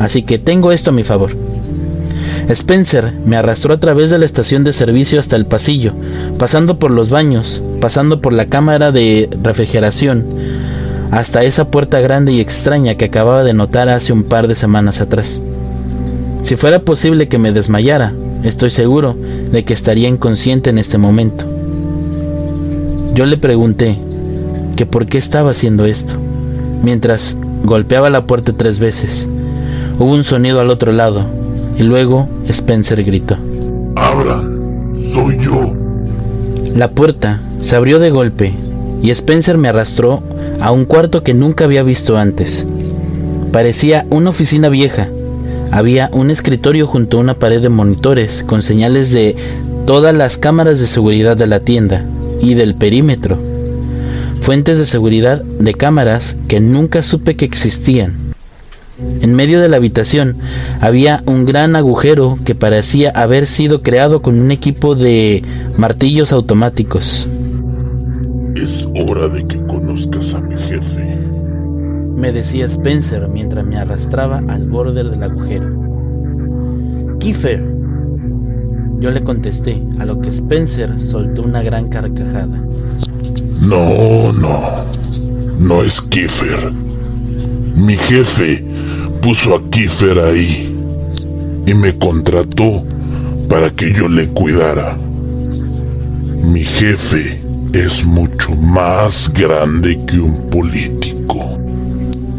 Así 0.00 0.22
que 0.22 0.38
tengo 0.38 0.72
esto 0.72 0.90
a 0.90 0.94
mi 0.94 1.04
favor. 1.04 1.32
Spencer 2.48 3.12
me 3.24 3.36
arrastró 3.36 3.74
a 3.74 3.80
través 3.80 4.10
de 4.10 4.18
la 4.18 4.24
estación 4.24 4.64
de 4.64 4.72
servicio 4.72 5.20
hasta 5.20 5.36
el 5.36 5.46
pasillo, 5.46 5.92
pasando 6.38 6.78
por 6.78 6.90
los 6.90 7.10
baños, 7.10 7.62
pasando 7.80 8.22
por 8.22 8.32
la 8.32 8.46
cámara 8.46 8.90
de 8.90 9.28
refrigeración, 9.42 10.24
hasta 11.10 11.42
esa 11.44 11.70
puerta 11.70 12.00
grande 12.00 12.32
y 12.32 12.40
extraña 12.40 12.94
que 12.94 13.06
acababa 13.06 13.44
de 13.44 13.52
notar 13.52 13.88
hace 13.88 14.12
un 14.12 14.24
par 14.24 14.48
de 14.48 14.54
semanas 14.54 15.00
atrás. 15.00 15.42
Si 16.48 16.56
fuera 16.56 16.78
posible 16.78 17.28
que 17.28 17.36
me 17.36 17.52
desmayara, 17.52 18.14
estoy 18.42 18.70
seguro 18.70 19.14
de 19.52 19.66
que 19.66 19.74
estaría 19.74 20.08
inconsciente 20.08 20.70
en 20.70 20.78
este 20.78 20.96
momento. 20.96 21.44
Yo 23.12 23.26
le 23.26 23.36
pregunté 23.36 23.98
que 24.74 24.86
por 24.86 25.04
qué 25.04 25.18
estaba 25.18 25.50
haciendo 25.50 25.84
esto, 25.84 26.14
mientras 26.82 27.36
golpeaba 27.64 28.08
la 28.08 28.24
puerta 28.24 28.54
tres 28.54 28.78
veces. 28.78 29.28
Hubo 29.98 30.10
un 30.10 30.24
sonido 30.24 30.58
al 30.58 30.70
otro 30.70 30.90
lado, 30.90 31.26
y 31.78 31.82
luego 31.82 32.30
Spencer 32.48 33.04
gritó. 33.04 33.36
Abran, 33.94 34.94
soy 35.12 35.36
yo. 35.44 35.76
La 36.74 36.88
puerta 36.92 37.42
se 37.60 37.76
abrió 37.76 37.98
de 37.98 38.08
golpe 38.08 38.54
y 39.02 39.10
Spencer 39.10 39.58
me 39.58 39.68
arrastró 39.68 40.22
a 40.62 40.72
un 40.72 40.86
cuarto 40.86 41.22
que 41.22 41.34
nunca 41.34 41.66
había 41.66 41.82
visto 41.82 42.16
antes. 42.16 42.66
Parecía 43.52 44.06
una 44.08 44.30
oficina 44.30 44.70
vieja. 44.70 45.10
Había 45.70 46.10
un 46.12 46.30
escritorio 46.30 46.86
junto 46.86 47.18
a 47.18 47.20
una 47.20 47.34
pared 47.34 47.60
de 47.60 47.68
monitores 47.68 48.42
con 48.46 48.62
señales 48.62 49.12
de 49.12 49.36
todas 49.86 50.14
las 50.14 50.38
cámaras 50.38 50.80
de 50.80 50.86
seguridad 50.86 51.36
de 51.36 51.46
la 51.46 51.60
tienda 51.60 52.04
y 52.40 52.54
del 52.54 52.74
perímetro. 52.74 53.38
Fuentes 54.40 54.78
de 54.78 54.84
seguridad 54.84 55.42
de 55.42 55.74
cámaras 55.74 56.36
que 56.48 56.60
nunca 56.60 57.02
supe 57.02 57.36
que 57.36 57.44
existían. 57.44 58.28
En 59.20 59.34
medio 59.34 59.60
de 59.60 59.68
la 59.68 59.76
habitación 59.76 60.36
había 60.80 61.22
un 61.26 61.44
gran 61.44 61.76
agujero 61.76 62.38
que 62.44 62.54
parecía 62.54 63.10
haber 63.10 63.46
sido 63.46 63.82
creado 63.82 64.22
con 64.22 64.40
un 64.40 64.50
equipo 64.50 64.94
de 64.94 65.42
martillos 65.76 66.32
automáticos. 66.32 67.28
Es 68.56 68.88
hora 69.08 69.28
de 69.28 69.46
que 69.46 69.58
conozcas 69.66 70.34
a 70.34 70.40
mi. 70.40 70.56
Me 72.18 72.32
decía 72.32 72.64
Spencer 72.64 73.28
mientras 73.28 73.64
me 73.64 73.76
arrastraba 73.76 74.42
al 74.48 74.66
borde 74.66 75.04
del 75.04 75.22
agujero. 75.22 75.68
Kiefer. 77.20 77.64
Yo 78.98 79.12
le 79.12 79.22
contesté, 79.22 79.80
a 80.00 80.04
lo 80.04 80.20
que 80.20 80.30
Spencer 80.30 80.98
soltó 80.98 81.42
una 81.42 81.62
gran 81.62 81.88
carcajada. 81.88 82.60
No, 83.60 84.32
no. 84.32 84.84
No 85.60 85.82
es 85.84 86.00
Kiefer. 86.00 86.72
Mi 87.76 87.96
jefe 87.96 88.64
puso 89.22 89.54
a 89.54 89.70
Kiefer 89.70 90.18
ahí 90.18 90.76
y 91.66 91.74
me 91.74 91.96
contrató 91.98 92.82
para 93.48 93.70
que 93.70 93.92
yo 93.92 94.08
le 94.08 94.26
cuidara. 94.30 94.98
Mi 96.42 96.64
jefe 96.64 97.40
es 97.72 98.04
mucho 98.04 98.56
más 98.56 99.32
grande 99.32 100.00
que 100.04 100.18
un 100.18 100.50
político. 100.50 101.07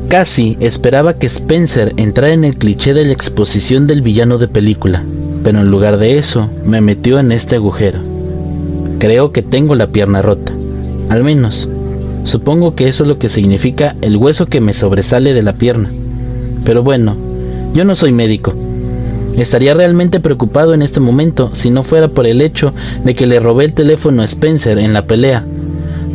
Casi 0.10 0.57
esperaba 0.60 1.14
que 1.14 1.27
Spencer 1.27 1.94
entrara 1.95 2.34
en 2.34 2.44
el 2.44 2.57
cliché 2.57 2.95
de 2.95 3.06
la 3.06 3.11
exposición 3.11 3.86
del 3.86 4.02
villano 4.02 4.40
de 4.40 4.48
película, 4.48 5.03
pero 5.44 5.60
en 5.60 5.69
lugar 5.69 5.99
de 5.99 6.18
eso 6.18 6.49
me 6.65 6.81
metió 6.81 7.19
en 7.19 7.31
este 7.31 7.57
agujero. 7.57 7.99
Creo 8.98 9.31
que 9.31 9.44
tengo 9.44 9.76
la 9.76 9.86
pierna 9.86 10.23
rota, 10.23 10.52
al 11.10 11.23
menos. 11.23 11.69
Supongo 12.23 12.73
que 12.73 12.88
eso 12.88 13.03
es 13.03 13.07
lo 13.07 13.19
que 13.19 13.30
significa 13.30 13.95
el 14.02 14.18
hueso 14.18 14.48
que 14.48 14.61
me 14.61 14.73
sobresale 14.73 15.36
de 15.36 15.44
la 15.44 15.53
pierna. 15.53 15.91
Pero 16.65 16.81
bueno, 16.81 17.15
yo 17.76 17.86
no 17.86 17.95
soy 17.95 18.11
médico. 18.11 18.56
Estaría 19.38 19.76
realmente 19.76 20.19
preocupado 20.19 20.73
en 20.73 20.81
este 20.81 20.99
momento 20.99 21.52
si 21.53 21.69
no 21.69 21.84
fuera 21.84 22.07
por 22.07 22.26
el 22.26 22.41
hecho 22.41 22.73
de 23.03 23.14
que 23.14 23.27
le 23.27 23.40
robé 23.40 23.65
el 23.65 23.73
teléfono 23.73 24.23
a 24.23 24.26
Spencer 24.26 24.80
en 24.80 24.91
la 24.91 25.06
pelea. 25.06 25.45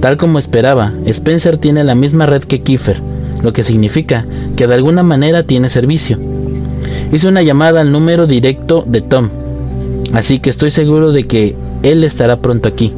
Tal 0.01 0.17
como 0.17 0.41
esperaba, 0.41 0.93
Spencer 1.07 1.59
tiene 1.59 1.85
la 1.85 1.95
misma 1.95 2.27
red 2.27 2.43
que 2.43 2.61
Kiefer, 2.61 3.01
lo 3.45 3.53
que 3.53 3.63
significa 3.63 4.25
que 4.57 4.67
de 4.67 4.75
alguna 4.75 5.05
manera 5.05 5.45
tiene 5.45 5.69
servicio. 5.69 6.19
Hice 7.13 7.29
una 7.29 7.43
llamada 7.43 7.83
al 7.83 7.93
número 7.93 8.27
directo 8.27 8.83
de 8.85 9.01
Tom, 9.01 9.29
así 10.13 10.41
que 10.41 10.51
estoy 10.51 10.73
seguro 10.73 11.13
de 11.13 11.23
que 11.25 11.55
él 11.85 12.03
estará 12.03 12.39
pronto 12.39 12.69
aquí. 12.69 12.93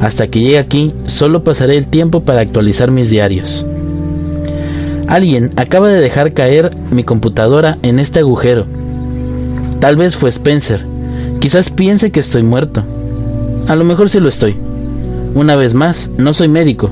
Hasta 0.00 0.28
que 0.28 0.40
llegue 0.40 0.58
aquí, 0.58 0.94
solo 1.04 1.44
pasaré 1.44 1.76
el 1.76 1.88
tiempo 1.88 2.22
para 2.22 2.40
actualizar 2.40 2.90
mis 2.90 3.10
diarios. 3.10 3.66
Alguien 5.06 5.50
acaba 5.56 5.88
de 5.90 6.00
dejar 6.00 6.32
caer 6.32 6.70
mi 6.90 7.02
computadora 7.02 7.76
en 7.82 7.98
este 7.98 8.20
agujero 8.20 8.66
Tal 9.80 9.96
vez 9.96 10.16
fue 10.16 10.30
Spencer. 10.30 10.84
Quizás 11.40 11.70
piense 11.70 12.10
que 12.10 12.18
estoy 12.18 12.42
muerto. 12.42 12.82
A 13.68 13.76
lo 13.76 13.84
mejor 13.84 14.10
sí 14.10 14.18
lo 14.18 14.28
estoy. 14.28 14.56
Una 15.34 15.54
vez 15.54 15.74
más, 15.74 16.10
no 16.18 16.34
soy 16.34 16.48
médico. 16.48 16.90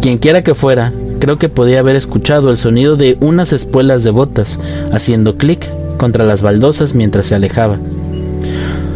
Quien 0.00 0.18
quiera 0.18 0.42
que 0.42 0.56
fuera, 0.56 0.92
creo 1.22 1.38
que 1.38 1.48
podía 1.48 1.78
haber 1.78 1.94
escuchado 1.94 2.50
el 2.50 2.56
sonido 2.56 2.96
de 2.96 3.16
unas 3.20 3.52
espuelas 3.52 4.02
de 4.02 4.10
botas 4.10 4.58
haciendo 4.92 5.36
clic 5.36 5.70
contra 5.96 6.24
las 6.24 6.42
baldosas 6.42 6.96
mientras 6.96 7.26
se 7.26 7.36
alejaba. 7.36 7.78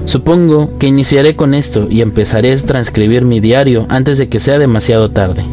Supongo 0.07 0.77
que 0.81 0.89
iniciaré 0.89 1.37
con 1.37 1.55
esto 1.55 1.87
y 1.89 2.01
empezaré 2.01 2.53
a 2.53 2.57
transcribir 2.57 3.25
mi 3.25 3.39
diario 3.39 3.87
antes 3.91 4.19
de 4.19 4.29
que 4.29 4.41
sea 4.41 4.59
demasiado 4.59 5.13
tarde. 5.13 5.45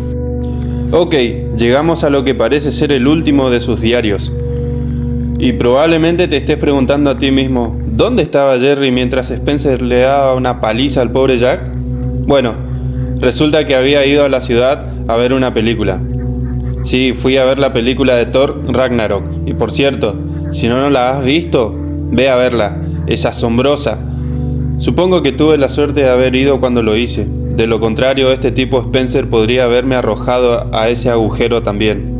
Ok, 0.91 1.13
llegamos 1.57 2.03
a 2.03 2.09
lo 2.09 2.23
que 2.23 2.33
parece 2.33 2.71
ser 2.71 2.91
el 2.91 3.07
último 3.07 3.51
de 3.51 3.59
sus 3.59 3.79
diarios. 3.79 4.33
Y 5.37 5.51
probablemente 5.51 6.27
te 6.27 6.37
estés 6.37 6.57
preguntando 6.57 7.11
a 7.11 7.19
ti 7.19 7.29
mismo, 7.29 7.79
¿dónde 7.85 8.23
estaba 8.23 8.57
Jerry 8.57 8.89
mientras 8.89 9.29
Spencer 9.29 9.83
le 9.83 9.99
daba 9.99 10.33
una 10.33 10.59
paliza 10.59 11.03
al 11.03 11.11
pobre 11.11 11.37
Jack? 11.37 11.71
Bueno, 12.25 12.55
resulta 13.19 13.67
que 13.67 13.75
había 13.75 14.03
ido 14.07 14.25
a 14.25 14.29
la 14.29 14.41
ciudad 14.41 14.91
a 15.07 15.15
ver 15.17 15.33
una 15.33 15.53
película. 15.53 15.99
Sí, 16.83 17.13
fui 17.13 17.37
a 17.37 17.45
ver 17.45 17.59
la 17.59 17.73
película 17.73 18.15
de 18.15 18.25
Thor 18.25 18.61
Ragnarok. 18.67 19.23
Y 19.45 19.53
por 19.53 19.71
cierto, 19.71 20.15
si 20.51 20.67
no, 20.67 20.77
no 20.77 20.89
la 20.89 21.17
has 21.17 21.25
visto, 21.25 21.73
ve 21.75 22.29
a 22.29 22.35
verla. 22.35 22.77
Es 23.07 23.25
asombrosa. 23.25 23.97
Supongo 24.77 25.21
que 25.21 25.31
tuve 25.31 25.57
la 25.57 25.69
suerte 25.69 26.01
de 26.01 26.09
haber 26.09 26.35
ido 26.35 26.59
cuando 26.59 26.83
lo 26.83 26.97
hice. 26.97 27.27
De 27.55 27.67
lo 27.67 27.79
contrario, 27.79 28.31
este 28.31 28.51
tipo 28.51 28.81
Spencer 28.81 29.29
podría 29.29 29.65
haberme 29.65 29.95
arrojado 29.95 30.69
a 30.73 30.89
ese 30.89 31.09
agujero 31.09 31.63
también. 31.63 32.11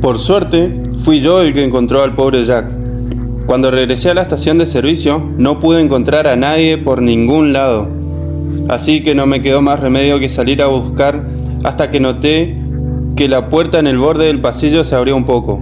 Por 0.00 0.18
suerte, 0.18 0.82
Fui 1.04 1.20
yo 1.20 1.42
el 1.42 1.52
que 1.52 1.62
encontró 1.62 2.02
al 2.02 2.14
pobre 2.14 2.46
Jack. 2.46 2.64
Cuando 3.44 3.70
regresé 3.70 4.08
a 4.08 4.14
la 4.14 4.22
estación 4.22 4.56
de 4.56 4.64
servicio, 4.64 5.22
no 5.36 5.60
pude 5.60 5.82
encontrar 5.82 6.26
a 6.26 6.34
nadie 6.34 6.78
por 6.78 7.02
ningún 7.02 7.52
lado. 7.52 7.88
Así 8.70 9.02
que 9.02 9.14
no 9.14 9.26
me 9.26 9.42
quedó 9.42 9.60
más 9.60 9.80
remedio 9.80 10.18
que 10.18 10.30
salir 10.30 10.62
a 10.62 10.66
buscar 10.66 11.26
hasta 11.62 11.90
que 11.90 12.00
noté 12.00 12.56
que 13.16 13.28
la 13.28 13.48
puerta 13.48 13.78
en 13.78 13.86
el 13.86 13.98
borde 13.98 14.26
del 14.26 14.40
pasillo 14.40 14.82
se 14.82 14.96
abrió 14.96 15.16
un 15.16 15.24
poco. 15.24 15.60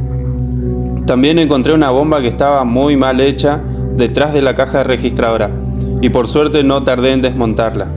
También 1.07 1.39
encontré 1.39 1.75
una 1.75 1.91
bomba 1.91 2.21
que 2.21 2.29
estaba 2.29 2.65
muy 2.65 2.97
mal 2.97 3.21
hecha 3.21 3.61
detrás 3.97 4.33
de 4.33 4.41
la 4.41 4.55
caja 4.55 4.85
registradora 4.85 5.51
y 6.01 6.09
por 6.09 6.29
suerte 6.29 6.65
no 6.65 6.83
tardé 6.83 7.13
en 7.13 7.23
desmontarla. 7.23 7.89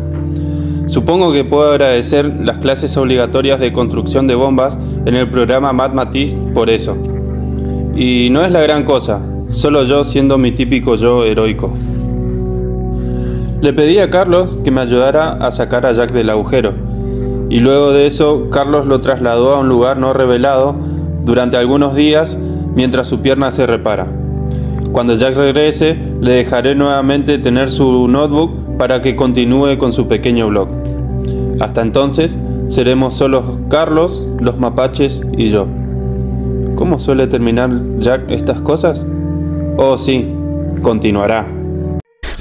Supongo 0.87 1.31
que 1.31 1.43
puedo 1.43 1.71
agradecer 1.71 2.25
las 2.43 2.59
clases 2.59 2.95
obligatorias 2.97 3.59
de 3.59 3.73
construcción 3.73 4.27
de 4.27 4.35
bombas 4.35 4.77
en 5.05 5.15
el 5.15 5.29
programa 5.29 5.73
Matmatist 5.73 6.37
por 6.53 6.69
eso. 6.69 6.97
Y 7.95 8.29
no 8.29 8.43
es 8.43 8.51
la 8.51 8.61
gran 8.61 8.83
cosa, 8.83 9.21
solo 9.47 9.83
yo 9.85 10.03
siendo 10.03 10.37
mi 10.37 10.51
típico 10.51 10.95
yo 10.95 11.23
heroico. 11.23 11.73
Le 13.61 13.73
pedí 13.73 13.97
a 13.99 14.09
Carlos 14.09 14.57
que 14.63 14.69
me 14.69 14.81
ayudara 14.81 15.33
a 15.33 15.49
sacar 15.49 15.85
a 15.85 15.93
Jack 15.93 16.11
del 16.11 16.29
agujero, 16.29 16.73
y 17.49 17.59
luego 17.59 17.91
de 17.91 18.07
eso 18.07 18.49
Carlos 18.49 18.85
lo 18.85 19.01
trasladó 19.01 19.55
a 19.55 19.59
un 19.59 19.69
lugar 19.69 19.97
no 19.97 20.13
revelado 20.13 20.75
durante 21.23 21.57
algunos 21.57 21.95
días 21.95 22.39
mientras 22.75 23.07
su 23.07 23.21
pierna 23.21 23.51
se 23.51 23.65
repara. 23.65 24.07
Cuando 24.91 25.15
Jack 25.15 25.35
regrese, 25.35 25.97
le 26.21 26.31
dejaré 26.31 26.75
nuevamente 26.75 27.37
tener 27.37 27.69
su 27.69 28.07
notebook 28.07 28.77
para 28.77 29.01
que 29.01 29.15
continúe 29.15 29.77
con 29.77 29.91
su 29.91 30.07
pequeño 30.07 30.47
blog. 30.47 30.69
Hasta 31.59 31.81
entonces, 31.81 32.37
seremos 32.67 33.13
solo 33.13 33.59
Carlos, 33.69 34.27
los 34.39 34.57
mapaches 34.59 35.21
y 35.37 35.49
yo. 35.49 35.67
¿Cómo 36.75 36.99
suele 36.99 37.27
terminar 37.27 37.69
Jack 37.99 38.29
estas 38.29 38.61
cosas? 38.61 39.05
Oh 39.77 39.97
sí, 39.97 40.33
continuará. 40.81 41.47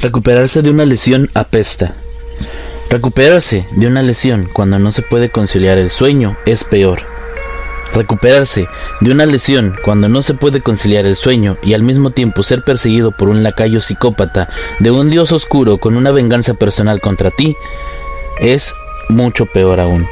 Recuperarse 0.02 0.62
de 0.62 0.70
una 0.70 0.84
lesión 0.84 1.28
apesta. 1.34 1.94
Recuperarse 2.90 3.66
de 3.72 3.86
una 3.86 4.02
lesión 4.02 4.48
cuando 4.52 4.78
no 4.78 4.92
se 4.92 5.02
puede 5.02 5.30
conciliar 5.30 5.78
el 5.78 5.90
sueño 5.90 6.36
es 6.46 6.64
peor. 6.64 7.00
Recuperarse 7.94 8.68
de 9.00 9.10
una 9.10 9.26
lesión 9.26 9.76
cuando 9.84 10.08
no 10.08 10.22
se 10.22 10.34
puede 10.34 10.60
conciliar 10.60 11.06
el 11.06 11.16
sueño 11.16 11.56
y 11.62 11.74
al 11.74 11.82
mismo 11.82 12.10
tiempo 12.10 12.42
ser 12.42 12.62
perseguido 12.62 13.12
por 13.12 13.28
un 13.28 13.42
lacayo 13.42 13.80
psicópata 13.80 14.48
de 14.80 14.90
un 14.90 15.10
dios 15.10 15.32
oscuro 15.32 15.78
con 15.78 15.96
una 15.96 16.10
venganza 16.10 16.54
personal 16.54 17.00
contra 17.00 17.30
ti 17.30 17.56
es 18.40 18.74
mucho 19.08 19.46
peor 19.46 19.80
aún. 19.80 20.06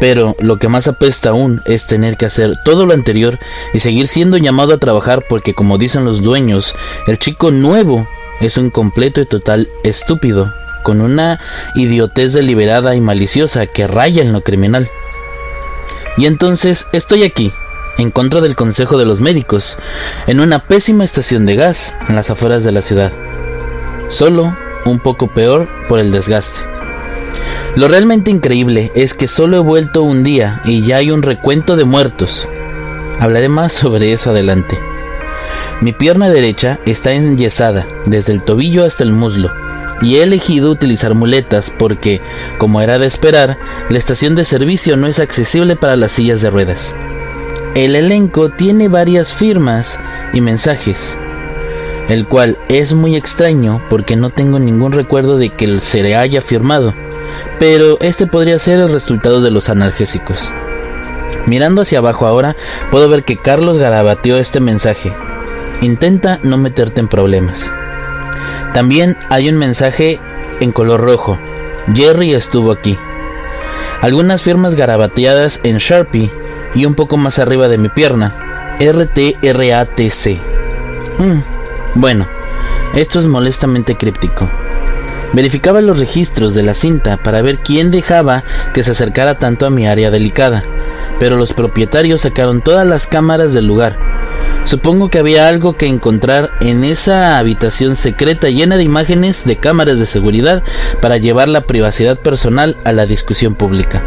Pero 0.00 0.36
lo 0.38 0.58
que 0.58 0.68
más 0.68 0.86
apesta 0.86 1.30
aún 1.30 1.60
es 1.64 1.86
tener 1.86 2.16
que 2.16 2.26
hacer 2.26 2.54
todo 2.64 2.86
lo 2.86 2.94
anterior 2.94 3.38
y 3.72 3.80
seguir 3.80 4.06
siendo 4.06 4.36
llamado 4.36 4.74
a 4.74 4.78
trabajar 4.78 5.24
porque 5.28 5.54
como 5.54 5.78
dicen 5.78 6.04
los 6.04 6.22
dueños, 6.22 6.74
el 7.06 7.18
chico 7.18 7.50
nuevo 7.50 8.06
es 8.40 8.56
un 8.56 8.70
completo 8.70 9.20
y 9.20 9.26
total 9.26 9.68
estúpido, 9.82 10.52
con 10.88 11.02
una 11.02 11.38
idiotez 11.74 12.32
deliberada 12.32 12.94
y 12.94 13.00
maliciosa 13.02 13.66
que 13.66 13.86
raya 13.86 14.22
en 14.22 14.32
lo 14.32 14.40
criminal. 14.40 14.88
Y 16.16 16.24
entonces 16.24 16.86
estoy 16.92 17.24
aquí, 17.24 17.52
en 17.98 18.10
contra 18.10 18.40
del 18.40 18.56
consejo 18.56 18.96
de 18.96 19.04
los 19.04 19.20
médicos, 19.20 19.76
en 20.26 20.40
una 20.40 20.60
pésima 20.60 21.04
estación 21.04 21.44
de 21.44 21.56
gas 21.56 21.92
en 22.08 22.16
las 22.16 22.30
afueras 22.30 22.64
de 22.64 22.72
la 22.72 22.80
ciudad. 22.80 23.12
Solo 24.08 24.56
un 24.86 24.98
poco 24.98 25.26
peor 25.26 25.68
por 25.90 25.98
el 25.98 26.10
desgaste. 26.10 26.60
Lo 27.76 27.86
realmente 27.88 28.30
increíble 28.30 28.90
es 28.94 29.12
que 29.12 29.26
solo 29.26 29.58
he 29.58 29.60
vuelto 29.60 30.00
un 30.00 30.22
día 30.22 30.62
y 30.64 30.86
ya 30.86 30.96
hay 30.96 31.10
un 31.10 31.20
recuento 31.20 31.76
de 31.76 31.84
muertos. 31.84 32.48
Hablaré 33.20 33.50
más 33.50 33.74
sobre 33.74 34.14
eso 34.14 34.30
adelante. 34.30 34.80
Mi 35.82 35.92
pierna 35.92 36.30
derecha 36.30 36.78
está 36.86 37.12
enyesada 37.12 37.86
desde 38.06 38.32
el 38.32 38.42
tobillo 38.42 38.86
hasta 38.86 39.04
el 39.04 39.12
muslo 39.12 39.67
y 40.02 40.16
he 40.16 40.22
elegido 40.22 40.70
utilizar 40.70 41.14
muletas 41.14 41.72
porque, 41.76 42.20
como 42.58 42.80
era 42.80 42.98
de 42.98 43.06
esperar, 43.06 43.56
la 43.88 43.98
estación 43.98 44.34
de 44.34 44.44
servicio 44.44 44.96
no 44.96 45.06
es 45.06 45.18
accesible 45.18 45.76
para 45.76 45.96
las 45.96 46.12
sillas 46.12 46.40
de 46.42 46.50
ruedas. 46.50 46.94
El 47.74 47.96
elenco 47.96 48.50
tiene 48.50 48.88
varias 48.88 49.32
firmas 49.32 49.98
y 50.32 50.40
mensajes, 50.40 51.16
el 52.08 52.26
cual 52.26 52.58
es 52.68 52.94
muy 52.94 53.16
extraño 53.16 53.80
porque 53.90 54.16
no 54.16 54.30
tengo 54.30 54.58
ningún 54.58 54.92
recuerdo 54.92 55.38
de 55.38 55.50
que 55.50 55.80
se 55.80 56.02
le 56.02 56.16
haya 56.16 56.40
firmado 56.40 56.94
pero 57.58 57.98
este 58.00 58.26
podría 58.26 58.58
ser 58.58 58.80
el 58.80 58.92
resultado 58.92 59.40
de 59.40 59.50
los 59.50 59.68
analgésicos. 59.68 60.50
Mirando 61.46 61.82
hacia 61.82 61.98
abajo 61.98 62.26
ahora, 62.26 62.56
puedo 62.90 63.08
ver 63.08 63.24
que 63.24 63.36
Carlos 63.36 63.78
garabateó 63.78 64.36
este 64.36 64.60
mensaje. 64.60 65.12
Intenta 65.80 66.38
no 66.42 66.58
meterte 66.58 67.00
en 67.00 67.08
problemas. 67.08 67.70
También 68.74 69.16
hay 69.28 69.48
un 69.48 69.56
mensaje 69.56 70.20
en 70.60 70.72
color 70.72 71.00
rojo. 71.00 71.38
Jerry 71.94 72.34
estuvo 72.34 72.72
aquí. 72.72 72.96
Algunas 74.00 74.42
firmas 74.42 74.74
garabateadas 74.74 75.60
en 75.64 75.78
Sharpie 75.78 76.30
y 76.74 76.84
un 76.84 76.94
poco 76.94 77.16
más 77.16 77.38
arriba 77.38 77.68
de 77.68 77.78
mi 77.78 77.88
pierna. 77.88 78.34
RTRATC. 78.80 80.40
Hmm, 81.18 81.40
bueno, 81.94 82.28
esto 82.94 83.18
es 83.18 83.26
molestamente 83.26 83.96
críptico. 83.96 84.48
Verificaba 85.32 85.80
los 85.80 85.98
registros 85.98 86.54
de 86.54 86.62
la 86.62 86.74
cinta 86.74 87.16
para 87.16 87.42
ver 87.42 87.58
quién 87.58 87.90
dejaba 87.90 88.44
que 88.72 88.82
se 88.82 88.92
acercara 88.92 89.38
tanto 89.38 89.66
a 89.66 89.70
mi 89.70 89.86
área 89.86 90.10
delicada, 90.10 90.62
pero 91.18 91.36
los 91.36 91.52
propietarios 91.52 92.22
sacaron 92.22 92.62
todas 92.62 92.86
las 92.86 93.06
cámaras 93.06 93.52
del 93.52 93.66
lugar. 93.66 93.96
Supongo 94.68 95.08
que 95.08 95.18
había 95.18 95.48
algo 95.48 95.78
que 95.78 95.86
encontrar 95.86 96.50
en 96.60 96.84
esa 96.84 97.38
habitación 97.38 97.96
secreta 97.96 98.50
llena 98.50 98.76
de 98.76 98.84
imágenes 98.84 99.46
de 99.46 99.56
cámaras 99.56 99.98
de 99.98 100.04
seguridad 100.04 100.62
para 101.00 101.16
llevar 101.16 101.48
la 101.48 101.62
privacidad 101.62 102.18
personal 102.18 102.76
a 102.84 102.92
la 102.92 103.06
discusión 103.06 103.54
pública. 103.54 104.02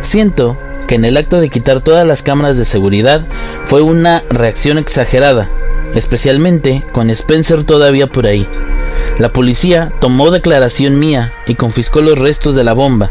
Siento 0.00 0.56
que 0.86 0.94
en 0.94 1.04
el 1.04 1.16
acto 1.16 1.40
de 1.40 1.48
quitar 1.48 1.80
todas 1.80 2.06
las 2.06 2.22
cámaras 2.22 2.56
de 2.56 2.64
seguridad 2.64 3.26
fue 3.66 3.82
una 3.82 4.22
reacción 4.30 4.78
exagerada, 4.78 5.48
especialmente 5.92 6.84
con 6.92 7.10
Spencer 7.10 7.64
todavía 7.64 8.06
por 8.06 8.26
ahí. 8.26 8.46
La 9.18 9.32
policía 9.32 9.90
tomó 10.00 10.30
declaración 10.30 11.00
mía 11.00 11.32
y 11.48 11.56
confiscó 11.56 12.00
los 12.00 12.16
restos 12.16 12.54
de 12.54 12.62
la 12.62 12.74
bomba. 12.74 13.10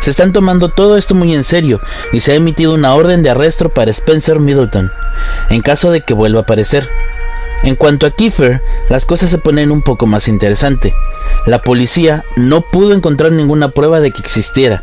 Se 0.00 0.10
están 0.10 0.32
tomando 0.32 0.68
todo 0.68 0.96
esto 0.96 1.14
muy 1.14 1.34
en 1.34 1.44
serio 1.44 1.80
y 2.12 2.20
se 2.20 2.32
ha 2.32 2.36
emitido 2.36 2.74
una 2.74 2.94
orden 2.94 3.22
de 3.22 3.30
arresto 3.30 3.68
para 3.68 3.90
Spencer 3.90 4.38
Middleton, 4.38 4.92
en 5.50 5.62
caso 5.62 5.90
de 5.90 6.02
que 6.02 6.14
vuelva 6.14 6.40
a 6.40 6.42
aparecer. 6.42 6.88
En 7.64 7.74
cuanto 7.74 8.06
a 8.06 8.10
Kiefer, 8.10 8.62
las 8.88 9.04
cosas 9.04 9.30
se 9.30 9.38
ponen 9.38 9.72
un 9.72 9.82
poco 9.82 10.06
más 10.06 10.28
interesante. 10.28 10.94
La 11.46 11.60
policía 11.60 12.22
no 12.36 12.60
pudo 12.60 12.94
encontrar 12.94 13.32
ninguna 13.32 13.68
prueba 13.70 14.00
de 14.00 14.12
que 14.12 14.20
existiera. 14.20 14.82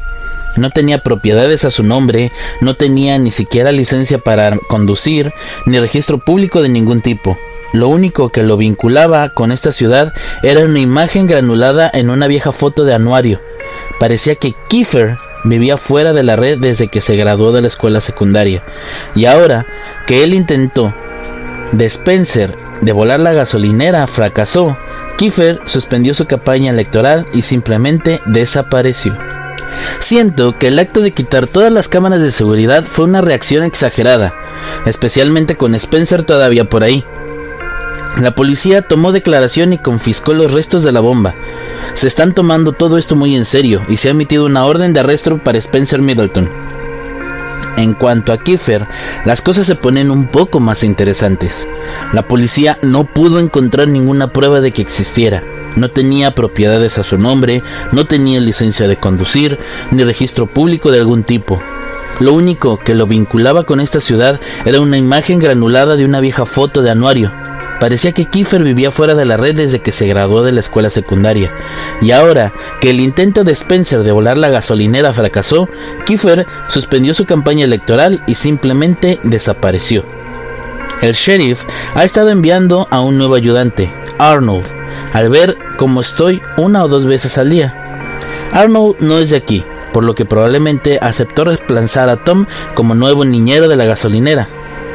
No 0.58 0.70
tenía 0.70 1.00
propiedades 1.00 1.66
a 1.66 1.72
su 1.72 1.84
nombre, 1.84 2.32
no 2.62 2.76
tenía 2.76 3.18
ni 3.18 3.32
siquiera 3.32 3.72
licencia 3.72 4.18
para 4.18 4.58
conducir, 4.70 5.34
ni 5.66 5.80
registro 5.80 6.18
público 6.18 6.62
de 6.62 6.70
ningún 6.70 7.02
tipo. 7.02 7.38
Lo 7.74 7.90
único 7.90 8.30
que 8.30 8.44
lo 8.44 8.56
vinculaba 8.56 9.30
con 9.30 9.52
esta 9.52 9.72
ciudad 9.72 10.14
era 10.44 10.62
una 10.62 10.80
imagen 10.80 11.28
granulada 11.28 11.90
en 11.94 12.10
una 12.10 12.28
vieja 12.28 12.54
foto 12.54 12.86
de 12.86 12.94
anuario. 12.94 13.42
Parecía 14.00 14.36
que 14.36 14.54
Kiefer 14.68 15.18
vivía 15.44 15.78
fuera 15.78 16.14
de 16.14 16.24
la 16.24 16.36
red 16.36 16.58
desde 16.60 16.88
que 16.88 17.02
se 17.02 17.16
graduó 17.16 17.52
de 17.52 17.62
la 17.62 17.68
escuela 17.68 18.02
secundaria. 18.02 18.62
Y 19.16 19.26
ahora 19.26 19.66
que 20.08 20.24
él 20.24 20.34
intentó 20.34 20.94
de 21.72 21.86
Spencer 21.86 22.56
de 22.82 22.92
volar 22.92 23.20
la 23.20 23.34
gasolinera 23.34 24.06
fracasó, 24.08 24.78
Kiefer 25.18 25.62
suspendió 25.66 26.14
su 26.14 26.26
campaña 26.26 26.72
electoral 26.72 27.26
y 27.34 27.42
simplemente 27.42 28.22
desapareció. 28.26 29.18
Siento 30.00 30.58
que 30.58 30.68
el 30.68 30.80
acto 30.80 31.02
de 31.02 31.12
quitar 31.12 31.48
todas 31.48 31.72
las 31.72 31.88
cámaras 31.88 32.22
de 32.22 32.32
seguridad 32.32 32.84
fue 32.84 33.06
una 33.06 33.22
reacción 33.22 33.64
exagerada, 33.64 34.34
especialmente 34.86 35.56
con 35.56 35.74
Spencer 35.76 36.24
todavía 36.24 36.66
por 36.66 36.84
ahí. 36.84 37.04
La 38.22 38.36
policía 38.36 38.82
tomó 38.82 39.12
declaración 39.12 39.74
y 39.74 39.78
confiscó 39.78 40.34
los 40.34 40.54
restos 40.54 40.84
de 40.84 40.92
la 40.92 41.02
bomba. 41.02 41.34
Se 41.94 42.08
están 42.08 42.34
tomando 42.34 42.74
todo 42.74 42.98
esto 42.98 43.16
muy 43.16 43.36
en 43.36 43.46
serio 43.46 43.82
y 43.88 43.98
se 43.98 44.08
ha 44.08 44.12
emitido 44.12 44.46
una 44.46 44.66
orden 44.66 44.94
de 44.94 45.00
arresto 45.00 45.38
para 45.38 45.58
Spencer 45.58 46.02
Middleton. 46.02 46.50
En 47.78 47.94
cuanto 47.94 48.32
a 48.32 48.38
Kiefer, 48.38 48.88
las 49.26 49.42
cosas 49.42 49.68
se 49.68 49.76
ponen 49.76 50.10
un 50.10 50.28
poco 50.28 50.60
más 50.60 50.84
interesantes. 50.84 51.68
La 52.14 52.22
policía 52.22 52.78
no 52.82 53.04
pudo 53.04 53.40
encontrar 53.40 53.90
ninguna 53.90 54.28
prueba 54.28 54.62
de 54.62 54.72
que 54.72 54.82
existiera. 54.82 55.44
No 55.76 55.92
tenía 55.92 56.32
propiedades 56.32 56.98
a 56.98 57.04
su 57.04 57.18
nombre, 57.18 57.62
no 57.92 58.06
tenía 58.06 58.40
licencia 58.40 58.88
de 58.88 58.96
conducir, 58.96 59.60
ni 59.92 60.04
registro 60.04 60.46
público 60.46 60.90
de 60.90 61.00
algún 61.00 61.24
tipo. 61.24 61.62
Lo 62.22 62.32
único 62.32 62.78
que 62.78 62.96
lo 62.96 63.08
vinculaba 63.08 63.66
con 63.66 63.82
esta 63.82 64.00
ciudad 64.00 64.40
era 64.64 64.80
una 64.80 64.98
imagen 64.98 65.40
granulada 65.40 65.98
de 65.98 66.06
una 66.06 66.22
vieja 66.22 66.46
foto 66.46 66.82
de 66.82 66.92
anuario, 66.92 67.30
Parecía 67.80 68.14
que 68.14 68.26
Kiefer 68.26 68.64
vivía 68.64 68.92
fuera 68.92 69.16
de 69.16 69.26
la 69.26 69.38
red 69.38 69.56
desde 69.56 69.80
que 69.80 69.92
se 69.92 70.08
graduó 70.08 70.44
de 70.44 70.52
la 70.52 70.62
escuela 70.62 70.90
secundaria. 70.90 71.52
Y 72.02 72.12
ahora 72.12 72.54
que 72.80 72.90
el 72.90 73.00
intento 73.00 73.44
de 73.44 73.52
Spencer 73.52 74.04
de 74.04 74.12
volar 74.12 74.38
la 74.38 74.50
gasolinera 74.50 75.14
fracasó, 75.14 75.70
Kiefer 76.06 76.46
suspendió 76.70 77.14
su 77.14 77.26
campaña 77.26 77.66
electoral 77.66 78.24
y 78.28 78.36
simplemente 78.36 79.20
desapareció. 79.24 80.04
El 81.02 81.14
sheriff 81.14 81.64
ha 81.94 82.04
estado 82.04 82.30
enviando 82.30 82.88
a 82.90 83.02
un 83.02 83.18
nuevo 83.18 83.36
ayudante, 83.36 83.92
Arnold, 84.18 84.66
al 85.14 85.30
ver 85.30 85.58
cómo 85.78 86.02
estoy 86.02 86.42
una 86.58 86.84
o 86.84 86.88
dos 86.88 87.06
veces 87.06 87.38
al 87.38 87.50
día. 87.50 87.74
Arnold 88.52 88.96
no 89.02 89.20
es 89.20 89.32
de 89.32 89.38
aquí, 89.38 89.64
por 89.92 90.04
lo 90.04 90.16
que 90.16 90.26
probablemente 90.26 90.98
aceptó 91.02 91.44
reemplazar 91.44 92.10
a 92.10 92.18
Tom 92.18 92.46
como 92.74 92.96
nuevo 92.96 93.26
niñero 93.26 93.68
de 93.68 93.76
la 93.76 93.86
gasolinera. 93.86 94.48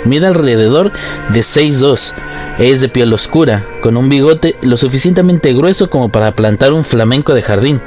Mide 0.05 0.27
alrededor 0.27 0.93
de 1.29 1.41
6'2". 1.41 2.13
Es 2.59 2.81
de 2.81 2.89
piel 2.89 3.13
oscura, 3.13 3.65
con 3.83 3.97
un 3.97 4.09
bigote 4.09 4.57
lo 4.63 4.77
suficientemente 4.77 5.53
grueso 5.53 5.91
como 5.91 6.09
para 6.09 6.33
plantar 6.33 6.73
un 6.73 6.85
flamenco 6.85 7.35
de 7.35 7.43
jardín. 7.43 7.81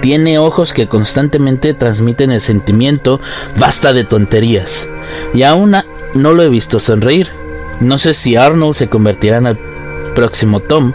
Tiene 0.00 0.38
ojos 0.38 0.72
que 0.72 0.86
constantemente 0.86 1.74
transmiten 1.74 2.30
el 2.30 2.40
sentimiento 2.40 3.20
basta 3.58 3.92
de 3.92 4.04
tonterías. 4.04 4.88
Y 5.34 5.42
aún 5.42 5.74
no 6.14 6.32
lo 6.32 6.42
he 6.42 6.48
visto 6.48 6.78
sonreír. 6.78 7.28
No 7.80 7.98
sé 7.98 8.14
si 8.14 8.36
Arnold 8.36 8.74
se 8.74 8.88
convertirá 8.88 9.38
en 9.38 9.46
el 9.48 9.58
próximo 10.14 10.60
Tom 10.60 10.92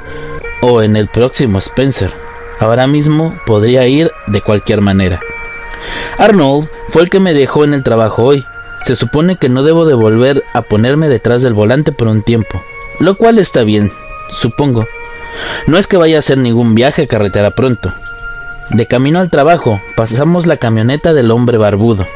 o 0.61 0.81
en 0.81 0.95
el 0.95 1.07
próximo 1.07 1.59
Spencer. 1.59 2.11
Ahora 2.59 2.87
mismo 2.87 3.33
podría 3.45 3.87
ir 3.87 4.11
de 4.27 4.41
cualquier 4.41 4.81
manera. 4.81 5.19
Arnold 6.17 6.69
fue 6.89 7.03
el 7.03 7.09
que 7.09 7.19
me 7.19 7.33
dejó 7.33 7.63
en 7.63 7.73
el 7.73 7.83
trabajo 7.83 8.23
hoy. 8.23 8.45
Se 8.83 8.95
supone 8.95 9.35
que 9.35 9.49
no 9.49 9.63
debo 9.63 9.85
de 9.85 9.93
volver 9.93 10.43
a 10.53 10.61
ponerme 10.61 11.07
detrás 11.07 11.41
del 11.41 11.53
volante 11.53 11.91
por 11.91 12.07
un 12.07 12.23
tiempo, 12.23 12.61
lo 12.99 13.15
cual 13.15 13.39
está 13.39 13.63
bien, 13.63 13.91
supongo. 14.31 14.87
No 15.67 15.77
es 15.77 15.87
que 15.87 15.97
vaya 15.97 16.17
a 16.17 16.19
hacer 16.19 16.37
ningún 16.37 16.75
viaje 16.75 17.03
a 17.03 17.07
carretera 17.07 17.51
pronto. 17.51 17.93
De 18.69 18.85
camino 18.85 19.19
al 19.19 19.29
trabajo, 19.29 19.81
pasamos 19.95 20.47
la 20.47 20.57
camioneta 20.57 21.13
del 21.13 21.31
hombre 21.31 21.57
barbudo, 21.57 22.07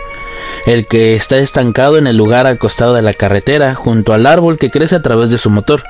el 0.65 0.87
que 0.87 1.15
está 1.15 1.37
estancado 1.37 1.97
en 1.97 2.07
el 2.07 2.17
lugar 2.17 2.47
al 2.47 2.57
costado 2.57 2.93
de 2.93 3.01
la 3.01 3.13
carretera, 3.13 3.75
junto 3.75 4.13
al 4.13 4.25
árbol 4.25 4.57
que 4.57 4.71
crece 4.71 4.95
a 4.95 5.01
través 5.01 5.29
de 5.29 5.37
su 5.37 5.49
motor. 5.49 5.83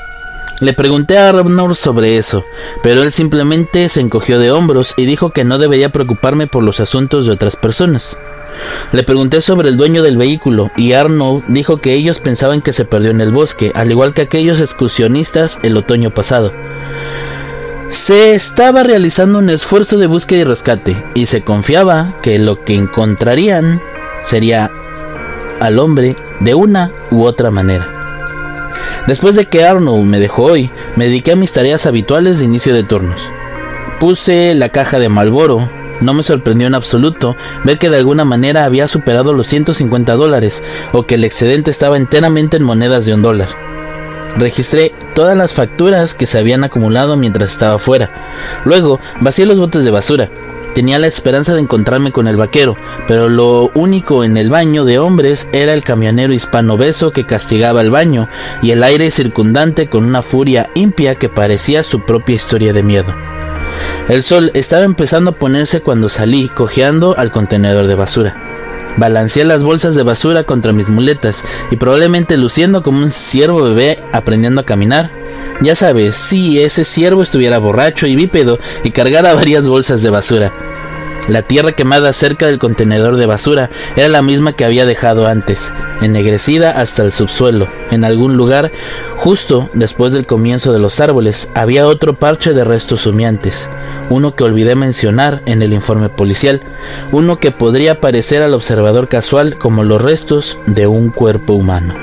Le 0.62 0.72
pregunté 0.72 1.18
a 1.18 1.30
Arnold 1.30 1.76
sobre 1.76 2.18
eso, 2.18 2.46
pero 2.82 3.04
él 3.04 3.12
simplemente 3.12 3.90
se 3.90 4.00
encogió 4.00 4.40
de 4.40 4.52
hombros 4.52 4.94
y 4.96 5.06
dijo 5.06 5.32
que 5.32 5.44
no 5.44 5.58
debería 5.58 5.92
preocuparme 5.92 6.48
por 6.48 6.64
los 6.64 6.80
asuntos 6.80 7.26
de 7.26 7.34
otras 7.34 7.58
personas. 7.58 8.18
Le 8.94 9.04
pregunté 9.04 9.42
sobre 9.42 9.68
el 9.68 9.76
dueño 9.76 10.02
del 10.02 10.16
vehículo 10.16 10.72
y 10.78 10.94
Arnold 10.94 11.44
dijo 11.50 11.78
que 11.78 11.94
ellos 11.94 12.20
pensaban 12.20 12.62
que 12.62 12.72
se 12.72 12.86
perdió 12.86 13.12
en 13.12 13.20
el 13.20 13.32
bosque, 13.32 13.74
al 13.76 13.92
igual 13.92 14.14
que 14.14 14.22
aquellos 14.22 14.62
excursionistas 14.62 15.60
el 15.64 15.76
otoño 15.76 16.12
pasado. 16.12 16.54
Se 17.90 18.34
estaba 18.34 18.84
realizando 18.84 19.40
un 19.40 19.50
esfuerzo 19.50 19.98
de 19.98 20.08
búsqueda 20.08 20.40
y 20.40 20.44
rescate 20.46 21.04
y 21.14 21.26
se 21.26 21.42
confiaba 21.42 22.14
que 22.22 22.40
lo 22.40 22.64
que 22.64 22.76
encontrarían 22.76 23.82
sería 24.26 24.72
al 25.60 25.80
hombre 25.80 26.16
de 26.40 26.54
una 26.56 26.92
u 27.12 27.24
otra 27.24 27.52
manera. 27.52 28.05
Después 29.08 29.36
de 29.36 29.46
que 29.46 29.64
Arnold 29.64 30.06
me 30.06 30.20
dejó 30.20 30.44
hoy, 30.44 30.70
me 30.96 31.06
dediqué 31.06 31.34
a 31.34 31.36
mis 31.36 31.54
tareas 31.54 31.86
habituales 31.86 32.40
de 32.40 32.46
inicio 32.46 32.74
de 32.74 32.84
turnos. 32.84 33.22
Puse 34.00 34.54
la 34.56 34.70
caja 34.70 35.00
de 35.00 35.10
Malboro. 35.10 35.70
No 36.02 36.14
me 36.14 36.24
sorprendió 36.24 36.68
en 36.68 36.76
absoluto 36.76 37.38
ver 37.64 37.78
que 37.78 37.90
de 37.90 37.98
alguna 37.98 38.26
manera 38.26 38.66
había 38.66 38.88
superado 38.88 39.32
los 39.34 39.48
150 39.48 40.14
dólares 40.14 40.64
o 40.92 41.04
que 41.04 41.16
el 41.16 41.24
excedente 41.24 41.72
estaba 41.72 41.98
enteramente 41.98 42.58
en 42.58 42.64
monedas 42.64 43.06
de 43.06 43.14
un 43.14 43.22
dólar. 43.22 43.48
Registré 44.38 44.94
todas 45.14 45.38
las 45.38 45.54
facturas 45.54 46.14
que 46.14 46.26
se 46.26 46.38
habían 46.38 46.66
acumulado 46.66 47.16
mientras 47.16 47.52
estaba 47.52 47.80
fuera. 47.80 48.10
Luego 48.66 49.00
vacié 49.22 49.46
los 49.46 49.60
botes 49.60 49.86
de 49.86 49.92
basura. 49.92 50.30
Tenía 50.76 51.00
la 51.00 51.08
esperanza 51.08 51.54
de 51.54 51.62
encontrarme 51.62 52.12
con 52.12 52.28
el 52.28 52.36
vaquero, 52.36 52.76
pero 53.08 53.30
lo 53.30 53.72
único 53.76 54.26
en 54.26 54.36
el 54.36 54.50
baño 54.50 54.84
de 54.84 55.00
hombres 55.00 55.48
era 55.54 55.72
el 55.72 55.86
camionero 55.86 56.34
hispano 56.34 56.76
beso 56.76 57.12
que 57.12 57.26
castigaba 57.26 57.80
el 57.80 57.92
baño 57.92 58.28
y 58.62 58.72
el 58.72 58.84
aire 58.84 59.10
circundante 59.10 59.88
con 59.88 60.04
una 60.04 60.22
furia 60.22 60.70
impia 60.74 61.16
que 61.16 61.30
parecía 61.30 61.82
su 61.82 62.02
propia 62.02 62.36
historia 62.36 62.74
de 62.74 62.84
miedo. 62.84 63.08
El 64.10 64.22
sol 64.22 64.52
estaba 64.54 64.84
empezando 64.84 65.32
a 65.32 65.36
ponerse 65.36 65.80
cuando 65.80 66.10
salí 66.10 66.50
cojeando 66.50 67.16
al 67.18 67.32
contenedor 67.32 67.88
de 67.88 67.96
basura. 67.96 68.36
Balanceé 68.98 69.44
las 69.46 69.64
bolsas 69.64 69.96
de 69.96 70.04
basura 70.04 70.44
contra 70.44 70.72
mis 70.72 70.90
muletas 70.90 71.44
y 71.72 71.76
probablemente 71.76 72.38
luciendo 72.38 72.84
como 72.84 73.00
un 73.00 73.10
ciervo 73.10 73.64
bebé 73.64 74.00
aprendiendo 74.12 74.62
a 74.62 74.66
caminar. 74.66 75.12
Ya 75.62 75.76
sabes, 75.76 76.16
si 76.16 76.62
ese 76.62 76.84
ciervo 76.84 77.22
estuviera 77.22 77.58
borracho 77.58 78.08
y 78.08 78.16
bípedo 78.16 78.60
y 78.84 78.92
cargara 78.92 79.34
varias 79.36 79.68
bolsas 79.68 80.02
de 80.02 80.10
basura. 80.10 80.54
La 81.28 81.42
tierra 81.42 81.72
quemada 81.72 82.14
cerca 82.14 82.46
del 82.46 82.60
contenedor 82.60 83.16
de 83.16 83.26
basura 83.26 83.72
era 83.96 84.08
la 84.08 84.22
misma 84.22 84.54
que 84.54 84.64
había 84.64 84.86
dejado 84.86 85.28
antes, 85.28 85.74
ennegrecida 86.02 86.80
hasta 86.80 87.02
el 87.02 87.12
subsuelo. 87.12 87.68
En 87.90 88.04
algún 88.04 88.38
lugar, 88.38 88.72
justo 89.18 89.68
después 89.74 90.14
del 90.14 90.28
comienzo 90.28 90.72
de 90.72 90.78
los 90.78 91.00
árboles, 91.00 91.50
había 91.56 91.88
otro 91.88 92.14
parche 92.14 92.54
de 92.54 92.64
restos 92.64 93.08
humeantes, 93.08 93.70
uno 94.12 94.36
que 94.36 94.44
olvidé 94.44 94.76
mencionar 94.76 95.42
en 95.48 95.64
el 95.64 95.74
informe 95.74 96.10
policial, 96.10 96.62
uno 97.12 97.40
que 97.40 97.50
podría 97.50 98.00
parecer 98.00 98.44
al 98.44 98.54
observador 98.54 99.08
casual 99.08 99.56
como 99.58 99.84
los 99.84 100.04
restos 100.04 100.60
de 100.68 100.86
un 100.86 101.10
cuerpo 101.10 101.54
humano. 101.54 101.96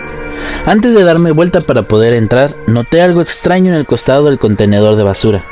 Antes 0.66 0.94
de 0.94 1.04
darme 1.04 1.30
vuelta 1.30 1.60
para 1.60 1.82
poder 1.82 2.12
entrar, 2.14 2.56
noté 2.66 3.00
algo 3.00 3.22
extraño 3.22 3.72
en 3.72 3.78
el 3.78 3.86
costado 3.86 4.26
del 4.26 4.38
contenedor 4.38 4.96
de 4.96 5.02
basura. 5.04 5.44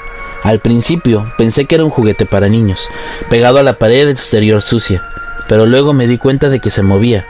Al 0.42 0.58
principio 0.58 1.24
pensé 1.36 1.66
que 1.66 1.74
era 1.74 1.84
un 1.84 1.90
juguete 1.90 2.24
para 2.26 2.48
niños, 2.48 2.88
pegado 3.28 3.58
a 3.58 3.62
la 3.62 3.78
pared 3.78 4.08
exterior 4.08 4.62
sucia, 4.62 5.02
pero 5.48 5.66
luego 5.66 5.92
me 5.92 6.06
di 6.06 6.16
cuenta 6.16 6.48
de 6.48 6.60
que 6.60 6.70
se 6.70 6.82
movía, 6.82 7.26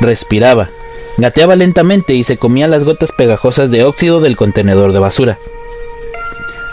respiraba, 0.00 0.68
gateaba 1.16 1.56
lentamente 1.56 2.14
y 2.14 2.24
se 2.24 2.36
comía 2.36 2.68
las 2.68 2.84
gotas 2.84 3.12
pegajosas 3.12 3.70
de 3.70 3.84
óxido 3.84 4.20
del 4.20 4.36
contenedor 4.36 4.92
de 4.92 4.98
basura. 4.98 5.38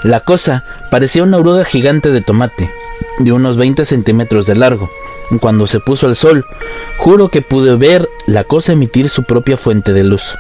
La 0.04 0.22
cosa 0.22 0.64
parecía 0.92 1.24
una 1.24 1.38
oruga 1.38 1.66
gigante 1.66 2.12
de 2.12 2.22
tomate, 2.22 2.72
de 3.20 3.32
unos 3.32 3.58
20 3.58 3.86
centímetros 3.86 4.48
de 4.48 4.56
largo. 4.56 4.90
Cuando 5.42 5.68
se 5.68 5.80
puso 5.80 6.08
al 6.08 6.16
sol, 6.16 6.46
juro 6.98 7.30
que 7.30 7.42
pude 7.42 7.76
ver 7.76 8.10
la 8.26 8.44
cosa 8.44 8.74
emitir 8.74 9.10
su 9.10 9.24
propia 9.24 9.58
fuente 9.58 9.94
de 9.94 10.04
luz. 10.04 10.36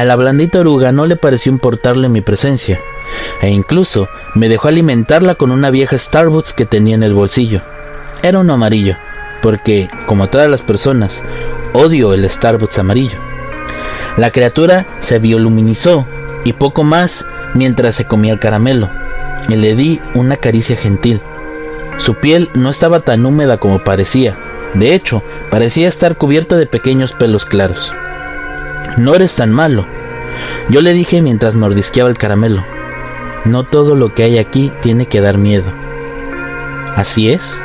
A 0.00 0.04
la 0.06 0.16
blandita 0.16 0.60
oruga 0.60 0.92
no 0.92 1.04
le 1.04 1.16
pareció 1.16 1.52
importarle 1.52 2.08
mi 2.08 2.22
presencia, 2.22 2.80
e 3.42 3.50
incluso 3.50 4.08
me 4.34 4.48
dejó 4.48 4.68
alimentarla 4.68 5.34
con 5.34 5.50
una 5.50 5.68
vieja 5.68 5.98
Starbucks 5.98 6.54
que 6.54 6.64
tenía 6.64 6.94
en 6.94 7.02
el 7.02 7.12
bolsillo. 7.12 7.60
Era 8.22 8.38
uno 8.38 8.54
amarillo, 8.54 8.96
porque, 9.42 9.90
como 10.06 10.30
todas 10.30 10.50
las 10.50 10.62
personas, 10.62 11.22
odio 11.74 12.14
el 12.14 12.26
Starbucks 12.30 12.78
amarillo. 12.78 13.18
La 14.16 14.30
criatura 14.30 14.86
se 15.00 15.18
bioluminizó 15.18 16.06
y 16.44 16.54
poco 16.54 16.82
más 16.82 17.26
mientras 17.52 17.94
se 17.94 18.06
comía 18.06 18.32
el 18.32 18.40
caramelo, 18.40 18.88
y 19.50 19.56
le 19.56 19.76
di 19.76 20.00
una 20.14 20.38
caricia 20.38 20.76
gentil. 20.76 21.20
Su 21.98 22.14
piel 22.14 22.48
no 22.54 22.70
estaba 22.70 23.00
tan 23.00 23.26
húmeda 23.26 23.58
como 23.58 23.80
parecía, 23.80 24.34
de 24.72 24.94
hecho, 24.94 25.22
parecía 25.50 25.88
estar 25.88 26.16
cubierta 26.16 26.56
de 26.56 26.64
pequeños 26.64 27.12
pelos 27.12 27.44
claros. 27.44 27.92
No 28.96 29.14
eres 29.14 29.36
tan 29.36 29.52
malo. 29.52 29.86
Yo 30.68 30.82
le 30.82 30.92
dije 30.92 31.22
mientras 31.22 31.54
mordisqueaba 31.54 32.10
el 32.10 32.18
caramelo. 32.18 32.64
No 33.44 33.64
todo 33.64 33.94
lo 33.94 34.12
que 34.14 34.24
hay 34.24 34.38
aquí 34.38 34.72
tiene 34.82 35.06
que 35.06 35.20
dar 35.20 35.38
miedo. 35.38 35.72
¿Así 36.96 37.30
es? 37.30 37.60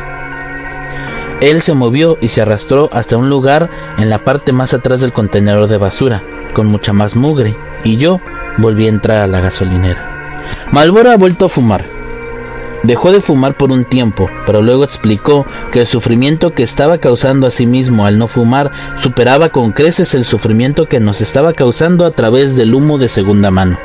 Él 1.42 1.62
se 1.62 1.74
movió 1.74 2.18
y 2.22 2.30
se 2.30 2.42
arrastró 2.42 2.90
hasta 2.94 3.18
un 3.18 3.30
lugar 3.30 3.70
en 3.98 4.10
la 4.10 4.20
parte 4.20 4.54
más 4.54 4.74
atrás 4.74 5.02
del 5.02 5.12
contenedor 5.12 5.68
de 5.68 5.78
basura, 5.78 6.24
con 6.54 6.68
mucha 6.68 6.94
más 6.94 7.16
mugre, 7.16 7.56
y 7.84 7.98
yo 7.98 8.22
volví 8.58 8.86
a 8.86 8.90
entrar 8.90 9.18
a 9.18 9.28
la 9.28 9.42
gasolinera. 9.42 10.22
Malboro 10.72 11.12
ha 11.12 11.18
vuelto 11.18 11.46
a 11.46 11.50
fumar, 11.50 11.84
Dejó 12.86 13.12
de 13.12 13.20
fumar 13.20 13.56
por 13.56 13.72
un 13.72 13.84
tiempo, 13.84 14.30
pero 14.46 14.62
luego 14.62 14.84
explicó 14.84 15.48
que 15.72 15.80
el 15.80 15.88
sufrimiento 15.88 16.54
que 16.54 16.62
estaba 16.62 17.00
causando 17.00 17.48
a 17.48 17.52
sí 17.52 17.66
mismo 17.66 18.06
al 18.06 18.20
no 18.20 18.28
fumar 18.28 18.72
superaba 19.02 19.50
con 19.50 19.72
creces 19.72 20.14
el 20.14 20.24
sufrimiento 20.24 20.86
que 20.86 21.00
nos 21.00 21.20
estaba 21.20 21.54
causando 21.54 22.06
a 22.06 22.12
través 22.12 22.56
del 22.56 22.76
humo 22.76 23.00
de 23.00 23.10
segunda 23.10 23.50
mano. 23.50 23.80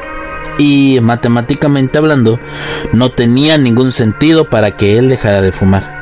Y, 0.59 0.99
matemáticamente 1.01 1.97
hablando, 1.97 2.39
no 2.93 3.11
tenía 3.11 3.57
ningún 3.57 3.91
sentido 3.91 4.51
para 4.51 4.77
que 4.77 4.99
él 4.99 5.09
dejara 5.09 5.41
de 5.41 5.53
fumar. 5.53 5.99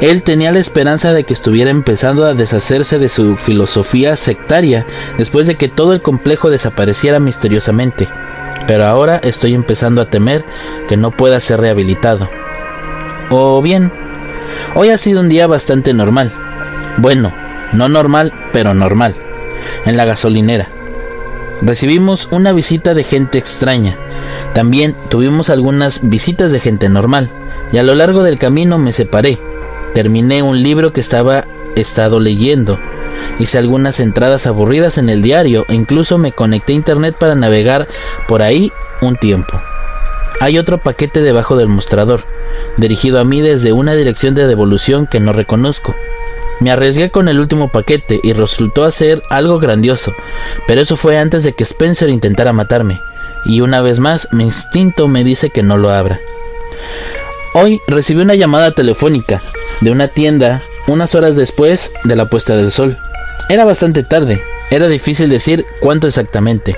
Él 0.00 0.24
tenía 0.24 0.50
la 0.50 0.58
esperanza 0.58 1.12
de 1.12 1.22
que 1.22 1.32
estuviera 1.32 1.70
empezando 1.70 2.24
a 2.24 2.34
deshacerse 2.34 2.98
de 2.98 3.08
su 3.08 3.36
filosofía 3.36 4.16
sectaria 4.16 4.84
después 5.16 5.46
de 5.46 5.54
que 5.54 5.68
todo 5.68 5.92
el 5.92 6.00
complejo 6.00 6.50
desapareciera 6.50 7.20
misteriosamente 7.20 8.08
pero 8.70 8.86
ahora 8.86 9.16
estoy 9.24 9.54
empezando 9.54 10.00
a 10.00 10.10
temer 10.10 10.44
que 10.88 10.96
no 10.96 11.10
pueda 11.10 11.40
ser 11.40 11.58
rehabilitado. 11.58 12.28
O 13.28 13.60
bien, 13.60 13.90
hoy 14.76 14.90
ha 14.90 14.96
sido 14.96 15.22
un 15.22 15.28
día 15.28 15.48
bastante 15.48 15.92
normal. 15.92 16.32
Bueno, 16.96 17.32
no 17.72 17.88
normal, 17.88 18.32
pero 18.52 18.72
normal. 18.72 19.16
En 19.86 19.96
la 19.96 20.04
gasolinera. 20.04 20.68
Recibimos 21.62 22.28
una 22.30 22.52
visita 22.52 22.94
de 22.94 23.02
gente 23.02 23.38
extraña. 23.38 23.96
También 24.54 24.94
tuvimos 25.08 25.50
algunas 25.50 26.08
visitas 26.08 26.52
de 26.52 26.60
gente 26.60 26.88
normal. 26.88 27.28
Y 27.72 27.78
a 27.78 27.82
lo 27.82 27.96
largo 27.96 28.22
del 28.22 28.38
camino 28.38 28.78
me 28.78 28.92
separé. 28.92 29.40
Terminé 29.94 30.44
un 30.44 30.62
libro 30.62 30.92
que 30.92 31.00
estaba 31.00 31.44
estado 31.74 32.20
leyendo 32.20 32.78
Hice 33.38 33.58
algunas 33.58 34.00
entradas 34.00 34.46
aburridas 34.46 34.98
en 34.98 35.08
el 35.08 35.22
diario 35.22 35.64
e 35.68 35.74
incluso 35.74 36.18
me 36.18 36.32
conecté 36.32 36.72
a 36.72 36.76
internet 36.76 37.16
para 37.18 37.34
navegar 37.34 37.88
por 38.28 38.42
ahí 38.42 38.72
un 39.00 39.16
tiempo. 39.16 39.60
Hay 40.40 40.58
otro 40.58 40.78
paquete 40.78 41.22
debajo 41.22 41.56
del 41.56 41.68
mostrador, 41.68 42.22
dirigido 42.76 43.20
a 43.20 43.24
mí 43.24 43.40
desde 43.40 43.72
una 43.72 43.94
dirección 43.94 44.34
de 44.34 44.46
devolución 44.46 45.06
que 45.06 45.20
no 45.20 45.32
reconozco. 45.32 45.94
Me 46.60 46.70
arriesgué 46.70 47.10
con 47.10 47.28
el 47.28 47.40
último 47.40 47.68
paquete 47.68 48.20
y 48.22 48.32
resultó 48.32 48.84
hacer 48.84 49.22
algo 49.30 49.58
grandioso, 49.58 50.14
pero 50.66 50.80
eso 50.80 50.96
fue 50.96 51.18
antes 51.18 51.44
de 51.44 51.52
que 51.54 51.64
Spencer 51.64 52.10
intentara 52.10 52.52
matarme, 52.52 53.00
y 53.44 53.60
una 53.60 53.80
vez 53.80 53.98
más 53.98 54.28
mi 54.32 54.44
instinto 54.44 55.08
me 55.08 55.24
dice 55.24 55.50
que 55.50 55.62
no 55.62 55.76
lo 55.76 55.90
abra. 55.90 56.20
Hoy 57.54 57.80
recibí 57.86 58.20
una 58.22 58.34
llamada 58.34 58.72
telefónica 58.72 59.40
de 59.80 59.90
una 59.90 60.08
tienda 60.08 60.62
unas 60.86 61.14
horas 61.14 61.36
después 61.36 61.92
de 62.04 62.16
la 62.16 62.26
puesta 62.26 62.56
del 62.56 62.70
sol. 62.70 62.98
Era 63.50 63.64
bastante 63.64 64.04
tarde, 64.04 64.40
era 64.70 64.86
difícil 64.86 65.28
decir 65.28 65.66
cuánto 65.80 66.06
exactamente. 66.06 66.76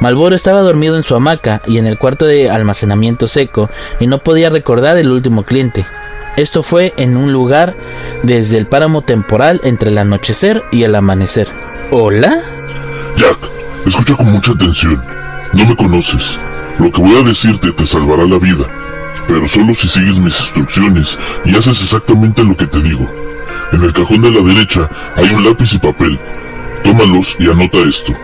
Malboro 0.00 0.34
estaba 0.34 0.60
dormido 0.60 0.96
en 0.96 1.02
su 1.02 1.14
hamaca 1.14 1.60
y 1.66 1.76
en 1.76 1.86
el 1.86 1.98
cuarto 1.98 2.24
de 2.24 2.48
almacenamiento 2.48 3.28
seco 3.28 3.68
y 4.00 4.06
no 4.06 4.20
podía 4.20 4.48
recordar 4.48 4.96
el 4.96 5.10
último 5.10 5.42
cliente. 5.42 5.84
Esto 6.38 6.62
fue 6.62 6.94
en 6.96 7.18
un 7.18 7.30
lugar 7.30 7.76
desde 8.22 8.56
el 8.56 8.66
páramo 8.66 9.02
temporal 9.02 9.60
entre 9.64 9.90
el 9.90 9.98
anochecer 9.98 10.64
y 10.72 10.84
el 10.84 10.94
amanecer. 10.94 11.46
¿Hola? 11.90 12.40
Jack, 13.18 13.38
escucha 13.84 14.16
con 14.16 14.32
mucha 14.32 14.52
atención. 14.52 15.04
No 15.52 15.66
me 15.66 15.76
conoces. 15.76 16.38
Lo 16.78 16.90
que 16.90 17.02
voy 17.02 17.20
a 17.20 17.28
decirte 17.28 17.70
te 17.70 17.84
salvará 17.84 18.24
la 18.24 18.38
vida. 18.38 18.64
Pero 19.28 19.46
solo 19.46 19.74
si 19.74 19.88
sigues 19.88 20.18
mis 20.18 20.40
instrucciones 20.40 21.18
y 21.44 21.50
haces 21.50 21.82
exactamente 21.82 22.42
lo 22.42 22.56
que 22.56 22.66
te 22.66 22.80
digo. 22.80 23.06
En 23.72 23.82
el 23.82 23.92
cajón 23.92 24.22
de 24.22 24.30
la 24.30 24.40
derecha 24.40 24.88
hay 25.16 25.32
un 25.34 25.44
lápiz 25.44 25.74
y 25.74 25.78
papel. 25.78 26.18
Tómalos 26.82 27.36
y 27.38 27.50
anota 27.50 27.78
esto. 27.78 28.14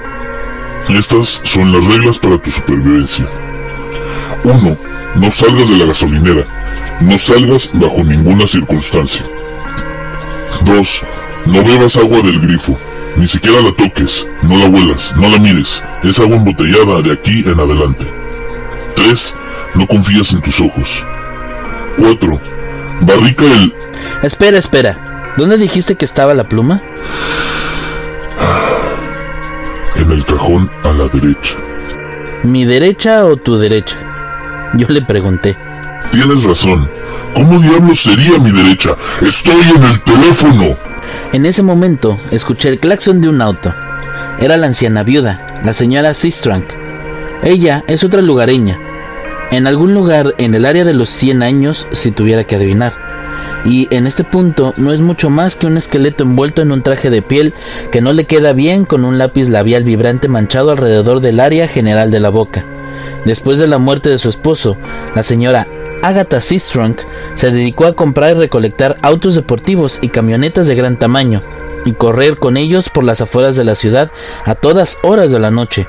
Estas 0.88 1.40
son 1.44 1.72
las 1.72 1.84
reglas 1.86 2.18
para 2.18 2.38
tu 2.38 2.50
supervivencia. 2.50 3.26
1. 4.44 4.76
No 5.16 5.30
salgas 5.30 5.68
de 5.68 5.76
la 5.76 5.86
gasolinera. 5.86 6.44
No 7.00 7.16
salgas 7.18 7.70
bajo 7.72 8.02
ninguna 8.04 8.46
circunstancia. 8.46 9.24
2. 10.64 11.02
No 11.46 11.64
bebas 11.64 11.96
agua 11.96 12.20
del 12.22 12.40
grifo. 12.40 12.78
Ni 13.16 13.26
siquiera 13.26 13.60
la 13.60 13.72
toques. 13.72 14.26
No 14.42 14.58
la 14.58 14.66
huelas. 14.66 15.12
No 15.16 15.28
la 15.28 15.38
mires. 15.38 15.82
Es 16.02 16.18
agua 16.18 16.36
embotellada 16.36 17.02
de 17.02 17.12
aquí 17.12 17.42
en 17.46 17.58
adelante. 17.58 18.06
3. 18.96 19.34
No 19.74 19.86
confías 19.86 20.32
en 20.32 20.40
tus 20.42 20.60
ojos. 20.60 21.02
4. 21.98 22.40
Barrica 23.02 23.44
el... 23.44 23.74
Espera, 24.22 24.58
espera. 24.58 25.19
¿Dónde 25.36 25.56
dijiste 25.56 25.94
que 25.94 26.04
estaba 26.04 26.34
la 26.34 26.44
pluma? 26.44 26.82
En 29.96 30.10
el 30.10 30.24
cajón 30.24 30.70
a 30.84 30.92
la 30.92 31.08
derecha. 31.08 31.56
¿Mi 32.42 32.64
derecha 32.64 33.24
o 33.24 33.36
tu 33.36 33.58
derecha? 33.58 33.96
Yo 34.74 34.86
le 34.88 35.02
pregunté. 35.02 35.56
Tienes 36.12 36.42
razón. 36.44 36.88
¿Cómo 37.34 37.60
diablos 37.60 38.02
sería 38.02 38.38
mi 38.38 38.50
derecha? 38.50 38.96
Estoy 39.20 39.60
en 39.76 39.84
el 39.84 40.00
teléfono. 40.02 40.76
En 41.32 41.46
ese 41.46 41.62
momento 41.62 42.18
escuché 42.32 42.68
el 42.68 42.80
claxon 42.80 43.20
de 43.20 43.28
un 43.28 43.40
auto. 43.40 43.72
Era 44.40 44.56
la 44.56 44.66
anciana 44.66 45.02
viuda, 45.02 45.40
la 45.64 45.72
señora 45.74 46.14
Sistrank. 46.14 46.64
Ella 47.42 47.84
es 47.86 48.04
otra 48.04 48.20
lugareña. 48.20 48.78
En 49.50 49.66
algún 49.66 49.94
lugar 49.94 50.34
en 50.38 50.54
el 50.54 50.64
área 50.64 50.84
de 50.84 50.94
los 50.94 51.08
100 51.10 51.42
años, 51.42 51.86
si 51.92 52.10
tuviera 52.10 52.44
que 52.44 52.56
adivinar. 52.56 52.92
Y 53.64 53.88
en 53.94 54.06
este 54.06 54.24
punto 54.24 54.72
no 54.76 54.92
es 54.92 55.00
mucho 55.00 55.28
más 55.28 55.54
que 55.54 55.66
un 55.66 55.76
esqueleto 55.76 56.24
envuelto 56.24 56.62
en 56.62 56.72
un 56.72 56.82
traje 56.82 57.10
de 57.10 57.22
piel 57.22 57.52
que 57.92 58.00
no 58.00 58.12
le 58.12 58.24
queda 58.24 58.52
bien 58.52 58.84
con 58.84 59.04
un 59.04 59.18
lápiz 59.18 59.48
labial 59.48 59.84
vibrante 59.84 60.28
manchado 60.28 60.70
alrededor 60.70 61.20
del 61.20 61.40
área 61.40 61.68
general 61.68 62.10
de 62.10 62.20
la 62.20 62.30
boca. 62.30 62.64
Después 63.24 63.58
de 63.58 63.66
la 63.66 63.78
muerte 63.78 64.08
de 64.08 64.18
su 64.18 64.30
esposo, 64.30 64.76
la 65.14 65.22
señora 65.22 65.66
Agatha 66.02 66.40
Seastrunk 66.40 67.00
se 67.34 67.50
dedicó 67.50 67.84
a 67.84 67.92
comprar 67.94 68.36
y 68.36 68.38
recolectar 68.40 68.96
autos 69.02 69.34
deportivos 69.34 69.98
y 70.00 70.08
camionetas 70.08 70.66
de 70.66 70.74
gran 70.74 70.98
tamaño 70.98 71.42
y 71.84 71.92
correr 71.92 72.36
con 72.36 72.56
ellos 72.56 72.88
por 72.88 73.04
las 73.04 73.20
afueras 73.20 73.56
de 73.56 73.64
la 73.64 73.74
ciudad 73.74 74.10
a 74.44 74.54
todas 74.54 74.98
horas 75.02 75.30
de 75.30 75.38
la 75.38 75.50
noche. 75.50 75.86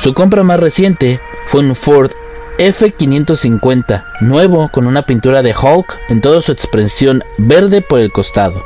Su 0.00 0.14
compra 0.14 0.42
más 0.42 0.60
reciente 0.60 1.20
fue 1.46 1.60
un 1.60 1.74
Ford 1.74 2.12
F550, 2.58 4.04
nuevo 4.20 4.68
con 4.68 4.86
una 4.86 5.02
pintura 5.02 5.42
de 5.42 5.54
Hulk 5.54 5.96
en 6.08 6.20
toda 6.20 6.42
su 6.42 6.52
expresión 6.52 7.22
verde 7.38 7.82
por 7.82 8.00
el 8.00 8.10
costado. 8.10 8.62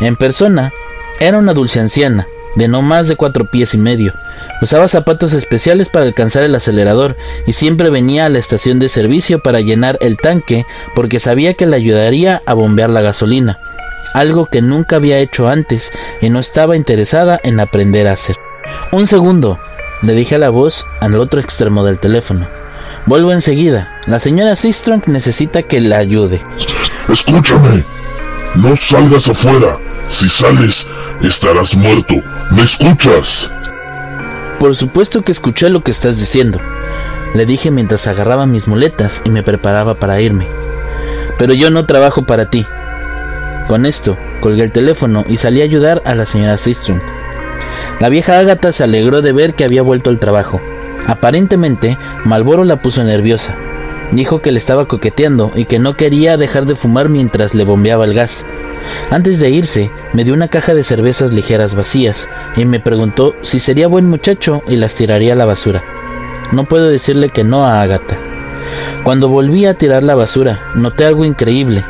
En 0.00 0.16
persona, 0.16 0.72
era 1.20 1.38
una 1.38 1.52
dulce 1.52 1.80
anciana, 1.80 2.26
de 2.54 2.68
no 2.68 2.80
más 2.82 3.08
de 3.08 3.16
cuatro 3.16 3.46
pies 3.46 3.74
y 3.74 3.78
medio. 3.78 4.12
Usaba 4.60 4.86
zapatos 4.88 5.32
especiales 5.32 5.88
para 5.88 6.06
alcanzar 6.06 6.44
el 6.44 6.54
acelerador 6.54 7.16
y 7.46 7.52
siempre 7.52 7.90
venía 7.90 8.26
a 8.26 8.28
la 8.28 8.38
estación 8.38 8.78
de 8.78 8.88
servicio 8.88 9.40
para 9.42 9.60
llenar 9.60 9.98
el 10.00 10.16
tanque 10.16 10.64
porque 10.94 11.18
sabía 11.18 11.54
que 11.54 11.66
le 11.66 11.76
ayudaría 11.76 12.40
a 12.46 12.54
bombear 12.54 12.90
la 12.90 13.00
gasolina, 13.00 13.58
algo 14.14 14.46
que 14.46 14.62
nunca 14.62 14.96
había 14.96 15.18
hecho 15.18 15.48
antes 15.48 15.92
y 16.20 16.30
no 16.30 16.38
estaba 16.38 16.76
interesada 16.76 17.40
en 17.42 17.58
aprender 17.58 18.06
a 18.06 18.12
hacer. 18.12 18.36
Un 18.92 19.06
segundo, 19.06 19.58
le 20.02 20.14
dije 20.14 20.36
a 20.36 20.38
la 20.38 20.50
voz 20.50 20.86
al 21.00 21.16
otro 21.16 21.40
extremo 21.40 21.84
del 21.84 21.98
teléfono. 21.98 22.61
Vuelvo 23.06 23.32
enseguida. 23.32 24.00
La 24.06 24.20
señora 24.20 24.56
Seastrunk 24.56 25.08
necesita 25.08 25.62
que 25.62 25.80
la 25.80 25.98
ayude. 25.98 26.42
Escúchame. 27.08 27.84
No 28.54 28.76
salgas 28.76 29.28
afuera. 29.28 29.78
Si 30.08 30.28
sales, 30.28 30.86
estarás 31.22 31.74
muerto. 31.74 32.14
¿Me 32.50 32.62
escuchas? 32.62 33.50
Por 34.58 34.76
supuesto 34.76 35.22
que 35.22 35.32
escuché 35.32 35.68
lo 35.70 35.82
que 35.82 35.90
estás 35.90 36.20
diciendo, 36.20 36.60
le 37.34 37.46
dije 37.46 37.70
mientras 37.70 38.06
agarraba 38.06 38.46
mis 38.46 38.68
muletas 38.68 39.22
y 39.24 39.30
me 39.30 39.42
preparaba 39.42 39.94
para 39.94 40.20
irme. 40.20 40.46
Pero 41.38 41.54
yo 41.54 41.70
no 41.70 41.86
trabajo 41.86 42.24
para 42.24 42.50
ti. 42.50 42.64
Con 43.66 43.86
esto, 43.86 44.16
colgué 44.40 44.62
el 44.64 44.70
teléfono 44.70 45.24
y 45.28 45.38
salí 45.38 45.62
a 45.62 45.64
ayudar 45.64 46.02
a 46.04 46.14
la 46.14 46.26
señora 46.26 46.58
Seastrunk. 46.58 47.02
La 48.00 48.08
vieja 48.08 48.38
Ágata 48.38 48.70
se 48.70 48.84
alegró 48.84 49.22
de 49.22 49.32
ver 49.32 49.54
que 49.54 49.64
había 49.64 49.82
vuelto 49.82 50.10
al 50.10 50.18
trabajo. 50.18 50.60
Aparentemente, 51.06 51.98
Malboro 52.24 52.64
la 52.64 52.76
puso 52.76 53.02
nerviosa. 53.02 53.56
Dijo 54.12 54.40
que 54.40 54.52
le 54.52 54.58
estaba 54.58 54.86
coqueteando 54.86 55.52
y 55.54 55.64
que 55.64 55.78
no 55.78 55.96
quería 55.96 56.36
dejar 56.36 56.66
de 56.66 56.76
fumar 56.76 57.08
mientras 57.08 57.54
le 57.54 57.64
bombeaba 57.64 58.04
el 58.04 58.14
gas. 58.14 58.44
Antes 59.10 59.40
de 59.40 59.50
irse, 59.50 59.90
me 60.12 60.24
dio 60.24 60.34
una 60.34 60.48
caja 60.48 60.74
de 60.74 60.82
cervezas 60.82 61.32
ligeras 61.32 61.74
vacías 61.74 62.28
y 62.56 62.64
me 62.64 62.80
preguntó 62.80 63.34
si 63.42 63.58
sería 63.58 63.88
buen 63.88 64.06
muchacho 64.08 64.62
y 64.68 64.76
las 64.76 64.94
tiraría 64.94 65.32
a 65.32 65.36
la 65.36 65.46
basura. 65.46 65.82
No 66.52 66.64
puedo 66.64 66.88
decirle 66.88 67.30
que 67.30 67.44
no 67.44 67.64
a 67.64 67.80
Agatha. 67.80 68.16
Cuando 69.02 69.28
volví 69.28 69.66
a 69.66 69.74
tirar 69.74 70.02
la 70.02 70.14
basura, 70.14 70.60
noté 70.74 71.06
algo 71.06 71.24
increíble. 71.24 71.84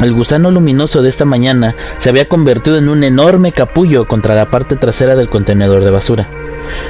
El 0.00 0.12
gusano 0.12 0.50
luminoso 0.50 1.00
de 1.00 1.08
esta 1.08 1.24
mañana 1.24 1.74
se 1.98 2.08
había 2.08 2.28
convertido 2.28 2.76
en 2.76 2.88
un 2.88 3.04
enorme 3.04 3.52
capullo 3.52 4.06
contra 4.06 4.34
la 4.34 4.46
parte 4.46 4.74
trasera 4.74 5.14
del 5.14 5.28
contenedor 5.28 5.84
de 5.84 5.90
basura. 5.90 6.26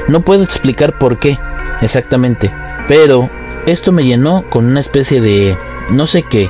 No 0.09 0.23
puedo 0.23 0.43
explicar 0.43 0.99
por 0.99 1.19
qué, 1.19 1.39
exactamente, 1.83 2.53
pero 2.89 3.29
esto 3.67 3.93
me 3.93 4.05
llenó 4.05 4.45
con 4.49 4.67
una 4.67 4.81
especie 4.81 5.21
de 5.21 5.57
no 5.91 6.07
sé 6.07 6.23
qué, 6.23 6.49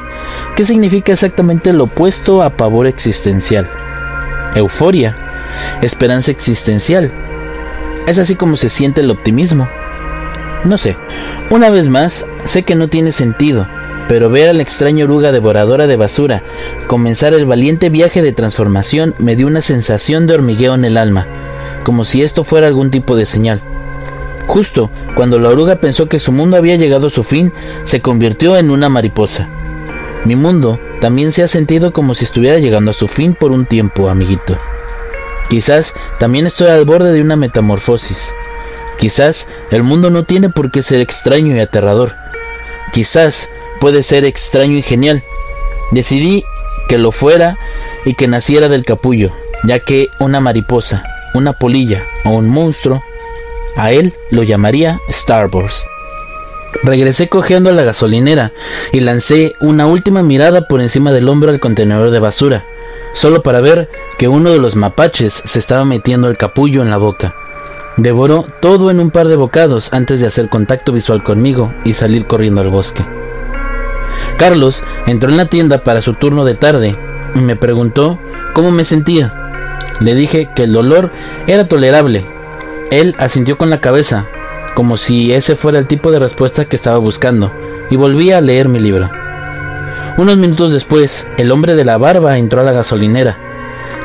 ¿Qué 0.57 0.65
significa 0.67 1.13
exactamente 1.13 1.73
lo 1.73 1.85
opuesto 1.85 2.43
a 2.43 2.51
pavor 2.51 2.87
existencial. 2.87 3.69
Euforia, 4.55 5.17
esperanza 5.81 6.31
existencial. 6.31 7.11
Es 8.07 8.19
así 8.19 8.37
como 8.37 8.57
se 8.57 8.69
siente 8.69 9.01
el 9.01 9.11
optimismo. 9.11 9.67
No 10.65 10.77
sé. 10.77 10.97
Una 11.51 11.71
vez 11.71 11.89
más, 11.89 12.27
sé 12.45 12.65
que 12.65 12.75
no 12.75 12.89
tiene 12.89 13.13
sentido, 13.13 13.67
pero 14.09 14.29
ver 14.29 14.51
a 14.51 14.53
la 14.53 14.63
extraña 14.63 15.05
oruga 15.05 15.33
devoradora 15.33 15.87
de 15.87 15.97
basura 15.97 16.43
comenzar 16.87 17.33
el 17.33 17.47
valiente 17.47 17.89
viaje 17.89 18.21
de 18.21 18.33
transformación 18.33 19.15
me 19.19 19.35
dio 19.35 19.47
una 19.47 19.63
sensación 19.63 20.27
de 20.27 20.35
hormigueo 20.35 20.75
en 20.75 20.85
el 20.85 20.99
alma, 20.99 21.27
como 21.83 22.05
si 22.05 22.23
esto 22.23 22.45
fuera 22.45 22.67
algún 22.67 22.91
tipo 22.91 23.17
de 23.17 23.25
señal. 23.25 23.63
Justo 24.53 24.91
cuando 25.15 25.39
la 25.39 25.49
oruga 25.49 25.77
pensó 25.77 26.11
que 26.11 26.19
su 26.19 26.31
mundo 26.31 26.59
había 26.59 26.77
llegado 26.77 27.07
a 27.07 27.11
su 27.11 27.25
fin, 27.25 27.55
se 27.85 28.03
convirtió 28.03 28.59
en 28.59 28.69
una 28.69 28.91
mariposa. 28.91 29.49
Mi 30.27 30.37
mundo 30.37 30.79
también 31.01 31.33
se 31.33 31.43
ha 31.43 31.49
sentido 31.49 31.95
como 31.95 32.15
si 32.15 32.25
estuviera 32.25 32.59
llegando 32.59 32.91
a 32.91 32.95
su 32.95 33.09
fin 33.09 33.33
por 33.33 33.51
un 33.51 33.65
tiempo, 33.65 34.11
amiguito. 34.11 34.59
Quizás 35.49 35.95
también 36.19 36.47
estoy 36.47 36.69
al 36.69 36.85
borde 36.85 37.13
de 37.13 37.23
una 37.23 37.35
metamorfosis. 37.35 38.31
Quizás 38.99 39.49
el 39.71 39.85
mundo 39.85 40.11
no 40.11 40.25
tiene 40.25 40.51
por 40.51 40.71
qué 40.71 40.83
ser 40.83 41.01
extraño 41.01 41.57
y 41.57 41.61
aterrador. 41.61 42.13
Quizás 42.93 43.49
puede 43.81 44.03
ser 44.03 44.27
extraño 44.27 44.77
y 44.77 44.83
genial. 44.83 45.25
Decidí 45.93 46.45
que 46.91 46.99
lo 46.99 47.11
fuera 47.11 47.57
y 48.05 48.13
que 48.17 48.29
naciera 48.29 48.69
del 48.69 48.85
capullo, 48.85 49.31
ya 49.65 49.79
que 49.79 50.11
una 50.21 50.41
mariposa, 50.41 51.05
una 51.33 51.55
polilla 51.55 52.05
o 52.27 52.33
un 52.33 52.51
monstruo, 52.51 53.03
a 53.77 53.93
él 53.93 54.13
lo 54.31 54.43
llamaría 54.43 55.01
Starburst. 55.11 55.87
Regresé 56.83 57.29
cojeando 57.29 57.71
a 57.71 57.73
la 57.73 57.83
gasolinera 57.83 58.53
y 58.93 59.01
lancé 59.01 59.55
una 59.61 59.87
última 59.87 60.23
mirada 60.23 60.67
por 60.69 60.81
encima 60.81 61.13
del 61.13 61.29
hombro 61.29 61.51
al 61.51 61.61
contenedor 61.61 62.11
de 62.11 62.19
basura, 62.19 62.65
solo 63.13 63.43
para 63.43 63.61
ver 63.61 63.89
que 64.19 64.29
uno 64.29 64.51
de 64.51 64.59
los 64.59 64.75
mapaches 64.75 65.33
se 65.33 65.59
estaba 65.59 65.85
metiendo 65.85 66.29
el 66.29 66.39
capullo 66.39 66.83
en 66.83 66.91
la 66.91 66.97
boca. 66.97 67.35
Devoró 67.99 68.47
todo 68.61 68.91
en 68.91 69.01
un 69.01 69.11
par 69.11 69.29
de 69.29 69.37
bocados 69.37 69.93
antes 69.93 70.21
de 70.21 70.27
hacer 70.27 70.49
contacto 70.49 70.93
visual 70.93 71.23
conmigo 71.23 71.73
y 71.85 71.93
salir 71.93 72.25
corriendo 72.25 72.63
al 72.63 72.71
bosque. 72.71 73.05
Carlos 74.39 74.83
entró 75.07 75.31
en 75.31 75.37
la 75.37 75.47
tienda 75.47 75.85
para 75.85 76.03
su 76.03 76.15
turno 76.15 76.45
de 76.45 76.55
tarde 76.55 76.97
y 77.35 77.39
me 77.39 77.55
preguntó 77.55 78.19
cómo 78.55 78.73
me 78.73 78.85
sentía. 78.85 79.33
Le 80.01 80.15
dije 80.15 80.49
que 80.57 80.65
el 80.65 80.73
dolor 80.73 81.11
era 81.47 81.69
tolerable. 81.69 82.25
Él 82.93 83.15
asintió 83.17 83.57
con 83.57 83.71
la 83.71 83.81
cabeza, 83.81 84.27
como 84.75 84.99
si 84.99 85.33
ese 85.33 85.57
fuera 85.57 85.79
el 85.79 85.87
tipo 85.87 86.13
de 86.13 86.19
respuesta 86.19 86.67
que 86.67 86.77
estaba 86.77 86.99
buscando, 86.99 87.51
y 87.89 87.97
volví 87.97 88.33
a 88.33 88.43
leer 88.43 88.69
mi 88.69 88.81
libro. 88.81 89.09
Unos 90.19 90.37
minutos 90.37 90.73
después, 90.73 91.27
el 91.39 91.53
hombre 91.53 91.75
de 91.75 91.87
la 91.87 91.97
barba 91.97 92.37
entró 92.37 92.61
a 92.61 92.65
la 92.65 92.73
gasolinera. 92.73 93.39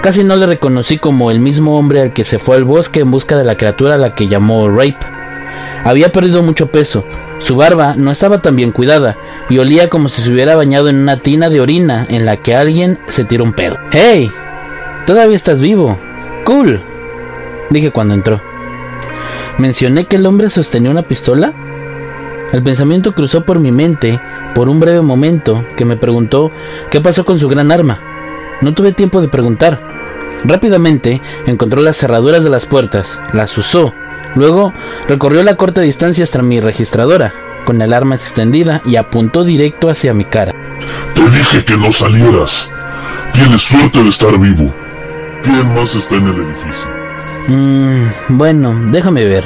Casi 0.02 0.24
no 0.24 0.38
le 0.38 0.46
reconocí 0.46 1.00
como 1.00 1.32
el 1.32 1.42
mismo 1.42 1.78
hombre 1.78 2.02
al 2.02 2.14
que 2.14 2.24
se 2.24 2.40
fue 2.40 2.56
al 2.56 2.64
bosque 2.64 3.02
en 3.02 3.12
busca 3.12 3.36
de 3.36 3.44
la 3.44 3.58
criatura 3.58 3.96
a 3.96 3.98
la 3.98 4.16
que 4.16 4.30
llamó 4.30 4.70
Rape. 4.70 4.96
Había 5.84 6.14
perdido 6.14 6.42
mucho 6.42 6.68
peso, 6.68 7.04
su 7.40 7.58
barba 7.58 7.96
no 7.98 8.10
estaba 8.10 8.42
tan 8.42 8.56
bien 8.56 8.72
cuidada 8.72 9.18
y 9.50 9.58
olía 9.58 9.90
como 9.90 10.08
si 10.08 10.22
se 10.22 10.32
hubiera 10.32 10.56
bañado 10.56 10.88
en 10.88 10.96
una 10.96 11.18
tina 11.18 11.50
de 11.50 11.60
orina 11.60 12.06
en 12.08 12.26
la 12.26 12.38
que 12.38 12.56
alguien 12.56 13.00
se 13.10 13.26
tiró 13.26 13.44
un 13.44 13.52
pedo. 13.52 13.76
¡Hey! 13.92 14.32
Todavía 15.06 15.36
estás 15.36 15.60
vivo. 15.60 16.00
Cool. 16.46 16.80
Dije 17.70 17.92
cuando 17.92 18.14
entró. 18.14 18.40
¿Mencioné 19.58 20.06
que 20.06 20.18
el 20.18 20.26
hombre 20.26 20.50
sostenía 20.50 20.92
una 20.92 21.04
pistola? 21.04 21.54
El 22.54 22.64
pensamiento 22.64 23.14
cruzó 23.14 23.44
por 23.44 23.60
mi 23.60 23.72
mente 23.72 24.20
por 24.56 24.70
un 24.70 24.80
breve 24.80 25.02
momento 25.02 25.66
que 25.76 25.86
me 25.86 25.98
preguntó 25.98 26.52
qué 26.90 27.02
pasó 27.02 27.26
con 27.26 27.40
su 27.40 27.50
gran 27.50 27.72
arma. 27.72 28.00
No 28.62 28.74
tuve 28.74 28.94
tiempo 28.94 29.22
de 29.22 29.28
preguntar. 29.28 29.82
Rápidamente 30.44 31.22
encontró 31.46 31.82
las 31.82 31.98
cerraduras 31.98 32.44
de 32.44 32.50
las 32.50 32.66
puertas, 32.66 33.20
las 33.34 33.58
usó 33.58 33.94
Luego 34.38 34.74
recorrió 35.08 35.44
la 35.44 35.56
corta 35.56 35.82
distancia 35.82 36.24
hasta 36.24 36.42
mi 36.42 36.60
registradora, 36.60 37.34
con 37.66 37.82
el 37.82 37.92
arma 37.92 38.16
extendida 38.16 38.82
y 38.86 38.96
apuntó 38.96 39.44
directo 39.44 39.90
hacia 39.90 40.14
mi 40.14 40.26
cara. 40.26 40.54
Te 41.16 41.30
dije 41.30 41.66
que 41.66 41.76
no 41.76 41.92
salieras. 41.92 42.70
Tienes 43.34 43.62
suerte 43.62 44.04
de 44.04 44.10
estar 44.10 44.38
vivo. 44.38 44.74
¿Quién 45.44 45.74
más 45.74 45.96
está 45.96 46.16
en 46.16 46.28
el 46.28 46.40
edificio? 46.40 46.97
Mm, 47.48 48.38
bueno, 48.38 48.76
déjame 48.92 49.26
ver. 49.26 49.46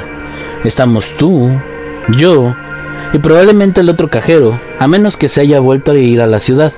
Estamos 0.64 1.16
tú, 1.16 1.50
yo 2.08 2.54
y 3.12 3.18
probablemente 3.18 3.80
el 3.80 3.88
otro 3.88 4.08
cajero, 4.08 4.58
a 4.78 4.88
menos 4.88 5.16
que 5.16 5.28
se 5.28 5.40
haya 5.40 5.60
vuelto 5.60 5.92
a 5.92 5.96
ir 5.96 6.20
a 6.20 6.26
la 6.26 6.40
ciudad. 6.40 6.72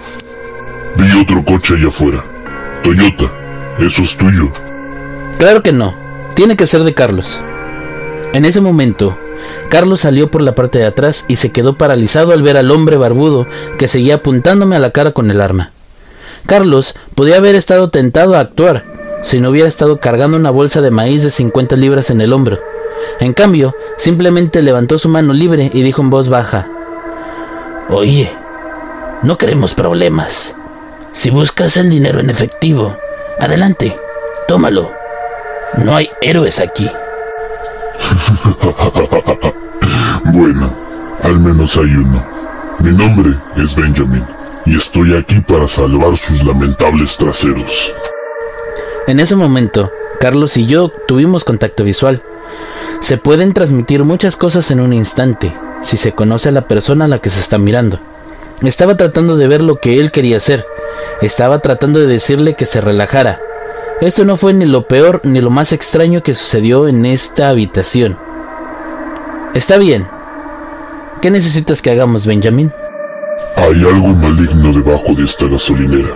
Vi 0.96 1.20
otro 1.20 1.44
coche 1.44 1.74
allá 1.74 1.88
afuera. 1.88 2.24
Toyota. 2.82 3.30
Eso 3.78 4.02
es 4.02 4.16
tuyo. 4.16 4.52
Claro 5.38 5.62
que 5.62 5.72
no. 5.72 5.94
Tiene 6.34 6.56
que 6.56 6.66
ser 6.66 6.84
de 6.84 6.94
Carlos. 6.94 7.40
En 8.32 8.44
ese 8.44 8.60
momento, 8.60 9.16
Carlos 9.68 10.00
salió 10.00 10.30
por 10.30 10.42
la 10.42 10.54
parte 10.54 10.78
de 10.78 10.86
atrás 10.86 11.24
y 11.28 11.36
se 11.36 11.50
quedó 11.50 11.76
paralizado 11.78 12.32
al 12.32 12.42
ver 12.42 12.56
al 12.56 12.70
hombre 12.70 12.96
barbudo 12.96 13.46
que 13.78 13.88
seguía 13.88 14.16
apuntándome 14.16 14.76
a 14.76 14.80
la 14.80 14.90
cara 14.90 15.12
con 15.12 15.30
el 15.30 15.40
arma. 15.40 15.70
Carlos 16.46 16.94
podía 17.14 17.36
haber 17.36 17.54
estado 17.54 17.90
tentado 17.90 18.36
a 18.36 18.40
actuar 18.40 18.93
si 19.24 19.40
no 19.40 19.50
hubiera 19.50 19.66
estado 19.66 19.98
cargando 20.00 20.36
una 20.36 20.50
bolsa 20.50 20.82
de 20.82 20.90
maíz 20.90 21.22
de 21.22 21.30
50 21.30 21.76
libras 21.76 22.10
en 22.10 22.20
el 22.20 22.34
hombro. 22.34 22.58
En 23.20 23.32
cambio, 23.32 23.74
simplemente 23.96 24.60
levantó 24.60 24.98
su 24.98 25.08
mano 25.08 25.32
libre 25.32 25.70
y 25.72 25.80
dijo 25.82 26.02
en 26.02 26.10
voz 26.10 26.28
baja, 26.28 26.68
Oye, 27.88 28.30
no 29.22 29.38
queremos 29.38 29.74
problemas. 29.74 30.56
Si 31.12 31.30
buscas 31.30 31.78
el 31.78 31.88
dinero 31.88 32.20
en 32.20 32.28
efectivo, 32.28 32.98
adelante, 33.40 33.96
tómalo. 34.46 34.92
No 35.82 35.96
hay 35.96 36.10
héroes 36.20 36.60
aquí. 36.60 36.90
bueno, 40.34 40.70
al 41.22 41.40
menos 41.40 41.78
hay 41.78 41.96
uno. 41.96 42.22
Mi 42.80 42.92
nombre 42.92 43.34
es 43.56 43.74
Benjamin 43.74 44.26
y 44.66 44.76
estoy 44.76 45.16
aquí 45.16 45.40
para 45.40 45.66
salvar 45.66 46.14
sus 46.18 46.44
lamentables 46.44 47.16
traseros. 47.16 47.94
En 49.06 49.20
ese 49.20 49.36
momento, 49.36 49.92
Carlos 50.18 50.56
y 50.56 50.66
yo 50.66 50.90
tuvimos 51.06 51.44
contacto 51.44 51.84
visual. 51.84 52.22
Se 53.00 53.18
pueden 53.18 53.52
transmitir 53.52 54.04
muchas 54.04 54.36
cosas 54.36 54.70
en 54.70 54.80
un 54.80 54.92
instante, 54.92 55.54
si 55.82 55.96
se 55.96 56.12
conoce 56.12 56.48
a 56.48 56.52
la 56.52 56.66
persona 56.66 57.04
a 57.04 57.08
la 57.08 57.18
que 57.18 57.30
se 57.30 57.40
está 57.40 57.58
mirando. 57.58 57.98
Estaba 58.62 58.96
tratando 58.96 59.36
de 59.36 59.48
ver 59.48 59.62
lo 59.62 59.76
que 59.76 60.00
él 60.00 60.10
quería 60.10 60.38
hacer. 60.38 60.64
Estaba 61.20 61.58
tratando 61.58 62.00
de 62.00 62.06
decirle 62.06 62.54
que 62.54 62.64
se 62.64 62.80
relajara, 62.80 63.40
esto 64.00 64.24
no 64.24 64.36
fue 64.36 64.52
ni 64.52 64.64
lo 64.64 64.88
peor 64.88 65.20
ni 65.22 65.40
lo 65.40 65.50
más 65.50 65.72
extraño 65.72 66.22
que 66.22 66.34
sucedió 66.34 66.88
en 66.88 67.06
esta 67.06 67.48
habitación. 67.48 68.16
Está 69.54 69.78
bien. 69.78 70.06
¿Qué 71.22 71.30
necesitas 71.30 71.80
que 71.80 71.90
hagamos, 71.90 72.26
Benjamin? 72.26 72.72
Hay 73.56 73.82
algo 73.82 74.08
maligno 74.08 74.72
debajo 74.72 75.14
de 75.14 75.24
esta 75.24 75.46
gasolinera. 75.46 76.10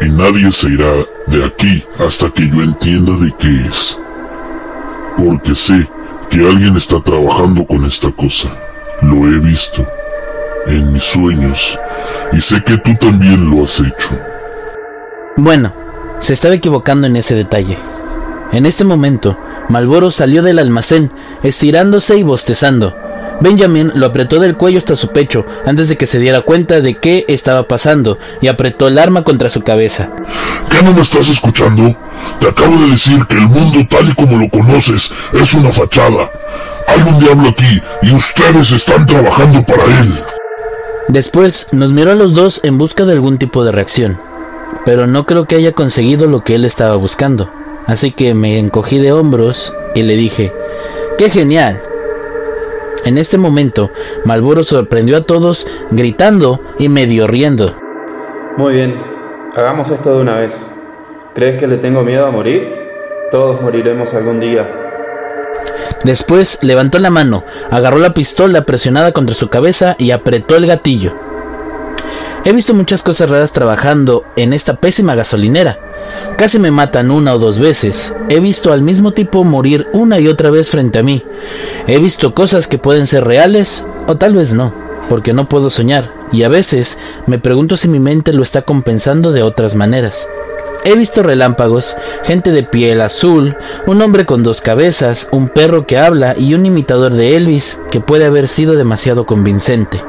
Y 0.00 0.08
nadie 0.08 0.52
se 0.52 0.68
irá 0.68 0.92
de 1.26 1.44
aquí 1.44 1.84
hasta 1.98 2.30
que 2.30 2.48
yo 2.48 2.62
entienda 2.62 3.12
de 3.16 3.32
qué 3.38 3.66
es. 3.66 3.98
Porque 5.16 5.54
sé 5.54 5.88
que 6.30 6.38
alguien 6.38 6.76
está 6.76 7.00
trabajando 7.00 7.66
con 7.66 7.84
esta 7.84 8.10
cosa. 8.12 8.48
Lo 9.02 9.26
he 9.26 9.38
visto 9.38 9.86
en 10.66 10.92
mis 10.92 11.02
sueños 11.04 11.78
y 12.32 12.40
sé 12.40 12.62
que 12.62 12.76
tú 12.78 12.94
también 13.00 13.50
lo 13.50 13.64
has 13.64 13.80
hecho. 13.80 14.18
Bueno, 15.36 15.72
se 16.20 16.32
estaba 16.32 16.54
equivocando 16.54 17.06
en 17.06 17.16
ese 17.16 17.34
detalle. 17.34 17.76
En 18.52 18.66
este 18.66 18.84
momento, 18.84 19.36
Malboro 19.68 20.10
salió 20.10 20.42
del 20.42 20.58
almacén, 20.58 21.10
estirándose 21.42 22.16
y 22.18 22.22
bostezando. 22.22 22.94
Benjamin 23.40 23.92
lo 23.94 24.06
apretó 24.06 24.40
del 24.40 24.56
cuello 24.56 24.78
hasta 24.78 24.96
su 24.96 25.08
pecho 25.08 25.46
antes 25.64 25.88
de 25.88 25.96
que 25.96 26.06
se 26.06 26.18
diera 26.18 26.40
cuenta 26.42 26.80
de 26.80 26.96
qué 26.96 27.24
estaba 27.28 27.64
pasando 27.64 28.18
y 28.40 28.48
apretó 28.48 28.88
el 28.88 28.98
arma 28.98 29.22
contra 29.22 29.48
su 29.48 29.62
cabeza. 29.62 30.10
¿Qué 30.70 30.82
no 30.82 30.92
me 30.92 31.02
estás 31.02 31.28
escuchando? 31.28 31.96
Te 32.40 32.48
acabo 32.48 32.76
de 32.80 32.90
decir 32.90 33.24
que 33.26 33.34
el 33.34 33.48
mundo 33.48 33.86
tal 33.88 34.08
y 34.08 34.14
como 34.14 34.38
lo 34.38 34.48
conoces 34.48 35.12
es 35.32 35.54
una 35.54 35.72
fachada. 35.72 36.30
Hay 36.86 37.00
un 37.02 37.18
diablo 37.18 37.48
aquí 37.50 37.80
y 38.02 38.12
ustedes 38.12 38.72
están 38.72 39.06
trabajando 39.06 39.64
para 39.64 39.84
él. 40.00 40.20
Después 41.08 41.68
nos 41.72 41.92
miró 41.92 42.12
a 42.12 42.14
los 42.14 42.34
dos 42.34 42.60
en 42.64 42.78
busca 42.78 43.04
de 43.04 43.12
algún 43.12 43.38
tipo 43.38 43.64
de 43.64 43.72
reacción 43.72 44.18
pero 44.84 45.06
no 45.06 45.26
creo 45.26 45.46
que 45.46 45.56
haya 45.56 45.72
conseguido 45.72 46.26
lo 46.26 46.42
que 46.44 46.54
él 46.54 46.64
estaba 46.64 46.96
buscando. 46.96 47.50
Así 47.86 48.10
que 48.10 48.34
me 48.34 48.58
encogí 48.58 48.98
de 48.98 49.12
hombros 49.12 49.72
y 49.94 50.02
le 50.02 50.16
dije, 50.16 50.52
¡qué 51.16 51.30
genial! 51.30 51.80
En 53.04 53.18
este 53.18 53.38
momento, 53.38 53.90
Malboro 54.24 54.62
sorprendió 54.62 55.16
a 55.16 55.22
todos 55.22 55.66
gritando 55.90 56.60
y 56.78 56.88
medio 56.88 57.26
riendo. 57.26 57.74
Muy 58.56 58.74
bien, 58.74 58.94
hagamos 59.56 59.90
esto 59.90 60.16
de 60.16 60.20
una 60.20 60.36
vez. 60.36 60.68
¿Crees 61.34 61.58
que 61.58 61.66
le 61.66 61.76
tengo 61.76 62.02
miedo 62.02 62.26
a 62.26 62.30
morir? 62.30 62.74
Todos 63.30 63.60
moriremos 63.62 64.14
algún 64.14 64.40
día. 64.40 64.68
Después 66.04 66.58
levantó 66.62 66.98
la 66.98 67.10
mano, 67.10 67.44
agarró 67.70 67.98
la 67.98 68.14
pistola 68.14 68.62
presionada 68.62 69.12
contra 69.12 69.34
su 69.34 69.48
cabeza 69.48 69.96
y 69.98 70.10
apretó 70.10 70.56
el 70.56 70.66
gatillo. 70.66 71.12
He 72.44 72.52
visto 72.52 72.72
muchas 72.72 73.02
cosas 73.02 73.30
raras 73.30 73.52
trabajando 73.52 74.24
en 74.36 74.52
esta 74.52 74.76
pésima 74.76 75.14
gasolinera. 75.14 75.76
Casi 76.36 76.58
me 76.58 76.70
matan 76.70 77.10
una 77.10 77.34
o 77.34 77.38
dos 77.38 77.58
veces. 77.58 78.14
He 78.28 78.40
visto 78.40 78.72
al 78.72 78.82
mismo 78.82 79.12
tipo 79.12 79.44
morir 79.44 79.86
una 79.92 80.20
y 80.20 80.28
otra 80.28 80.50
vez 80.50 80.70
frente 80.70 80.98
a 80.98 81.02
mí. 81.02 81.22
He 81.86 81.98
visto 81.98 82.34
cosas 82.34 82.66
que 82.66 82.78
pueden 82.78 83.06
ser 83.06 83.24
reales 83.24 83.84
o 84.06 84.16
tal 84.16 84.34
vez 84.34 84.52
no, 84.52 84.72
porque 85.08 85.32
no 85.32 85.48
puedo 85.48 85.70
soñar. 85.70 86.12
Y 86.32 86.42
a 86.42 86.48
veces 86.48 86.98
me 87.26 87.38
pregunto 87.38 87.76
si 87.76 87.88
mi 87.88 87.98
mente 87.98 88.32
lo 88.32 88.42
está 88.42 88.62
compensando 88.62 89.32
de 89.32 89.42
otras 89.42 89.74
maneras. 89.74 90.28
He 90.84 90.94
visto 90.94 91.22
relámpagos, 91.22 91.96
gente 92.24 92.52
de 92.52 92.62
piel 92.62 93.00
azul, 93.00 93.56
un 93.86 94.00
hombre 94.00 94.26
con 94.26 94.42
dos 94.42 94.60
cabezas, 94.60 95.28
un 95.32 95.48
perro 95.48 95.86
que 95.86 95.98
habla 95.98 96.34
y 96.38 96.54
un 96.54 96.66
imitador 96.66 97.12
de 97.14 97.36
Elvis 97.36 97.80
que 97.90 98.00
puede 98.00 98.26
haber 98.26 98.46
sido 98.46 98.74
demasiado 98.76 99.26
convincente. 99.26 100.00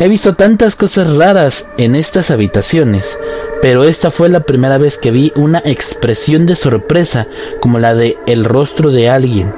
He 0.00 0.08
visto 0.08 0.34
tantas 0.34 0.76
cosas 0.76 1.14
raras 1.16 1.70
en 1.78 1.94
estas 1.94 2.30
habitaciones, 2.30 3.18
pero 3.62 3.84
esta 3.84 4.10
fue 4.10 4.28
la 4.28 4.40
primera 4.40 4.78
vez 4.78 4.98
que 4.98 5.10
vi 5.10 5.32
una 5.34 5.62
expresión 5.64 6.46
de 6.46 6.54
sorpresa 6.54 7.26
como 7.60 7.78
la 7.78 7.94
de 7.94 8.18
el 8.26 8.44
rostro 8.44 8.90
de 8.90 9.10
alguien, 9.10 9.52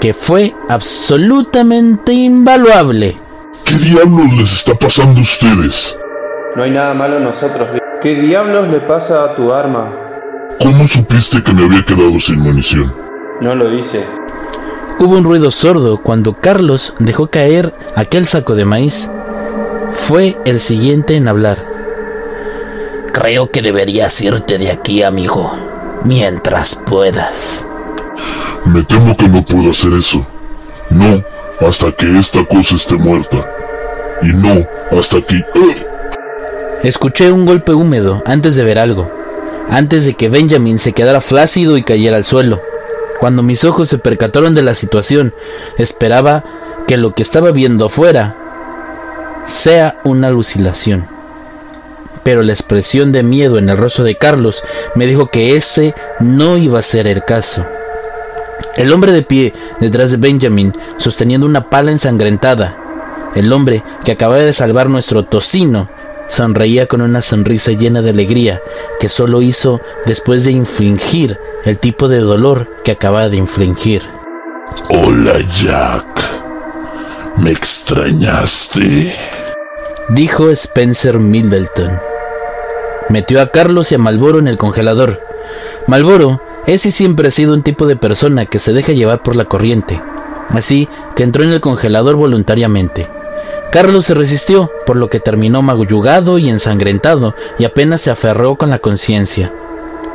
que 0.00 0.12
fue 0.12 0.54
absolutamente 0.68 2.12
invaluable. 2.12 3.16
¿Qué 3.64 3.74
diablos 3.78 4.32
les 4.36 4.52
está 4.52 4.74
pasando 4.74 5.18
a 5.20 5.22
ustedes? 5.22 5.96
No 6.54 6.62
hay 6.62 6.70
nada 6.70 6.94
malo 6.94 7.18
en 7.18 7.24
nosotros. 7.24 7.68
¿Qué 8.00 8.14
diablos 8.14 8.68
le 8.68 8.80
pasa 8.80 9.24
a 9.24 9.34
tu 9.34 9.52
arma? 9.52 9.90
¿Cómo 10.60 10.86
supiste 10.86 11.42
que 11.42 11.52
me 11.52 11.64
había 11.64 11.84
quedado 11.84 12.18
sin 12.20 12.38
munición? 12.38 12.94
No 13.40 13.54
lo 13.54 13.70
dice. 13.70 14.04
Hubo 14.98 15.18
un 15.18 15.24
ruido 15.24 15.50
sordo 15.50 15.98
cuando 15.98 16.34
Carlos 16.34 16.94
dejó 16.98 17.26
caer 17.26 17.74
aquel 17.96 18.26
saco 18.26 18.54
de 18.54 18.64
maíz. 18.64 19.10
Fue 19.92 20.38
el 20.46 20.58
siguiente 20.58 21.16
en 21.16 21.28
hablar. 21.28 21.58
Creo 23.12 23.50
que 23.50 23.60
deberías 23.60 24.18
irte 24.22 24.56
de 24.56 24.70
aquí, 24.70 25.02
amigo, 25.02 25.52
mientras 26.04 26.76
puedas. 26.76 27.66
Me 28.64 28.82
temo 28.84 29.14
que 29.16 29.28
no 29.28 29.44
puedo 29.44 29.70
hacer 29.70 29.92
eso. 29.92 30.26
No, 30.88 31.22
hasta 31.60 31.92
que 31.92 32.18
esta 32.18 32.42
cosa 32.46 32.76
esté 32.76 32.94
muerta. 32.94 33.46
Y 34.22 34.28
no, 34.28 34.66
hasta 34.98 35.20
que... 35.20 35.44
Escuché 36.82 37.30
un 37.30 37.44
golpe 37.44 37.74
húmedo 37.74 38.22
antes 38.24 38.56
de 38.56 38.64
ver 38.64 38.78
algo, 38.78 39.10
antes 39.68 40.06
de 40.06 40.14
que 40.14 40.30
Benjamin 40.30 40.78
se 40.78 40.92
quedara 40.92 41.20
flácido 41.20 41.76
y 41.76 41.82
cayera 41.82 42.16
al 42.16 42.24
suelo. 42.24 42.62
Cuando 43.20 43.42
mis 43.42 43.64
ojos 43.64 43.88
se 43.88 43.98
percataron 43.98 44.54
de 44.54 44.62
la 44.62 44.74
situación, 44.74 45.34
esperaba 45.78 46.44
que 46.86 46.96
lo 46.96 47.14
que 47.14 47.22
estaba 47.22 47.50
viendo 47.50 47.86
afuera 47.86 48.36
sea 49.46 50.00
una 50.04 50.28
alucinación. 50.28 51.06
Pero 52.22 52.42
la 52.42 52.52
expresión 52.52 53.12
de 53.12 53.22
miedo 53.22 53.58
en 53.58 53.68
el 53.68 53.76
rostro 53.76 54.04
de 54.04 54.16
Carlos 54.16 54.64
me 54.94 55.06
dijo 55.06 55.28
que 55.28 55.56
ese 55.56 55.94
no 56.18 56.56
iba 56.56 56.78
a 56.78 56.82
ser 56.82 57.06
el 57.06 57.24
caso. 57.24 57.64
El 58.76 58.92
hombre 58.92 59.12
de 59.12 59.22
pie 59.22 59.54
detrás 59.80 60.10
de 60.10 60.16
Benjamin, 60.16 60.72
sosteniendo 60.98 61.46
una 61.46 61.70
pala 61.70 61.92
ensangrentada, 61.92 62.76
el 63.34 63.52
hombre 63.52 63.82
que 64.04 64.12
acababa 64.12 64.40
de 64.40 64.52
salvar 64.52 64.90
nuestro 64.90 65.24
tocino, 65.24 65.88
sonreía 66.28 66.86
con 66.86 67.02
una 67.02 67.22
sonrisa 67.22 67.72
llena 67.72 68.02
de 68.02 68.10
alegría 68.10 68.60
que 69.00 69.08
solo 69.08 69.42
hizo 69.42 69.80
después 70.04 70.44
de 70.44 70.52
infligir 70.52 71.38
el 71.64 71.78
tipo 71.78 72.08
de 72.08 72.18
dolor 72.20 72.68
que 72.84 72.92
acababa 72.92 73.28
de 73.28 73.36
infligir. 73.36 74.02
Hola 74.88 75.40
Jack, 75.60 76.06
¿me 77.36 77.50
extrañaste? 77.50 79.14
Dijo 80.08 80.50
Spencer 80.50 81.18
Middleton. 81.18 81.98
Metió 83.08 83.40
a 83.40 83.50
Carlos 83.50 83.92
y 83.92 83.94
a 83.94 83.98
Malboro 83.98 84.38
en 84.38 84.48
el 84.48 84.56
congelador. 84.56 85.20
Malboro 85.86 86.40
ese 86.66 86.90
siempre 86.90 87.28
ha 87.28 87.30
sido 87.30 87.54
un 87.54 87.62
tipo 87.62 87.86
de 87.86 87.94
persona 87.94 88.44
que 88.44 88.58
se 88.58 88.72
deja 88.72 88.92
llevar 88.92 89.22
por 89.22 89.36
la 89.36 89.44
corriente, 89.44 90.00
así 90.50 90.88
que 91.14 91.22
entró 91.22 91.44
en 91.44 91.52
el 91.52 91.60
congelador 91.60 92.16
voluntariamente. 92.16 93.06
Carlos 93.70 94.06
se 94.06 94.14
resistió, 94.14 94.70
por 94.86 94.96
lo 94.96 95.08
que 95.08 95.20
terminó 95.20 95.60
magullugado 95.62 96.38
y 96.38 96.48
ensangrentado, 96.48 97.34
y 97.58 97.64
apenas 97.64 98.00
se 98.00 98.10
aferró 98.10 98.56
con 98.56 98.70
la 98.70 98.78
conciencia. 98.78 99.52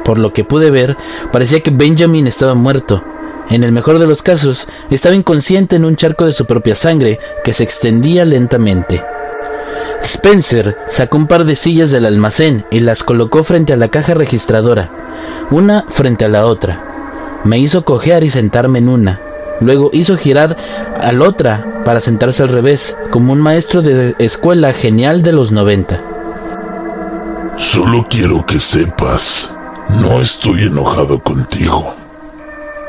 Por 0.03 0.17
lo 0.17 0.33
que 0.33 0.43
pude 0.43 0.71
ver, 0.71 0.97
parecía 1.31 1.61
que 1.61 1.71
Benjamin 1.71 2.27
estaba 2.27 2.55
muerto. 2.55 3.03
En 3.49 3.63
el 3.63 3.71
mejor 3.71 3.99
de 3.99 4.07
los 4.07 4.23
casos, 4.23 4.67
estaba 4.89 5.15
inconsciente 5.15 5.75
en 5.75 5.85
un 5.85 5.95
charco 5.95 6.25
de 6.25 6.31
su 6.31 6.45
propia 6.45 6.73
sangre 6.73 7.19
que 7.43 7.53
se 7.53 7.63
extendía 7.63 8.25
lentamente. 8.25 9.03
Spencer 10.01 10.77
sacó 10.87 11.17
un 11.17 11.27
par 11.27 11.45
de 11.45 11.55
sillas 11.55 11.91
del 11.91 12.05
almacén 12.05 12.65
y 12.71 12.79
las 12.79 13.03
colocó 13.03 13.43
frente 13.43 13.73
a 13.73 13.77
la 13.77 13.89
caja 13.89 14.13
registradora, 14.13 14.89
una 15.51 15.85
frente 15.89 16.25
a 16.25 16.29
la 16.29 16.45
otra. 16.45 16.83
Me 17.43 17.59
hizo 17.59 17.83
cojear 17.83 18.23
y 18.23 18.29
sentarme 18.29 18.79
en 18.79 18.89
una. 18.89 19.19
Luego 19.61 19.89
hizo 19.93 20.17
girar 20.17 20.57
a 20.99 21.11
la 21.11 21.25
otra 21.25 21.65
para 21.85 21.99
sentarse 21.99 22.43
al 22.43 22.49
revés, 22.49 22.97
como 23.11 23.33
un 23.33 23.39
maestro 23.39 23.81
de 23.81 24.15
escuela 24.19 24.73
genial 24.73 25.23
de 25.23 25.31
los 25.31 25.51
90. 25.51 25.99
Solo 27.57 28.07
quiero 28.09 28.45
que 28.45 28.59
sepas, 28.59 29.51
no 30.01 30.19
estoy 30.19 30.63
enojado 30.63 31.21
contigo. 31.21 31.93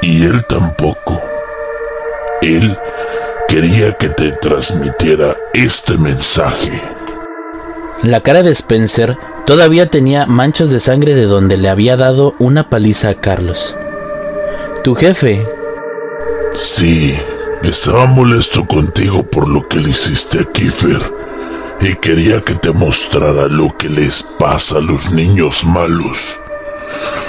Y 0.01 0.25
él 0.25 0.45
tampoco. 0.49 1.21
Él 2.41 2.77
quería 3.49 3.93
que 3.93 4.09
te 4.09 4.33
transmitiera 4.33 5.37
este 5.53 5.97
mensaje. 5.99 6.81
La 8.03 8.21
cara 8.21 8.43
de 8.43 8.51
Spencer 8.51 9.17
todavía 9.47 9.91
tenía 9.91 10.27
manchas 10.27 10.71
de 10.71 10.81
sangre 10.81 11.15
de 11.15 11.27
donde 11.27 11.57
le 11.57 11.69
había 11.69 11.97
dado 11.97 12.35
una 12.39 12.69
paliza 12.69 13.11
a 13.11 13.15
Carlos. 13.15 13.77
Tu 14.83 14.95
jefe. 14.95 15.47
Sí, 16.55 17.19
estaba 17.63 18.05
molesto 18.05 18.67
contigo 18.67 19.23
por 19.23 19.49
lo 19.49 19.67
que 19.67 19.79
le 19.79 19.89
hiciste 19.91 20.41
a 20.41 20.45
Kiefer 20.45 21.01
y 21.81 21.95
quería 21.97 22.43
que 22.43 22.55
te 22.55 22.71
mostrara 22.73 23.49
lo 23.49 23.75
que 23.79 23.89
les 23.89 24.23
pasa 24.23 24.77
a 24.77 24.81
los 24.83 25.11
niños 25.11 25.65
malos. 25.65 26.39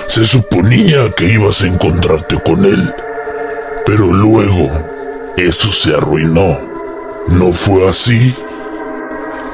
Se 0.07 0.25
suponía 0.25 1.09
que 1.15 1.25
ibas 1.25 1.61
a 1.61 1.67
encontrarte 1.67 2.37
con 2.43 2.65
él, 2.65 2.93
pero 3.85 4.11
luego 4.11 4.69
eso 5.37 5.71
se 5.71 5.95
arruinó. 5.95 6.59
¿No 7.27 7.53
fue 7.53 7.87
así? 7.87 8.35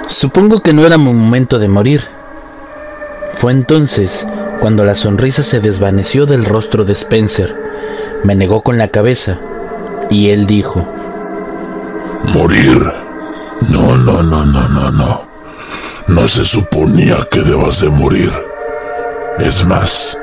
Supongo 0.08 0.62
que 0.62 0.74
no 0.74 0.84
era 0.84 0.98
mi 0.98 1.14
momento 1.14 1.60
de 1.60 1.68
morir. 1.68 2.04
Fue 3.36 3.52
entonces 3.52 4.28
cuando 4.60 4.84
la 4.84 4.96
sonrisa 4.96 5.44
se 5.44 5.60
desvaneció 5.60 6.26
del 6.26 6.44
rostro 6.44 6.86
de 6.86 6.94
Spencer. 6.94 7.56
Me 8.24 8.36
negó 8.36 8.64
con 8.64 8.80
la 8.80 8.88
cabeza 8.88 9.40
y 10.10 10.30
él 10.30 10.48
dijo, 10.48 10.86
¿Morir? 12.34 12.80
No, 13.70 13.98
no, 13.98 14.24
no, 14.24 14.46
no, 14.46 14.68
no, 14.70 14.92
no. 14.92 15.30
No 16.08 16.28
se 16.28 16.46
suponía 16.46 17.28
que 17.30 17.42
debas 17.42 17.82
de 17.82 17.90
morir. 17.90 18.32
Es 19.40 19.66
más, 19.66 20.18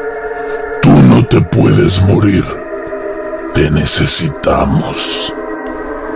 tú 0.83 0.91
no 0.91 1.25
te 1.25 1.41
puedes 1.41 2.03
morir. 2.03 2.45
Te 3.55 3.71
necesitamos. 3.71 5.33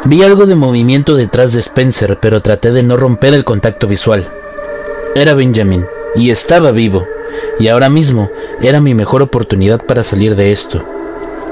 Vi 0.05 0.23
algo 0.23 0.47
de 0.47 0.55
movimiento 0.55 1.15
detrás 1.15 1.53
de 1.53 1.61
Spencer, 1.61 2.19
pero 2.21 2.43
traté 2.43 2.73
de 2.73 2.83
no 2.83 2.97
romper 2.97 3.35
el 3.35 3.45
contacto 3.45 3.87
visual. 3.87 4.29
Era 5.15 5.35
Benjamin, 5.35 5.87
y 6.15 6.31
estaba 6.31 6.71
vivo, 6.71 7.07
y 7.59 7.69
ahora 7.69 7.91
mismo 7.91 8.31
era 8.61 8.81
mi 8.81 8.95
mejor 8.95 9.23
oportunidad 9.23 9.85
para 9.85 10.03
salir 10.03 10.37
de 10.37 10.53
esto. 10.53 10.85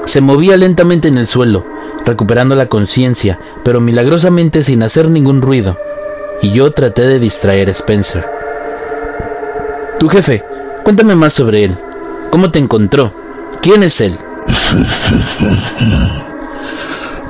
Se 0.06 0.20
movía 0.20 0.56
lentamente 0.56 1.08
en 1.08 1.18
el 1.18 1.26
suelo, 1.26 1.64
recuperando 2.08 2.56
la 2.56 2.66
conciencia, 2.66 3.38
pero 3.62 3.80
milagrosamente 3.80 4.64
sin 4.64 4.82
hacer 4.82 5.08
ningún 5.08 5.42
ruido, 5.42 5.78
y 6.42 6.50
yo 6.50 6.72
traté 6.72 7.02
de 7.02 7.20
distraer 7.20 7.68
a 7.68 7.72
Spencer. 7.72 8.28
Tu 10.00 10.08
jefe, 10.08 10.42
cuéntame 10.82 11.14
más 11.14 11.34
sobre 11.34 11.64
él. 11.64 11.76
¿Cómo 12.30 12.50
te 12.50 12.58
encontró? 12.58 13.12
¿Quién 13.62 13.84
es 13.84 14.00
él? 14.00 14.18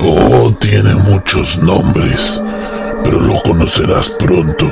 Oh, 0.01 0.53
tiene 0.53 0.95
muchos 0.95 1.61
nombres, 1.61 2.41
pero 3.03 3.19
lo 3.19 3.41
conocerás 3.41 4.09
pronto. 4.09 4.71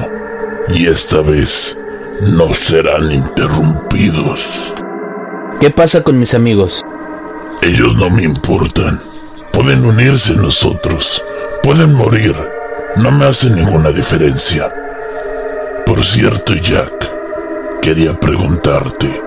Y 0.70 0.88
esta 0.88 1.22
vez 1.22 1.78
no 2.22 2.54
serán 2.54 3.12
interrumpidos. 3.12 4.74
¿Qué 5.60 5.70
pasa 5.70 6.02
con 6.02 6.18
mis 6.18 6.34
amigos? 6.34 6.82
Ellos 7.62 7.94
no 7.98 8.10
me 8.10 8.24
importan. 8.24 9.02
Pueden 9.52 9.86
unirse 9.86 10.34
a 10.34 10.36
nosotros. 10.36 11.24
Pueden 11.64 11.94
morir. 11.94 12.36
No 12.96 13.12
me 13.12 13.26
hace 13.26 13.50
ninguna 13.50 13.92
diferencia. 13.92 14.74
Por 15.86 16.04
cierto, 16.04 16.54
Jack, 16.56 17.10
quería 17.82 18.20
preguntarte. 18.20 19.22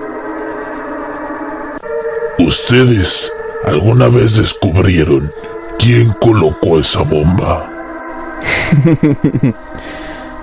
¿Ustedes 2.39 3.31
alguna 3.65 4.07
vez 4.07 4.37
descubrieron 4.37 5.31
quién 5.77 6.11
colocó 6.13 6.79
esa 6.79 7.03
bomba? 7.03 7.69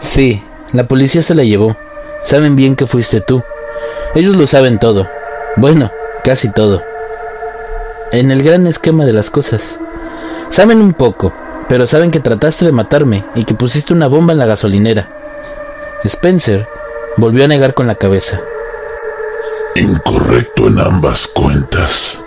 sí, 0.00 0.42
la 0.72 0.86
policía 0.86 1.22
se 1.22 1.34
la 1.34 1.44
llevó. 1.44 1.76
Saben 2.24 2.56
bien 2.56 2.76
que 2.76 2.86
fuiste 2.86 3.20
tú. 3.20 3.42
Ellos 4.14 4.36
lo 4.36 4.46
saben 4.46 4.78
todo. 4.78 5.08
Bueno, 5.56 5.90
casi 6.24 6.52
todo. 6.52 6.82
En 8.10 8.30
el 8.30 8.42
gran 8.42 8.66
esquema 8.66 9.04
de 9.04 9.12
las 9.12 9.30
cosas. 9.30 9.78
Saben 10.48 10.80
un 10.80 10.94
poco, 10.94 11.32
pero 11.68 11.86
saben 11.86 12.10
que 12.10 12.20
trataste 12.20 12.64
de 12.64 12.72
matarme 12.72 13.24
y 13.34 13.44
que 13.44 13.54
pusiste 13.54 13.92
una 13.92 14.06
bomba 14.06 14.32
en 14.32 14.38
la 14.38 14.46
gasolinera. 14.46 15.08
Spencer 16.04 16.66
volvió 17.18 17.44
a 17.44 17.48
negar 17.48 17.74
con 17.74 17.86
la 17.86 17.96
cabeza. 17.96 18.40
Incorrecto 19.74 20.68
en 20.68 20.78
ambas 20.78 21.26
cuentas. 21.26 22.24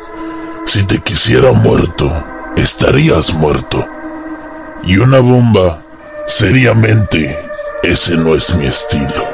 Si 0.67 0.83
te 0.83 1.01
quisiera 1.01 1.51
muerto, 1.51 2.13
estarías 2.55 3.33
muerto. 3.33 3.83
Y 4.83 4.97
una 4.97 5.19
bomba, 5.19 5.81
seriamente, 6.27 7.39
ese 7.81 8.15
no 8.15 8.35
es 8.35 8.53
mi 8.55 8.67
estilo. 8.67 9.27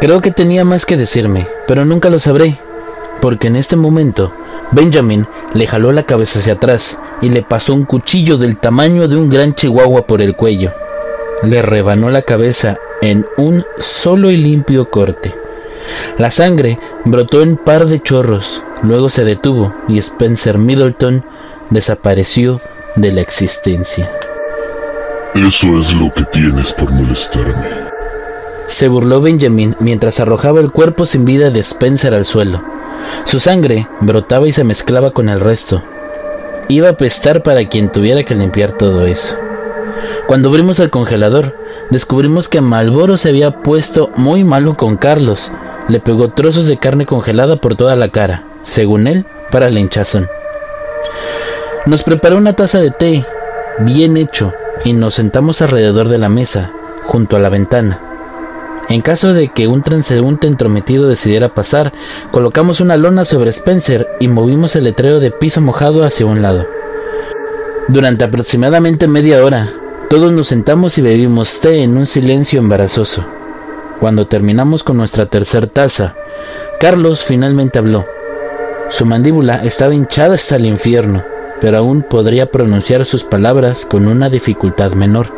Creo 0.00 0.20
que 0.20 0.30
tenía 0.30 0.66
más 0.66 0.84
que 0.84 0.98
decirme, 0.98 1.46
pero 1.66 1.86
nunca 1.86 2.10
lo 2.10 2.18
sabré, 2.18 2.58
porque 3.24 3.46
en 3.46 3.56
este 3.56 3.74
momento 3.74 4.34
Benjamin 4.72 5.26
le 5.54 5.66
jaló 5.66 5.92
la 5.92 6.02
cabeza 6.02 6.40
hacia 6.40 6.52
atrás 6.52 7.00
y 7.22 7.30
le 7.30 7.40
pasó 7.40 7.72
un 7.72 7.86
cuchillo 7.86 8.36
del 8.36 8.58
tamaño 8.58 9.08
de 9.08 9.16
un 9.16 9.30
gran 9.30 9.54
chihuahua 9.54 10.06
por 10.06 10.20
el 10.20 10.36
cuello. 10.36 10.74
Le 11.42 11.62
rebanó 11.62 12.10
la 12.10 12.20
cabeza 12.20 12.76
en 13.00 13.24
un 13.38 13.64
solo 13.78 14.30
y 14.30 14.36
limpio 14.36 14.90
corte. 14.90 15.34
La 16.18 16.30
sangre 16.30 16.78
brotó 17.06 17.40
en 17.40 17.56
par 17.56 17.86
de 17.86 18.02
chorros, 18.02 18.62
luego 18.82 19.08
se 19.08 19.24
detuvo 19.24 19.72
y 19.88 19.96
Spencer 19.96 20.58
Middleton 20.58 21.24
desapareció 21.70 22.60
de 22.94 23.10
la 23.10 23.22
existencia. 23.22 24.10
Eso 25.34 25.78
es 25.78 25.94
lo 25.94 26.12
que 26.12 26.24
tienes 26.24 26.74
por 26.74 26.90
molestarme. 26.90 27.84
Se 28.66 28.86
burló 28.88 29.22
Benjamin 29.22 29.76
mientras 29.80 30.20
arrojaba 30.20 30.60
el 30.60 30.70
cuerpo 30.70 31.06
sin 31.06 31.24
vida 31.24 31.48
de 31.48 31.60
Spencer 31.60 32.12
al 32.12 32.26
suelo. 32.26 32.73
Su 33.24 33.40
sangre 33.40 33.88
brotaba 34.00 34.46
y 34.46 34.52
se 34.52 34.64
mezclaba 34.64 35.10
con 35.10 35.28
el 35.28 35.40
resto. 35.40 35.82
Iba 36.68 36.90
a 36.90 36.96
pestar 36.96 37.42
para 37.42 37.68
quien 37.68 37.90
tuviera 37.90 38.24
que 38.24 38.34
limpiar 38.34 38.72
todo 38.72 39.06
eso. 39.06 39.36
Cuando 40.26 40.48
abrimos 40.48 40.80
el 40.80 40.90
congelador, 40.90 41.56
descubrimos 41.90 42.48
que 42.48 42.60
Malboro 42.60 43.16
se 43.16 43.28
había 43.28 43.50
puesto 43.50 44.10
muy 44.16 44.44
malo 44.44 44.74
con 44.74 44.96
Carlos. 44.96 45.52
Le 45.88 46.00
pegó 46.00 46.30
trozos 46.30 46.66
de 46.66 46.78
carne 46.78 47.06
congelada 47.06 47.56
por 47.56 47.76
toda 47.76 47.96
la 47.96 48.08
cara, 48.08 48.44
según 48.62 49.06
él, 49.06 49.26
para 49.50 49.68
la 49.70 49.80
hinchazón. 49.80 50.28
Nos 51.86 52.02
preparó 52.02 52.38
una 52.38 52.54
taza 52.54 52.80
de 52.80 52.90
té, 52.90 53.24
bien 53.80 54.16
hecho, 54.16 54.54
y 54.84 54.94
nos 54.94 55.14
sentamos 55.14 55.60
alrededor 55.60 56.08
de 56.08 56.18
la 56.18 56.30
mesa, 56.30 56.70
junto 57.04 57.36
a 57.36 57.40
la 57.40 57.50
ventana. 57.50 57.98
En 58.88 59.00
caso 59.00 59.32
de 59.32 59.48
que 59.48 59.66
un 59.66 59.82
transeúnte 59.82 60.46
entrometido 60.46 61.08
decidiera 61.08 61.48
pasar, 61.48 61.92
colocamos 62.30 62.80
una 62.80 62.96
lona 62.96 63.24
sobre 63.24 63.50
Spencer 63.50 64.08
y 64.20 64.28
movimos 64.28 64.76
el 64.76 64.84
letrero 64.84 65.20
de 65.20 65.30
piso 65.30 65.60
mojado 65.60 66.04
hacia 66.04 66.26
un 66.26 66.42
lado. 66.42 66.66
Durante 67.88 68.24
aproximadamente 68.24 69.08
media 69.08 69.42
hora, 69.42 69.70
todos 70.08 70.32
nos 70.32 70.48
sentamos 70.48 70.98
y 70.98 71.02
bebimos 71.02 71.60
té 71.60 71.82
en 71.82 71.96
un 71.96 72.06
silencio 72.06 72.60
embarazoso. 72.60 73.24
Cuando 74.00 74.26
terminamos 74.26 74.84
con 74.84 74.98
nuestra 74.98 75.26
tercera 75.26 75.66
taza, 75.66 76.14
Carlos 76.78 77.24
finalmente 77.24 77.78
habló. 77.78 78.04
Su 78.90 79.06
mandíbula 79.06 79.56
estaba 79.64 79.94
hinchada 79.94 80.34
hasta 80.34 80.56
el 80.56 80.66
infierno, 80.66 81.24
pero 81.60 81.78
aún 81.78 82.02
podría 82.02 82.50
pronunciar 82.50 83.06
sus 83.06 83.24
palabras 83.24 83.86
con 83.86 84.06
una 84.06 84.28
dificultad 84.28 84.92
menor. 84.92 85.32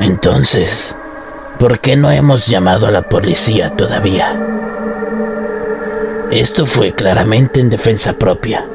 Entonces, 0.00 0.94
¿por 1.64 1.78
qué 1.78 1.96
no 1.96 2.10
hemos 2.10 2.46
llamado 2.46 2.86
a 2.86 2.90
la 2.90 3.00
policía 3.00 3.70
todavía? 3.70 4.38
Esto 6.30 6.66
fue 6.66 6.92
claramente 6.92 7.58
en 7.58 7.70
defensa 7.70 8.12
propia. 8.18 8.66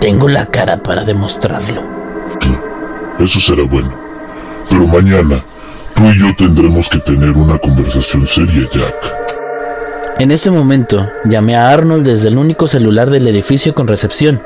Tengo 0.00 0.28
la 0.28 0.46
cara 0.46 0.76
para 0.76 1.02
demostrarlo. 1.02 1.82
Eso 3.18 3.40
será 3.40 3.64
bueno. 3.64 3.92
Pero 4.70 4.86
mañana, 4.86 5.44
tú 5.96 6.04
y 6.04 6.20
yo 6.20 6.36
tendremos 6.36 6.88
que 6.88 6.98
tener 6.98 7.30
una 7.30 7.58
conversación 7.58 8.24
seria, 8.28 8.68
Jack. 8.72 8.94
En 10.20 10.30
ese 10.30 10.52
momento, 10.52 11.10
llamé 11.24 11.56
a 11.56 11.70
Arnold 11.70 12.06
desde 12.06 12.28
el 12.28 12.38
único 12.38 12.68
celular 12.68 13.10
del 13.10 13.26
edificio 13.26 13.74
con 13.74 13.88
recepción. 13.88 14.40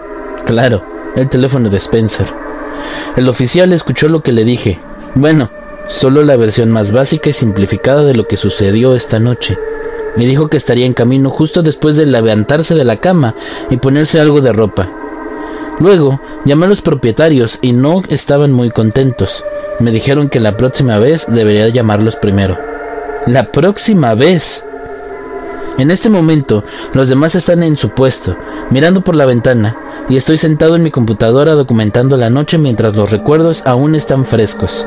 Claro, 0.46 0.82
el 1.16 1.28
teléfono 1.28 1.68
de 1.68 1.76
Spencer. 1.76 2.28
El 3.18 3.28
oficial 3.28 3.74
escuchó 3.74 4.08
lo 4.08 4.22
que 4.22 4.32
le 4.32 4.44
dije. 4.44 4.78
Bueno, 5.14 5.50
solo 5.90 6.22
la 6.22 6.36
versión 6.36 6.70
más 6.70 6.92
básica 6.92 7.30
y 7.30 7.32
simplificada 7.32 8.04
de 8.04 8.14
lo 8.14 8.26
que 8.26 8.36
sucedió 8.36 8.94
esta 8.94 9.18
noche. 9.18 9.58
Me 10.16 10.24
dijo 10.24 10.48
que 10.48 10.56
estaría 10.56 10.86
en 10.86 10.94
camino 10.94 11.30
justo 11.30 11.62
después 11.62 11.96
de 11.96 12.06
levantarse 12.06 12.74
de 12.74 12.84
la 12.84 12.98
cama 12.98 13.34
y 13.70 13.76
ponerse 13.76 14.20
algo 14.20 14.40
de 14.40 14.52
ropa. 14.52 14.88
Luego 15.80 16.20
llamé 16.44 16.66
a 16.66 16.68
los 16.68 16.80
propietarios 16.80 17.58
y 17.60 17.72
no 17.72 18.02
estaban 18.08 18.52
muy 18.52 18.70
contentos. 18.70 19.44
Me 19.80 19.90
dijeron 19.90 20.28
que 20.28 20.40
la 20.40 20.56
próxima 20.56 20.98
vez 20.98 21.26
debería 21.28 21.68
llamarlos 21.68 22.16
primero. 22.16 22.56
La 23.26 23.44
próxima 23.50 24.14
vez. 24.14 24.64
En 25.78 25.90
este 25.90 26.08
momento, 26.08 26.64
los 26.92 27.08
demás 27.08 27.34
están 27.34 27.62
en 27.62 27.76
su 27.76 27.90
puesto, 27.90 28.36
mirando 28.70 29.00
por 29.00 29.16
la 29.16 29.26
ventana, 29.26 29.76
y 30.08 30.16
estoy 30.16 30.36
sentado 30.36 30.76
en 30.76 30.82
mi 30.82 30.90
computadora 30.90 31.54
documentando 31.54 32.16
la 32.16 32.30
noche 32.30 32.58
mientras 32.58 32.94
los 32.96 33.10
recuerdos 33.10 33.66
aún 33.66 33.94
están 33.94 34.26
frescos. 34.26 34.86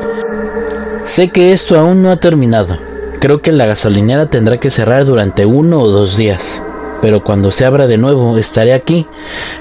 Sé 1.05 1.29
que 1.29 1.51
esto 1.51 1.79
aún 1.79 2.01
no 2.01 2.11
ha 2.11 2.17
terminado. 2.17 2.77
Creo 3.19 3.41
que 3.41 3.51
la 3.51 3.65
gasolinera 3.65 4.27
tendrá 4.27 4.57
que 4.59 4.69
cerrar 4.69 5.05
durante 5.05 5.45
uno 5.45 5.79
o 5.79 5.89
dos 5.89 6.17
días 6.17 6.61
pero 7.03 7.21
cuando 7.21 7.51
se 7.51 7.65
abra 7.65 7.85
de 7.85 7.97
nuevo 7.97 8.37
estaré 8.37 8.73
aquí, 8.73 9.05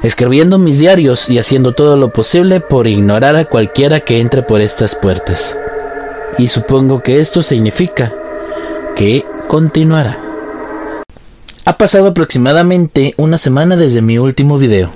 escribiendo 0.05 0.61
mis 0.61 0.79
diarios 0.79 1.29
y 1.29 1.41
haciendo 1.41 1.73
todo 1.73 1.97
lo 1.97 2.13
posible 2.13 2.61
por 2.61 2.87
ignorar 2.87 3.35
a 3.35 3.47
cualquiera 3.47 3.99
que 3.99 4.21
entre 4.21 4.45
por 4.45 4.61
estas 4.61 4.95
puertas. 4.95 5.59
Y 6.39 6.47
supongo 6.47 7.03
que 7.03 7.19
esto 7.19 7.43
significa 7.43 8.15
que 8.95 9.25
continuará. 9.49 10.21
Ha 11.65 11.77
pasado 11.77 12.07
aproximadamente 12.07 13.13
una 13.17 13.39
semana 13.39 13.77
desde 13.77 14.03
mi 14.03 14.19
último 14.19 14.57
video. 14.57 14.93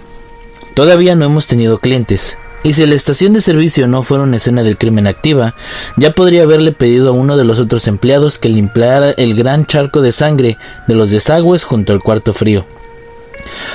Todavía 0.74 1.16
no 1.16 1.24
hemos 1.24 1.48
tenido 1.48 1.80
clientes, 1.80 2.38
y 2.66 2.72
si 2.72 2.84
la 2.84 2.96
estación 2.96 3.32
de 3.32 3.40
servicio 3.40 3.86
no 3.86 4.02
fuera 4.02 4.24
una 4.24 4.38
escena 4.38 4.64
del 4.64 4.76
crimen 4.76 5.06
activa, 5.06 5.54
ya 5.96 6.16
podría 6.16 6.42
haberle 6.42 6.72
pedido 6.72 7.10
a 7.10 7.12
uno 7.12 7.36
de 7.36 7.44
los 7.44 7.60
otros 7.60 7.86
empleados 7.86 8.40
que 8.40 8.48
limpiara 8.48 9.10
el 9.10 9.36
gran 9.36 9.66
charco 9.66 10.02
de 10.02 10.10
sangre 10.10 10.58
de 10.88 10.96
los 10.96 11.12
desagües 11.12 11.62
junto 11.62 11.92
al 11.92 12.02
cuarto 12.02 12.32
frío. 12.32 12.66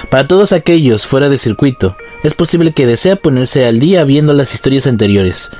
Para 0.09 0.27
todos 0.27 0.51
aquellos 0.51 1.05
fuera 1.07 1.30
de 1.30 1.38
circuito, 1.38 1.95
es 2.23 2.34
posible 2.34 2.73
que 2.73 2.85
desea 2.85 3.15
ponerse 3.15 3.65
al 3.65 3.80
día 3.80 4.03
viendo 4.03 4.34
las 4.34 4.53
historias 4.53 4.88
anteriores. 4.88 5.51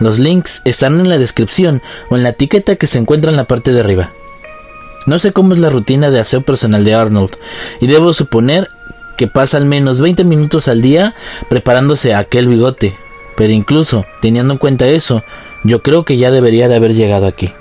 Los 0.00 0.18
links 0.18 0.60
están 0.64 0.98
en 0.98 1.08
la 1.08 1.18
descripción 1.18 1.82
o 2.08 2.16
en 2.16 2.24
la 2.24 2.30
etiqueta 2.30 2.74
que 2.74 2.88
se 2.88 2.98
encuentra 2.98 3.30
en 3.30 3.36
la 3.36 3.44
parte 3.44 3.72
de 3.72 3.78
arriba. 3.78 4.10
No 5.06 5.20
sé 5.20 5.32
cómo 5.32 5.54
es 5.54 5.60
la 5.60 5.70
rutina 5.70 6.10
de 6.10 6.18
aseo 6.18 6.40
personal 6.40 6.82
de 6.82 6.94
Arnold, 6.94 7.36
y 7.80 7.86
debo 7.86 8.12
suponer 8.12 8.68
que 9.20 9.26
pasa 9.26 9.58
al 9.58 9.66
menos 9.66 10.00
20 10.00 10.24
minutos 10.24 10.66
al 10.66 10.80
día 10.80 11.14
preparándose 11.50 12.14
aquel 12.14 12.48
bigote. 12.48 12.96
Pero 13.36 13.52
incluso, 13.52 14.06
teniendo 14.22 14.54
en 14.54 14.58
cuenta 14.58 14.86
eso, 14.86 15.22
yo 15.62 15.82
creo 15.82 16.06
que 16.06 16.16
ya 16.16 16.30
debería 16.30 16.68
de 16.68 16.76
haber 16.76 16.94
llegado 16.94 17.26
aquí. 17.26 17.52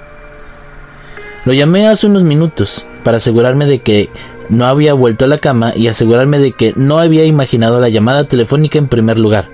Lo 1.43 1.51
llamé 1.51 1.89
hace 1.89 2.07
unos 2.07 2.23
minutos 2.23 2.85
para 3.03 3.17
asegurarme 3.17 3.65
de 3.65 3.79
que 3.79 4.09
no 4.47 4.67
había 4.67 4.93
vuelto 4.93 5.25
a 5.25 5.27
la 5.27 5.39
cama 5.39 5.73
y 5.75 5.89
asegurarme 5.89 6.39
de 6.39 6.53
que 6.53 6.71
no 6.77 6.97
había 6.97 7.25
imaginado 7.25 7.81
la 7.81 7.89
llamada 7.89 8.23
telefónica 8.23 8.79
en 8.79 8.87
primer 8.87 9.19
lugar. 9.19 9.49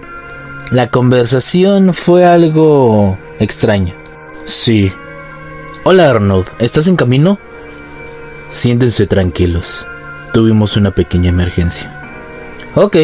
La 0.70 0.90
conversación 0.90 1.96
fue 1.96 2.24
algo 2.24 3.18
extraña. 3.40 3.96
Sí. 4.44 4.92
Hola 5.84 6.12
Arnold, 6.12 6.46
¿estás 6.60 6.86
en 6.88 6.98
camino? 6.98 7.40
Siéntense 8.52 9.08
tranquilos. 9.08 9.88
Tuvimos 10.36 10.78
una 10.78 10.92
pequeña 10.92 11.30
emergencia. 11.30 11.95
Ok. 12.76 12.98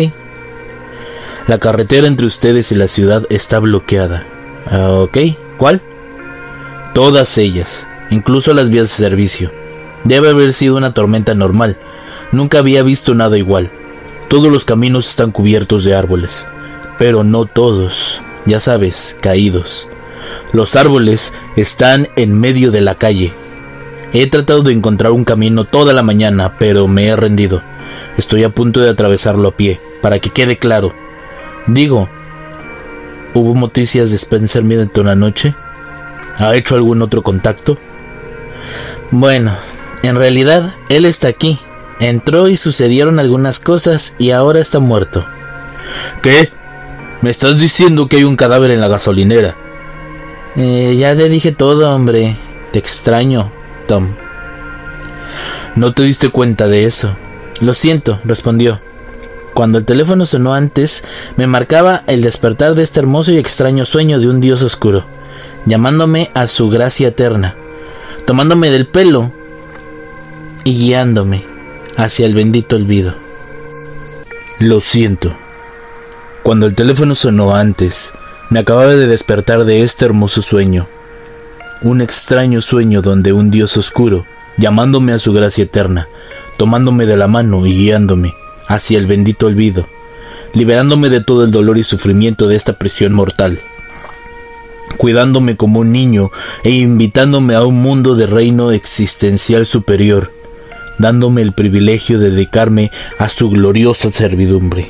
La 1.47 1.57
carretera 1.57 2.07
entre 2.07 2.25
ustedes 2.25 2.71
y 2.71 2.75
la 2.75 2.87
ciudad 2.87 3.23
está 3.29 3.59
bloqueada. 3.59 4.25
Ah, 4.69 4.91
ok. 4.91 5.17
¿Cuál? 5.57 5.81
Todas 6.93 7.37
ellas, 7.37 7.87
incluso 8.09 8.53
las 8.53 8.69
vías 8.69 8.89
de 8.89 8.95
servicio. 8.95 9.51
Debe 10.03 10.29
haber 10.29 10.51
sido 10.51 10.75
una 10.75 10.93
tormenta 10.93 11.33
normal. 11.33 11.77
Nunca 12.31 12.59
había 12.59 12.83
visto 12.83 13.15
nada 13.15 13.37
igual. 13.37 13.71
Todos 14.27 14.51
los 14.51 14.65
caminos 14.65 15.09
están 15.09 15.31
cubiertos 15.31 15.83
de 15.83 15.95
árboles. 15.95 16.47
Pero 16.99 17.23
no 17.23 17.45
todos. 17.45 18.21
Ya 18.45 18.59
sabes, 18.59 19.17
caídos. 19.21 19.87
Los 20.51 20.75
árboles 20.75 21.33
están 21.55 22.09
en 22.17 22.37
medio 22.37 22.71
de 22.71 22.81
la 22.81 22.95
calle. 22.95 23.33
He 24.13 24.27
tratado 24.27 24.63
de 24.63 24.73
encontrar 24.73 25.13
un 25.13 25.23
camino 25.23 25.63
toda 25.63 25.93
la 25.93 26.03
mañana, 26.03 26.51
pero 26.59 26.87
me 26.87 27.07
he 27.07 27.15
rendido. 27.15 27.61
Estoy 28.21 28.43
a 28.43 28.49
punto 28.49 28.81
de 28.81 28.89
atravesarlo 28.91 29.47
a 29.47 29.51
pie, 29.51 29.79
para 29.99 30.19
que 30.19 30.29
quede 30.29 30.55
claro. 30.55 30.93
Digo, 31.65 32.07
¿hubo 33.33 33.59
noticias 33.59 34.11
de 34.11 34.15
Spencer 34.15 34.63
Middleton 34.63 35.07
anoche? 35.07 35.55
¿Ha 36.37 36.55
hecho 36.55 36.75
algún 36.75 37.01
otro 37.01 37.23
contacto? 37.23 37.79
Bueno, 39.09 39.51
en 40.03 40.15
realidad, 40.17 40.75
él 40.89 41.05
está 41.05 41.29
aquí. 41.29 41.57
Entró 41.99 42.47
y 42.47 42.57
sucedieron 42.57 43.17
algunas 43.17 43.59
cosas 43.59 44.15
y 44.19 44.29
ahora 44.29 44.59
está 44.59 44.77
muerto. 44.77 45.25
¿Qué? 46.21 46.51
¿Me 47.23 47.31
estás 47.31 47.59
diciendo 47.59 48.07
que 48.07 48.17
hay 48.17 48.23
un 48.23 48.35
cadáver 48.35 48.69
en 48.69 48.81
la 48.81 48.87
gasolinera? 48.87 49.55
Eh, 50.55 50.95
ya 50.95 51.15
le 51.15 51.27
dije 51.27 51.53
todo, 51.53 51.89
hombre. 51.89 52.37
Te 52.71 52.77
extraño, 52.77 53.51
Tom. 53.87 54.09
¿No 55.75 55.95
te 55.95 56.03
diste 56.03 56.29
cuenta 56.29 56.67
de 56.67 56.85
eso? 56.85 57.15
Lo 57.61 57.75
siento, 57.75 58.19
respondió. 58.25 58.79
Cuando 59.53 59.77
el 59.77 59.85
teléfono 59.85 60.25
sonó 60.25 60.53
antes, 60.53 61.03
me 61.37 61.45
marcaba 61.45 62.03
el 62.07 62.21
despertar 62.21 62.73
de 62.73 62.83
este 62.83 62.99
hermoso 62.99 63.31
y 63.31 63.37
extraño 63.37 63.85
sueño 63.85 64.19
de 64.19 64.27
un 64.27 64.41
dios 64.41 64.63
oscuro, 64.63 65.05
llamándome 65.65 66.31
a 66.33 66.47
su 66.47 66.69
gracia 66.69 67.09
eterna, 67.09 67.55
tomándome 68.25 68.71
del 68.71 68.87
pelo 68.87 69.31
y 70.63 70.75
guiándome 70.75 71.45
hacia 71.97 72.25
el 72.25 72.33
bendito 72.33 72.77
olvido. 72.77 73.13
Lo 74.59 74.81
siento. 74.81 75.35
Cuando 76.43 76.65
el 76.65 76.73
teléfono 76.73 77.13
sonó 77.13 77.53
antes, 77.53 78.13
me 78.49 78.59
acababa 78.59 78.95
de 78.95 79.05
despertar 79.05 79.65
de 79.65 79.83
este 79.83 80.05
hermoso 80.05 80.41
sueño, 80.41 80.87
un 81.81 82.01
extraño 82.01 82.61
sueño 82.61 83.03
donde 83.03 83.33
un 83.33 83.51
dios 83.51 83.77
oscuro, 83.77 84.25
llamándome 84.57 85.13
a 85.13 85.19
su 85.19 85.33
gracia 85.33 85.65
eterna, 85.65 86.07
tomándome 86.61 87.07
de 87.07 87.17
la 87.17 87.27
mano 87.27 87.65
y 87.65 87.73
guiándome 87.73 88.35
hacia 88.67 88.99
el 88.99 89.07
bendito 89.07 89.47
olvido, 89.47 89.87
liberándome 90.53 91.09
de 91.09 91.19
todo 91.19 91.43
el 91.43 91.49
dolor 91.49 91.79
y 91.79 91.83
sufrimiento 91.83 92.47
de 92.47 92.55
esta 92.55 92.73
prisión 92.73 93.13
mortal, 93.13 93.59
cuidándome 94.97 95.57
como 95.57 95.79
un 95.79 95.91
niño 95.91 96.29
e 96.63 96.69
invitándome 96.69 97.55
a 97.55 97.63
un 97.63 97.81
mundo 97.81 98.13
de 98.13 98.27
reino 98.27 98.69
existencial 98.69 99.65
superior, 99.65 100.31
dándome 100.99 101.41
el 101.41 101.53
privilegio 101.53 102.19
de 102.19 102.29
dedicarme 102.29 102.91
a 103.17 103.27
su 103.27 103.49
gloriosa 103.49 104.11
servidumbre. 104.11 104.87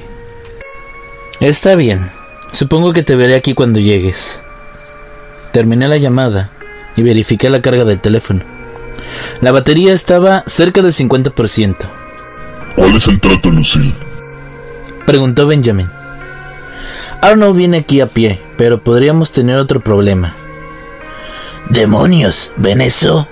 Está 1.40 1.76
bien, 1.76 2.12
supongo 2.52 2.92
que 2.92 3.04
te 3.04 3.16
veré 3.16 3.36
aquí 3.36 3.54
cuando 3.54 3.80
llegues. 3.80 4.42
Terminé 5.54 5.88
la 5.88 5.96
llamada 5.96 6.50
y 6.98 7.02
verifiqué 7.02 7.50
la 7.50 7.62
carga 7.62 7.86
del 7.86 8.02
teléfono. 8.02 8.51
La 9.42 9.52
batería 9.52 9.94
estaba 9.94 10.44
cerca 10.48 10.82
del 10.82 10.92
50%. 10.92 11.76
¿Cuál 12.76 12.96
es 12.96 13.08
el 13.08 13.20
trato, 13.20 13.50
Lucille? 13.50 13.96
Preguntó 15.06 15.48
Benjamin. 15.48 15.90
Arnold 17.22 17.56
viene 17.56 17.78
aquí 17.78 18.02
a 18.02 18.08
pie, 18.08 18.40
pero 18.58 18.82
podríamos 18.82 19.32
tener 19.32 19.58
otro 19.58 19.80
problema. 19.80 20.34
¡Demonios! 21.70 22.52
¿Ven 22.58 22.82
eso? 22.82 23.28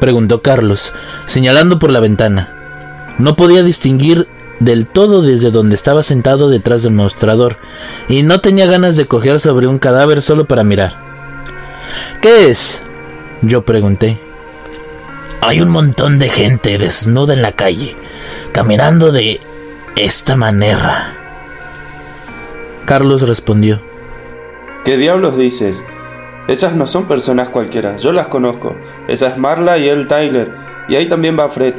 Preguntó 0.00 0.40
Carlos, 0.42 0.92
señalando 1.26 1.78
por 1.78 1.90
la 1.90 2.00
ventana. 2.00 2.48
No 3.18 3.36
podía 3.36 3.62
distinguir 3.62 4.28
del 4.60 4.86
todo 4.86 5.22
desde 5.22 5.50
donde 5.50 5.74
estaba 5.74 6.02
sentado 6.02 6.48
detrás 6.48 6.82
del 6.82 6.92
mostrador, 6.92 7.56
y 8.08 8.22
no 8.22 8.40
tenía 8.40 8.66
ganas 8.66 8.96
de 8.96 9.06
coger 9.06 9.40
sobre 9.40 9.66
un 9.66 9.78
cadáver 9.78 10.22
solo 10.22 10.46
para 10.46 10.64
mirar. 10.64 10.96
¿Qué 12.20 12.50
es? 12.50 12.82
Yo 13.42 13.64
pregunté. 13.64 14.27
Hay 15.40 15.60
un 15.60 15.70
montón 15.70 16.18
de 16.18 16.28
gente 16.28 16.78
desnuda 16.78 17.32
en 17.32 17.42
la 17.42 17.52
calle, 17.52 17.94
caminando 18.52 19.12
de 19.12 19.40
esta 19.96 20.36
manera. 20.36 21.14
Carlos 22.84 23.22
respondió. 23.22 23.80
¿Qué 24.84 24.96
diablos 24.96 25.36
dices? 25.36 25.84
Esas 26.48 26.74
no 26.74 26.86
son 26.86 27.06
personas 27.06 27.50
cualquiera, 27.50 27.98
yo 27.98 28.12
las 28.12 28.28
conozco. 28.28 28.74
Esa 29.06 29.28
es 29.28 29.38
Marla 29.38 29.78
y 29.78 29.88
él 29.88 30.08
Tyler, 30.08 30.50
y 30.88 30.96
ahí 30.96 31.08
también 31.08 31.38
va 31.38 31.48
Fred. 31.48 31.74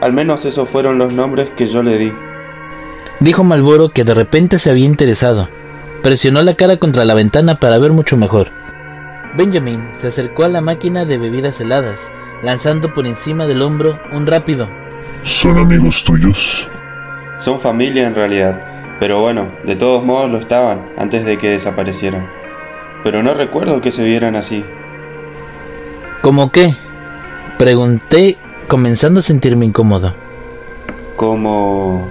Al 0.00 0.12
menos 0.12 0.44
esos 0.44 0.68
fueron 0.68 0.98
los 0.98 1.12
nombres 1.12 1.50
que 1.50 1.66
yo 1.66 1.82
le 1.82 1.98
di. 1.98 2.12
Dijo 3.20 3.44
Malboro 3.44 3.90
que 3.90 4.04
de 4.04 4.14
repente 4.14 4.58
se 4.58 4.70
había 4.70 4.86
interesado. 4.86 5.48
Presionó 6.02 6.42
la 6.42 6.54
cara 6.54 6.78
contra 6.78 7.04
la 7.04 7.14
ventana 7.14 7.60
para 7.60 7.78
ver 7.78 7.92
mucho 7.92 8.16
mejor. 8.16 8.48
Benjamin 9.36 9.90
se 9.92 10.08
acercó 10.08 10.44
a 10.44 10.48
la 10.48 10.60
máquina 10.60 11.04
de 11.04 11.18
bebidas 11.18 11.60
heladas, 11.60 12.12
lanzando 12.42 12.92
por 12.92 13.06
encima 13.06 13.46
del 13.46 13.62
hombro 13.62 13.98
un 14.12 14.26
rápido. 14.26 14.68
¿Son 15.24 15.58
amigos 15.58 16.04
tuyos? 16.04 16.68
Son 17.36 17.58
familia 17.58 18.06
en 18.06 18.14
realidad, 18.14 18.96
pero 19.00 19.20
bueno, 19.20 19.50
de 19.64 19.74
todos 19.74 20.04
modos 20.04 20.30
lo 20.30 20.38
estaban 20.38 20.88
antes 20.96 21.24
de 21.24 21.36
que 21.36 21.50
desaparecieran. 21.50 22.28
Pero 23.02 23.22
no 23.22 23.34
recuerdo 23.34 23.80
que 23.80 23.90
se 23.90 24.04
vieran 24.04 24.36
así. 24.36 24.64
¿Cómo 26.22 26.50
qué? 26.52 26.74
Pregunté, 27.58 28.38
comenzando 28.68 29.20
a 29.20 29.22
sentirme 29.22 29.66
incómodo. 29.66 30.14
Como... 31.16 32.08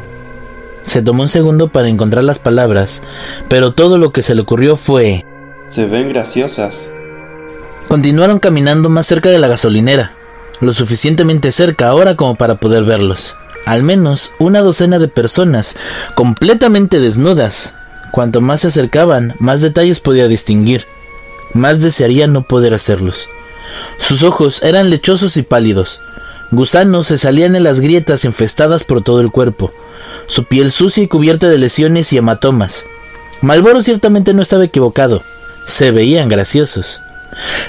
Se 0.83 1.01
tomó 1.01 1.23
un 1.23 1.29
segundo 1.29 1.69
para 1.69 1.87
encontrar 1.87 2.25
las 2.25 2.39
palabras, 2.39 3.03
pero 3.47 3.73
todo 3.73 3.97
lo 3.97 4.11
que 4.11 4.21
se 4.21 4.35
le 4.35 4.41
ocurrió 4.41 4.75
fue... 4.75 5.25
Se 5.65 5.85
ven 5.85 6.09
graciosas. 6.09 6.89
Continuaron 7.93 8.39
caminando 8.39 8.89
más 8.89 9.05
cerca 9.05 9.29
de 9.29 9.37
la 9.37 9.47
gasolinera, 9.47 10.13
lo 10.61 10.73
suficientemente 10.73 11.51
cerca 11.51 11.89
ahora 11.89 12.15
como 12.15 12.33
para 12.33 12.55
poder 12.55 12.85
verlos. 12.85 13.35
Al 13.67 13.83
menos 13.83 14.33
una 14.39 14.61
docena 14.61 14.97
de 14.97 15.07
personas, 15.07 15.75
completamente 16.15 16.99
desnudas. 16.99 17.75
Cuanto 18.09 18.41
más 18.41 18.61
se 18.61 18.69
acercaban, 18.69 19.35
más 19.37 19.61
detalles 19.61 19.99
podía 19.99 20.27
distinguir. 20.27 20.87
Más 21.53 21.81
desearía 21.81 22.25
no 22.25 22.41
poder 22.41 22.73
hacerlos. 22.73 23.29
Sus 23.99 24.23
ojos 24.23 24.63
eran 24.63 24.89
lechosos 24.89 25.37
y 25.37 25.43
pálidos. 25.43 26.01
Gusanos 26.49 27.05
se 27.05 27.19
salían 27.19 27.55
en 27.55 27.63
las 27.63 27.79
grietas 27.79 28.25
infestadas 28.25 28.83
por 28.83 29.03
todo 29.03 29.21
el 29.21 29.29
cuerpo. 29.29 29.71
Su 30.25 30.45
piel 30.45 30.71
sucia 30.71 31.03
y 31.03 31.07
cubierta 31.07 31.47
de 31.47 31.59
lesiones 31.59 32.11
y 32.11 32.17
hematomas. 32.17 32.87
Malboro 33.41 33.81
ciertamente 33.81 34.33
no 34.33 34.41
estaba 34.41 34.65
equivocado. 34.65 35.21
Se 35.67 35.91
veían 35.91 36.27
graciosos. 36.27 37.03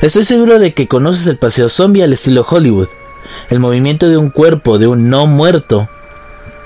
Estoy 0.03 0.24
seguro 0.24 0.59
de 0.59 0.74
que 0.74 0.89
conoces 0.89 1.27
el 1.27 1.36
paseo 1.36 1.69
zombie 1.69 2.03
al 2.03 2.12
estilo 2.12 2.47
Hollywood. 2.49 2.89
El 3.51 3.61
movimiento 3.61 4.09
de 4.09 4.16
un 4.16 4.31
cuerpo 4.31 4.78
de 4.78 4.86
un 4.86 5.11
no 5.11 5.27
muerto 5.27 5.89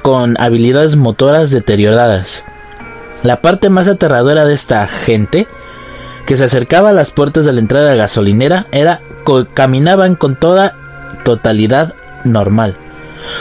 con 0.02 0.40
habilidades 0.40 0.96
motoras 0.96 1.50
deterioradas. 1.50 2.44
La 3.22 3.42
parte 3.42 3.68
más 3.68 3.88
aterradora 3.88 4.44
de 4.44 4.54
esta 4.54 4.86
gente 4.86 5.46
que 6.26 6.36
se 6.36 6.44
acercaba 6.44 6.90
a 6.90 6.92
las 6.92 7.10
puertas 7.10 7.44
de 7.44 7.52
la 7.52 7.60
entrada 7.60 7.90
de 7.90 7.96
la 7.96 8.02
gasolinera 8.02 8.66
era 8.70 9.00
que 9.26 9.46
caminaban 9.52 10.14
con 10.14 10.36
toda 10.36 10.76
totalidad 11.24 11.94
normal. 12.24 12.76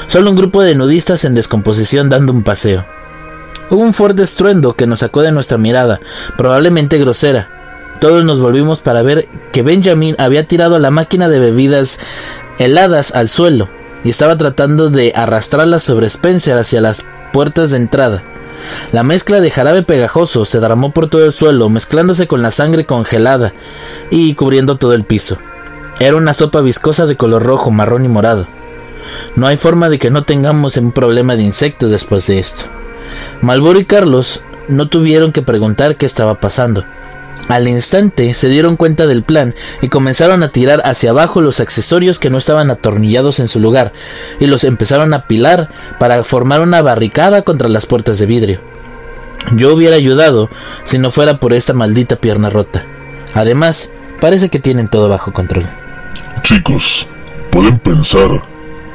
Solo 0.08 0.30
un 0.30 0.36
grupo 0.36 0.62
de 0.62 0.76
nudistas 0.76 1.26
en 1.26 1.36
descomposición 1.36 2.10
dando 2.10 2.34
un 2.34 2.44
paseo. 2.44 2.86
Hubo 3.70 3.82
un 3.82 3.94
fuerte 3.94 4.24
estruendo 4.24 4.74
que 4.74 4.88
nos 4.88 5.00
sacó 5.00 5.22
de 5.22 5.32
nuestra 5.32 5.58
mirada, 5.58 6.00
probablemente 6.38 6.98
grosera. 6.98 7.50
Todos 8.00 8.24
nos 8.24 8.40
volvimos 8.40 8.80
para 8.80 9.02
ver 9.02 9.28
que 9.52 9.64
Benjamin 9.64 10.16
había 10.20 10.48
tirado 10.48 10.78
la 10.78 10.92
máquina 10.92 11.30
de 11.30 11.40
bebidas 11.40 12.00
heladas 12.60 13.14
al 13.16 13.28
suelo 13.30 13.70
y 14.04 14.10
estaba 14.10 14.38
tratando 14.38 14.90
de 14.90 15.14
arrastrarlas 15.16 15.84
sobre 15.84 16.06
Spencer 16.08 16.58
hacia 16.58 16.82
las 16.82 17.04
puertas 17.34 17.72
de 17.72 17.78
entrada. 17.78 18.24
La 18.92 19.04
mezcla 19.04 19.40
de 19.40 19.50
jarabe 19.50 19.84
pegajoso 19.84 20.46
se 20.46 20.60
derramó 20.60 20.92
por 20.92 21.10
todo 21.10 21.26
el 21.26 21.32
suelo, 21.32 21.70
mezclándose 21.70 22.28
con 22.28 22.42
la 22.42 22.52
sangre 22.52 22.86
congelada 22.86 23.54
y 24.12 24.36
cubriendo 24.36 24.78
todo 24.78 24.94
el 24.94 25.04
piso. 25.04 25.38
Era 26.00 26.18
una 26.18 26.34
sopa 26.34 26.62
viscosa 26.62 27.06
de 27.08 27.16
color 27.16 27.44
rojo, 27.44 27.72
marrón 27.72 28.06
y 28.06 28.08
morado. 28.08 28.46
No 29.36 29.48
hay 29.48 29.58
forma 29.58 29.90
de 29.90 29.98
que 29.98 30.12
no 30.12 30.24
tengamos 30.24 30.78
un 30.78 30.92
problema 30.92 31.36
de 31.36 31.44
insectos 31.44 31.92
después 31.92 32.28
de 32.28 32.40
esto. 32.40 32.66
Malboro 33.42 33.80
y 33.80 33.86
Carlos 33.86 34.42
no 34.68 34.90
tuvieron 34.90 35.32
que 35.32 35.42
preguntar 35.42 35.96
qué 35.96 36.06
estaba 36.06 36.36
pasando. 36.36 36.84
Al 37.48 37.68
instante 37.68 38.34
se 38.34 38.50
dieron 38.50 38.76
cuenta 38.76 39.08
del 39.08 39.24
plan 39.24 39.56
y 39.82 39.88
comenzaron 39.88 40.44
a 40.44 40.50
tirar 40.50 40.82
hacia 40.84 41.12
abajo 41.12 41.40
los 41.40 41.60
accesorios 41.60 42.20
que 42.20 42.30
no 42.30 42.38
estaban 42.38 42.70
atornillados 42.70 43.40
en 43.40 43.48
su 43.48 43.60
lugar 43.60 43.94
y 44.40 44.48
los 44.48 44.66
empezaron 44.66 45.14
a 45.14 45.28
pilar 45.28 45.70
para 45.98 46.24
formar 46.24 46.60
una 46.60 46.82
barricada 46.82 47.44
contra 47.44 47.70
las 47.70 47.86
puertas 47.86 48.20
de 48.20 48.26
vidrio. 48.26 48.60
Yo 49.56 49.74
hubiera 49.74 49.96
ayudado 49.96 50.50
si 50.84 50.98
no 50.98 51.10
fuera 51.10 51.40
por 51.40 51.54
esta 51.54 51.74
maldita 51.74 52.18
pierna 52.18 52.50
rota. 52.50 52.84
Además, 53.34 53.92
parece 54.20 54.50
que 54.50 54.60
tienen 54.60 54.90
todo 54.90 55.08
bajo 55.08 55.32
control. 55.32 55.64
Chicos, 56.44 57.08
¿pueden 57.50 57.80
pensar 57.80 58.44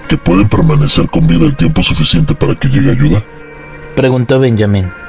que 0.09 0.19
pueden 0.19 0.49
permanecer 0.49 1.09
con 1.09 1.27
vida 1.27 1.47
el 1.47 1.57
tiempo 1.57 1.83
suficiente 1.83 2.35
para 2.35 2.55
que 2.55 2.69
llegue 2.69 2.91
ayuda? 2.91 3.23
Preguntó 3.95 4.39
Benjamin. 4.39 5.02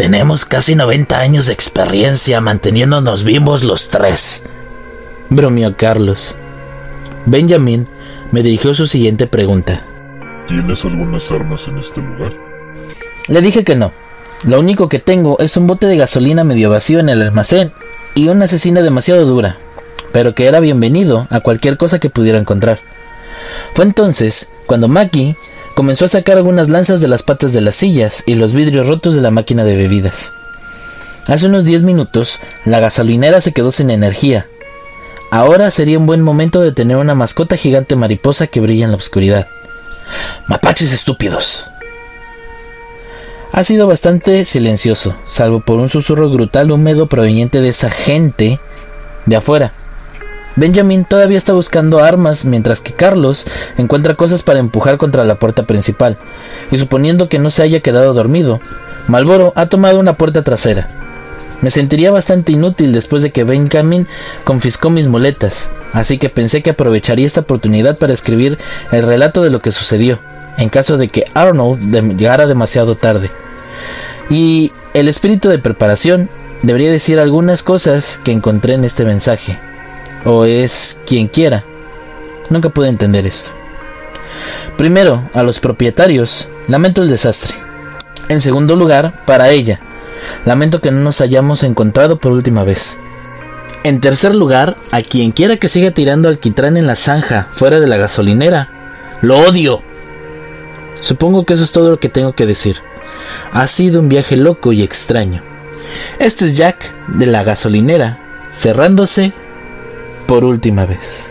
Tenemos 0.00 0.46
casi 0.46 0.76
90 0.76 1.18
años 1.18 1.46
de 1.46 1.52
experiencia 1.52 2.40
manteniéndonos 2.40 3.22
vivos 3.22 3.64
los 3.64 3.90
tres. 3.90 4.44
Bromeó 5.28 5.76
Carlos. 5.76 6.36
Benjamin 7.26 7.86
me 8.32 8.42
dirigió 8.42 8.72
su 8.72 8.86
siguiente 8.86 9.26
pregunta. 9.26 9.82
¿Tienes 10.48 10.86
algunas 10.86 11.30
armas 11.30 11.68
en 11.68 11.76
este 11.76 12.00
lugar? 12.00 12.32
Le 13.28 13.42
dije 13.42 13.62
que 13.62 13.76
no. 13.76 13.92
Lo 14.44 14.58
único 14.58 14.88
que 14.88 15.00
tengo 15.00 15.38
es 15.38 15.58
un 15.58 15.66
bote 15.66 15.86
de 15.86 15.98
gasolina 15.98 16.44
medio 16.44 16.70
vacío 16.70 16.98
en 16.98 17.10
el 17.10 17.20
almacén 17.20 17.70
y 18.14 18.30
una 18.30 18.46
asesina 18.46 18.80
demasiado 18.80 19.26
dura, 19.26 19.58
pero 20.12 20.34
que 20.34 20.46
era 20.46 20.60
bienvenido 20.60 21.26
a 21.28 21.40
cualquier 21.40 21.76
cosa 21.76 21.98
que 21.98 22.08
pudiera 22.08 22.38
encontrar. 22.38 22.78
Fue 23.74 23.84
entonces 23.84 24.48
cuando 24.64 24.88
Mackie 24.88 25.36
comenzó 25.80 26.04
a 26.04 26.08
sacar 26.08 26.36
algunas 26.36 26.68
lanzas 26.68 27.00
de 27.00 27.08
las 27.08 27.22
patas 27.22 27.54
de 27.54 27.62
las 27.62 27.74
sillas 27.74 28.22
y 28.26 28.34
los 28.34 28.52
vidrios 28.52 28.86
rotos 28.86 29.14
de 29.14 29.22
la 29.22 29.30
máquina 29.30 29.64
de 29.64 29.76
bebidas. 29.76 30.34
Hace 31.26 31.46
unos 31.46 31.64
10 31.64 31.84
minutos, 31.84 32.38
la 32.66 32.80
gasolinera 32.80 33.40
se 33.40 33.52
quedó 33.52 33.72
sin 33.72 33.88
energía. 33.88 34.46
Ahora 35.30 35.70
sería 35.70 35.98
un 35.98 36.04
buen 36.04 36.20
momento 36.20 36.60
de 36.60 36.72
tener 36.72 36.98
una 36.98 37.14
mascota 37.14 37.56
gigante 37.56 37.96
mariposa 37.96 38.46
que 38.46 38.60
brilla 38.60 38.84
en 38.84 38.90
la 38.90 38.98
oscuridad. 38.98 39.48
Mapaches 40.48 40.92
estúpidos. 40.92 41.64
Ha 43.50 43.64
sido 43.64 43.86
bastante 43.86 44.44
silencioso, 44.44 45.16
salvo 45.26 45.60
por 45.60 45.80
un 45.80 45.88
susurro 45.88 46.28
brutal 46.28 46.70
húmedo 46.72 47.06
proveniente 47.06 47.62
de 47.62 47.70
esa 47.70 47.88
gente 47.88 48.60
de 49.24 49.36
afuera. 49.36 49.72
Benjamin 50.56 51.04
todavía 51.04 51.38
está 51.38 51.52
buscando 51.52 52.00
armas 52.00 52.44
mientras 52.44 52.80
que 52.80 52.92
Carlos 52.92 53.46
encuentra 53.78 54.16
cosas 54.16 54.42
para 54.42 54.58
empujar 54.58 54.98
contra 54.98 55.24
la 55.24 55.36
puerta 55.36 55.64
principal. 55.64 56.18
Y 56.70 56.78
suponiendo 56.78 57.28
que 57.28 57.38
no 57.38 57.50
se 57.50 57.62
haya 57.62 57.80
quedado 57.80 58.12
dormido, 58.14 58.60
Malboro 59.06 59.52
ha 59.56 59.66
tomado 59.66 60.00
una 60.00 60.16
puerta 60.16 60.42
trasera. 60.42 60.88
Me 61.60 61.70
sentiría 61.70 62.10
bastante 62.10 62.52
inútil 62.52 62.92
después 62.92 63.22
de 63.22 63.30
que 63.30 63.44
Benjamin 63.44 64.06
confiscó 64.44 64.90
mis 64.90 65.08
muletas, 65.08 65.70
así 65.92 66.16
que 66.18 66.30
pensé 66.30 66.62
que 66.62 66.70
aprovecharía 66.70 67.26
esta 67.26 67.42
oportunidad 67.42 67.98
para 67.98 68.14
escribir 68.14 68.58
el 68.92 69.02
relato 69.02 69.42
de 69.42 69.50
lo 69.50 69.60
que 69.60 69.70
sucedió, 69.70 70.18
en 70.56 70.70
caso 70.70 70.96
de 70.96 71.08
que 71.08 71.24
Arnold 71.34 72.16
llegara 72.16 72.46
demasiado 72.46 72.96
tarde. 72.96 73.30
Y 74.30 74.72
el 74.94 75.06
espíritu 75.08 75.50
de 75.50 75.58
preparación 75.58 76.30
debería 76.62 76.90
decir 76.90 77.20
algunas 77.20 77.62
cosas 77.62 78.20
que 78.24 78.32
encontré 78.32 78.74
en 78.74 78.84
este 78.84 79.04
mensaje 79.04 79.58
o 80.24 80.44
es 80.44 81.00
quien 81.06 81.28
quiera. 81.28 81.64
Nunca 82.48 82.68
pude 82.68 82.88
entender 82.88 83.26
esto. 83.26 83.50
Primero, 84.76 85.28
a 85.34 85.42
los 85.42 85.60
propietarios, 85.60 86.48
lamento 86.66 87.02
el 87.02 87.08
desastre. 87.08 87.54
En 88.28 88.40
segundo 88.40 88.76
lugar, 88.76 89.12
para 89.26 89.50
ella, 89.50 89.80
lamento 90.44 90.80
que 90.80 90.90
no 90.90 91.00
nos 91.00 91.20
hayamos 91.20 91.62
encontrado 91.62 92.18
por 92.18 92.32
última 92.32 92.64
vez. 92.64 92.98
En 93.82 94.00
tercer 94.00 94.34
lugar, 94.34 94.76
a 94.90 95.00
quien 95.00 95.32
quiera 95.32 95.56
que 95.56 95.68
siga 95.68 95.90
tirando 95.90 96.28
alquitrán 96.28 96.76
en 96.76 96.86
la 96.86 96.96
zanja 96.96 97.48
fuera 97.52 97.80
de 97.80 97.86
la 97.86 97.96
gasolinera, 97.96 98.68
lo 99.22 99.38
odio. 99.38 99.82
Supongo 101.00 101.44
que 101.44 101.54
eso 101.54 101.64
es 101.64 101.72
todo 101.72 101.90
lo 101.90 102.00
que 102.00 102.08
tengo 102.08 102.34
que 102.34 102.46
decir. 102.46 102.76
Ha 103.52 103.66
sido 103.66 104.00
un 104.00 104.08
viaje 104.08 104.36
loco 104.36 104.72
y 104.72 104.82
extraño. 104.82 105.42
Este 106.18 106.46
es 106.46 106.54
Jack 106.54 106.92
de 107.08 107.26
la 107.26 107.42
gasolinera, 107.42 108.18
cerrándose 108.52 109.32
por 110.30 110.44
última 110.44 110.86
vez. 110.86 111.26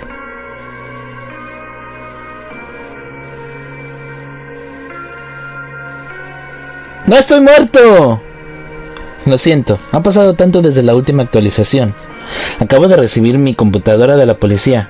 ¡No 7.07 7.15
estoy 7.15 7.39
muerto! 7.39 8.21
Lo 9.25 9.37
siento, 9.37 9.79
ha 9.93 10.03
pasado 10.03 10.33
tanto 10.33 10.61
desde 10.61 10.83
la 10.83 10.95
última 10.95 11.23
actualización. 11.23 11.93
Acabo 12.59 12.89
de 12.89 12.97
recibir 12.97 13.37
mi 13.37 13.55
computadora 13.55 14.17
de 14.17 14.25
la 14.25 14.33
policía. 14.33 14.89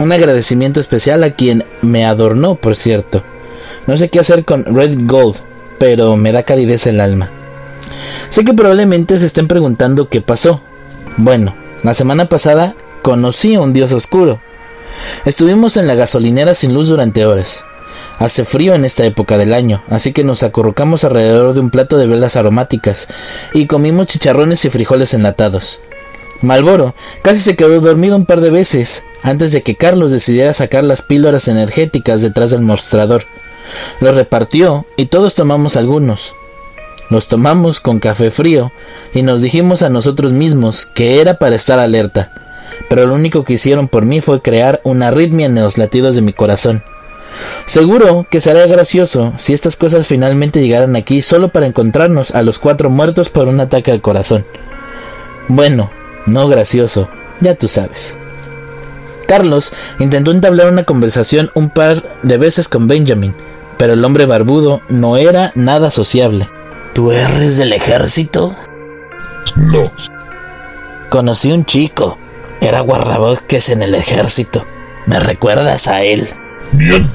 Un 0.00 0.12
agradecimiento 0.12 0.78
especial 0.78 1.24
a 1.24 1.30
quien 1.30 1.64
me 1.80 2.04
adornó, 2.04 2.56
por 2.56 2.76
cierto. 2.76 3.22
No 3.86 3.96
sé 3.96 4.10
qué 4.10 4.20
hacer 4.20 4.44
con 4.44 4.66
Red 4.66 4.98
Gold, 5.06 5.36
pero 5.78 6.18
me 6.18 6.30
da 6.30 6.42
calidez 6.42 6.86
el 6.86 7.00
alma. 7.00 7.30
Sé 8.28 8.44
que 8.44 8.52
probablemente 8.52 9.18
se 9.18 9.24
estén 9.24 9.48
preguntando 9.48 10.10
qué 10.10 10.20
pasó. 10.20 10.60
Bueno, 11.16 11.54
la 11.84 11.94
semana 11.94 12.28
pasada 12.28 12.74
conocí 13.06 13.54
a 13.54 13.60
un 13.60 13.72
dios 13.72 13.92
oscuro. 13.92 14.40
Estuvimos 15.26 15.76
en 15.76 15.86
la 15.86 15.94
gasolinera 15.94 16.54
sin 16.54 16.74
luz 16.74 16.88
durante 16.88 17.24
horas. 17.24 17.64
Hace 18.18 18.44
frío 18.44 18.74
en 18.74 18.84
esta 18.84 19.04
época 19.04 19.38
del 19.38 19.54
año, 19.54 19.80
así 19.88 20.12
que 20.12 20.24
nos 20.24 20.42
acurrucamos 20.42 21.04
alrededor 21.04 21.54
de 21.54 21.60
un 21.60 21.70
plato 21.70 21.98
de 21.98 22.08
velas 22.08 22.34
aromáticas 22.34 23.06
y 23.54 23.68
comimos 23.68 24.08
chicharrones 24.08 24.64
y 24.64 24.70
frijoles 24.70 25.14
enlatados. 25.14 25.78
Malboro 26.42 26.96
casi 27.22 27.38
se 27.38 27.54
quedó 27.54 27.80
dormido 27.80 28.16
un 28.16 28.26
par 28.26 28.40
de 28.40 28.50
veces 28.50 29.04
antes 29.22 29.52
de 29.52 29.62
que 29.62 29.76
Carlos 29.76 30.10
decidiera 30.10 30.52
sacar 30.52 30.82
las 30.82 31.02
píldoras 31.02 31.46
energéticas 31.46 32.22
detrás 32.22 32.50
del 32.50 32.62
mostrador. 32.62 33.22
Los 34.00 34.16
repartió 34.16 34.84
y 34.96 35.06
todos 35.06 35.36
tomamos 35.36 35.76
algunos. 35.76 36.34
Los 37.08 37.28
tomamos 37.28 37.78
con 37.78 38.00
café 38.00 38.32
frío 38.32 38.72
y 39.14 39.22
nos 39.22 39.42
dijimos 39.42 39.82
a 39.82 39.90
nosotros 39.90 40.32
mismos 40.32 40.86
que 40.86 41.20
era 41.20 41.34
para 41.34 41.54
estar 41.54 41.78
alerta, 41.78 42.32
pero 42.88 43.06
lo 43.06 43.14
único 43.14 43.44
que 43.44 43.54
hicieron 43.54 43.88
por 43.88 44.04
mí 44.04 44.20
fue 44.20 44.42
crear 44.42 44.80
una 44.84 45.08
arritmia 45.08 45.46
en 45.46 45.54
los 45.54 45.78
latidos 45.78 46.14
de 46.16 46.22
mi 46.22 46.32
corazón. 46.32 46.82
Seguro 47.66 48.26
que 48.30 48.40
sería 48.40 48.66
gracioso 48.66 49.32
si 49.36 49.52
estas 49.52 49.76
cosas 49.76 50.06
finalmente 50.06 50.60
llegaran 50.60 50.96
aquí 50.96 51.20
solo 51.20 51.48
para 51.48 51.66
encontrarnos 51.66 52.34
a 52.34 52.42
los 52.42 52.58
cuatro 52.58 52.90
muertos 52.90 53.28
por 53.28 53.48
un 53.48 53.60
ataque 53.60 53.90
al 53.90 54.00
corazón. 54.00 54.44
Bueno, 55.48 55.90
no 56.26 56.48
gracioso, 56.48 57.08
ya 57.40 57.54
tú 57.54 57.68
sabes. 57.68 58.16
Carlos 59.26 59.72
intentó 59.98 60.30
entablar 60.30 60.68
una 60.68 60.84
conversación 60.84 61.50
un 61.54 61.70
par 61.70 62.16
de 62.22 62.38
veces 62.38 62.68
con 62.68 62.86
Benjamin, 62.86 63.34
pero 63.76 63.92
el 63.92 64.04
hombre 64.04 64.26
barbudo 64.26 64.80
no 64.88 65.16
era 65.16 65.52
nada 65.54 65.90
sociable. 65.90 66.48
¿Tú 66.94 67.12
eres 67.12 67.56
del 67.56 67.72
ejército? 67.72 68.54
No. 69.56 69.90
Conocí 71.10 71.52
un 71.52 71.64
chico. 71.64 72.18
Era 72.60 72.80
guardabosques 72.80 73.68
en 73.68 73.82
el 73.82 73.94
ejército. 73.94 74.64
¿Me 75.06 75.20
recuerdas 75.20 75.88
a 75.88 76.02
él? 76.02 76.28
Bien. 76.72 77.08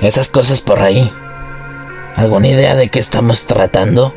Esas 0.00 0.28
cosas 0.28 0.60
por 0.60 0.80
ahí. 0.80 1.10
¿Alguna 2.16 2.48
idea 2.48 2.74
de 2.74 2.88
qué 2.88 2.98
estamos 2.98 3.46
tratando? 3.46 4.14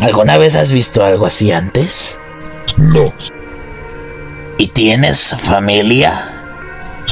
¿Alguna 0.00 0.38
vez 0.38 0.56
has 0.56 0.72
visto 0.72 1.04
algo 1.04 1.26
así 1.26 1.52
antes? 1.52 2.18
No. 2.76 3.12
¿Y 4.58 4.68
tienes 4.68 5.34
familia? 5.38 6.30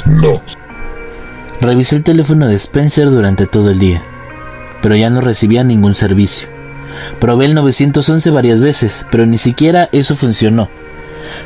No. 0.07 0.43
Revisé 1.61 1.97
el 1.97 2.03
teléfono 2.03 2.47
de 2.47 2.57
Spencer 2.57 3.11
durante 3.11 3.47
todo 3.47 3.71
el 3.71 3.79
día, 3.79 4.03
pero 4.83 4.97
ya 4.97 5.11
no 5.11 5.21
recibía 5.21 5.65
ningún 5.65 5.95
servicio. 5.95 6.49
Probé 7.21 7.47
el 7.47 7.55
911 7.55 8.31
varias 8.31 8.61
veces, 8.61 9.07
pero 9.11 9.27
ni 9.27 9.39
siquiera 9.39 9.89
eso 9.93 10.15
funcionó. 10.15 10.69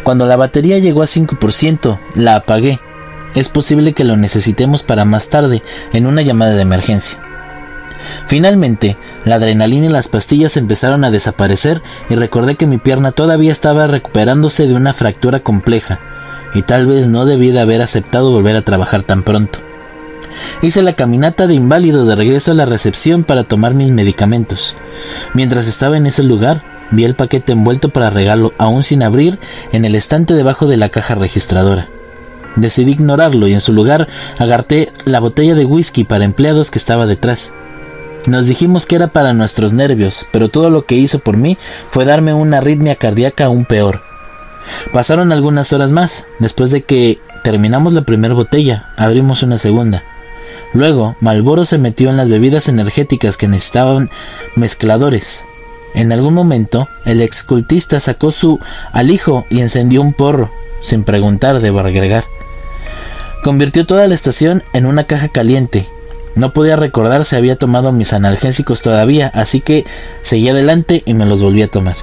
Cuando 0.02 0.26
la 0.26 0.36
batería 0.36 0.78
llegó 0.78 1.02
a 1.02 1.06
5%, 1.06 1.98
la 2.14 2.36
apagué. 2.36 2.80
Es 3.34 3.48
posible 3.48 3.92
que 3.92 4.04
lo 4.04 4.16
necesitemos 4.16 4.82
para 4.82 5.04
más 5.04 5.28
tarde, 5.28 5.62
en 5.92 6.06
una 6.06 6.22
llamada 6.22 6.54
de 6.54 6.62
emergencia. 6.62 7.18
Finalmente, 8.26 8.96
la 9.24 9.36
adrenalina 9.36 9.86
y 9.86 9.90
las 9.90 10.08
pastillas 10.08 10.56
empezaron 10.56 11.04
a 11.04 11.10
desaparecer 11.10 11.82
y 12.08 12.14
recordé 12.14 12.56
que 12.56 12.66
mi 12.66 12.78
pierna 12.78 13.12
todavía 13.12 13.52
estaba 13.52 13.86
recuperándose 13.86 14.66
de 14.66 14.74
una 14.74 14.92
fractura 14.92 15.40
compleja, 15.40 15.98
y 16.54 16.62
tal 16.62 16.86
vez 16.86 17.08
no 17.08 17.26
debí 17.26 17.50
de 17.50 17.60
haber 17.60 17.82
aceptado 17.82 18.30
volver 18.30 18.56
a 18.56 18.62
trabajar 18.62 19.02
tan 19.02 19.22
pronto. 19.22 19.58
Hice 20.62 20.82
la 20.82 20.92
caminata 20.92 21.46
de 21.46 21.54
inválido 21.54 22.04
de 22.04 22.16
regreso 22.16 22.52
a 22.52 22.54
la 22.54 22.66
recepción 22.66 23.24
para 23.24 23.44
tomar 23.44 23.74
mis 23.74 23.90
medicamentos. 23.90 24.76
Mientras 25.34 25.66
estaba 25.66 25.96
en 25.96 26.06
ese 26.06 26.22
lugar, 26.22 26.62
vi 26.90 27.04
el 27.04 27.14
paquete 27.14 27.52
envuelto 27.52 27.90
para 27.90 28.10
regalo 28.10 28.52
aún 28.58 28.82
sin 28.82 29.02
abrir 29.02 29.38
en 29.72 29.84
el 29.84 29.94
estante 29.94 30.34
debajo 30.34 30.66
de 30.66 30.76
la 30.76 30.88
caja 30.88 31.14
registradora. 31.14 31.88
Decidí 32.56 32.92
ignorarlo 32.92 33.46
y 33.46 33.54
en 33.54 33.60
su 33.60 33.72
lugar 33.72 34.08
agarré 34.38 34.92
la 35.04 35.20
botella 35.20 35.54
de 35.54 35.64
whisky 35.64 36.04
para 36.04 36.24
empleados 36.24 36.70
que 36.70 36.78
estaba 36.78 37.06
detrás. 37.06 37.52
Nos 38.26 38.46
dijimos 38.46 38.84
que 38.84 38.96
era 38.96 39.06
para 39.06 39.32
nuestros 39.32 39.72
nervios, 39.72 40.26
pero 40.32 40.48
todo 40.48 40.70
lo 40.70 40.84
que 40.84 40.96
hizo 40.96 41.20
por 41.20 41.36
mí 41.36 41.56
fue 41.90 42.04
darme 42.04 42.34
una 42.34 42.58
arritmia 42.58 42.96
cardíaca 42.96 43.46
aún 43.46 43.64
peor. 43.64 44.02
Pasaron 44.92 45.32
algunas 45.32 45.72
horas 45.72 45.92
más, 45.92 46.26
después 46.38 46.70
de 46.70 46.82
que 46.82 47.18
terminamos 47.42 47.92
la 47.92 48.02
primera 48.02 48.34
botella, 48.34 48.90
abrimos 48.96 49.42
una 49.42 49.56
segunda. 49.56 50.02
Luego, 50.74 51.16
Malboro 51.20 51.64
se 51.64 51.78
metió 51.78 52.10
en 52.10 52.18
las 52.18 52.28
bebidas 52.28 52.68
energéticas 52.68 53.36
que 53.36 53.48
necesitaban 53.48 54.10
mezcladores. 54.56 55.46
En 55.94 56.12
algún 56.12 56.34
momento, 56.34 56.88
el 57.04 57.20
excultista 57.20 58.00
sacó 58.00 58.30
su 58.30 58.60
alijo 58.92 59.46
y 59.50 59.60
encendió 59.60 60.02
un 60.02 60.12
porro, 60.12 60.50
sin 60.80 61.04
preguntar, 61.04 61.60
debo 61.60 61.80
agregar. 61.80 62.24
Convirtió 63.42 63.86
toda 63.86 64.06
la 64.06 64.14
estación 64.14 64.62
en 64.72 64.86
una 64.86 65.04
caja 65.04 65.28
caliente. 65.28 65.88
No 66.34 66.52
podía 66.52 66.76
recordar 66.76 67.24
si 67.24 67.36
había 67.36 67.56
tomado 67.56 67.92
mis 67.92 68.12
analgésicos 68.12 68.82
todavía, 68.82 69.30
así 69.34 69.60
que 69.60 69.84
seguí 70.22 70.48
adelante 70.48 71.02
y 71.06 71.14
me 71.14 71.26
los 71.26 71.42
volví 71.42 71.62
a 71.62 71.68
tomar. 71.68 71.96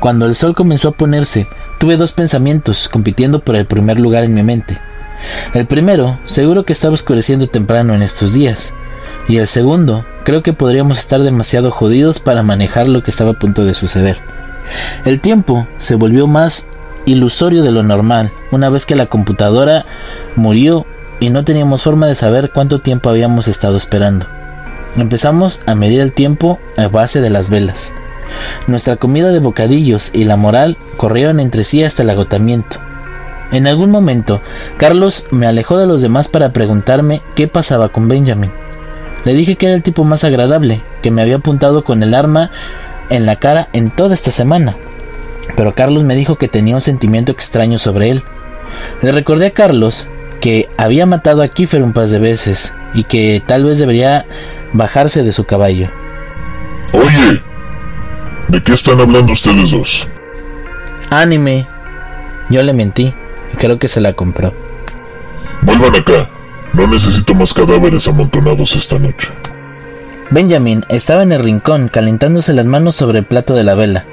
Cuando 0.00 0.26
el 0.26 0.34
sol 0.34 0.54
comenzó 0.54 0.88
a 0.88 0.92
ponerse, 0.92 1.46
tuve 1.78 1.96
dos 1.96 2.12
pensamientos 2.12 2.88
compitiendo 2.88 3.40
por 3.40 3.56
el 3.56 3.66
primer 3.66 3.98
lugar 3.98 4.24
en 4.24 4.34
mi 4.34 4.42
mente. 4.42 4.78
El 5.54 5.66
primero, 5.66 6.18
seguro 6.24 6.64
que 6.64 6.72
estaba 6.72 6.94
oscureciendo 6.94 7.48
temprano 7.48 7.94
en 7.94 8.02
estos 8.02 8.34
días. 8.34 8.74
Y 9.28 9.38
el 9.38 9.46
segundo, 9.46 10.04
creo 10.24 10.42
que 10.42 10.52
podríamos 10.52 10.98
estar 10.98 11.22
demasiado 11.22 11.70
jodidos 11.70 12.18
para 12.18 12.42
manejar 12.42 12.88
lo 12.88 13.02
que 13.02 13.10
estaba 13.10 13.32
a 13.32 13.38
punto 13.38 13.64
de 13.64 13.74
suceder. 13.74 14.18
El 15.04 15.20
tiempo 15.20 15.66
se 15.78 15.94
volvió 15.94 16.26
más 16.26 16.66
ilusorio 17.06 17.62
de 17.62 17.70
lo 17.70 17.82
normal 17.82 18.32
una 18.50 18.70
vez 18.70 18.86
que 18.86 18.96
la 18.96 19.06
computadora 19.06 19.84
murió 20.36 20.86
y 21.20 21.30
no 21.30 21.44
teníamos 21.44 21.82
forma 21.82 22.06
de 22.06 22.14
saber 22.14 22.50
cuánto 22.52 22.80
tiempo 22.80 23.10
habíamos 23.10 23.46
estado 23.46 23.76
esperando. 23.76 24.26
Empezamos 24.96 25.60
a 25.66 25.74
medir 25.74 26.00
el 26.00 26.12
tiempo 26.12 26.58
a 26.76 26.88
base 26.88 27.20
de 27.20 27.30
las 27.30 27.50
velas. 27.50 27.92
Nuestra 28.66 28.96
comida 28.96 29.30
de 29.30 29.38
bocadillos 29.38 30.10
y 30.14 30.24
la 30.24 30.36
moral 30.36 30.76
corrieron 30.96 31.40
entre 31.40 31.64
sí 31.64 31.82
hasta 31.82 32.02
el 32.02 32.10
agotamiento. 32.10 32.78
En 33.52 33.66
algún 33.66 33.90
momento, 33.90 34.40
Carlos 34.78 35.26
me 35.30 35.46
alejó 35.46 35.78
de 35.78 35.86
los 35.86 36.00
demás 36.00 36.28
para 36.28 36.52
preguntarme 36.52 37.22
qué 37.34 37.46
pasaba 37.46 37.90
con 37.90 38.08
Benjamin. 38.08 38.50
Le 39.24 39.34
dije 39.34 39.56
que 39.56 39.66
era 39.66 39.74
el 39.74 39.82
tipo 39.82 40.04
más 40.04 40.24
agradable, 40.24 40.80
que 41.02 41.10
me 41.10 41.22
había 41.22 41.36
apuntado 41.36 41.84
con 41.84 42.02
el 42.02 42.14
arma 42.14 42.50
en 43.10 43.26
la 43.26 43.36
cara 43.36 43.68
en 43.72 43.90
toda 43.90 44.14
esta 44.14 44.30
semana. 44.30 44.76
Pero 45.56 45.74
Carlos 45.74 46.04
me 46.04 46.16
dijo 46.16 46.36
que 46.36 46.48
tenía 46.48 46.74
un 46.74 46.80
sentimiento 46.80 47.32
extraño 47.32 47.78
sobre 47.78 48.10
él. 48.10 48.22
Le 49.02 49.12
recordé 49.12 49.46
a 49.46 49.52
Carlos 49.52 50.08
que 50.40 50.68
había 50.76 51.06
matado 51.06 51.42
a 51.42 51.48
Kiefer 51.48 51.82
un 51.82 51.92
par 51.92 52.08
de 52.08 52.18
veces 52.18 52.74
y 52.92 53.04
que 53.04 53.42
tal 53.44 53.64
vez 53.64 53.78
debería 53.78 54.26
bajarse 54.72 55.22
de 55.22 55.32
su 55.32 55.44
caballo. 55.44 55.88
Oye, 56.92 57.40
¿de 58.48 58.62
qué 58.62 58.74
están 58.74 59.00
hablando 59.00 59.32
ustedes 59.32 59.70
dos? 59.70 60.06
Anime. 61.10 61.66
Yo 62.50 62.62
le 62.62 62.72
mentí. 62.72 63.14
Creo 63.58 63.78
que 63.78 63.88
se 63.88 64.00
la 64.00 64.12
compró. 64.12 64.52
Vuelvan 65.62 65.94
acá. 65.96 66.28
No 66.74 66.88
necesito 66.88 67.34
más 67.34 67.54
cadáveres 67.54 68.08
amontonados 68.08 68.74
esta 68.74 68.98
noche. 68.98 69.28
Benjamin 70.30 70.84
estaba 70.88 71.22
en 71.22 71.30
el 71.30 71.42
rincón 71.42 71.88
calentándose 71.88 72.52
las 72.52 72.66
manos 72.66 72.96
sobre 72.96 73.20
el 73.20 73.24
plato 73.24 73.54
de 73.54 73.62
la 73.62 73.74
vela. 73.74 74.04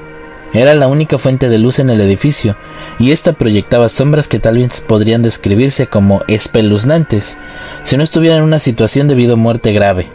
Era 0.52 0.74
la 0.74 0.86
única 0.86 1.18
fuente 1.18 1.48
de 1.48 1.58
luz 1.58 1.78
en 1.80 1.90
el 1.90 2.00
edificio, 2.00 2.56
y 2.98 3.10
ésta 3.10 3.32
proyectaba 3.32 3.88
sombras 3.88 4.28
que 4.28 4.38
tal 4.38 4.58
vez 4.58 4.80
podrían 4.82 5.22
describirse 5.22 5.86
como 5.86 6.22
espeluznantes, 6.28 7.38
si 7.82 7.96
no 7.96 8.04
estuviera 8.04 8.36
en 8.36 8.42
una 8.42 8.58
situación 8.58 9.08
de 9.08 9.14
vida 9.14 9.34
o 9.34 9.38
muerte 9.38 9.72
grave. 9.72 10.08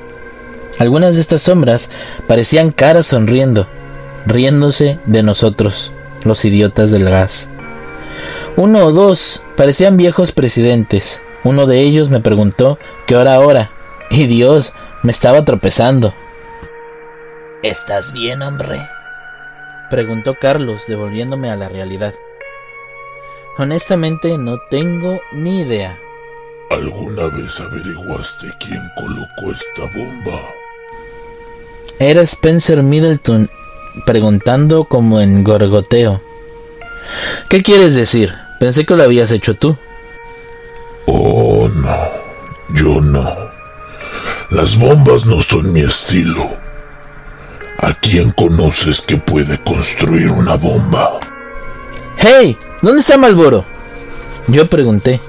Algunas 0.80 1.16
de 1.16 1.22
estas 1.22 1.42
sombras 1.42 1.90
parecían 2.28 2.72
caras 2.72 3.08
sonriendo, 3.08 3.68
riéndose 4.26 5.00
de 5.06 5.24
nosotros, 5.24 5.92
los 6.24 6.46
idiotas 6.46 6.92
del 6.92 7.10
gas. 7.10 7.50
Uno 8.56 8.86
o 8.86 8.92
dos 8.92 9.42
parecían 9.58 9.98
viejos 9.98 10.32
presidentes. 10.32 11.24
Uno 11.44 11.66
de 11.66 11.82
ellos 11.82 12.10
me 12.10 12.20
preguntó 12.20 12.78
qué 13.06 13.16
hora 13.16 13.36
ahora. 13.36 13.72
Y 14.10 14.28
Dios, 14.28 14.74
me 15.04 15.12
estaba 15.12 15.44
tropezando. 15.46 16.14
¿Estás 17.64 18.14
bien, 18.14 18.42
hombre? 18.42 18.88
Preguntó 19.90 20.36
Carlos, 20.40 20.84
devolviéndome 20.88 21.50
a 21.50 21.56
la 21.56 21.70
realidad. 21.70 22.14
Honestamente 23.58 24.38
no 24.38 24.58
tengo 24.70 25.22
ni 25.32 25.62
idea. 25.62 25.98
¿Alguna 26.70 27.28
vez 27.28 27.60
averiguaste 27.60 28.48
quién 28.60 28.82
colocó 28.98 29.52
esta 29.54 29.84
bomba? 29.98 30.54
Era 32.00 32.22
Spencer 32.22 32.84
Middleton 32.84 33.50
preguntando 34.06 34.86
como 34.86 35.22
en 35.22 35.44
gorgoteo. 35.44 36.22
¿Qué 37.50 37.64
quieres 37.64 37.96
decir? 37.96 38.34
Pensé 38.60 38.86
que 38.86 38.96
lo 38.96 39.04
habías 39.04 39.32
hecho 39.32 39.56
tú. 39.56 39.78
Oh, 41.08 41.68
no. 41.68 41.98
Yo 42.70 43.02
no. 43.02 43.50
Las 44.50 44.78
bombas 44.78 45.26
no 45.26 45.42
son 45.42 45.74
mi 45.74 45.82
estilo. 45.82 46.52
¿A 47.80 47.94
quién 47.94 48.32
conoces 48.32 49.02
que 49.02 49.18
puede 49.18 49.62
construir 49.64 50.30
una 50.32 50.56
bomba? 50.56 51.20
¡Hey! 52.18 52.58
¿Dónde 52.82 53.02
está 53.02 53.18
Malboro? 53.18 53.66
Yo 54.48 54.68
pregunté. 54.68 55.20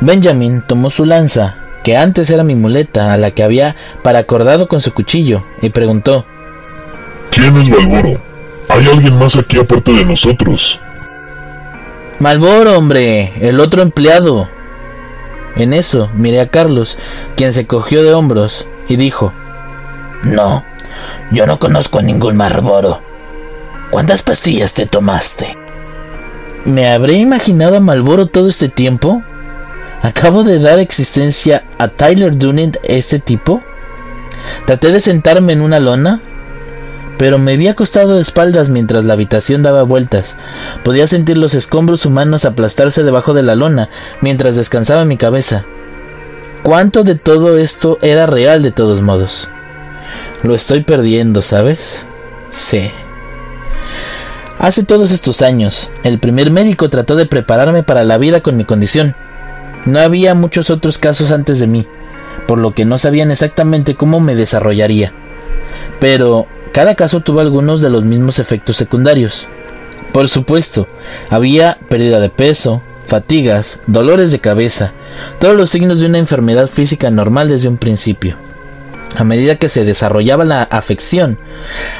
Benjamin 0.00 0.62
tomó 0.62 0.90
su 0.90 1.04
lanza, 1.04 1.56
que 1.82 1.96
antes 1.96 2.30
era 2.30 2.42
mi 2.42 2.54
muleta, 2.54 3.12
a 3.12 3.16
la 3.16 3.32
que 3.32 3.42
había 3.42 3.76
paracordado 4.02 4.68
con 4.68 4.80
su 4.80 4.92
cuchillo, 4.92 5.44
y 5.60 5.70
preguntó: 5.70 6.24
¿Quién 7.30 7.56
es 7.56 7.68
Malboro? 7.68 8.20
¿Hay 8.68 8.86
alguien 8.86 9.18
más 9.18 9.36
aquí 9.36 9.58
aparte 9.58 9.92
de 9.92 10.04
nosotros? 10.04 10.78
Malboro, 12.18 12.78
hombre, 12.78 13.32
el 13.40 13.60
otro 13.60 13.82
empleado. 13.82 14.48
En 15.56 15.72
eso 15.72 16.08
miré 16.14 16.40
a 16.40 16.48
Carlos, 16.48 16.96
quien 17.36 17.52
se 17.52 17.66
cogió 17.66 18.02
de 18.02 18.14
hombros 18.14 18.66
y 18.88 18.96
dijo: 18.96 19.32
No, 20.22 20.64
yo 21.30 21.46
no 21.46 21.58
conozco 21.58 21.98
a 21.98 22.02
ningún 22.02 22.36
Malboro. 22.36 23.00
¿Cuántas 23.90 24.22
pastillas 24.22 24.74
te 24.74 24.86
tomaste? 24.86 25.56
¿Me 26.64 26.88
habré 26.88 27.14
imaginado 27.14 27.76
a 27.76 27.80
Malboro 27.80 28.26
todo 28.26 28.48
este 28.48 28.68
tiempo? 28.68 29.22
¿Acabo 30.02 30.44
de 30.44 30.58
dar 30.58 30.78
existencia 30.78 31.64
a 31.78 31.88
Tyler 31.88 32.36
Dunning 32.36 32.78
este 32.82 33.18
tipo? 33.18 33.60
Traté 34.66 34.92
de 34.92 35.00
sentarme 35.00 35.52
en 35.52 35.60
una 35.60 35.80
lona, 35.80 36.20
pero 37.20 37.38
me 37.38 37.58
vi 37.58 37.68
acostado 37.68 38.14
de 38.14 38.22
espaldas 38.22 38.70
mientras 38.70 39.04
la 39.04 39.12
habitación 39.12 39.62
daba 39.62 39.82
vueltas. 39.82 40.38
Podía 40.82 41.06
sentir 41.06 41.36
los 41.36 41.52
escombros 41.52 42.06
humanos 42.06 42.46
aplastarse 42.46 43.02
debajo 43.02 43.34
de 43.34 43.42
la 43.42 43.56
lona 43.56 43.90
mientras 44.22 44.56
descansaba 44.56 45.04
mi 45.04 45.18
cabeza. 45.18 45.66
¿Cuánto 46.62 47.04
de 47.04 47.16
todo 47.16 47.58
esto 47.58 47.98
era 48.00 48.24
real 48.24 48.62
de 48.62 48.70
todos 48.70 49.02
modos? 49.02 49.50
Lo 50.42 50.54
estoy 50.54 50.82
perdiendo, 50.82 51.42
¿sabes? 51.42 52.06
Sí. 52.50 52.90
Hace 54.58 54.82
todos 54.84 55.10
estos 55.10 55.42
años, 55.42 55.90
el 56.04 56.20
primer 56.20 56.50
médico 56.50 56.88
trató 56.88 57.16
de 57.16 57.26
prepararme 57.26 57.82
para 57.82 58.02
la 58.02 58.16
vida 58.16 58.40
con 58.40 58.56
mi 58.56 58.64
condición. 58.64 59.14
No 59.84 60.00
había 60.00 60.34
muchos 60.34 60.70
otros 60.70 60.96
casos 60.96 61.32
antes 61.32 61.58
de 61.58 61.66
mí, 61.66 61.86
por 62.46 62.56
lo 62.56 62.72
que 62.72 62.86
no 62.86 62.96
sabían 62.96 63.30
exactamente 63.30 63.94
cómo 63.94 64.20
me 64.20 64.34
desarrollaría. 64.34 65.12
Pero 66.00 66.46
cada 66.72 66.94
caso 66.94 67.20
tuvo 67.20 67.40
algunos 67.40 67.80
de 67.80 67.90
los 67.90 68.04
mismos 68.04 68.38
efectos 68.38 68.76
secundarios. 68.76 69.48
Por 70.12 70.28
supuesto, 70.28 70.88
había 71.28 71.78
pérdida 71.88 72.20
de 72.20 72.30
peso, 72.30 72.82
fatigas, 73.06 73.80
dolores 73.86 74.30
de 74.30 74.38
cabeza, 74.38 74.92
todos 75.38 75.56
los 75.56 75.70
signos 75.70 76.00
de 76.00 76.06
una 76.06 76.18
enfermedad 76.18 76.66
física 76.66 77.10
normal 77.10 77.48
desde 77.48 77.68
un 77.68 77.76
principio. 77.76 78.36
A 79.16 79.24
medida 79.24 79.56
que 79.56 79.68
se 79.68 79.84
desarrollaba 79.84 80.44
la 80.44 80.62
afección, 80.62 81.38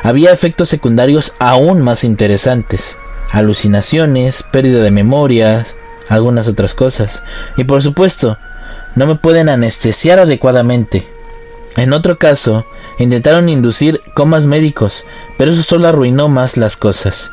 había 0.02 0.32
efectos 0.32 0.68
secundarios 0.68 1.34
aún 1.38 1.82
más 1.82 2.04
interesantes, 2.04 2.96
alucinaciones, 3.32 4.44
pérdida 4.44 4.82
de 4.82 4.90
memorias, 4.90 5.74
algunas 6.08 6.48
otras 6.48 6.74
cosas. 6.74 7.22
Y 7.56 7.64
por 7.64 7.82
supuesto, 7.82 8.38
no 8.94 9.06
me 9.06 9.16
pueden 9.16 9.48
anestesiar 9.48 10.18
adecuadamente. 10.18 11.08
En 11.76 11.92
otro 11.92 12.18
caso, 12.18 12.64
Intentaron 13.00 13.48
inducir 13.48 14.02
comas 14.12 14.44
médicos, 14.44 15.06
pero 15.38 15.52
eso 15.52 15.62
solo 15.62 15.88
arruinó 15.88 16.28
más 16.28 16.58
las 16.58 16.76
cosas. 16.76 17.32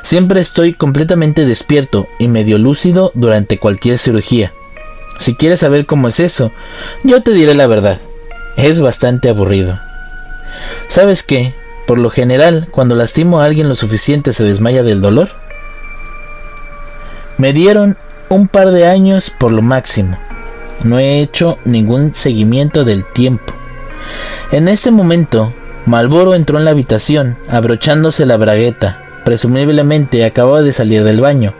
Siempre 0.00 0.40
estoy 0.40 0.72
completamente 0.72 1.44
despierto 1.44 2.06
y 2.18 2.28
medio 2.28 2.56
lúcido 2.56 3.12
durante 3.14 3.58
cualquier 3.58 3.98
cirugía. 3.98 4.54
Si 5.18 5.34
quieres 5.34 5.60
saber 5.60 5.84
cómo 5.84 6.08
es 6.08 6.18
eso, 6.18 6.50
yo 7.04 7.22
te 7.22 7.32
diré 7.32 7.54
la 7.54 7.66
verdad. 7.66 7.98
Es 8.56 8.80
bastante 8.80 9.28
aburrido. 9.28 9.78
¿Sabes 10.88 11.22
qué? 11.22 11.54
Por 11.86 11.98
lo 11.98 12.08
general, 12.08 12.68
cuando 12.70 12.94
lastimo 12.94 13.40
a 13.40 13.44
alguien 13.44 13.68
lo 13.68 13.74
suficiente 13.74 14.32
se 14.32 14.44
desmaya 14.44 14.82
del 14.82 15.02
dolor. 15.02 15.28
Me 17.36 17.52
dieron 17.52 17.98
un 18.30 18.48
par 18.48 18.70
de 18.70 18.86
años 18.86 19.28
por 19.28 19.52
lo 19.52 19.60
máximo. 19.60 20.16
No 20.84 20.98
he 20.98 21.20
hecho 21.20 21.58
ningún 21.66 22.14
seguimiento 22.14 22.84
del 22.84 23.04
tiempo. 23.04 23.52
En 24.50 24.68
este 24.68 24.90
momento, 24.90 25.52
Malboro 25.86 26.34
entró 26.34 26.58
en 26.58 26.64
la 26.64 26.70
habitación, 26.70 27.36
abrochándose 27.48 28.26
la 28.26 28.36
bragueta. 28.36 29.02
Presumiblemente 29.24 30.24
acababa 30.24 30.62
de 30.62 30.72
salir 30.72 31.04
del 31.04 31.20
baño. 31.20 31.54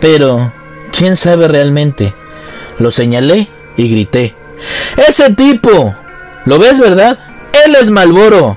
Pero, 0.00 0.52
¿quién 0.96 1.16
sabe 1.16 1.48
realmente? 1.48 2.12
Lo 2.78 2.90
señalé 2.90 3.48
y 3.76 3.90
grité. 3.90 4.34
¡Ese 4.96 5.34
tipo! 5.34 5.94
¿Lo 6.44 6.58
ves, 6.58 6.80
verdad? 6.80 7.18
¡Él 7.64 7.74
es 7.74 7.90
Malboro! 7.90 8.56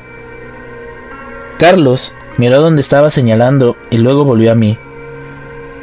Carlos 1.57 2.13
miró 2.37 2.61
donde 2.61 2.81
estaba 2.81 3.09
señalando 3.09 3.77
y 3.89 3.97
luego 3.97 4.25
volvió 4.25 4.51
a 4.51 4.55
mí. 4.55 4.77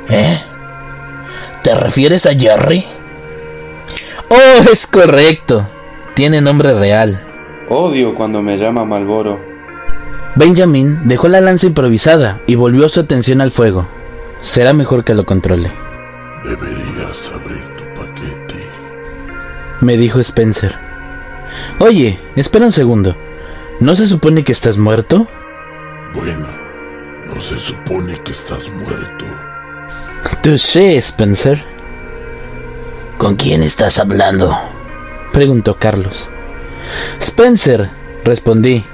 ¿Eh? 0.08 0.38
¿Te 1.62 1.74
refieres 1.74 2.26
a 2.26 2.34
Jerry? 2.34 2.84
Oh, 4.28 4.70
es 4.70 4.86
correcto. 4.86 5.66
Tiene 6.14 6.40
nombre 6.40 6.74
real. 6.74 7.20
Odio 7.72 8.16
cuando 8.16 8.42
me 8.42 8.58
llama 8.58 8.84
Malboro. 8.84 9.38
Benjamin 10.34 10.98
dejó 11.04 11.28
la 11.28 11.40
lanza 11.40 11.68
improvisada 11.68 12.40
y 12.48 12.56
volvió 12.56 12.88
su 12.88 12.98
atención 12.98 13.40
al 13.40 13.52
fuego. 13.52 13.86
Será 14.40 14.72
mejor 14.72 15.04
que 15.04 15.14
lo 15.14 15.24
controle. 15.24 15.70
Deberías 16.42 17.30
abrir 17.32 17.62
tu 17.76 17.84
paquete. 17.94 18.68
Me 19.80 19.96
dijo 19.96 20.18
Spencer. 20.18 20.74
Oye, 21.78 22.18
espera 22.34 22.66
un 22.66 22.72
segundo. 22.72 23.14
¿No 23.78 23.94
se 23.94 24.08
supone 24.08 24.42
que 24.42 24.50
estás 24.50 24.76
muerto? 24.76 25.28
Bueno, 26.12 26.48
no 27.32 27.40
se 27.40 27.60
supone 27.60 28.20
que 28.24 28.32
estás 28.32 28.68
muerto. 28.68 29.26
sé, 30.58 30.96
Spencer. 30.96 31.62
¿Con 33.16 33.36
quién 33.36 33.62
estás 33.62 34.00
hablando? 34.00 34.58
Preguntó 35.32 35.76
Carlos. 35.76 36.28
Spencer, 37.20 37.88
respondí. 38.24 38.84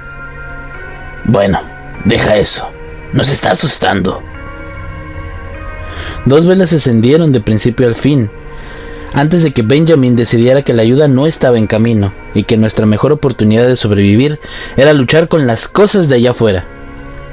Bueno, 1.24 1.60
deja 2.04 2.36
eso. 2.36 2.68
Nos 3.12 3.30
está 3.30 3.52
asustando. 3.52 4.22
Dos 6.24 6.46
velas 6.46 6.70
se 6.70 6.76
encendieron 6.76 7.32
de 7.32 7.40
principio 7.40 7.86
al 7.86 7.94
fin, 7.94 8.30
antes 9.12 9.42
de 9.42 9.52
que 9.52 9.62
Benjamin 9.62 10.16
decidiera 10.16 10.62
que 10.62 10.74
la 10.74 10.82
ayuda 10.82 11.08
no 11.08 11.26
estaba 11.26 11.56
en 11.56 11.66
camino 11.66 12.12
y 12.34 12.42
que 12.42 12.56
nuestra 12.56 12.84
mejor 12.84 13.12
oportunidad 13.12 13.66
de 13.66 13.76
sobrevivir 13.76 14.40
era 14.76 14.92
luchar 14.92 15.28
con 15.28 15.46
las 15.46 15.68
cosas 15.68 16.08
de 16.08 16.16
allá 16.16 16.30
afuera. 16.30 16.64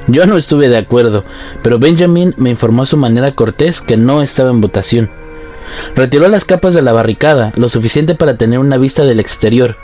Yo 0.07 0.25
no 0.25 0.37
estuve 0.37 0.69
de 0.69 0.77
acuerdo, 0.77 1.23
pero 1.61 1.79
Benjamin 1.79 2.33
me 2.37 2.49
informó 2.49 2.83
a 2.83 2.85
su 2.85 2.97
manera 2.97 3.33
cortés 3.33 3.81
que 3.81 3.97
no 3.97 4.21
estaba 4.21 4.51
en 4.51 4.61
votación. 4.61 5.09
Retiró 5.95 6.27
las 6.27 6.45
capas 6.45 6.73
de 6.73 6.81
la 6.81 6.93
barricada, 6.93 7.51
lo 7.55 7.69
suficiente 7.69 8.13
para 8.15 8.37
tener 8.37 8.59
una 8.59 8.77
vista 8.77 9.05
del 9.05 9.19
exterior, 9.19 9.77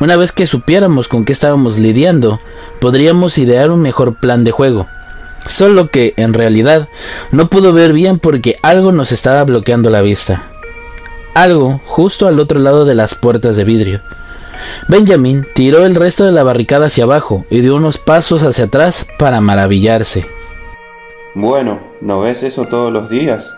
una 0.00 0.16
vez 0.16 0.32
que 0.32 0.46
supiéramos 0.46 1.08
con 1.08 1.24
qué 1.24 1.32
estábamos 1.32 1.78
lidiando, 1.78 2.40
podríamos 2.80 3.38
idear 3.38 3.70
un 3.70 3.82
mejor 3.82 4.14
plan 4.14 4.44
de 4.44 4.50
juego. 4.50 4.86
Solo 5.46 5.86
que, 5.86 6.14
en 6.16 6.34
realidad, 6.34 6.88
no 7.30 7.48
pudo 7.48 7.72
ver 7.72 7.92
bien 7.92 8.18
porque 8.18 8.56
algo 8.62 8.92
nos 8.92 9.12
estaba 9.12 9.44
bloqueando 9.44 9.90
la 9.90 10.02
vista. 10.02 10.42
Algo 11.34 11.80
justo 11.86 12.26
al 12.26 12.40
otro 12.40 12.58
lado 12.58 12.84
de 12.84 12.94
las 12.94 13.14
puertas 13.14 13.56
de 13.56 13.64
vidrio. 13.64 14.00
Benjamin 14.88 15.46
tiró 15.54 15.86
el 15.86 15.94
resto 15.94 16.24
de 16.24 16.32
la 16.32 16.42
barricada 16.42 16.86
hacia 16.86 17.04
abajo 17.04 17.44
y 17.50 17.60
dio 17.60 17.76
unos 17.76 17.98
pasos 17.98 18.42
hacia 18.42 18.64
atrás 18.64 19.06
para 19.18 19.40
maravillarse. 19.40 20.26
Bueno, 21.34 21.80
¿no 22.00 22.20
ves 22.20 22.42
eso 22.42 22.66
todos 22.66 22.92
los 22.92 23.08
días? 23.08 23.54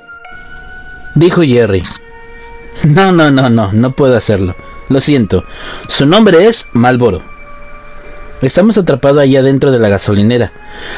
Dijo 1.15 1.43
Jerry. 1.43 1.83
No, 2.85 3.13
no, 3.13 3.31
no, 3.31 3.51
no, 3.51 3.73
no 3.73 3.93
puedo 3.93 4.17
hacerlo. 4.17 4.55
Lo 4.91 5.01
siento. 5.01 5.45
Su 5.89 6.05
nombre 6.05 6.47
es 6.47 6.69
Malboro. 6.73 7.23
Estamos 8.43 8.77
atrapados 8.77 9.21
allá 9.21 9.41
dentro 9.41 9.71
de 9.71 9.79
la 9.79 9.89
gasolinera. 9.89 10.51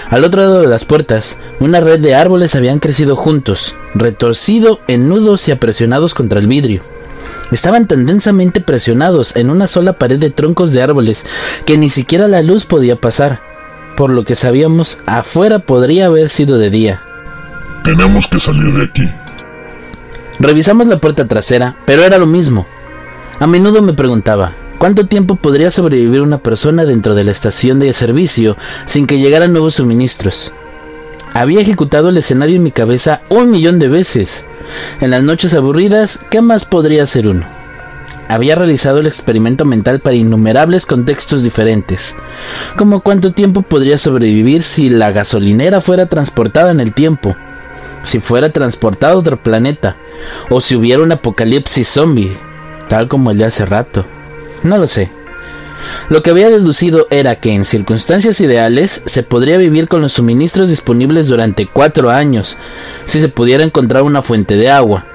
Al 0.09 0.25
otro 0.25 0.41
lado 0.41 0.63
de 0.63 0.67
las 0.67 0.87
puertas, 0.87 1.39
una 1.61 1.81
red 1.81 2.01
de 2.01 2.15
árboles 2.15 2.55
habían 2.55 2.79
crecido 2.79 3.17
juntos, 3.17 3.77
retorcido 3.95 4.81
en 4.89 5.11
nudos 5.11 5.47
y 5.49 5.53
apresionados 5.53 6.15
contra 6.15 6.41
el 6.41 6.47
vidrio. 6.47 6.83
Estaban 7.51 7.87
tan 7.87 8.07
densamente 8.07 8.63
presionados 8.63 9.37
en 9.37 9.51
una 9.51 9.67
sola 9.67 9.93
pared 9.93 10.19
de 10.19 10.31
troncos 10.31 10.73
de 10.73 10.83
árboles 10.83 11.27
que 11.67 11.77
ni 11.77 11.91
siquiera 11.91 12.29
la 12.29 12.41
luz 12.41 12.65
podía 12.65 12.97
pasar. 12.97 13.43
Por 13.95 14.09
lo 14.09 14.25
que 14.25 14.37
sabíamos, 14.37 15.01
afuera 15.05 15.59
podría 15.59 16.07
haber 16.07 16.31
sido 16.31 16.57
de 16.57 16.71
día. 16.71 17.03
Tenemos 17.85 18.27
que 18.27 18.41
salir 18.41 18.73
de 18.73 18.85
aquí. 18.85 19.11
Revisamos 20.39 20.87
la 20.87 20.97
puerta 20.97 21.29
trasera, 21.29 21.77
pero 21.85 22.05
era 22.05 22.17
lo 22.17 22.27
mismo. 22.27 22.67
A 23.41 23.47
menudo 23.47 23.83
me 23.83 23.93
preguntaba, 23.95 24.53
¿cuánto 24.79 25.07
tiempo 25.07 25.37
podría 25.37 25.71
sobrevivir 25.71 26.21
una 26.21 26.39
persona 26.39 26.85
dentro 26.85 27.15
de 27.15 27.25
la 27.25 27.33
estación 27.33 27.81
de 27.81 27.93
servicio 27.93 28.57
sin 28.87 29.07
que 29.07 29.19
llegaran 29.19 29.53
nuevos 29.53 29.75
suministros? 29.75 30.53
Había 31.35 31.61
ejecutado 31.61 32.11
el 32.11 32.19
escenario 32.19 32.57
en 32.57 32.63
mi 32.63 32.73
cabeza 32.73 33.23
un 33.31 33.51
millón 33.51 33.79
de 33.79 33.89
veces. 33.89 34.45
En 35.01 35.11
las 35.11 35.23
noches 35.23 35.55
aburridas, 35.55 36.21
¿qué 36.31 36.43
más 36.43 36.65
podría 36.65 37.05
hacer 37.05 37.27
uno? 37.27 37.45
Había 38.29 38.55
realizado 38.55 38.99
el 39.01 39.07
experimento 39.07 39.65
mental 39.65 40.01
para 40.01 40.17
innumerables 40.17 40.87
contextos 40.87 41.43
diferentes, 41.43 42.15
como 42.77 43.01
cuánto 43.01 43.33
tiempo 43.33 43.63
podría 43.63 43.99
sobrevivir 43.99 44.63
si 44.63 44.89
la 44.89 45.11
gasolinera 45.11 45.81
fuera 45.81 46.07
transportada 46.07 46.71
en 46.71 46.81
el 46.81 46.95
tiempo, 46.95 47.35
si 48.03 48.21
fuera 48.21 48.51
transportada 48.51 49.15
a 49.15 49.17
otro 49.17 49.43
planeta, 49.43 49.97
o 50.49 50.61
si 50.61 50.77
hubiera 50.77 51.03
un 51.03 51.13
apocalipsis 51.13 51.89
zombie, 51.89 52.37
tal 52.93 53.09
como 53.09 53.31
el 53.31 53.39
de 53.39 53.47
hace 53.47 53.65
rato. 53.65 54.05
No 54.65 54.77
lo 54.77 54.87
sé. 54.87 55.11
Lo 56.11 56.23
que 56.23 56.29
había 56.29 56.51
deducido 56.51 57.07
era 57.09 57.37
que 57.37 57.55
en 57.55 57.65
circunstancias 57.65 58.39
ideales 58.43 59.03
se 59.07 59.23
podría 59.23 59.57
vivir 59.57 59.89
con 59.89 60.03
los 60.03 60.13
suministros 60.13 60.69
disponibles 60.69 61.27
durante 61.27 61.65
cuatro 61.65 62.11
años, 62.11 62.59
si 63.07 63.23
se 63.23 63.31
pudiera 63.31 63.65
encontrar 63.65 64.03
una 64.03 64.21
fuente 64.21 64.57
de 64.57 64.71
agua. 64.71 65.07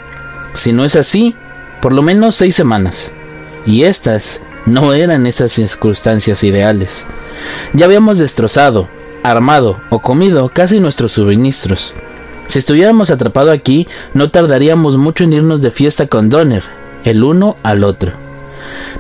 Si 0.56 0.74
no 0.74 0.86
es 0.86 0.96
así, 0.96 1.36
por 1.80 1.94
lo 1.94 2.02
menos 2.02 2.34
seis 2.34 2.56
semanas. 2.56 3.12
Y 3.68 3.84
estas 3.84 4.42
no 4.66 4.94
eran 4.94 5.28
esas 5.28 5.52
circunstancias 5.52 6.44
ideales. 6.44 7.06
Ya 7.74 7.86
habíamos 7.86 8.18
destrozado, 8.18 8.88
armado 9.22 9.80
o 9.92 10.00
comido 10.00 10.50
casi 10.50 10.80
nuestros 10.80 11.12
suministros. 11.12 11.94
Si 12.48 12.58
estuviéramos 12.58 13.12
atrapados 13.12 13.54
aquí, 13.54 13.88
no 14.16 14.32
tardaríamos 14.32 14.98
mucho 14.98 15.26
en 15.26 15.34
irnos 15.34 15.62
de 15.62 15.70
fiesta 15.70 16.08
con 16.08 16.32
Donner, 16.32 16.64
el 17.08 17.24
uno 17.24 17.56
al 17.64 17.84
otro. 17.84 18.12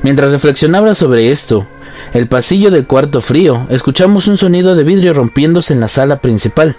Mientras 0.03 0.31
reflexionaba 0.31 0.95
sobre 0.95 1.31
esto, 1.31 1.67
el 2.13 2.27
pasillo 2.27 2.71
del 2.71 2.87
cuarto 2.87 3.21
frío, 3.21 3.67
escuchamos 3.69 4.27
un 4.27 4.37
sonido 4.37 4.75
de 4.75 4.83
vidrio 4.83 5.13
rompiéndose 5.13 5.73
en 5.73 5.79
la 5.79 5.87
sala 5.87 6.17
principal. 6.17 6.75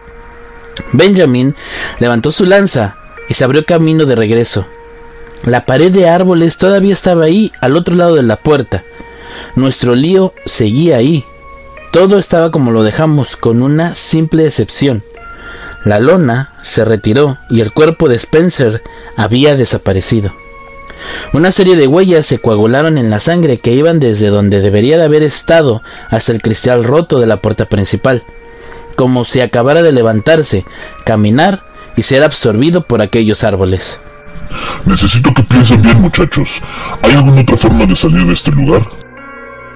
Benjamin 0.93 1.55
levantó 1.99 2.33
su 2.33 2.45
lanza 2.45 2.97
y 3.29 3.35
se 3.35 3.45
abrió 3.45 3.65
camino 3.65 4.05
de 4.07 4.17
regreso. 4.17 4.67
La 5.45 5.67
pared 5.67 5.93
de 5.93 6.09
árboles 6.09 6.59
todavía 6.59 6.93
estaba 6.93 7.25
ahí, 7.25 7.53
al 7.61 7.77
otro 7.77 7.95
lado 7.95 8.17
de 8.17 8.23
la 8.23 8.37
puerta. 8.37 8.83
Nuestro 9.55 9.95
lío 9.95 10.33
seguía 10.47 10.97
ahí. 10.97 11.25
Todo 11.93 12.19
estaba 12.19 12.51
como 12.51 12.71
lo 12.71 12.83
dejamos, 12.83 13.37
con 13.37 13.63
una 13.63 13.95
simple 13.95 14.45
excepción. 14.47 15.03
La 15.85 16.01
lona 16.01 16.53
se 16.63 16.85
retiró 16.85 17.39
y 17.51 17.61
el 17.61 17.73
cuerpo 17.73 18.09
de 18.09 18.17
Spencer 18.17 18.83
había 19.17 19.55
desaparecido. 19.55 20.35
Una 21.33 21.53
serie 21.53 21.77
de 21.77 21.87
huellas 21.87 22.27
se 22.27 22.39
coagularon 22.39 22.99
en 22.99 23.11
la 23.11 23.21
sangre 23.21 23.59
que 23.59 23.73
iban 23.73 24.01
desde 24.01 24.29
donde 24.29 24.61
debería 24.61 24.99
de 24.99 25.05
haber 25.05 25.23
estado 25.23 25.83
hasta 26.11 26.33
el 26.33 26.43
cristal 26.43 26.85
roto 26.85 27.21
de 27.21 27.27
la 27.27 27.39
puerta 27.39 27.67
principal, 27.67 28.23
como 28.97 29.25
si 29.25 29.41
acabara 29.41 29.83
de 29.83 29.93
levantarse, 29.93 30.65
caminar 31.05 31.63
y 31.97 32.03
ser 32.03 32.23
absorbido 32.23 32.83
por 32.83 33.03
aquellos 33.03 33.45
árboles. 33.45 34.01
Necesito 34.85 35.33
que 35.35 35.43
piensen 35.43 35.83
bien, 35.83 36.01
muchachos. 36.01 36.49
¿Hay 37.03 37.13
alguna 37.13 37.43
otra 37.43 37.57
forma 37.57 37.87
de 37.87 37.97
salir 37.97 38.27
de 38.27 38.33
este 38.33 38.51
lugar? 38.51 38.89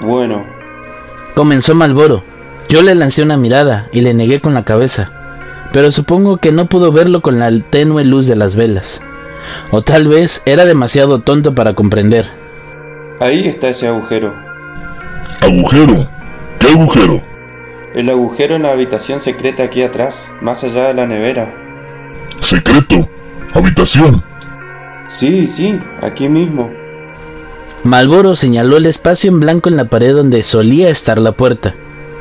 Bueno. 0.01 0.47
Comenzó 1.35 1.75
Malboro. 1.75 2.25
Yo 2.69 2.83
le 2.83 2.95
lancé 2.95 3.23
una 3.23 3.37
mirada 3.37 3.89
y 3.93 4.01
le 4.01 4.15
negué 4.15 4.41
con 4.41 4.55
la 4.55 4.65
cabeza, 4.65 5.13
pero 5.73 5.93
supongo 5.93 6.39
que 6.39 6.53
no 6.53 6.67
pudo 6.67 6.91
verlo 6.91 7.21
con 7.21 7.39
la 7.39 7.51
tenue 7.61 8.05
luz 8.05 8.27
de 8.27 8.37
las 8.37 8.57
velas. 8.57 9.03
O 9.71 9.83
tal 9.83 10.09
vez 10.09 10.43
era 10.47 10.65
demasiado 10.65 11.21
tonto 11.21 11.55
para 11.55 11.75
comprender. 11.75 12.27
Ahí 13.21 13.47
está 13.47 13.69
ese 13.69 13.87
agujero. 13.87 14.35
¿Agujero? 15.41 16.09
¿Qué 16.59 16.69
agujero? 16.69 17.23
El 17.95 18.09
agujero 18.09 18.57
en 18.57 18.63
la 18.63 18.73
habitación 18.73 19.21
secreta 19.21 19.65
aquí 19.65 19.83
atrás, 19.83 20.31
más 20.41 20.65
allá 20.65 20.89
de 20.89 20.95
la 20.95 21.07
nevera. 21.07 21.55
¿Secreto? 22.41 23.09
¿Habitación? 23.53 24.23
Sí, 25.09 25.47
sí, 25.47 25.79
aquí 26.01 26.29
mismo. 26.29 26.71
Malboro 27.85 28.35
señaló 28.35 28.77
el 28.77 28.87
espacio 28.87 29.31
en 29.31 29.41
blanco 29.41 29.69
en 29.69 29.77
la 29.77 29.87
pared 29.87 30.15
donde 30.15 30.43
solía 30.43 30.89
estar 30.89 31.19
la 31.19 31.33
puerta. 31.33 31.75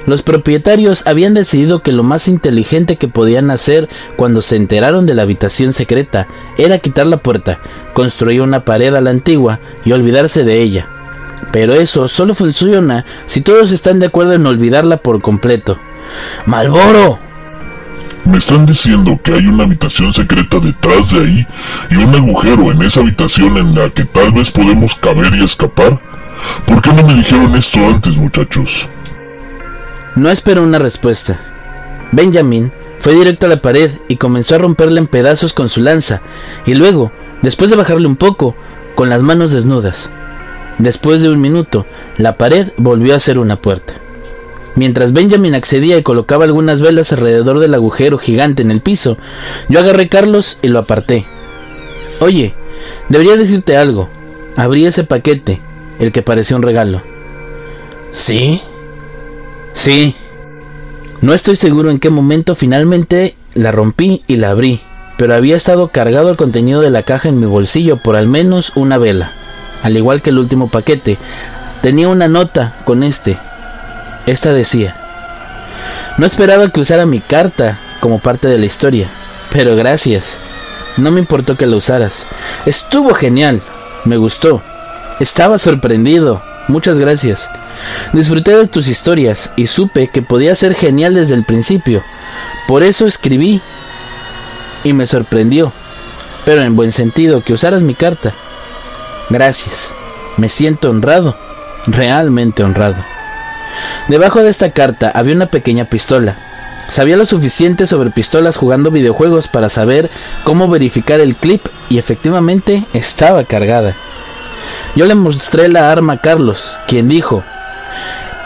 Los 0.08 0.24
propietarios 0.24 1.06
habían 1.06 1.34
decidido 1.34 1.82
que 1.82 1.92
lo 1.92 2.04
más 2.04 2.28
inteligente 2.28 2.96
que 2.96 3.08
podían 3.08 3.52
hacer 3.52 3.88
cuando 4.16 4.42
se 4.42 4.56
enteraron 4.56 5.06
de 5.06 5.14
la 5.14 5.22
habitación 5.22 5.74
secreta 5.74 6.28
era 6.58 6.80
quitar 6.80 7.06
la 7.06 7.18
puerta, 7.18 7.60
construir 7.94 8.42
una 8.42 8.66
pared 8.66 8.94
a 8.96 9.02
la 9.02 9.12
antigua 9.12 9.60
y 9.86 9.92
olvidarse 9.92 10.44
de 10.44 10.62
ella. 10.62 10.88
Pero 11.52 11.74
eso 11.74 12.08
solo 12.08 12.34
funciona 12.34 13.06
si 13.28 13.42
todos 13.42 13.72
están 13.72 14.00
de 14.00 14.08
acuerdo 14.08 14.34
en 14.34 14.46
olvidarla 14.46 14.98
por 14.98 15.22
completo. 15.22 15.78
¡Malboro! 16.46 17.20
Me 18.26 18.38
están 18.38 18.66
diciendo 18.66 19.20
que 19.24 19.34
hay 19.34 19.48
una 19.48 19.64
habitación 19.64 20.14
secreta 20.14 20.60
detrás 20.60 21.12
de 21.12 21.20
ahí 21.20 21.48
y 21.90 21.96
un 21.96 22.14
agujero 22.14 22.72
en 22.72 22.82
esa 22.84 23.02
habitación 23.02 23.58
en 23.58 23.76
la 23.76 23.90
que 23.90 24.06
tal 24.06 24.32
vez 24.32 24.52
podemos 24.52 24.96
caber 24.96 25.34
y 25.36 25.44
escapar. 25.44 26.00
¿Por 26.66 26.82
qué 26.82 26.94
no 26.94 27.04
me 27.04 27.16
dijeron 27.16 27.56
esto 27.56 27.80
antes, 27.80 28.16
muchachos? 28.16 28.88
No 30.16 30.30
esperó 30.30 30.64
una 30.64 30.80
respuesta. 30.80 31.40
Benjamin 32.12 32.72
fue 33.00 33.14
directo 33.14 33.46
a 33.46 33.50
la 33.50 33.62
pared 33.62 33.92
y 34.08 34.18
comenzó 34.18 34.56
a 34.56 34.60
romperla 34.60 35.00
en 35.00 35.08
pedazos 35.08 35.54
con 35.54 35.70
su 35.70 35.82
lanza, 35.82 36.22
y 36.66 36.76
luego, 36.76 37.12
después 37.42 37.70
de 37.70 37.78
bajarle 37.78 38.08
un 38.08 38.18
poco, 38.18 38.56
con 38.96 39.10
las 39.10 39.24
manos 39.24 39.52
desnudas. 39.52 40.10
Después 40.78 41.22
de 41.22 41.30
un 41.30 41.40
minuto, 41.40 41.86
la 42.18 42.38
pared 42.38 42.72
volvió 42.78 43.16
a 43.16 43.20
ser 43.20 43.40
una 43.40 43.56
puerta. 43.56 43.94
Mientras 44.76 45.14
Benjamin 45.14 45.56
accedía 45.56 45.98
y 45.98 46.04
colocaba 46.04 46.46
algunas 46.46 46.82
velas 46.82 47.12
alrededor 47.12 47.60
del 47.60 47.74
agujero 47.74 48.18
gigante 48.18 48.62
en 48.62 48.72
el 48.72 48.82
piso, 48.82 49.18
yo 49.70 49.80
agarré 49.80 50.04
a 50.04 50.10
Carlos 50.10 50.60
y 50.62 50.68
lo 50.68 50.80
aparté. 50.80 51.26
Oye, 52.20 52.54
debería 53.10 53.36
decirte 53.36 53.78
algo. 53.78 54.10
Abrí 54.56 54.86
ese 54.86 55.04
paquete, 55.04 55.62
el 56.00 56.12
que 56.12 56.22
parecía 56.22 56.58
un 56.58 56.64
regalo. 56.64 57.02
¿Sí? 58.12 58.62
Sí. 59.74 60.16
No 61.22 61.34
estoy 61.34 61.56
seguro 61.56 61.92
en 61.92 62.00
qué 62.00 62.10
momento 62.10 62.56
finalmente 62.56 63.36
la 63.54 63.72
rompí 63.72 64.24
y 64.28 64.38
la 64.38 64.52
abrí, 64.52 64.82
pero 65.18 65.36
había 65.36 65.56
estado 65.56 65.90
cargado 65.90 66.30
el 66.30 66.38
contenido 66.38 66.82
de 66.82 66.90
la 66.90 67.04
caja 67.04 67.30
en 67.30 67.40
mi 67.40 67.46
bolsillo 67.46 67.98
por 67.98 68.16
al 68.16 68.28
menos 68.28 68.72
una 68.76 68.98
vela. 68.98 69.32
Al 69.84 69.98
igual 69.98 70.22
que 70.22 70.32
el 70.32 70.40
último 70.40 70.70
paquete, 70.70 71.18
tenía 71.82 72.08
una 72.08 72.28
nota 72.28 72.76
con 72.86 73.04
este. 73.04 73.38
Esta 74.26 74.54
decía, 74.54 74.96
no 76.18 76.26
esperaba 76.26 76.70
que 76.70 76.80
usara 76.80 77.06
mi 77.06 77.20
carta 77.20 77.80
como 78.00 78.20
parte 78.20 78.48
de 78.48 78.58
la 78.58 78.66
historia, 78.66 79.10
pero 79.52 79.76
gracias. 79.76 80.40
No 80.98 81.12
me 81.12 81.20
importó 81.20 81.56
que 81.56 81.66
la 81.66 81.78
usaras. 81.78 82.26
Estuvo 82.66 83.14
genial. 83.14 83.62
Me 84.04 84.18
gustó. 84.18 84.62
Estaba 85.20 85.58
sorprendido. 85.58 86.44
Muchas 86.68 87.00
gracias. 87.00 87.50
Disfruté 88.14 88.56
de 88.56 88.68
tus 88.68 88.88
historias 88.88 89.54
y 89.56 89.68
supe 89.68 90.08
que 90.08 90.22
podía 90.22 90.56
ser 90.56 90.76
genial 90.76 91.14
desde 91.14 91.36
el 91.36 91.44
principio. 91.44 92.04
Por 92.68 92.84
eso 92.84 93.06
escribí. 93.08 93.62
Y 94.84 94.94
me 94.94 95.08
sorprendió. 95.08 95.74
Pero 96.46 96.64
en 96.64 96.76
buen 96.76 96.92
sentido 96.92 97.44
que 97.44 97.54
usaras 97.54 97.82
mi 97.82 97.96
carta. 97.96 98.34
Gracias. 99.30 99.94
Me 100.38 100.50
siento 100.50 100.90
honrado. 100.90 101.38
Realmente 101.88 102.64
honrado. 102.64 103.04
Debajo 104.08 104.44
de 104.44 104.50
esta 104.50 104.72
carta 104.72 105.12
había 105.14 105.36
una 105.36 105.48
pequeña 105.48 105.86
pistola. 105.86 106.38
Sabía 106.90 107.16
lo 107.16 107.26
suficiente 107.26 107.88
sobre 107.88 108.10
pistolas 108.10 108.58
jugando 108.58 108.92
videojuegos 108.92 109.48
para 109.48 109.70
saber 109.70 110.10
cómo 110.44 110.68
verificar 110.68 111.22
el 111.22 111.36
clip 111.36 111.66
y 111.90 111.98
efectivamente 111.98 112.86
estaba 112.94 113.46
cargada. 113.46 113.96
Yo 114.96 115.06
le 115.06 115.16
mostré 115.16 115.70
la 115.70 115.90
arma 115.90 116.14
a 116.14 116.22
Carlos, 116.22 116.74
quien 116.88 117.08
dijo, 117.08 117.46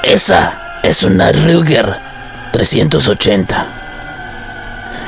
Esa 0.03 0.79
es 0.83 1.03
una 1.03 1.31
Ruger 1.31 1.97
380. 2.51 3.65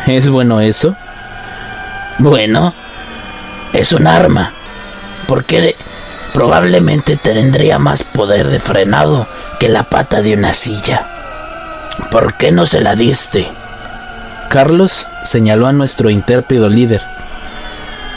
¿Es 0.08 0.30
bueno 0.30 0.62
eso? 0.62 0.96
Bueno, 2.20 2.74
es 3.74 3.92
un 3.92 4.08
arma. 4.08 4.54
¿Por 5.28 5.44
qué, 5.44 5.76
probablemente 6.38 7.18
tendría 7.18 7.80
más 7.80 8.04
poder 8.04 8.48
de 8.48 8.60
frenado 8.60 9.28
que 9.60 9.70
la 9.70 9.84
pata 9.84 10.22
de 10.22 10.36
una 10.36 10.54
silla. 10.54 11.08
¿Por 12.12 12.36
qué 12.36 12.52
no 12.52 12.66
se 12.66 12.80
la 12.80 12.96
diste? 12.96 13.50
Carlos 14.50 15.08
señaló 15.24 15.66
a 15.66 15.74
nuestro 15.74 16.12
intérpido 16.12 16.70
líder. 16.70 17.02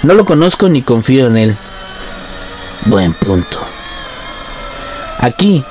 No 0.03 0.13
lo 0.15 0.27
conozco 0.27 0.69
ni 0.69 0.83
confío 0.83 1.29
en 1.29 1.37
él. 1.39 1.57
Buen 2.85 3.15
punto. 3.15 3.59
Aquí, 5.19 5.65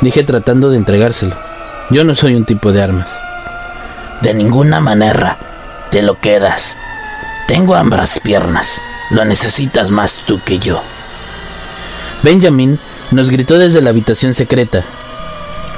dije 0.00 0.22
tratando 0.22 0.70
de 0.70 0.76
entregárselo. 0.76 1.36
Yo 1.90 2.04
no 2.04 2.14
soy 2.14 2.34
un 2.34 2.44
tipo 2.44 2.72
de 2.72 2.82
armas. 2.82 3.14
De 4.20 4.34
ninguna 4.34 4.80
manera 4.80 5.38
te 5.90 6.02
lo 6.02 6.18
quedas. 6.18 6.76
Tengo 7.46 7.74
ambas 7.74 8.20
piernas. 8.20 8.80
Lo 9.10 9.24
necesitas 9.24 9.90
más 9.90 10.22
tú 10.26 10.40
que 10.44 10.58
yo. 10.58 10.82
Benjamin 12.22 12.80
nos 13.10 13.30
gritó 13.30 13.58
desde 13.58 13.82
la 13.82 13.90
habitación 13.90 14.32
secreta. 14.32 14.82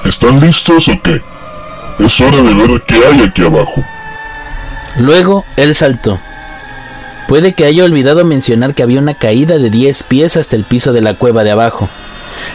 ¿Están 0.05 0.41
listos 0.41 0.89
o 0.89 1.01
qué? 1.03 1.21
Es 1.99 2.21
hora 2.21 2.37
de 2.37 2.55
ver 2.55 2.83
qué 2.87 2.95
hay 2.95 3.23
aquí 3.23 3.43
abajo. 3.43 3.85
Luego 4.99 5.45
él 5.57 5.75
saltó. 5.75 6.21
Puede 7.27 7.55
que 7.55 7.65
haya 7.65 7.85
olvidado 7.85 8.25
mencionar 8.25 8.75
que 8.75 8.85
había 8.85 9.01
una 9.01 9.15
caída 9.15 9.59
de 9.59 9.69
10 9.69 10.05
pies 10.05 10.37
hasta 10.37 10.55
el 10.55 10.65
piso 10.65 10.93
de 10.93 11.01
la 11.01 11.15
cueva 11.15 11.43
de 11.43 11.51
abajo. 11.51 11.89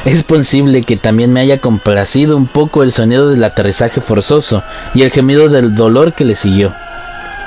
Es 0.05 0.23
posible 0.23 0.83
que 0.83 0.97
también 0.97 1.31
me 1.33 1.39
haya 1.39 1.59
complacido 1.59 2.35
un 2.37 2.47
poco 2.47 2.83
el 2.83 2.91
sonido 2.91 3.29
del 3.29 3.43
aterrizaje 3.43 4.01
forzoso 4.01 4.63
y 4.93 5.03
el 5.03 5.11
gemido 5.11 5.49
del 5.49 5.75
dolor 5.75 6.13
que 6.13 6.25
le 6.25 6.35
siguió. 6.35 6.73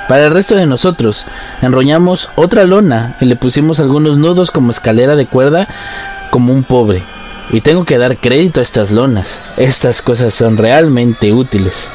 Para 0.08 0.26
el 0.26 0.32
resto 0.32 0.54
de 0.54 0.66
nosotros, 0.66 1.26
enrollamos 1.62 2.28
otra 2.36 2.64
lona 2.64 3.16
y 3.20 3.24
le 3.24 3.36
pusimos 3.36 3.80
algunos 3.80 4.18
nudos 4.18 4.50
como 4.50 4.70
escalera 4.70 5.16
de 5.16 5.26
cuerda 5.26 5.66
como 6.30 6.52
un 6.52 6.62
pobre. 6.62 7.02
Y 7.50 7.60
tengo 7.60 7.84
que 7.84 7.98
dar 7.98 8.16
crédito 8.16 8.60
a 8.60 8.62
estas 8.62 8.90
lonas. 8.90 9.40
Estas 9.56 10.02
cosas 10.02 10.34
son 10.34 10.56
realmente 10.56 11.32
útiles. 11.32 11.90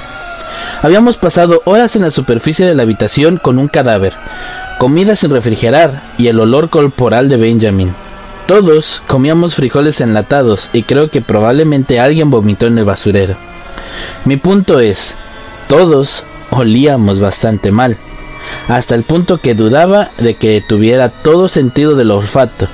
Habíamos 0.82 1.18
pasado 1.18 1.62
horas 1.66 1.96
en 1.96 2.02
la 2.04 2.12
superficie 2.12 2.66
de 2.66 2.76
la 2.76 2.84
habitación 2.84 3.38
con 3.38 3.60
un 3.60 3.68
cadáver, 3.68 4.14
comida 4.78 5.16
sin 5.16 5.32
refrigerar 5.32 6.02
y 6.18 6.28
el 6.28 6.40
olor 6.40 6.70
corporal 6.70 7.30
de 7.30 7.38
Benjamin. 7.38 7.94
Todos 8.50 9.04
comíamos 9.06 9.54
frijoles 9.54 10.02
enlatados 10.02 10.72
y 10.74 10.82
creo 10.82 11.12
que 11.12 11.22
probablemente 11.22 12.00
alguien 12.00 12.32
vomitó 12.32 12.66
en 12.66 12.80
el 12.80 12.84
basurero. 12.84 13.36
Mi 14.26 14.38
punto 14.38 14.80
es, 14.80 15.18
todos 15.68 16.24
olíamos 16.50 17.20
bastante 17.20 17.72
mal, 17.72 18.00
hasta 18.68 18.96
el 18.96 19.04
punto 19.04 19.38
que 19.38 19.54
dudaba 19.54 20.10
de 20.18 20.34
que 20.34 20.64
tuviera 20.68 21.10
todo 21.10 21.48
sentido 21.48 21.94
del 21.94 22.10
olfato. 22.10 22.68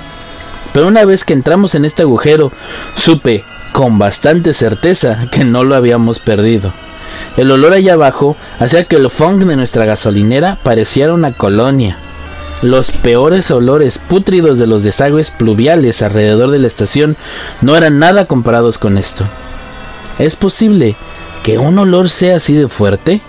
Pero 0.72 0.86
una 0.86 1.04
vez 1.04 1.26
que 1.26 1.34
entramos 1.34 1.74
en 1.74 1.84
este 1.84 2.04
agujero, 2.04 2.52
supe 2.94 3.44
con 3.72 3.98
bastante 3.98 4.54
certeza 4.54 5.28
que 5.30 5.44
no 5.44 5.62
lo 5.62 5.74
habíamos 5.74 6.20
perdido. 6.20 6.72
El 7.36 7.50
olor 7.50 7.74
allá 7.74 7.92
abajo 7.92 8.34
hacía 8.58 8.84
que 8.84 8.96
el 8.96 9.10
funk 9.10 9.42
de 9.42 9.56
nuestra 9.56 9.84
gasolinera 9.84 10.56
pareciera 10.62 11.12
una 11.12 11.32
colonia. 11.32 11.98
Los 12.62 12.90
peores 12.90 13.50
olores 13.50 13.98
pútridos 13.98 14.58
de 14.58 14.66
los 14.66 14.82
desagües 14.82 15.30
pluviales 15.30 16.00
alrededor 16.00 16.50
de 16.50 16.58
la 16.58 16.66
estación 16.66 17.16
no 17.60 17.76
eran 17.76 17.98
nada 17.98 18.24
comparados 18.24 18.78
con 18.78 18.96
esto. 18.96 19.24
¿Es 20.18 20.36
posible 20.36 20.96
que 21.42 21.58
un 21.58 21.78
olor 21.78 22.08
sea 22.08 22.36
así 22.36 22.54
de 22.54 22.68
fuerte? 22.68 23.20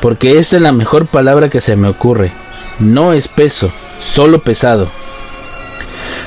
Porque 0.00 0.38
esta 0.38 0.56
es 0.56 0.62
la 0.62 0.72
mejor 0.72 1.06
palabra 1.06 1.50
que 1.50 1.60
se 1.60 1.76
me 1.76 1.88
ocurre. 1.88 2.32
No 2.78 3.12
espeso, 3.12 3.70
solo 4.02 4.40
pesado. 4.40 4.88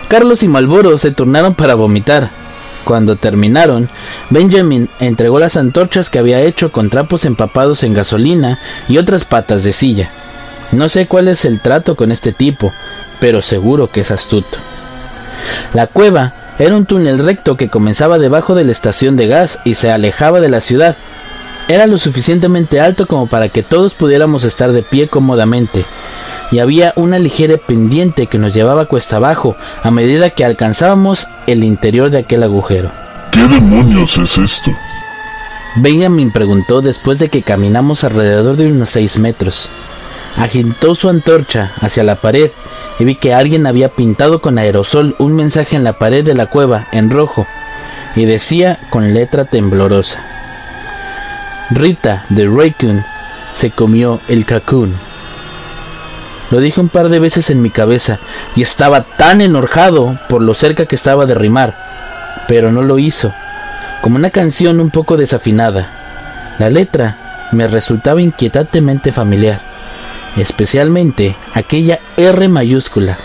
Carlos 0.07 0.43
y 0.43 0.47
Malboro 0.47 0.97
se 0.99 1.09
turnaron 1.11 1.55
para 1.55 1.73
vomitar. 1.73 2.29
Cuando 2.83 3.15
terminaron, 3.15 3.89
Benjamin 4.29 4.87
entregó 4.99 5.39
las 5.39 5.57
antorchas 5.57 6.09
que 6.09 6.19
había 6.19 6.41
hecho 6.41 6.71
con 6.71 6.91
trapos 6.91 7.25
empapados 7.25 7.83
en 7.83 7.95
gasolina 7.95 8.59
y 8.87 8.99
otras 8.99 9.25
patas 9.25 9.63
de 9.63 9.73
silla. 9.73 10.11
No 10.71 10.87
sé 10.89 11.07
cuál 11.07 11.27
es 11.27 11.45
el 11.45 11.59
trato 11.59 11.95
con 11.95 12.11
este 12.11 12.31
tipo, 12.31 12.71
pero 13.19 13.41
seguro 13.41 13.89
que 13.89 14.01
es 14.01 14.11
astuto. 14.11 14.57
La 15.73 15.87
cueva 15.87 16.33
era 16.59 16.75
un 16.75 16.85
túnel 16.85 17.19
recto 17.19 17.57
que 17.57 17.69
comenzaba 17.69 18.19
debajo 18.19 18.53
de 18.53 18.65
la 18.65 18.71
estación 18.71 19.15
de 19.17 19.27
gas 19.27 19.59
y 19.63 19.75
se 19.75 19.91
alejaba 19.91 20.39
de 20.41 20.49
la 20.49 20.61
ciudad. 20.61 20.95
Era 21.67 21.87
lo 21.87 21.97
suficientemente 21.97 22.81
alto 22.81 23.07
como 23.07 23.27
para 23.27 23.49
que 23.49 23.63
todos 23.63 23.93
pudiéramos 23.93 24.43
estar 24.43 24.71
de 24.71 24.83
pie 24.83 25.07
cómodamente, 25.07 25.85
y 26.51 26.59
había 26.59 26.93
una 26.95 27.19
ligera 27.19 27.57
pendiente 27.57 28.27
que 28.27 28.39
nos 28.39 28.53
llevaba 28.53 28.85
cuesta 28.85 29.17
abajo 29.17 29.55
a 29.83 29.91
medida 29.91 30.31
que 30.31 30.43
alcanzábamos 30.43 31.27
el 31.47 31.63
interior 31.63 32.09
de 32.09 32.19
aquel 32.19 32.43
agujero. 32.43 32.91
¿Qué 33.31 33.41
demonios 33.47 34.17
es 34.17 34.37
esto? 34.37 34.71
Benjamin 35.75 36.31
preguntó 36.31 36.81
después 36.81 37.19
de 37.19 37.29
que 37.29 37.43
caminamos 37.43 38.03
alrededor 38.03 38.57
de 38.57 38.71
unos 38.71 38.89
seis 38.89 39.19
metros. 39.19 39.69
Agitó 40.39 40.95
su 40.95 41.09
antorcha 41.09 41.73
hacia 41.81 42.03
la 42.03 42.15
pared 42.15 42.49
y 42.97 43.03
vi 43.03 43.15
que 43.15 43.33
alguien 43.33 43.67
había 43.67 43.89
pintado 43.89 44.41
con 44.41 44.57
aerosol 44.57 45.15
un 45.19 45.35
mensaje 45.35 45.75
en 45.75 45.83
la 45.83 45.99
pared 45.99 46.25
de 46.25 46.33
la 46.33 46.45
cueva 46.45 46.87
en 46.93 47.09
rojo 47.09 47.45
y 48.15 48.25
decía 48.25 48.79
con 48.89 49.13
letra 49.13 49.45
temblorosa 49.45 50.23
Rita 51.71 52.25
de 52.29 52.47
Raycon 52.47 53.05
se 53.51 53.69
comió 53.69 54.21
el 54.27 54.45
cacún. 54.45 54.95
Lo 56.49 56.59
dije 56.59 56.81
un 56.81 56.89
par 56.89 57.09
de 57.09 57.19
veces 57.19 57.51
en 57.51 57.61
mi 57.61 57.69
cabeza 57.69 58.17
y 58.55 58.63
estaba 58.63 59.03
tan 59.03 59.41
enojado 59.41 60.17
por 60.29 60.41
lo 60.41 60.55
cerca 60.55 60.87
que 60.87 60.95
estaba 60.95 61.27
de 61.27 61.35
rimar, 61.35 61.75
pero 62.47 62.71
no 62.71 62.81
lo 62.81 62.97
hizo, 62.97 63.31
como 64.01 64.15
una 64.15 64.31
canción 64.31 64.79
un 64.79 64.89
poco 64.89 65.15
desafinada. 65.15 65.89
La 66.57 66.71
letra 66.71 67.49
me 67.51 67.67
resultaba 67.67 68.19
inquietantemente 68.19 69.11
familiar, 69.11 69.61
especialmente 70.37 71.35
aquella 71.53 71.99
R 72.17 72.47
mayúscula, 72.47 73.17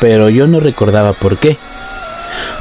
pero 0.00 0.28
yo 0.28 0.46
no 0.46 0.60
recordaba 0.60 1.12
por 1.12 1.38
qué. 1.38 1.58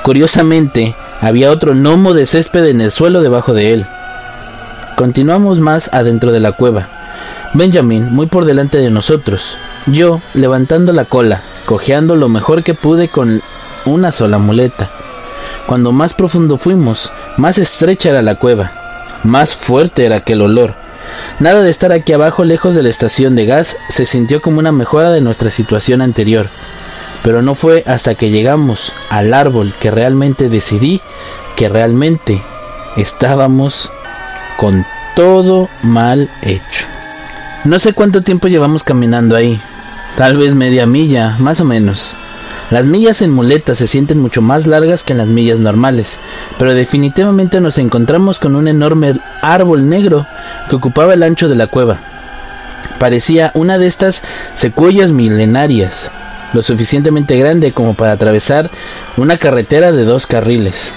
Curiosamente, 0.04 0.96
había 1.22 1.52
otro 1.52 1.74
gnomo 1.74 2.14
de 2.14 2.26
césped 2.26 2.66
en 2.66 2.82
el 2.82 2.92
suelo 2.92 3.22
debajo 3.22 3.54
de 3.54 3.74
él. 3.74 3.86
Continuamos 4.96 5.60
más 5.60 5.94
adentro 5.94 6.32
de 6.32 6.40
la 6.40 6.52
cueva. 6.52 6.88
Benjamin 7.54 8.12
muy 8.12 8.28
por 8.28 8.46
delante 8.46 8.78
de 8.78 8.90
nosotros. 8.90 9.58
Yo 9.88 10.22
levantando 10.34 10.94
la 10.94 11.06
cola, 11.06 11.42
cojeando 11.66 12.16
lo 12.16 12.30
mejor 12.30 12.64
que 12.64 12.74
pude 12.74 13.10
con 13.10 13.42
una 13.86 14.12
sola 14.12 14.38
muleta. 14.38 14.90
Cuando 15.66 15.92
más 15.92 16.14
profundo 16.14 16.58
fuimos, 16.58 17.12
más 17.38 17.58
estrecha 17.58 18.10
era 18.10 18.22
la 18.22 18.36
cueva, 18.36 18.72
más 19.24 19.56
fuerte 19.56 20.06
era 20.06 20.18
aquel 20.18 20.42
olor. 20.42 20.74
Nada 21.40 21.62
de 21.62 21.70
estar 21.70 21.92
aquí 21.92 22.14
abajo 22.14 22.44
lejos 22.44 22.76
de 22.76 22.84
la 22.84 22.90
estación 22.90 23.36
de 23.36 23.46
gas 23.46 23.78
se 23.90 24.06
sintió 24.06 24.42
como 24.42 24.60
una 24.60 24.72
mejora 24.72 25.12
de 25.12 25.22
nuestra 25.22 25.50
situación 25.50 26.02
anterior. 26.02 26.50
Pero 27.24 27.42
no 27.42 27.56
fue 27.56 27.84
hasta 27.88 28.16
que 28.16 28.30
llegamos 28.30 28.94
al 29.10 29.34
árbol 29.34 29.74
que 29.80 29.92
realmente 29.92 30.50
decidí 30.50 31.02
que 31.56 31.70
realmente 31.70 32.42
estábamos 32.98 33.92
con 34.58 34.86
todo 35.16 35.70
mal 35.82 36.30
hecho. 36.42 36.86
No 37.64 37.80
sé 37.80 37.94
cuánto 37.94 38.24
tiempo 38.24 38.48
llevamos 38.48 38.84
caminando 38.84 39.36
ahí, 39.36 39.62
tal 40.16 40.38
vez 40.38 40.56
media 40.56 40.86
milla, 40.86 41.36
más 41.40 41.60
o 41.60 41.66
menos. 41.66 42.16
Las 42.72 42.88
millas 42.88 43.22
en 43.22 43.32
muletas 43.32 43.78
se 43.80 43.86
sienten 43.86 44.20
mucho 44.20 44.42
más 44.42 44.66
largas 44.66 45.04
que 45.04 45.12
en 45.12 45.18
las 45.18 45.28
millas 45.28 45.60
normales, 45.60 46.22
pero 46.58 46.74
definitivamente 46.74 47.60
nos 47.60 47.78
encontramos 47.78 48.40
con 48.40 48.56
un 48.56 48.70
enorme 48.70 49.20
árbol 49.42 49.90
negro 49.90 50.26
que 50.70 50.78
ocupaba 50.78 51.14
el 51.14 51.22
ancho 51.22 51.50
de 51.50 51.56
la 51.56 51.68
cueva. 51.68 52.00
Parecía 52.98 53.52
una 53.56 53.78
de 53.78 53.88
estas 53.88 54.24
secuoyas 54.56 55.12
milenarias, 55.12 56.12
lo 56.54 56.62
suficientemente 56.62 57.38
grande 57.38 57.74
como 57.74 57.94
para 57.94 58.14
atravesar 58.14 58.72
una 59.18 59.38
carretera 59.38 59.92
de 59.92 60.06
dos 60.06 60.26
carriles. 60.26 60.94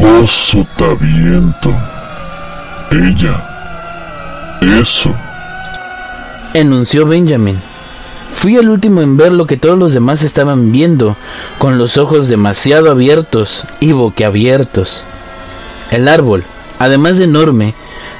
¡Oh, 0.00 0.24
sotaviento! 0.28 1.74
Ella. 2.92 3.48
Eso. 4.80 5.12
Enunció 6.54 7.04
Benjamin. 7.04 7.71
Fui 8.32 8.56
el 8.56 8.70
último 8.70 9.02
en 9.02 9.16
ver 9.16 9.32
lo 9.32 9.46
que 9.46 9.56
todos 9.56 9.78
los 9.78 9.92
demás 9.92 10.22
estaban 10.24 10.72
viendo, 10.72 11.16
con 11.58 11.78
los 11.78 11.96
ojos 11.96 12.28
demasiado 12.28 12.90
abiertos 12.90 13.64
y 13.78 13.92
boquiabiertos. 13.92 15.04
El 15.90 16.08
árbol, 16.08 16.44
además 16.80 17.18
de 17.18 17.24
enorme, 17.24 17.74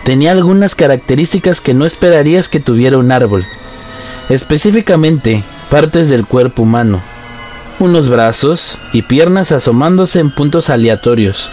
tenía 0.05 0.30
algunas 0.30 0.76
características 0.76 1.60
que 1.60 1.74
no 1.74 1.86
esperarías 1.86 2.48
que 2.48 2.60
tuviera 2.60 2.98
un 2.98 3.10
árbol. 3.10 3.44
Específicamente, 4.28 5.43
partes 5.70 6.09
del 6.09 6.24
cuerpo 6.24 6.62
humano. 6.62 7.02
Unos 7.80 8.09
brazos 8.09 8.78
y 8.93 9.02
piernas 9.02 9.51
asomándose 9.51 10.20
en 10.20 10.30
puntos 10.30 10.70
aleatorios, 10.70 11.51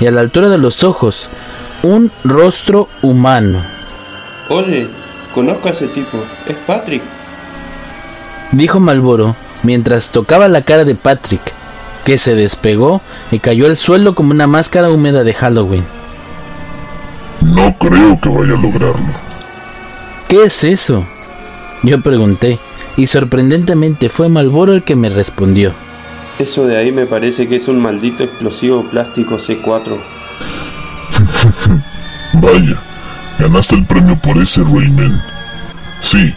y 0.00 0.06
a 0.06 0.10
la 0.10 0.22
altura 0.22 0.48
de 0.48 0.58
los 0.58 0.82
ojos, 0.82 1.28
un 1.82 2.10
rostro 2.24 2.88
humano. 3.02 3.62
Oye, 4.48 4.88
conozco 5.34 5.68
a 5.68 5.70
ese 5.70 5.86
tipo. 5.88 6.18
Es 6.48 6.56
Patrick. 6.66 7.02
Dijo 8.52 8.80
Malboro 8.80 9.36
mientras 9.62 10.10
tocaba 10.10 10.48
la 10.48 10.62
cara 10.62 10.84
de 10.84 10.94
Patrick. 10.94 11.54
que 12.04 12.16
se 12.16 12.34
despegó 12.34 13.02
y 13.30 13.38
cayó 13.38 13.66
al 13.66 13.76
suelo 13.76 14.14
como 14.14 14.30
una 14.30 14.46
máscara 14.46 14.88
húmeda 14.90 15.24
de 15.24 15.34
Halloween. 15.34 15.84
No 17.42 17.76
creo 17.76 18.18
que 18.18 18.30
vaya 18.30 18.54
a 18.54 18.56
lograrlo. 18.56 19.12
¿Qué 20.26 20.44
es 20.44 20.64
eso? 20.64 21.06
Yo 21.82 22.00
pregunté, 22.00 22.58
y 22.96 23.06
sorprendentemente 23.06 24.08
fue 24.08 24.30
Malboro 24.30 24.72
el 24.72 24.82
que 24.84 24.96
me 24.96 25.10
respondió. 25.10 25.72
Eso 26.38 26.66
de 26.66 26.78
ahí 26.78 26.92
me 26.92 27.04
parece 27.04 27.46
que 27.46 27.56
es 27.56 27.68
un 27.68 27.82
maldito 27.82 28.24
explosivo 28.24 28.84
plástico 28.84 29.36
C4. 29.38 29.98
Vaya, 32.34 32.76
ganaste 33.38 33.74
el 33.74 33.84
premio 33.84 34.16
por 34.18 34.38
ese 34.38 34.62
Rayman. 34.62 35.22
Sí, 36.00 36.34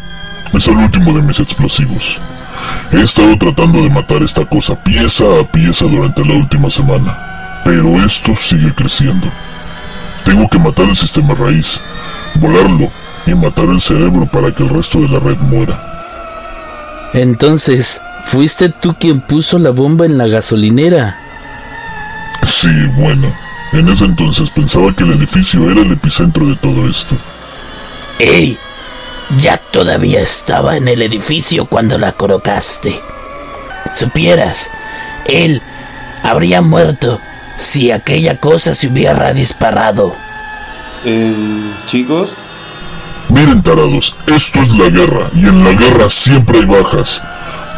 es 0.53 0.67
el 0.67 0.77
último 0.77 1.13
de 1.13 1.21
mis 1.21 1.39
explosivos. 1.39 2.19
He 2.91 3.01
estado 3.01 3.37
tratando 3.37 3.81
de 3.81 3.89
matar 3.89 4.21
esta 4.23 4.45
cosa 4.45 4.75
pieza 4.75 5.23
a 5.39 5.43
pieza 5.43 5.85
durante 5.85 6.23
la 6.25 6.35
última 6.35 6.69
semana, 6.69 7.61
pero 7.63 8.03
esto 8.03 8.35
sigue 8.35 8.73
creciendo. 8.73 9.27
Tengo 10.25 10.47
que 10.49 10.59
matar 10.59 10.89
el 10.89 10.95
sistema 10.95 11.33
raíz, 11.33 11.79
volarlo 12.35 12.91
y 13.25 13.33
matar 13.33 13.65
el 13.65 13.81
cerebro 13.81 14.25
para 14.25 14.51
que 14.51 14.63
el 14.63 14.69
resto 14.69 14.99
de 14.99 15.07
la 15.07 15.19
red 15.19 15.37
muera. 15.37 15.81
Entonces, 17.13 18.01
¿fuiste 18.23 18.69
tú 18.69 18.95
quien 18.99 19.21
puso 19.21 19.57
la 19.57 19.71
bomba 19.71 20.05
en 20.05 20.17
la 20.17 20.27
gasolinera? 20.27 21.17
Sí, 22.45 22.69
bueno, 22.95 23.33
en 23.73 23.87
ese 23.89 24.05
entonces 24.05 24.49
pensaba 24.49 24.93
que 24.95 25.03
el 25.03 25.13
edificio 25.13 25.69
era 25.69 25.81
el 25.81 25.91
epicentro 25.91 26.45
de 26.45 26.55
todo 26.57 26.87
esto. 26.87 27.15
¡Ey! 28.19 28.57
Jack 29.37 29.61
todavía 29.71 30.21
estaba 30.21 30.75
en 30.75 30.87
el 30.87 31.01
edificio 31.01 31.65
cuando 31.65 31.97
la 31.97 32.11
colocaste. 32.11 32.99
Supieras, 33.95 34.71
él 35.25 35.61
habría 36.23 36.61
muerto 36.61 37.19
si 37.57 37.91
aquella 37.91 38.37
cosa 38.37 38.75
se 38.75 38.87
hubiera 38.87 39.33
disparado. 39.33 40.15
Eh, 41.05 41.73
chicos, 41.87 42.31
Miren 43.29 43.63
tarados, 43.63 44.13
esto 44.27 44.61
es 44.61 44.75
la 44.75 44.89
guerra, 44.89 45.29
y 45.33 45.45
en 45.45 45.63
la 45.63 45.71
guerra 45.71 46.09
siempre 46.09 46.59
hay 46.59 46.65
bajas. 46.65 47.21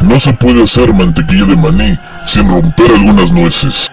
No 0.00 0.18
se 0.18 0.32
puede 0.32 0.64
hacer 0.64 0.92
mantequilla 0.92 1.44
de 1.44 1.54
maní 1.54 1.96
sin 2.26 2.48
romper 2.48 2.90
algunas 2.90 3.30
nueces. 3.30 3.88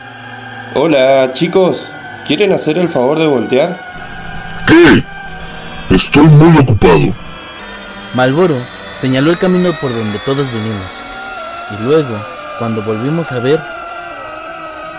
hola 0.74 1.32
chicos, 1.34 1.88
¿quieren 2.26 2.52
hacer 2.54 2.80
el 2.80 2.90
favor 2.90 3.20
de 3.20 3.28
voltear? 3.28 3.80
¿Qué? 4.66 5.04
Estoy 5.94 6.26
muy 6.26 6.58
ocupado. 6.58 7.14
Malboro 8.14 8.58
señaló 9.00 9.32
el 9.32 9.38
camino 9.38 9.72
por 9.80 9.94
donde 9.94 10.20
todos 10.20 10.52
venimos. 10.52 10.88
Y 11.72 11.84
luego, 11.84 12.18
cuando 12.60 12.82
volvimos 12.82 13.32
a 13.32 13.40
ver, 13.40 13.60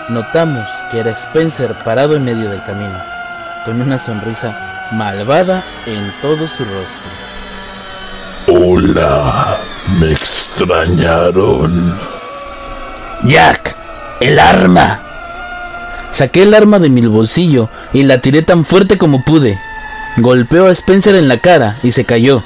notamos 0.09 0.67
que 0.91 0.99
era 0.99 1.11
Spencer 1.11 1.75
parado 1.83 2.15
en 2.15 2.25
medio 2.25 2.49
del 2.49 2.63
camino, 2.63 2.97
con 3.65 3.81
una 3.81 3.99
sonrisa 3.99 4.89
malvada 4.91 5.63
en 5.85 6.11
todo 6.21 6.47
su 6.47 6.65
rostro. 6.65 7.11
Hola, 8.47 9.59
me 9.99 10.11
extrañaron. 10.11 11.97
Jack, 13.23 13.75
el 14.19 14.39
arma. 14.39 14.99
Saqué 16.11 16.43
el 16.43 16.53
arma 16.53 16.79
de 16.79 16.89
mi 16.89 17.05
bolsillo 17.05 17.69
y 17.93 18.03
la 18.03 18.19
tiré 18.19 18.41
tan 18.41 18.65
fuerte 18.65 18.97
como 18.97 19.23
pude. 19.23 19.59
Golpeó 20.17 20.67
a 20.67 20.71
Spencer 20.71 21.15
en 21.15 21.27
la 21.27 21.37
cara 21.37 21.77
y 21.83 21.91
se 21.91 22.05
cayó. 22.05 22.43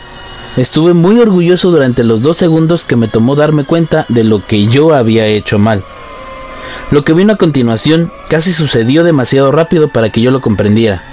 Estuve 0.57 0.93
muy 0.93 1.19
orgulloso 1.19 1.69
durante 1.69 2.03
los 2.03 2.23
dos 2.23 2.35
segundos 2.35 2.83
que 2.83 2.95
me 2.95 3.07
tomó 3.07 3.35
darme 3.35 3.63
cuenta 3.63 4.07
de 4.09 4.23
lo 4.23 4.43
que 4.43 4.65
yo 4.65 4.93
había 4.93 5.27
hecho 5.27 5.59
mal. 5.59 5.83
Lo 6.89 7.03
que 7.03 7.13
vino 7.13 7.33
a 7.33 7.37
continuación 7.37 8.11
casi 8.27 8.51
sucedió 8.51 9.03
demasiado 9.03 9.51
rápido 9.51 9.89
para 9.89 10.09
que 10.09 10.19
yo 10.19 10.31
lo 10.31 10.41
comprendiera. 10.41 11.03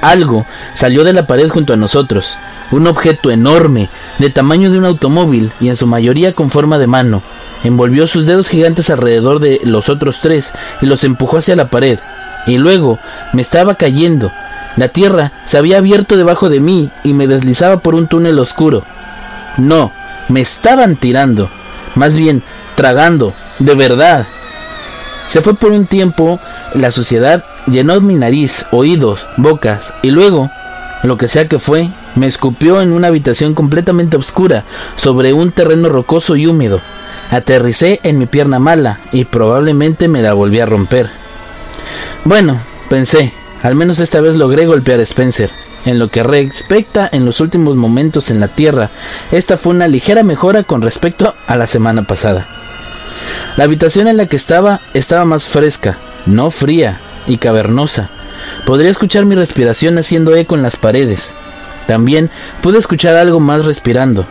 Algo 0.00 0.46
salió 0.72 1.04
de 1.04 1.12
la 1.12 1.26
pared 1.26 1.50
junto 1.50 1.74
a 1.74 1.76
nosotros, 1.76 2.38
un 2.70 2.86
objeto 2.86 3.30
enorme, 3.30 3.90
de 4.18 4.30
tamaño 4.30 4.70
de 4.70 4.78
un 4.78 4.86
automóvil 4.86 5.52
y 5.60 5.68
en 5.68 5.76
su 5.76 5.86
mayoría 5.86 6.32
con 6.32 6.48
forma 6.48 6.78
de 6.78 6.86
mano. 6.86 7.22
Envolvió 7.64 8.06
sus 8.06 8.24
dedos 8.24 8.48
gigantes 8.48 8.88
alrededor 8.88 9.38
de 9.38 9.60
los 9.64 9.90
otros 9.90 10.20
tres 10.20 10.54
y 10.80 10.86
los 10.86 11.04
empujó 11.04 11.38
hacia 11.38 11.56
la 11.56 11.68
pared. 11.68 11.98
Y 12.46 12.56
luego 12.56 12.98
me 13.34 13.42
estaba 13.42 13.74
cayendo. 13.74 14.30
La 14.76 14.88
tierra 14.88 15.32
se 15.44 15.58
había 15.58 15.78
abierto 15.78 16.16
debajo 16.16 16.48
de 16.48 16.60
mí 16.60 16.90
y 17.04 17.12
me 17.12 17.26
deslizaba 17.26 17.80
por 17.80 17.94
un 17.94 18.06
túnel 18.06 18.38
oscuro. 18.38 18.84
No, 19.56 19.92
me 20.28 20.40
estaban 20.40 20.96
tirando. 20.96 21.50
Más 21.94 22.16
bien, 22.16 22.42
tragando. 22.76 23.34
De 23.58 23.74
verdad. 23.74 24.26
Se 25.26 25.42
fue 25.42 25.54
por 25.54 25.72
un 25.72 25.86
tiempo 25.86 26.40
la 26.74 26.90
suciedad 26.90 27.44
llenó 27.66 28.00
mi 28.00 28.14
nariz, 28.14 28.66
oídos, 28.70 29.26
bocas 29.36 29.92
y 30.02 30.10
luego, 30.10 30.50
lo 31.02 31.16
que 31.16 31.28
sea 31.28 31.48
que 31.48 31.58
fue, 31.58 31.90
me 32.14 32.26
escupió 32.26 32.80
en 32.80 32.92
una 32.92 33.08
habitación 33.08 33.54
completamente 33.54 34.16
oscura, 34.16 34.64
sobre 34.96 35.32
un 35.32 35.52
terreno 35.52 35.88
rocoso 35.88 36.36
y 36.36 36.46
húmedo. 36.46 36.80
Aterricé 37.30 38.00
en 38.04 38.18
mi 38.18 38.26
pierna 38.26 38.58
mala 38.58 39.00
y 39.12 39.24
probablemente 39.24 40.08
me 40.08 40.22
la 40.22 40.32
volví 40.32 40.60
a 40.60 40.66
romper. 40.66 41.10
Bueno, 42.24 42.58
pensé, 42.88 43.32
al 43.62 43.74
menos 43.74 43.98
esta 43.98 44.20
vez 44.20 44.36
logré 44.36 44.66
golpear 44.66 45.00
a 45.00 45.02
Spencer. 45.02 45.50
En 45.84 45.98
lo 45.98 46.08
que 46.08 46.22
respecta 46.22 47.08
en 47.10 47.24
los 47.24 47.40
últimos 47.40 47.76
momentos 47.76 48.30
en 48.30 48.40
la 48.40 48.48
Tierra, 48.48 48.90
esta 49.32 49.56
fue 49.56 49.74
una 49.74 49.88
ligera 49.88 50.22
mejora 50.22 50.62
con 50.62 50.82
respecto 50.82 51.34
a 51.46 51.56
la 51.56 51.66
semana 51.66 52.02
pasada. 52.02 52.46
La 53.56 53.64
habitación 53.64 54.08
en 54.08 54.16
la 54.16 54.26
que 54.26 54.36
estaba 54.36 54.80
estaba 54.94 55.24
más 55.24 55.48
fresca, 55.48 55.98
no 56.26 56.50
fría, 56.50 57.00
y 57.28 57.38
cavernosa. 57.38 58.10
Podría 58.66 58.90
escuchar 58.90 59.24
mi 59.24 59.34
respiración 59.34 59.98
haciendo 59.98 60.34
eco 60.34 60.54
en 60.54 60.62
las 60.62 60.76
paredes. 60.76 61.34
También 61.86 62.30
pude 62.62 62.78
escuchar 62.78 63.16
algo 63.16 63.40
más 63.40 63.66
respirando. 63.66 64.26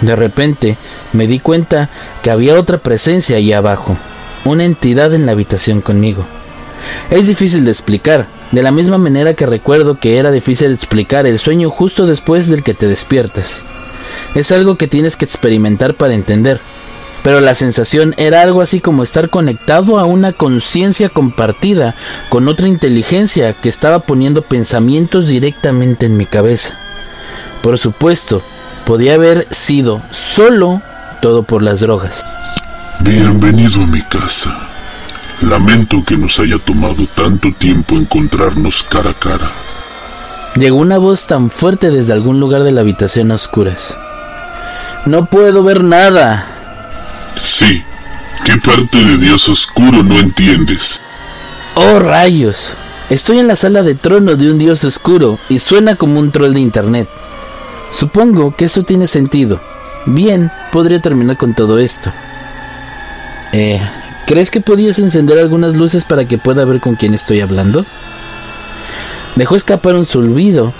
De 0.00 0.16
repente 0.16 0.76
me 1.12 1.26
di 1.26 1.38
cuenta 1.40 1.88
que 2.22 2.30
había 2.30 2.58
otra 2.58 2.78
presencia 2.78 3.36
allí 3.36 3.52
abajo, 3.52 3.96
una 4.44 4.64
entidad 4.64 5.14
en 5.14 5.26
la 5.26 5.32
habitación 5.32 5.80
conmigo. 5.80 6.26
Es 7.10 7.26
difícil 7.26 7.64
de 7.64 7.70
explicar, 7.70 8.26
de 8.52 8.62
la 8.62 8.70
misma 8.70 8.98
manera 8.98 9.34
que 9.34 9.46
recuerdo 9.46 9.98
que 9.98 10.18
era 10.18 10.30
difícil 10.30 10.72
explicar 10.72 11.26
el 11.26 11.38
sueño 11.38 11.70
justo 11.70 12.06
después 12.06 12.48
del 12.48 12.62
que 12.62 12.74
te 12.74 12.86
despiertas. 12.86 13.62
Es 14.34 14.52
algo 14.52 14.76
que 14.76 14.88
tienes 14.88 15.16
que 15.16 15.24
experimentar 15.24 15.94
para 15.94 16.14
entender 16.14 16.60
pero 17.24 17.40
la 17.40 17.54
sensación 17.54 18.14
era 18.18 18.42
algo 18.42 18.60
así 18.60 18.80
como 18.80 19.02
estar 19.02 19.30
conectado 19.30 19.98
a 19.98 20.04
una 20.04 20.34
conciencia 20.34 21.08
compartida 21.08 21.94
con 22.28 22.48
otra 22.48 22.68
inteligencia 22.68 23.54
que 23.54 23.70
estaba 23.70 24.00
poniendo 24.00 24.42
pensamientos 24.42 25.26
directamente 25.26 26.04
en 26.04 26.18
mi 26.18 26.26
cabeza. 26.26 26.78
Por 27.62 27.78
supuesto, 27.78 28.42
podía 28.84 29.14
haber 29.14 29.48
sido 29.50 30.02
solo 30.10 30.82
todo 31.22 31.44
por 31.44 31.62
las 31.62 31.80
drogas. 31.80 32.22
Bienvenido 33.00 33.80
a 33.80 33.86
mi 33.86 34.02
casa. 34.02 34.73
Lamento 35.44 36.02
que 36.06 36.16
nos 36.16 36.38
haya 36.38 36.58
tomado 36.58 37.06
tanto 37.14 37.52
tiempo 37.52 37.96
encontrarnos 37.96 38.82
cara 38.82 39.10
a 39.10 39.14
cara. 39.14 39.52
Llegó 40.56 40.78
una 40.78 40.96
voz 40.96 41.26
tan 41.26 41.50
fuerte 41.50 41.90
desde 41.90 42.14
algún 42.14 42.40
lugar 42.40 42.62
de 42.62 42.72
la 42.72 42.80
habitación 42.80 43.30
a 43.30 43.34
oscuras. 43.34 43.96
No 45.04 45.26
puedo 45.26 45.62
ver 45.62 45.84
nada. 45.84 46.46
Sí. 47.38 47.82
¿Qué 48.44 48.56
parte 48.56 48.98
de 48.98 49.18
Dios 49.18 49.48
oscuro 49.48 50.02
no 50.02 50.18
entiendes? 50.18 51.00
Oh 51.74 51.98
rayos. 51.98 52.74
Estoy 53.10 53.38
en 53.38 53.48
la 53.48 53.56
sala 53.56 53.82
de 53.82 53.94
trono 53.94 54.36
de 54.36 54.50
un 54.50 54.58
dios 54.58 54.82
oscuro 54.84 55.38
y 55.50 55.58
suena 55.58 55.96
como 55.96 56.20
un 56.20 56.32
troll 56.32 56.54
de 56.54 56.60
internet. 56.60 57.08
Supongo 57.90 58.56
que 58.56 58.64
eso 58.64 58.82
tiene 58.82 59.06
sentido. 59.06 59.60
Bien, 60.06 60.50
podría 60.72 61.00
terminar 61.00 61.36
con 61.36 61.54
todo 61.54 61.78
esto. 61.78 62.10
Eh, 63.52 63.80
¿crees 64.26 64.50
que 64.50 64.60
podías 64.60 64.98
encender 64.98 65.38
algunas 65.38 65.76
luces 65.76 66.04
para 66.04 66.26
que 66.26 66.38
pueda 66.38 66.64
ver 66.64 66.80
con 66.80 66.96
quién 66.96 67.14
estoy 67.14 67.40
hablando? 67.40 67.84
Dejó 69.36 69.56
escapar 69.56 69.94
un 69.94 70.06
silbido 70.06 70.72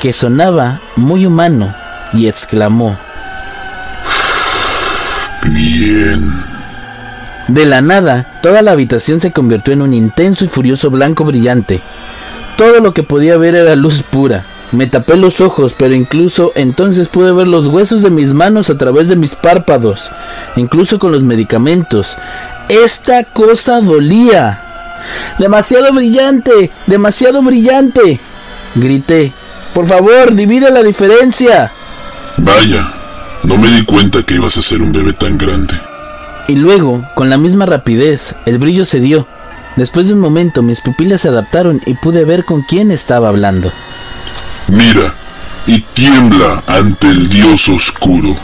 que 0.00 0.12
sonaba 0.12 0.80
muy 0.96 1.26
humano 1.26 1.74
y 2.12 2.28
exclamó: 2.28 2.96
Bien. 5.46 6.44
De 7.48 7.66
la 7.66 7.82
nada, 7.82 8.26
toda 8.42 8.62
la 8.62 8.70
habitación 8.70 9.20
se 9.20 9.32
convirtió 9.32 9.74
en 9.74 9.82
un 9.82 9.92
intenso 9.92 10.44
y 10.44 10.48
furioso 10.48 10.90
blanco 10.90 11.24
brillante. 11.24 11.82
Todo 12.56 12.80
lo 12.80 12.94
que 12.94 13.02
podía 13.02 13.36
ver 13.36 13.54
era 13.54 13.76
luz 13.76 14.02
pura. 14.02 14.46
Me 14.72 14.86
tapé 14.86 15.16
los 15.16 15.40
ojos, 15.40 15.74
pero 15.76 15.94
incluso 15.94 16.52
entonces 16.54 17.08
pude 17.08 17.32
ver 17.32 17.46
los 17.46 17.66
huesos 17.66 18.02
de 18.02 18.10
mis 18.10 18.32
manos 18.32 18.70
a 18.70 18.78
través 18.78 19.08
de 19.08 19.16
mis 19.16 19.34
párpados, 19.34 20.10
incluso 20.56 20.98
con 20.98 21.12
los 21.12 21.22
medicamentos. 21.22 22.16
Esta 22.68 23.24
cosa 23.24 23.80
dolía. 23.80 24.60
Demasiado 25.38 25.92
brillante, 25.92 26.70
demasiado 26.86 27.42
brillante. 27.42 28.20
Grité. 28.74 29.32
Por 29.74 29.86
favor, 29.86 30.34
divide 30.34 30.70
la 30.70 30.82
diferencia. 30.82 31.72
Vaya, 32.36 32.92
no 33.42 33.56
me 33.56 33.70
di 33.70 33.84
cuenta 33.84 34.22
que 34.22 34.34
ibas 34.34 34.56
a 34.56 34.62
ser 34.62 34.82
un 34.82 34.92
bebé 34.92 35.12
tan 35.12 35.36
grande. 35.36 35.74
Y 36.48 36.56
luego, 36.56 37.04
con 37.14 37.30
la 37.30 37.38
misma 37.38 37.66
rapidez, 37.66 38.34
el 38.46 38.58
brillo 38.58 38.84
se 38.84 39.00
dio. 39.00 39.26
Después 39.76 40.06
de 40.06 40.14
un 40.14 40.20
momento 40.20 40.62
mis 40.62 40.80
pupilas 40.80 41.22
se 41.22 41.28
adaptaron 41.28 41.80
y 41.86 41.94
pude 41.94 42.24
ver 42.24 42.44
con 42.44 42.62
quién 42.62 42.90
estaba 42.90 43.28
hablando. 43.28 43.72
Mira, 44.68 45.14
y 45.66 45.80
tiembla 45.80 46.62
ante 46.66 47.08
el 47.08 47.28
dios 47.28 47.68
oscuro. 47.68 48.36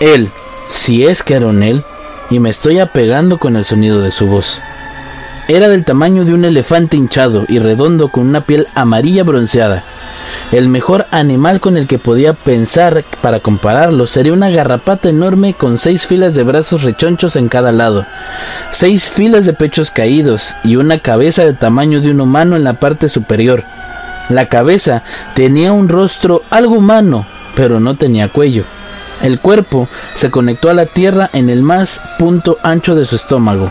Él, 0.00 0.28
si 0.68 1.04
es 1.04 1.22
que 1.22 1.34
era 1.34 1.46
un 1.46 1.62
él, 1.62 1.84
y 2.30 2.40
me 2.40 2.50
estoy 2.50 2.78
apegando 2.80 3.38
con 3.38 3.56
el 3.56 3.64
sonido 3.64 4.00
de 4.00 4.10
su 4.10 4.26
voz. 4.26 4.60
Era 5.46 5.68
del 5.68 5.84
tamaño 5.84 6.24
de 6.24 6.32
un 6.32 6.44
elefante 6.44 6.96
hinchado 6.96 7.44
y 7.48 7.58
redondo 7.58 8.08
con 8.08 8.26
una 8.26 8.46
piel 8.46 8.66
amarilla 8.74 9.24
bronceada. 9.24 9.84
El 10.52 10.68
mejor 10.68 11.06
animal 11.10 11.60
con 11.60 11.76
el 11.76 11.86
que 11.86 11.98
podía 11.98 12.32
pensar 12.32 13.04
para 13.20 13.40
compararlo 13.40 14.06
sería 14.06 14.32
una 14.32 14.48
garrapata 14.48 15.10
enorme 15.10 15.52
con 15.52 15.76
seis 15.76 16.06
filas 16.06 16.34
de 16.34 16.44
brazos 16.44 16.82
rechonchos 16.82 17.36
en 17.36 17.48
cada 17.48 17.72
lado, 17.72 18.06
seis 18.70 19.10
filas 19.10 19.44
de 19.44 19.52
pechos 19.52 19.90
caídos 19.90 20.54
y 20.64 20.76
una 20.76 20.98
cabeza 20.98 21.44
de 21.44 21.52
tamaño 21.52 22.00
de 22.00 22.10
un 22.10 22.20
humano 22.20 22.56
en 22.56 22.64
la 22.64 22.74
parte 22.74 23.08
superior. 23.08 23.64
La 24.28 24.48
cabeza 24.48 25.02
tenía 25.34 25.72
un 25.72 25.88
rostro 25.88 26.42
algo 26.50 26.76
humano, 26.76 27.26
pero 27.54 27.78
no 27.78 27.96
tenía 27.96 28.28
cuello. 28.28 28.64
El 29.22 29.38
cuerpo 29.38 29.88
se 30.14 30.30
conectó 30.30 30.70
a 30.70 30.74
la 30.74 30.86
tierra 30.86 31.30
en 31.32 31.50
el 31.50 31.62
más 31.62 32.02
punto 32.18 32.58
ancho 32.62 32.94
de 32.94 33.04
su 33.04 33.16
estómago, 33.16 33.70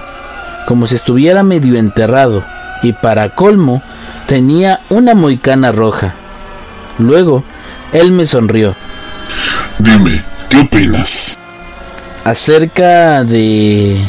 como 0.68 0.88
si 0.88 0.96
estuviera 0.96 1.44
medio 1.44 1.76
enterrado, 1.78 2.44
y 2.82 2.94
para 2.94 3.30
colmo 3.30 3.82
tenía 4.28 4.80
una 4.90 5.16
moicana 5.16 5.72
roja. 5.72 6.14
Luego, 7.00 7.44
él 7.92 8.12
me 8.12 8.26
sonrió. 8.26 8.76
Dime, 9.80 10.24
¿qué 10.50 10.60
opinas? 10.60 11.38
Acerca 12.24 13.24
de... 13.24 14.00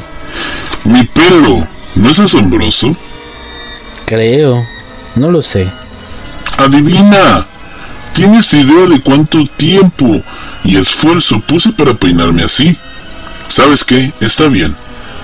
Mi 0.84 1.04
pelo, 1.04 1.66
¿no 1.94 2.10
es 2.10 2.18
asombroso? 2.18 2.94
Creo, 4.04 4.62
no 5.16 5.30
lo 5.30 5.42
sé. 5.42 5.66
Adivina, 6.56 7.46
¿tienes 8.12 8.52
idea 8.54 8.86
de 8.86 9.00
cuánto 9.00 9.44
tiempo 9.56 10.20
y 10.62 10.76
esfuerzo 10.76 11.40
puse 11.40 11.72
para 11.72 11.94
peinarme 11.94 12.44
así? 12.44 12.78
¿Sabes 13.48 13.84
qué? 13.84 14.12
Está 14.20 14.48
bien. 14.48 14.74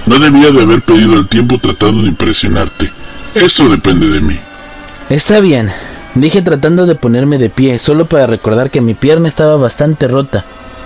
No 0.06 0.18
debía 0.18 0.50
de 0.50 0.62
haber 0.62 0.82
pedido 0.82 1.14
el 1.14 1.28
tiempo 1.28 1.58
tratando 1.58 2.02
de 2.02 2.08
impresionarte. 2.08 2.90
Esto 3.34 3.68
depende 3.68 4.08
de 4.08 4.20
mí. 4.20 4.38
Está 5.08 5.40
bien, 5.40 5.70
dije 6.14 6.42
tratando 6.42 6.86
de 6.86 6.94
ponerme 6.94 7.38
de 7.38 7.48
pie, 7.48 7.78
solo 7.78 8.06
para 8.06 8.26
recordar 8.26 8.70
que 8.70 8.80
mi 8.80 8.94
pierna 8.94 9.28
estaba 9.28 9.56
bastante 9.56 10.08
rota. 10.08 10.44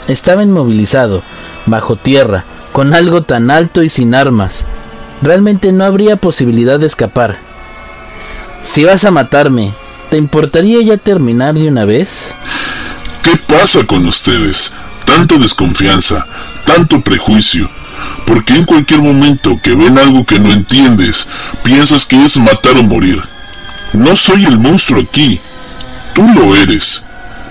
Estaba 0.08 0.42
inmovilizado, 0.42 1.22
bajo 1.64 1.96
tierra, 1.96 2.44
con 2.72 2.92
algo 2.92 3.22
tan 3.22 3.50
alto 3.50 3.82
y 3.82 3.88
sin 3.88 4.14
armas. 4.14 4.66
Realmente 5.22 5.72
no 5.72 5.84
habría 5.84 6.16
posibilidad 6.16 6.78
de 6.78 6.86
escapar. 6.86 7.38
Si 8.60 8.84
vas 8.84 9.04
a 9.04 9.10
matarme, 9.10 9.72
¿te 10.14 10.18
importaría 10.18 10.80
ya 10.80 10.96
terminar 10.96 11.54
de 11.54 11.66
una 11.66 11.84
vez? 11.84 12.32
¿Qué 13.24 13.36
pasa 13.36 13.84
con 13.84 14.06
ustedes? 14.06 14.72
Tanto 15.04 15.40
desconfianza, 15.40 16.24
tanto 16.64 17.00
prejuicio. 17.00 17.68
¿Por 18.24 18.44
qué 18.44 18.54
en 18.54 18.64
cualquier 18.64 19.00
momento 19.00 19.58
que 19.60 19.74
ven 19.74 19.98
algo 19.98 20.24
que 20.24 20.38
no 20.38 20.52
entiendes, 20.52 21.26
piensas 21.64 22.06
que 22.06 22.24
es 22.24 22.36
matar 22.36 22.76
o 22.76 22.84
morir? 22.84 23.20
No 23.92 24.14
soy 24.14 24.44
el 24.44 24.56
monstruo 24.56 25.02
aquí. 25.02 25.40
Tú 26.14 26.22
lo 26.32 26.54
eres. 26.54 27.02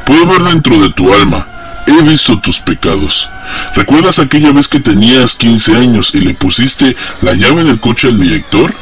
Puedo 0.05 0.25
ver 0.25 0.43
dentro 0.43 0.79
de 0.79 0.89
tu 0.91 1.13
alma. 1.13 1.45
He 1.85 2.01
visto 2.03 2.39
tus 2.39 2.59
pecados. 2.59 3.29
¿Recuerdas 3.75 4.19
aquella 4.19 4.53
vez 4.53 4.69
que 4.69 4.79
tenías 4.79 5.33
15 5.33 5.75
años 5.75 6.15
y 6.15 6.21
le 6.21 6.33
pusiste 6.33 6.95
la 7.21 7.33
llave 7.33 7.65
del 7.65 7.81
coche 7.81 8.07
al 8.07 8.17
director? 8.17 8.73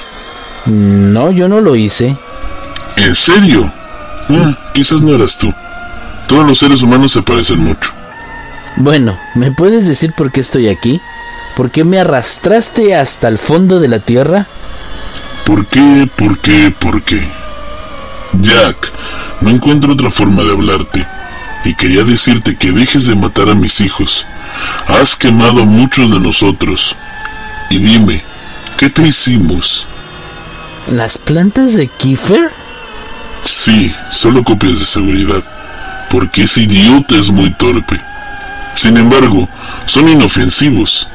No, 0.68 1.32
yo 1.32 1.50
no 1.50 1.62
lo 1.62 1.76
hice. 1.76 2.16
¿En 2.98 3.16
serio? 3.16 3.72
Ah, 4.30 4.58
quizás 4.74 5.02
no 5.02 5.16
eras 5.16 5.38
tú. 5.38 5.54
Todos 6.28 6.48
los 6.48 6.60
seres 6.60 6.82
humanos 6.82 7.12
se 7.12 7.22
parecen 7.22 7.60
mucho. 7.60 7.92
Bueno, 8.78 9.18
¿me 9.36 9.52
puedes 9.52 9.88
decir 9.88 10.14
por 10.14 10.32
qué 10.32 10.40
estoy 10.40 10.70
aquí? 10.70 11.02
¿Por 11.56 11.72
qué 11.72 11.84
me 11.84 12.00
arrastraste 12.00 12.96
hasta 12.96 13.28
el 13.28 13.38
fondo 13.38 13.80
de 13.80 13.88
la 13.88 14.00
tierra? 14.00 14.48
¿Por 15.46 15.66
qué? 15.66 16.10
¿Por 16.16 16.38
qué? 16.40 16.74
¿Por 16.80 17.02
qué? 17.04 17.22
Jack, 18.40 18.92
no 19.42 19.50
encuentro 19.50 19.94
otra 19.94 20.10
forma 20.10 20.44
de 20.44 20.52
hablarte. 20.52 21.06
Y 21.66 21.76
quería 21.76 22.04
decirte 22.04 22.56
que 22.56 22.72
dejes 22.72 23.06
de 23.06 23.16
matar 23.16 23.50
a 23.50 23.56
mis 23.56 23.82
hijos. 23.82 24.26
Has 24.88 25.16
quemado 25.16 25.64
a 25.64 25.66
muchos 25.66 26.10
de 26.10 26.20
nosotros. 26.20 26.96
Y 27.70 27.80
dime, 27.80 28.24
¿qué 28.78 28.90
te 28.90 29.04
hicimos? 29.04 29.88
¿Las 30.90 31.18
plantas 31.18 31.76
de 31.76 31.88
Kiefer? 31.88 32.52
Sí, 33.46 33.94
solo 34.12 34.44
copias 34.44 34.80
de 34.80 34.86
seguridad. 34.86 35.44
Porque 36.10 36.44
ese 36.44 36.62
idiota 36.62 37.16
es 37.16 37.30
muy 37.30 37.52
torpe. 37.52 38.00
Sin 38.76 38.98
embargo, 38.98 39.48
son 39.86 40.10
inofensivos. 40.10 41.08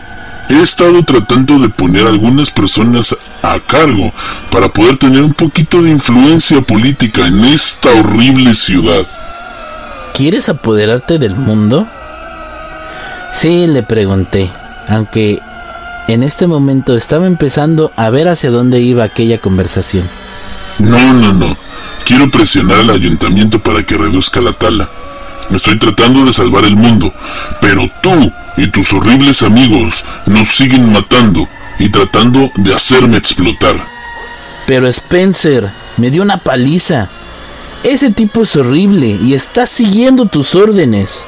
He 0.49 0.61
estado 0.63 1.03
tratando 1.03 1.59
de 1.59 1.69
poner 1.69 2.07
a 2.07 2.11
algunas 2.11 2.51
personas 2.51 3.17
a 3.43 3.59
cargo 3.59 4.13
para 4.51 4.69
poder 4.69 4.97
tener 4.97 5.23
un 5.23 5.35
poquito 5.35 5.83
de 5.83 5.91
influencia 5.91 6.61
política 6.61 7.27
en 7.27 7.45
esta 7.45 7.91
horrible 7.91 8.55
ciudad. 8.55 9.07
¿Quieres 10.15 10.49
apoderarte 10.49 11.19
del 11.19 11.35
mundo? 11.35 11.87
Sí, 13.33 13.67
le 13.67 13.83
pregunté, 13.83 14.51
aunque 14.89 15.41
en 16.09 16.23
este 16.23 16.47
momento 16.47 16.97
estaba 16.97 17.27
empezando 17.27 17.93
a 17.97 18.09
ver 18.11 18.29
hacia 18.29 18.51
dónde 18.51 18.81
iba 18.81 19.05
aquella 19.05 19.39
conversación. 19.39 20.09
No, 20.79 21.13
no, 21.13 21.33
no. 21.33 21.57
Quiero 22.05 22.31
presionar 22.31 22.81
al 22.81 22.91
ayuntamiento 22.91 23.59
para 23.61 23.83
que 23.83 23.97
reduzca 23.97 24.41
la 24.41 24.53
tala. 24.53 24.89
Estoy 25.51 25.79
tratando 25.79 26.25
de 26.25 26.33
salvar 26.33 26.65
el 26.65 26.77
mundo, 26.77 27.13
pero 27.61 27.89
tú 28.03 28.33
y 28.57 28.69
tus 28.69 28.93
horribles 28.93 29.43
amigos 29.43 30.05
nos 30.27 30.55
siguen 30.55 30.93
matando 30.93 31.49
y 31.79 31.89
tratando 31.89 32.51
de 32.57 32.75
hacerme 32.75 33.17
explotar. 33.17 33.77
Pero 34.67 34.89
Spencer, 34.89 35.71
me 35.97 36.11
dio 36.11 36.23
una 36.23 36.39
paliza. 36.39 37.09
Ese 37.85 38.11
tipo 38.11 38.43
es 38.43 38.57
horrible 38.57 39.07
y 39.23 39.35
está 39.35 39.67
siguiendo 39.67 40.27
tus 40.27 40.55
órdenes. 40.55 41.27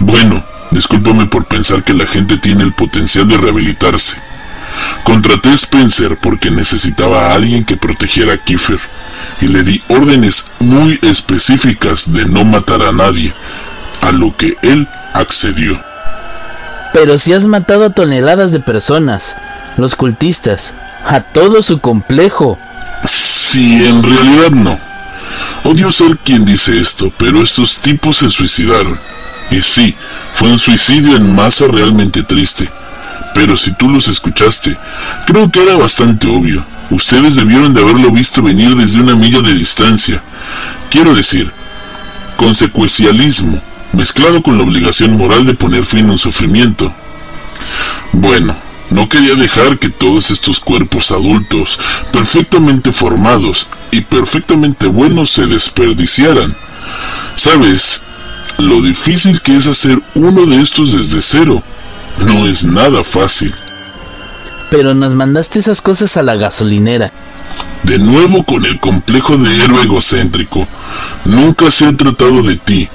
Bueno, 0.00 0.44
discúlpame 0.70 1.26
por 1.26 1.46
pensar 1.46 1.82
que 1.82 1.94
la 1.94 2.06
gente 2.06 2.36
tiene 2.36 2.64
el 2.64 2.72
potencial 2.72 3.26
de 3.26 3.38
rehabilitarse. 3.38 4.16
Contraté 5.04 5.50
a 5.50 5.54
Spencer 5.54 6.16
porque 6.16 6.50
necesitaba 6.50 7.26
a 7.26 7.34
alguien 7.34 7.64
que 7.64 7.76
protegiera 7.76 8.34
a 8.34 8.38
Kiefer 8.38 8.80
y 9.40 9.46
le 9.46 9.62
di 9.62 9.82
órdenes 9.88 10.46
muy 10.58 10.98
específicas 11.02 12.12
de 12.12 12.24
no 12.24 12.44
matar 12.44 12.82
a 12.82 12.92
nadie, 12.92 13.32
a 14.00 14.12
lo 14.12 14.36
que 14.36 14.56
él 14.62 14.88
accedió. 15.14 15.80
Pero 16.92 17.18
si 17.18 17.32
has 17.32 17.46
matado 17.46 17.84
a 17.84 17.90
toneladas 17.90 18.52
de 18.52 18.60
personas, 18.60 19.36
los 19.76 19.94
cultistas, 19.94 20.74
a 21.06 21.20
todo 21.20 21.62
su 21.62 21.80
complejo. 21.80 22.58
Sí, 23.04 23.86
en 23.86 24.02
realidad 24.02 24.50
no. 24.50 24.78
Odio 25.64 25.92
ser 25.92 26.16
quien 26.18 26.44
dice 26.44 26.78
esto, 26.80 27.12
pero 27.16 27.42
estos 27.42 27.78
tipos 27.78 28.18
se 28.18 28.30
suicidaron. 28.30 28.98
Y 29.50 29.62
sí, 29.62 29.94
fue 30.34 30.50
un 30.50 30.58
suicidio 30.58 31.16
en 31.16 31.34
masa 31.34 31.66
realmente 31.68 32.22
triste. 32.22 32.68
Pero 33.38 33.56
si 33.56 33.70
tú 33.70 33.88
los 33.88 34.08
escuchaste, 34.08 34.76
creo 35.24 35.48
que 35.48 35.62
era 35.62 35.76
bastante 35.76 36.26
obvio. 36.26 36.64
Ustedes 36.90 37.36
debieron 37.36 37.72
de 37.72 37.80
haberlo 37.80 38.10
visto 38.10 38.42
venir 38.42 38.74
desde 38.74 39.00
una 39.00 39.14
milla 39.14 39.40
de 39.40 39.54
distancia. 39.54 40.20
Quiero 40.90 41.14
decir, 41.14 41.52
consecuencialismo, 42.36 43.62
mezclado 43.92 44.42
con 44.42 44.58
la 44.58 44.64
obligación 44.64 45.16
moral 45.16 45.46
de 45.46 45.54
poner 45.54 45.84
fin 45.84 46.08
a 46.08 46.12
un 46.14 46.18
sufrimiento. 46.18 46.92
Bueno, 48.10 48.56
no 48.90 49.08
quería 49.08 49.36
dejar 49.36 49.78
que 49.78 49.88
todos 49.88 50.32
estos 50.32 50.58
cuerpos 50.58 51.12
adultos, 51.12 51.78
perfectamente 52.10 52.90
formados 52.90 53.68
y 53.92 54.00
perfectamente 54.00 54.88
buenos, 54.88 55.30
se 55.30 55.46
desperdiciaran. 55.46 56.56
¿Sabes? 57.36 58.02
Lo 58.56 58.82
difícil 58.82 59.40
que 59.42 59.56
es 59.56 59.68
hacer 59.68 60.00
uno 60.16 60.44
de 60.44 60.60
estos 60.60 60.92
desde 60.92 61.22
cero. 61.22 61.62
No 62.24 62.46
es 62.46 62.64
nada 62.64 63.04
fácil. 63.04 63.54
Pero 64.70 64.94
nos 64.94 65.14
mandaste 65.14 65.58
esas 65.58 65.80
cosas 65.80 66.16
a 66.16 66.22
la 66.22 66.36
gasolinera. 66.36 67.12
De 67.82 67.98
nuevo 67.98 68.44
con 68.44 68.66
el 68.66 68.78
complejo 68.80 69.36
de 69.38 69.64
héroe 69.64 69.82
egocéntrico. 69.82 70.66
Nunca 71.24 71.70
se 71.70 71.86
ha 71.86 71.96
tratado 71.96 72.42
de 72.42 72.56
ti. 72.56 72.88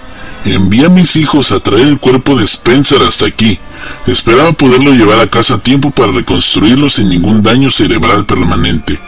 Envié 0.46 0.86
a 0.86 0.90
mis 0.90 1.16
hijos 1.16 1.52
a 1.52 1.62
traer 1.62 1.88
el 1.88 2.00
cuerpo 2.00 2.36
de 2.36 2.44
Spencer 2.44 3.02
hasta 3.02 3.26
aquí. 3.26 3.60
Esperaba 4.08 4.52
poderlo 4.54 4.92
llevar 4.92 5.20
a 5.20 5.28
casa 5.28 5.56
a 5.56 5.60
tiempo 5.60 5.92
para 5.92 6.12
reconstruirlo 6.12 6.90
sin 6.90 7.10
ningún 7.10 7.42
daño 7.42 7.72
cerebral 7.72 8.26
permanente. 8.26 9.00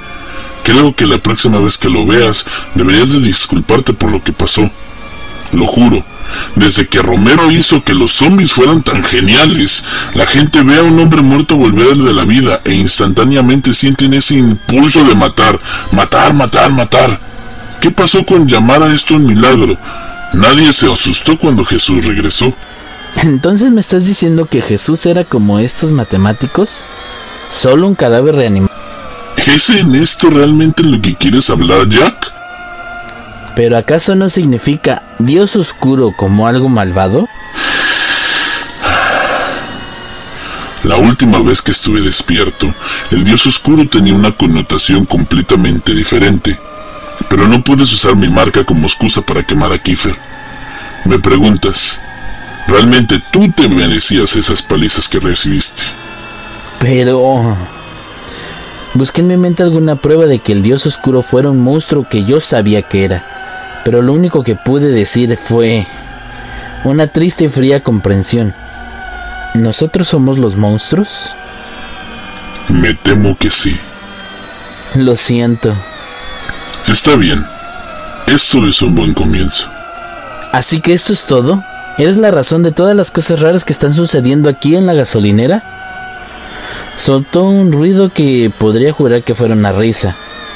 Creo 0.63 0.95
que 0.95 1.05
la 1.05 1.19
próxima 1.19 1.59
vez 1.59 1.77
que 1.77 1.89
lo 1.89 2.05
veas 2.05 2.45
deberías 2.73 3.11
de 3.11 3.19
disculparte 3.19 3.93
por 3.93 4.09
lo 4.09 4.23
que 4.23 4.33
pasó. 4.33 4.69
Lo 5.55 5.67
juro, 5.67 6.03
Desde 6.55 6.87
que 6.87 7.01
Romero 7.01 7.49
hizo 7.49 7.81
que 7.81 7.93
los 7.93 8.11
zombies 8.11 8.51
fueran 8.51 8.83
tan 8.83 9.03
geniales, 9.03 9.85
la 10.13 10.25
gente 10.25 10.63
ve 10.63 10.77
a 10.77 10.83
un 10.83 10.99
hombre 10.99 11.21
muerto 11.21 11.55
volver 11.55 11.95
de 11.95 12.13
la 12.13 12.25
vida 12.25 12.59
e 12.65 12.73
instantáneamente 12.73 13.73
sienten 13.73 14.13
ese 14.13 14.35
impulso 14.35 15.05
de 15.05 15.15
matar, 15.15 15.57
matar, 15.91 16.33
matar, 16.33 16.71
matar. 16.71 17.19
¿Qué 17.79 17.89
pasó 17.89 18.25
con 18.25 18.47
llamar 18.47 18.83
a 18.83 18.93
esto 18.93 19.15
un 19.15 19.27
milagro? 19.27 19.77
Nadie 20.33 20.73
se 20.73 20.91
asustó 20.91 21.37
cuando 21.37 21.63
Jesús 21.63 22.03
regresó. 22.03 22.53
Entonces 23.15 23.71
me 23.71 23.79
estás 23.79 24.05
diciendo 24.05 24.45
que 24.45 24.61
Jesús 24.61 25.05
era 25.05 25.23
como 25.23 25.59
estos 25.59 25.93
matemáticos? 25.93 26.83
Solo 27.47 27.87
un 27.87 27.95
cadáver 27.95 28.35
reanimado. 28.35 28.73
¿Es 29.37 29.69
en 29.69 29.95
esto 29.95 30.29
realmente 30.29 30.83
lo 30.83 31.01
que 31.01 31.15
quieres 31.15 31.49
hablar, 31.49 31.87
Jack? 31.87 32.33
¿Pero 33.55 33.77
acaso 33.77 34.15
no 34.15 34.27
significa 34.27 35.03
Dios 35.17 35.55
oscuro 35.55 36.11
como 36.11 36.47
algo 36.47 36.67
malvado? 36.67 37.27
La 40.83 40.97
última 40.97 41.41
vez 41.41 41.61
que 41.61 41.71
estuve 41.71 42.01
despierto, 42.01 42.71
el 43.11 43.23
Dios 43.23 43.47
oscuro 43.47 43.87
tenía 43.87 44.13
una 44.13 44.33
connotación 44.33 45.05
completamente 45.05 45.93
diferente. 45.93 46.59
Pero 47.29 47.47
no 47.47 47.63
puedes 47.63 47.91
usar 47.91 48.15
mi 48.15 48.27
marca 48.27 48.65
como 48.65 48.85
excusa 48.85 49.21
para 49.21 49.43
quemar 49.43 49.71
a 49.71 49.79
Kiefer. 49.79 50.15
Me 51.05 51.17
preguntas, 51.17 51.99
¿realmente 52.67 53.21
tú 53.31 53.49
te 53.51 53.69
merecías 53.69 54.35
esas 54.35 54.61
palizas 54.61 55.07
que 55.07 55.19
recibiste? 55.19 55.81
Pero... 56.79 57.57
Busqué 58.93 59.21
en 59.21 59.27
mi 59.27 59.37
mente 59.37 59.63
alguna 59.63 59.95
prueba 59.97 60.25
de 60.25 60.39
que 60.39 60.53
el 60.53 60.61
dios 60.61 60.85
oscuro 60.85 61.21
fuera 61.21 61.49
un 61.49 61.59
monstruo 61.59 62.07
que 62.09 62.23
yo 62.23 62.39
sabía 62.39 62.81
que 62.81 63.03
era, 63.03 63.44
pero 63.85 64.01
lo 64.01 64.13
único 64.13 64.43
que 64.43 64.55
pude 64.55 64.89
decir 64.89 65.37
fue 65.37 65.85
una 66.83 67.05
triste 67.05 67.43
y 67.43 67.49
fría 67.49 67.83
comprensión. 67.83 68.55
¿Nosotros 69.53 70.07
somos 70.07 70.39
los 70.39 70.55
monstruos? 70.55 71.35
Me 72.67 72.95
temo 72.95 73.37
que 73.37 73.51
sí. 73.51 73.79
Lo 74.95 75.15
siento. 75.15 75.71
Está 76.87 77.15
bien. 77.15 77.45
Esto 78.25 78.67
es 78.67 78.81
un 78.81 78.95
buen 78.95 79.13
comienzo. 79.13 79.69
¿Así 80.51 80.81
que 80.81 80.93
esto 80.93 81.13
es 81.13 81.25
todo? 81.25 81.63
¿Eres 81.99 82.17
la 82.17 82.31
razón 82.31 82.63
de 82.63 82.71
todas 82.71 82.95
las 82.95 83.11
cosas 83.11 83.41
raras 83.41 83.65
que 83.65 83.73
están 83.73 83.93
sucediendo 83.93 84.49
aquí 84.49 84.75
en 84.75 84.87
la 84.87 84.93
gasolinera? 84.93 85.61
Soltó 86.95 87.43
un 87.43 87.71
ruido 87.71 88.11
que 88.11 88.51
podría 88.57 88.91
jurar 88.91 89.21
que 89.21 89.35
fuera 89.35 89.53
una 89.53 89.73
risa, 89.73 90.15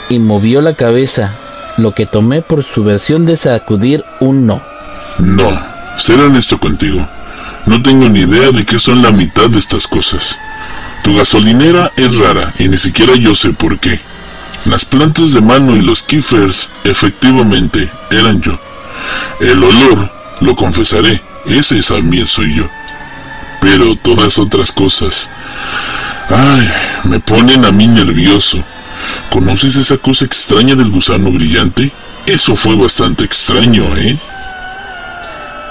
y 0.10 0.18
movió 0.18 0.62
la 0.62 0.74
cabeza, 0.74 1.34
lo 1.80 1.94
que 1.94 2.06
tomé 2.06 2.42
por 2.42 2.64
su 2.64 2.84
versión 2.84 3.26
de 3.26 3.36
sacudir 3.36 4.04
un 4.20 4.46
no. 4.46 4.62
No, 5.20 5.50
ser 5.98 6.20
honesto 6.20 6.60
contigo. 6.60 7.06
No 7.66 7.82
tengo 7.82 8.08
ni 8.10 8.22
idea 8.22 8.52
de 8.52 8.66
qué 8.66 8.80
son 8.80 9.02
la 9.02 9.12
mitad 9.12 9.50
de 9.50 9.60
estas 9.60 9.88
cosas. 9.88 10.38
Tu 11.04 11.16
gasolinera 11.16 11.92
es 11.96 12.18
rara 12.18 12.54
y 12.58 12.68
ni 12.68 12.78
siquiera 12.78 13.16
yo 13.16 13.36
sé 13.36 13.52
por 13.52 13.80
qué. 13.80 14.00
Las 14.66 14.86
plantas 14.86 15.34
de 15.34 15.42
mano 15.42 15.76
y 15.76 15.82
los 15.82 16.04
kiffers 16.04 16.70
efectivamente 16.84 17.90
eran 18.12 18.42
yo. 18.42 18.60
El 19.40 19.64
olor, 19.64 20.12
lo 20.42 20.56
confesaré, 20.56 21.22
ese 21.46 21.82
también 21.82 22.28
soy 22.28 22.56
yo. 22.56 22.68
Pero 23.62 23.96
todas 23.96 24.38
otras 24.38 24.72
cosas, 24.72 25.30
Ay, 26.30 26.70
me 27.06 27.20
ponen 27.20 27.66
a 27.66 27.72
mí 27.72 27.88
nervioso. 27.88 28.64
¿Conoces 29.30 29.76
esa 29.76 29.98
cosa 29.98 30.26
extraña 30.26 30.76
del 30.76 30.90
gusano 30.90 31.32
brillante? 31.32 31.92
Eso 32.26 32.56
fue 32.56 32.76
bastante 32.76 33.24
extraño, 33.24 33.96
¿eh? 33.98 34.18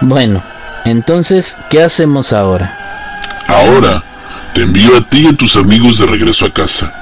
Bueno, 0.00 0.42
entonces, 0.84 1.56
¿qué 1.70 1.82
hacemos 1.82 2.32
ahora? 2.32 2.76
Ahora, 3.46 4.02
te 4.54 4.62
envío 4.62 4.96
a 4.96 5.00
ti 5.02 5.20
y 5.20 5.26
a 5.28 5.36
tus 5.36 5.56
amigos 5.56 5.98
de 5.98 6.06
regreso 6.06 6.46
a 6.46 6.52
casa. 6.52 6.92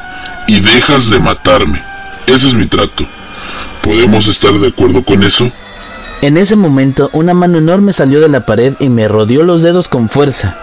Y 0.47 0.61
dejas 0.61 1.11
de 1.11 1.19
matarme. 1.19 1.83
Ese 2.27 2.49
es 2.49 2.55
mi 2.55 2.67
trato. 2.67 3.07
¿Podemos 3.83 4.27
estar 4.27 4.53
de 4.59 4.69
acuerdo 4.69 5.03
con 5.05 5.23
eso? 5.23 5.51
En 6.23 6.37
ese 6.39 6.57
momento, 6.57 7.11
una 7.13 7.35
mano 7.35 7.59
enorme 7.59 7.93
salió 7.93 8.21
de 8.21 8.29
la 8.29 8.47
pared 8.47 8.75
y 8.81 8.89
me 8.89 9.07
rodeó 9.07 9.43
los 9.43 9.63
dedos 9.63 9.89
con 9.89 10.09
fuerza. 10.09 10.57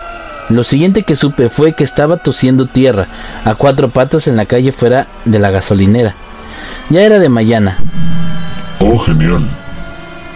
Lo 0.50 0.64
siguiente 0.64 1.04
que 1.04 1.16
supe 1.16 1.50
fue 1.50 1.74
que 1.74 1.84
estaba 1.84 2.18
tosiendo 2.18 2.66
tierra 2.66 3.08
a 3.46 3.56
cuatro 3.56 3.90
patas 3.90 4.28
en 4.28 4.36
la 4.36 4.46
calle 4.46 4.72
fuera 4.72 5.08
de 5.26 5.40
la 5.40 5.52
gasolinera. 5.52 6.16
Ya 6.90 7.02
era 7.02 7.20
de 7.20 7.30
mañana. 7.30 7.78
Oh, 8.80 9.00
genial. 9.00 9.50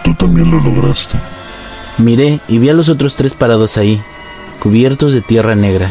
Tú 0.02 0.14
también 0.14 0.50
lo 0.50 0.60
lograste. 0.60 1.18
Miré 1.98 2.40
y 2.48 2.58
vi 2.58 2.68
a 2.70 2.74
los 2.74 2.88
otros 2.88 3.16
tres 3.16 3.34
parados 3.34 3.76
ahí, 3.76 4.00
cubiertos 4.60 5.12
de 5.12 5.20
tierra 5.20 5.54
negra. 5.54 5.90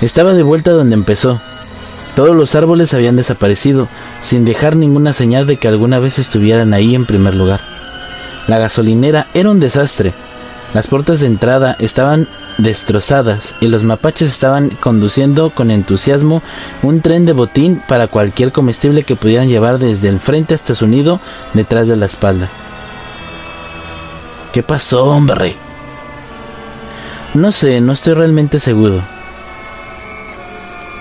Estaba 0.00 0.32
de 0.34 0.42
vuelta 0.42 0.70
donde 0.70 0.94
empezó. 0.94 1.40
Todos 2.14 2.36
los 2.36 2.54
árboles 2.54 2.94
habían 2.94 3.16
desaparecido, 3.16 3.88
sin 4.20 4.44
dejar 4.44 4.76
ninguna 4.76 5.12
señal 5.12 5.46
de 5.46 5.56
que 5.56 5.68
alguna 5.68 5.98
vez 5.98 6.18
estuvieran 6.18 6.74
ahí 6.74 6.94
en 6.94 7.06
primer 7.06 7.34
lugar. 7.34 7.60
La 8.46 8.58
gasolinera 8.58 9.26
era 9.34 9.50
un 9.50 9.60
desastre. 9.60 10.12
Las 10.74 10.86
puertas 10.86 11.20
de 11.20 11.26
entrada 11.26 11.76
estaban 11.78 12.28
destrozadas 12.58 13.54
y 13.60 13.68
los 13.68 13.84
mapaches 13.84 14.28
estaban 14.28 14.70
conduciendo 14.70 15.50
con 15.50 15.70
entusiasmo 15.70 16.42
un 16.82 17.00
tren 17.00 17.26
de 17.26 17.32
botín 17.32 17.82
para 17.88 18.06
cualquier 18.06 18.52
comestible 18.52 19.02
que 19.02 19.16
pudieran 19.16 19.48
llevar 19.48 19.78
desde 19.78 20.08
el 20.08 20.20
frente 20.20 20.54
hasta 20.54 20.74
su 20.74 20.86
nido 20.86 21.20
detrás 21.54 21.88
de 21.88 21.96
la 21.96 22.06
espalda. 22.06 22.48
¿Qué 24.52 24.62
pasó, 24.62 25.04
hombre? 25.04 25.56
No 27.34 27.52
sé, 27.52 27.80
no 27.80 27.92
estoy 27.92 28.14
realmente 28.14 28.58
seguro. 28.58 29.02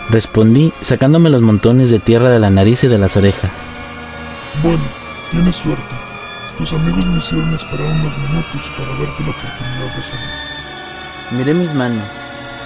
Respondí 0.10 0.74
sacándome 0.82 1.30
los 1.30 1.42
montones 1.42 1.90
de 1.90 2.00
tierra 2.00 2.30
de 2.30 2.40
la 2.40 2.50
nariz 2.50 2.84
y 2.84 2.88
de 2.88 2.98
las 2.98 3.18
orejas. 3.18 3.52
Bueno, 4.62 4.84
tienes 5.32 5.56
suerte. 5.56 5.84
Tus 6.58 6.74
amigos 6.74 7.06
me 7.06 7.20
hicieron 7.20 7.54
esperar 7.54 7.88
unos 7.88 8.18
minutos 8.18 8.72
para 8.78 8.90
darte 8.90 9.24
la 9.24 9.30
oportunidad 9.30 9.96
de 9.96 10.04
salir. 10.04 10.49
Miré 11.32 11.54
mis 11.54 11.74
manos. 11.74 12.08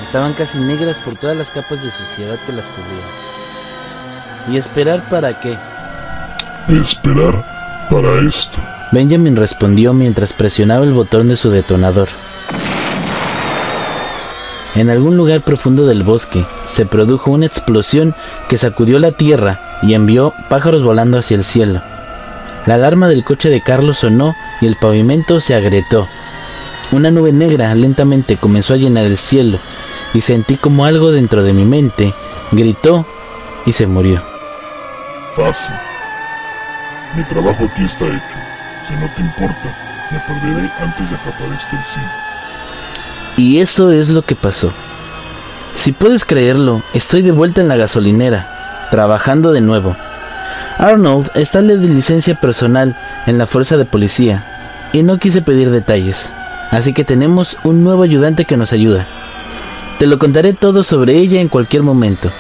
Estaban 0.02 0.34
casi 0.34 0.58
negras 0.58 0.98
por 1.00 1.16
todas 1.16 1.36
las 1.36 1.50
capas 1.50 1.84
de 1.84 1.92
suciedad 1.92 2.38
que 2.46 2.54
las 2.54 2.66
cubrían. 2.68 3.34
¿Y 4.50 4.58
esperar 4.58 5.08
para 5.10 5.40
qué? 5.40 5.58
Esperar 6.70 7.44
para 7.90 8.28
esto. 8.28 8.58
Benjamin 8.92 9.36
respondió 9.36 9.94
mientras 9.94 10.34
presionaba 10.34 10.86
el 10.86 10.94
botón 10.94 11.28
de 11.28 11.36
su 11.36 11.50
detonador. 11.50 12.08
En 14.76 14.90
algún 14.90 15.18
lugar 15.18 15.42
profundo 15.42 15.86
del 15.86 16.04
bosque 16.04 16.46
se 16.66 16.86
produjo 16.86 17.32
una 17.32 17.46
explosión 17.46 18.16
que 18.48 18.58
sacudió 18.58 18.98
la 18.98 19.12
tierra 19.12 19.60
y 19.84 19.94
envió 19.94 20.34
pájaros 20.50 20.84
volando 20.84 21.20
hacia 21.20 21.36
el 21.36 21.44
cielo. 21.44 21.82
La 22.66 22.76
alarma 22.76 23.08
del 23.08 23.26
coche 23.26 23.50
de 23.50 23.62
Carlos 23.62 23.98
sonó 23.98 24.36
y 24.62 24.68
el 24.68 24.78
pavimento 24.78 25.40
se 25.42 25.54
agrietó, 25.54 26.08
una 26.94 27.10
nube 27.10 27.32
negra 27.32 27.74
lentamente 27.74 28.38
comenzó 28.38 28.76
a 28.76 28.78
llenar 28.78 29.06
el 29.06 29.18
cielo 29.18 29.60
y 30.14 30.22
sentí 30.22 30.58
como 30.58 30.86
algo 30.86 31.12
dentro 31.12 31.44
de 31.44 31.52
mi 31.54 31.66
mente 31.66 32.14
gritó 32.52 33.06
y 33.66 33.74
se 33.74 33.88
murió. 33.88 34.22
Fácil. 35.36 35.74
Mi 37.16 37.24
trabajo 37.24 37.66
aquí 37.66 37.84
está 37.84 38.06
hecho. 38.06 38.38
Si 38.88 38.94
no 38.94 39.10
te 39.16 39.22
importa, 39.22 39.76
me 40.12 40.20
perderé 40.20 40.72
antes 40.80 41.10
de 41.10 41.18
que 41.18 41.30
aparezca 41.30 41.80
el 41.80 41.86
cine. 41.86 42.12
Y 43.38 43.60
eso 43.60 43.92
es 43.92 44.10
lo 44.10 44.22
que 44.22 44.36
pasó. 44.36 44.72
Si 45.74 45.92
puedes 45.92 46.26
creerlo, 46.26 46.84
estoy 46.94 47.24
de 47.24 47.32
vuelta 47.32 47.62
en 47.62 47.68
la 47.68 47.76
gasolinera, 47.76 48.88
trabajando 48.92 49.52
de 49.52 49.62
nuevo. 49.62 49.96
Arnold 50.78 51.32
está 51.34 51.62
de 51.64 51.78
licencia 51.78 52.36
personal 52.36 52.96
en 53.26 53.40
la 53.40 53.48
fuerza 53.48 53.78
de 53.78 53.86
policía, 53.86 54.44
y 54.92 55.02
no 55.02 55.18
quise 55.18 55.42
pedir 55.42 55.72
detalles. 55.72 56.32
Así 56.74 56.92
que 56.92 57.04
tenemos 57.04 57.58
un 57.64 57.84
nuevo 57.84 58.02
ayudante 58.02 58.46
que 58.46 58.58
nos 58.58 58.74
ayuda. 58.74 59.08
Te 60.00 60.08
lo 60.08 60.18
contaré 60.18 60.54
todo 60.54 60.82
sobre 60.82 61.20
ella 61.20 61.40
en 61.40 61.48
cualquier 61.48 61.84
momento. 61.84 62.32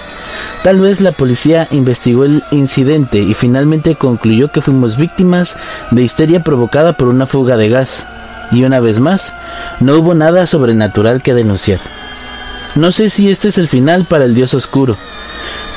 Tal 0.64 0.82
vez 0.82 1.02
la 1.02 1.12
policía 1.12 1.68
investigó 1.70 2.26
el 2.26 2.44
incidente 2.50 3.20
y 3.20 3.36
finalmente 3.36 3.94
concluyó 3.94 4.52
que 4.52 4.62
fuimos 4.62 4.98
víctimas 4.98 5.56
de 5.92 6.02
histeria 6.02 6.44
provocada 6.44 6.94
por 6.94 7.10
una 7.10 7.28
fuga 7.28 7.58
de 7.58 7.70
gas. 7.70 8.08
Y 8.52 8.64
una 8.64 8.80
vez 8.80 9.00
más, 9.00 9.36
no 9.80 10.00
hubo 10.00 10.16
nada 10.16 10.48
sobrenatural 10.48 11.22
que 11.22 11.36
denunciar. 11.36 11.80
No 12.74 12.92
sé 12.92 13.12
si 13.12 13.30
este 13.30 13.50
es 13.50 13.60
el 13.60 13.68
final 13.68 14.08
para 14.08 14.26
el 14.26 14.34
dios 14.34 14.56
oscuro, 14.56 14.98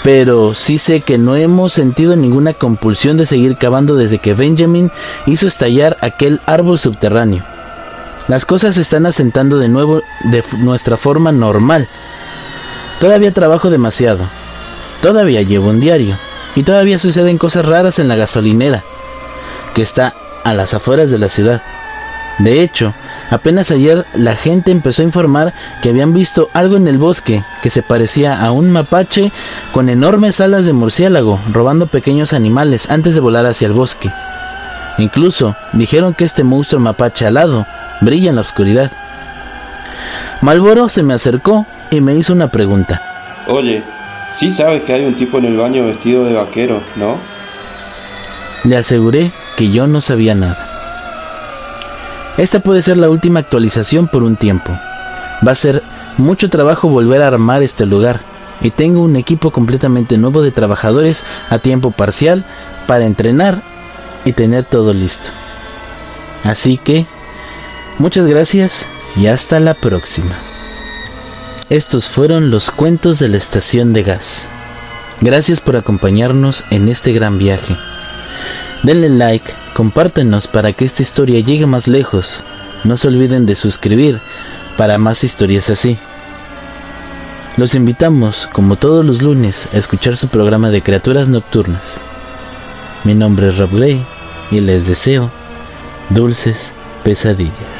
pero 0.02 0.54
sí 0.54 0.78
sé 0.78 1.02
que 1.02 1.18
no 1.18 1.36
hemos 1.36 1.74
sentido 1.74 2.16
ninguna 2.16 2.54
compulsión 2.54 3.18
de 3.18 3.26
seguir 3.26 3.58
cavando 3.58 3.96
desde 3.96 4.18
que 4.18 4.32
Benjamin 4.32 4.90
hizo 5.26 5.46
estallar 5.46 5.98
aquel 6.00 6.40
árbol 6.46 6.78
subterráneo. 6.78 7.55
Las 8.28 8.44
cosas 8.44 8.74
se 8.74 8.80
están 8.80 9.06
asentando 9.06 9.58
de 9.58 9.68
nuevo 9.68 10.02
de 10.24 10.44
nuestra 10.58 10.96
forma 10.96 11.30
normal. 11.30 11.88
Todavía 12.98 13.32
trabajo 13.32 13.70
demasiado. 13.70 14.28
Todavía 15.00 15.42
llevo 15.42 15.68
un 15.68 15.80
diario. 15.80 16.18
Y 16.56 16.62
todavía 16.62 16.98
suceden 16.98 17.38
cosas 17.38 17.66
raras 17.66 17.98
en 17.98 18.08
la 18.08 18.16
gasolinera, 18.16 18.82
que 19.74 19.82
está 19.82 20.14
a 20.42 20.54
las 20.54 20.72
afueras 20.72 21.10
de 21.10 21.18
la 21.18 21.28
ciudad. 21.28 21.62
De 22.38 22.62
hecho, 22.62 22.94
apenas 23.30 23.70
ayer 23.70 24.06
la 24.14 24.36
gente 24.36 24.70
empezó 24.70 25.02
a 25.02 25.04
informar 25.04 25.54
que 25.82 25.90
habían 25.90 26.14
visto 26.14 26.48
algo 26.54 26.76
en 26.76 26.88
el 26.88 26.98
bosque 26.98 27.44
que 27.62 27.70
se 27.70 27.82
parecía 27.82 28.42
a 28.42 28.52
un 28.52 28.70
mapache 28.70 29.32
con 29.72 29.88
enormes 29.88 30.40
alas 30.40 30.64
de 30.66 30.72
murciélago 30.72 31.40
robando 31.52 31.86
pequeños 31.86 32.32
animales 32.32 32.90
antes 32.90 33.14
de 33.14 33.20
volar 33.20 33.46
hacia 33.46 33.66
el 33.66 33.74
bosque. 33.74 34.10
Incluso 34.98 35.56
dijeron 35.72 36.14
que 36.14 36.24
este 36.24 36.42
monstruo 36.42 36.80
mapache 36.80 37.26
alado 37.26 37.66
brilla 38.00 38.30
en 38.30 38.36
la 38.36 38.42
oscuridad. 38.42 38.90
Malboro 40.42 40.88
se 40.88 41.02
me 41.02 41.14
acercó 41.14 41.66
y 41.90 42.00
me 42.00 42.14
hizo 42.14 42.32
una 42.32 42.48
pregunta. 42.48 43.00
Oye, 43.46 43.82
sí 44.32 44.50
sabes 44.50 44.82
que 44.82 44.92
hay 44.92 45.04
un 45.04 45.16
tipo 45.16 45.38
en 45.38 45.46
el 45.46 45.56
baño 45.56 45.86
vestido 45.86 46.24
de 46.24 46.34
vaquero, 46.34 46.82
¿no? 46.96 47.16
Le 48.64 48.76
aseguré 48.76 49.32
que 49.56 49.70
yo 49.70 49.86
no 49.86 50.00
sabía 50.00 50.34
nada. 50.34 50.66
Esta 52.36 52.60
puede 52.60 52.82
ser 52.82 52.98
la 52.98 53.08
última 53.08 53.40
actualización 53.40 54.08
por 54.08 54.22
un 54.22 54.36
tiempo. 54.36 54.72
Va 55.46 55.52
a 55.52 55.54
ser 55.54 55.82
mucho 56.18 56.50
trabajo 56.50 56.88
volver 56.88 57.22
a 57.22 57.28
armar 57.28 57.62
este 57.62 57.86
lugar 57.86 58.20
y 58.60 58.70
tengo 58.70 59.00
un 59.00 59.16
equipo 59.16 59.50
completamente 59.50 60.18
nuevo 60.18 60.42
de 60.42 60.50
trabajadores 60.50 61.24
a 61.50 61.58
tiempo 61.58 61.90
parcial 61.90 62.44
para 62.86 63.06
entrenar 63.06 63.62
y 64.24 64.32
tener 64.32 64.64
todo 64.64 64.92
listo. 64.92 65.30
Así 66.44 66.76
que, 66.76 67.06
muchas 67.98 68.26
gracias 68.26 68.86
y 69.16 69.26
hasta 69.26 69.60
la 69.60 69.74
próxima. 69.74 70.36
Estos 71.68 72.08
fueron 72.08 72.50
los 72.50 72.70
cuentos 72.70 73.18
de 73.18 73.28
la 73.28 73.36
estación 73.36 73.92
de 73.92 74.02
gas. 74.02 74.48
Gracias 75.20 75.60
por 75.60 75.76
acompañarnos 75.76 76.64
en 76.70 76.88
este 76.88 77.12
gran 77.12 77.38
viaje. 77.38 77.76
Denle 78.82 79.08
like, 79.08 79.52
compártenos 79.74 80.46
para 80.46 80.72
que 80.72 80.84
esta 80.84 81.02
historia 81.02 81.40
llegue 81.40 81.66
más 81.66 81.88
lejos. 81.88 82.42
No 82.84 82.96
se 82.96 83.08
olviden 83.08 83.46
de 83.46 83.54
suscribir 83.54 84.20
para 84.76 84.98
más 84.98 85.24
historias 85.24 85.70
así. 85.70 85.98
Los 87.56 87.74
invitamos, 87.74 88.48
como 88.52 88.76
todos 88.76 89.04
los 89.04 89.22
lunes, 89.22 89.68
a 89.72 89.78
escuchar 89.78 90.14
su 90.16 90.28
programa 90.28 90.70
de 90.70 90.82
criaturas 90.82 91.28
nocturnas. 91.28 92.00
Mi 93.02 93.14
nombre 93.14 93.48
es 93.48 93.56
Rob 93.56 93.74
Gray 93.74 94.04
y 94.50 94.58
les 94.58 94.86
deseo 94.86 95.30
dulces 96.10 96.72
pesadillas. 97.02 97.75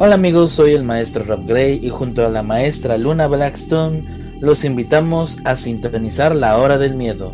Hola 0.00 0.14
amigos, 0.14 0.52
soy 0.52 0.74
el 0.74 0.84
maestro 0.84 1.24
Rob 1.24 1.44
Gray 1.44 1.80
y 1.82 1.88
junto 1.88 2.24
a 2.24 2.28
la 2.28 2.44
maestra 2.44 2.96
Luna 2.96 3.26
Blackstone 3.26 4.04
los 4.38 4.64
invitamos 4.64 5.38
a 5.42 5.56
sintonizar 5.56 6.36
la 6.36 6.56
hora 6.56 6.78
del 6.78 6.94
miedo, 6.94 7.32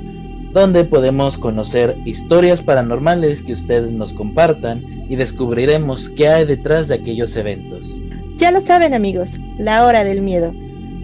donde 0.50 0.84
podemos 0.84 1.36
conocer 1.36 1.98
historias 2.06 2.62
paranormales 2.62 3.42
que 3.42 3.52
ustedes 3.52 3.92
nos 3.92 4.14
compartan 4.14 4.82
y 5.10 5.16
descubriremos 5.16 6.08
qué 6.08 6.28
hay 6.28 6.46
detrás 6.46 6.88
de 6.88 6.94
aquellos 6.94 7.36
eventos. 7.36 8.00
Ya 8.36 8.50
lo 8.50 8.62
saben 8.62 8.94
amigos, 8.94 9.38
la 9.58 9.84
hora 9.84 10.02
del 10.02 10.22
miedo, 10.22 10.54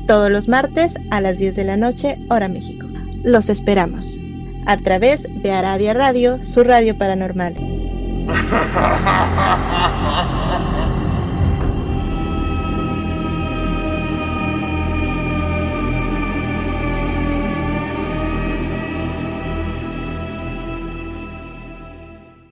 todos 0.06 0.30
los 0.30 0.48
martes 0.48 0.94
a 1.10 1.20
las 1.20 1.36
10 1.36 1.56
de 1.56 1.64
la 1.64 1.76
noche, 1.76 2.18
hora 2.30 2.48
México. 2.48 2.86
Los 3.22 3.50
esperamos 3.50 4.18
a 4.64 4.78
través 4.78 5.28
de 5.42 5.52
Aradia 5.52 5.92
Radio, 5.92 6.42
su 6.42 6.64
radio 6.64 6.97
paranormal. 6.97 7.55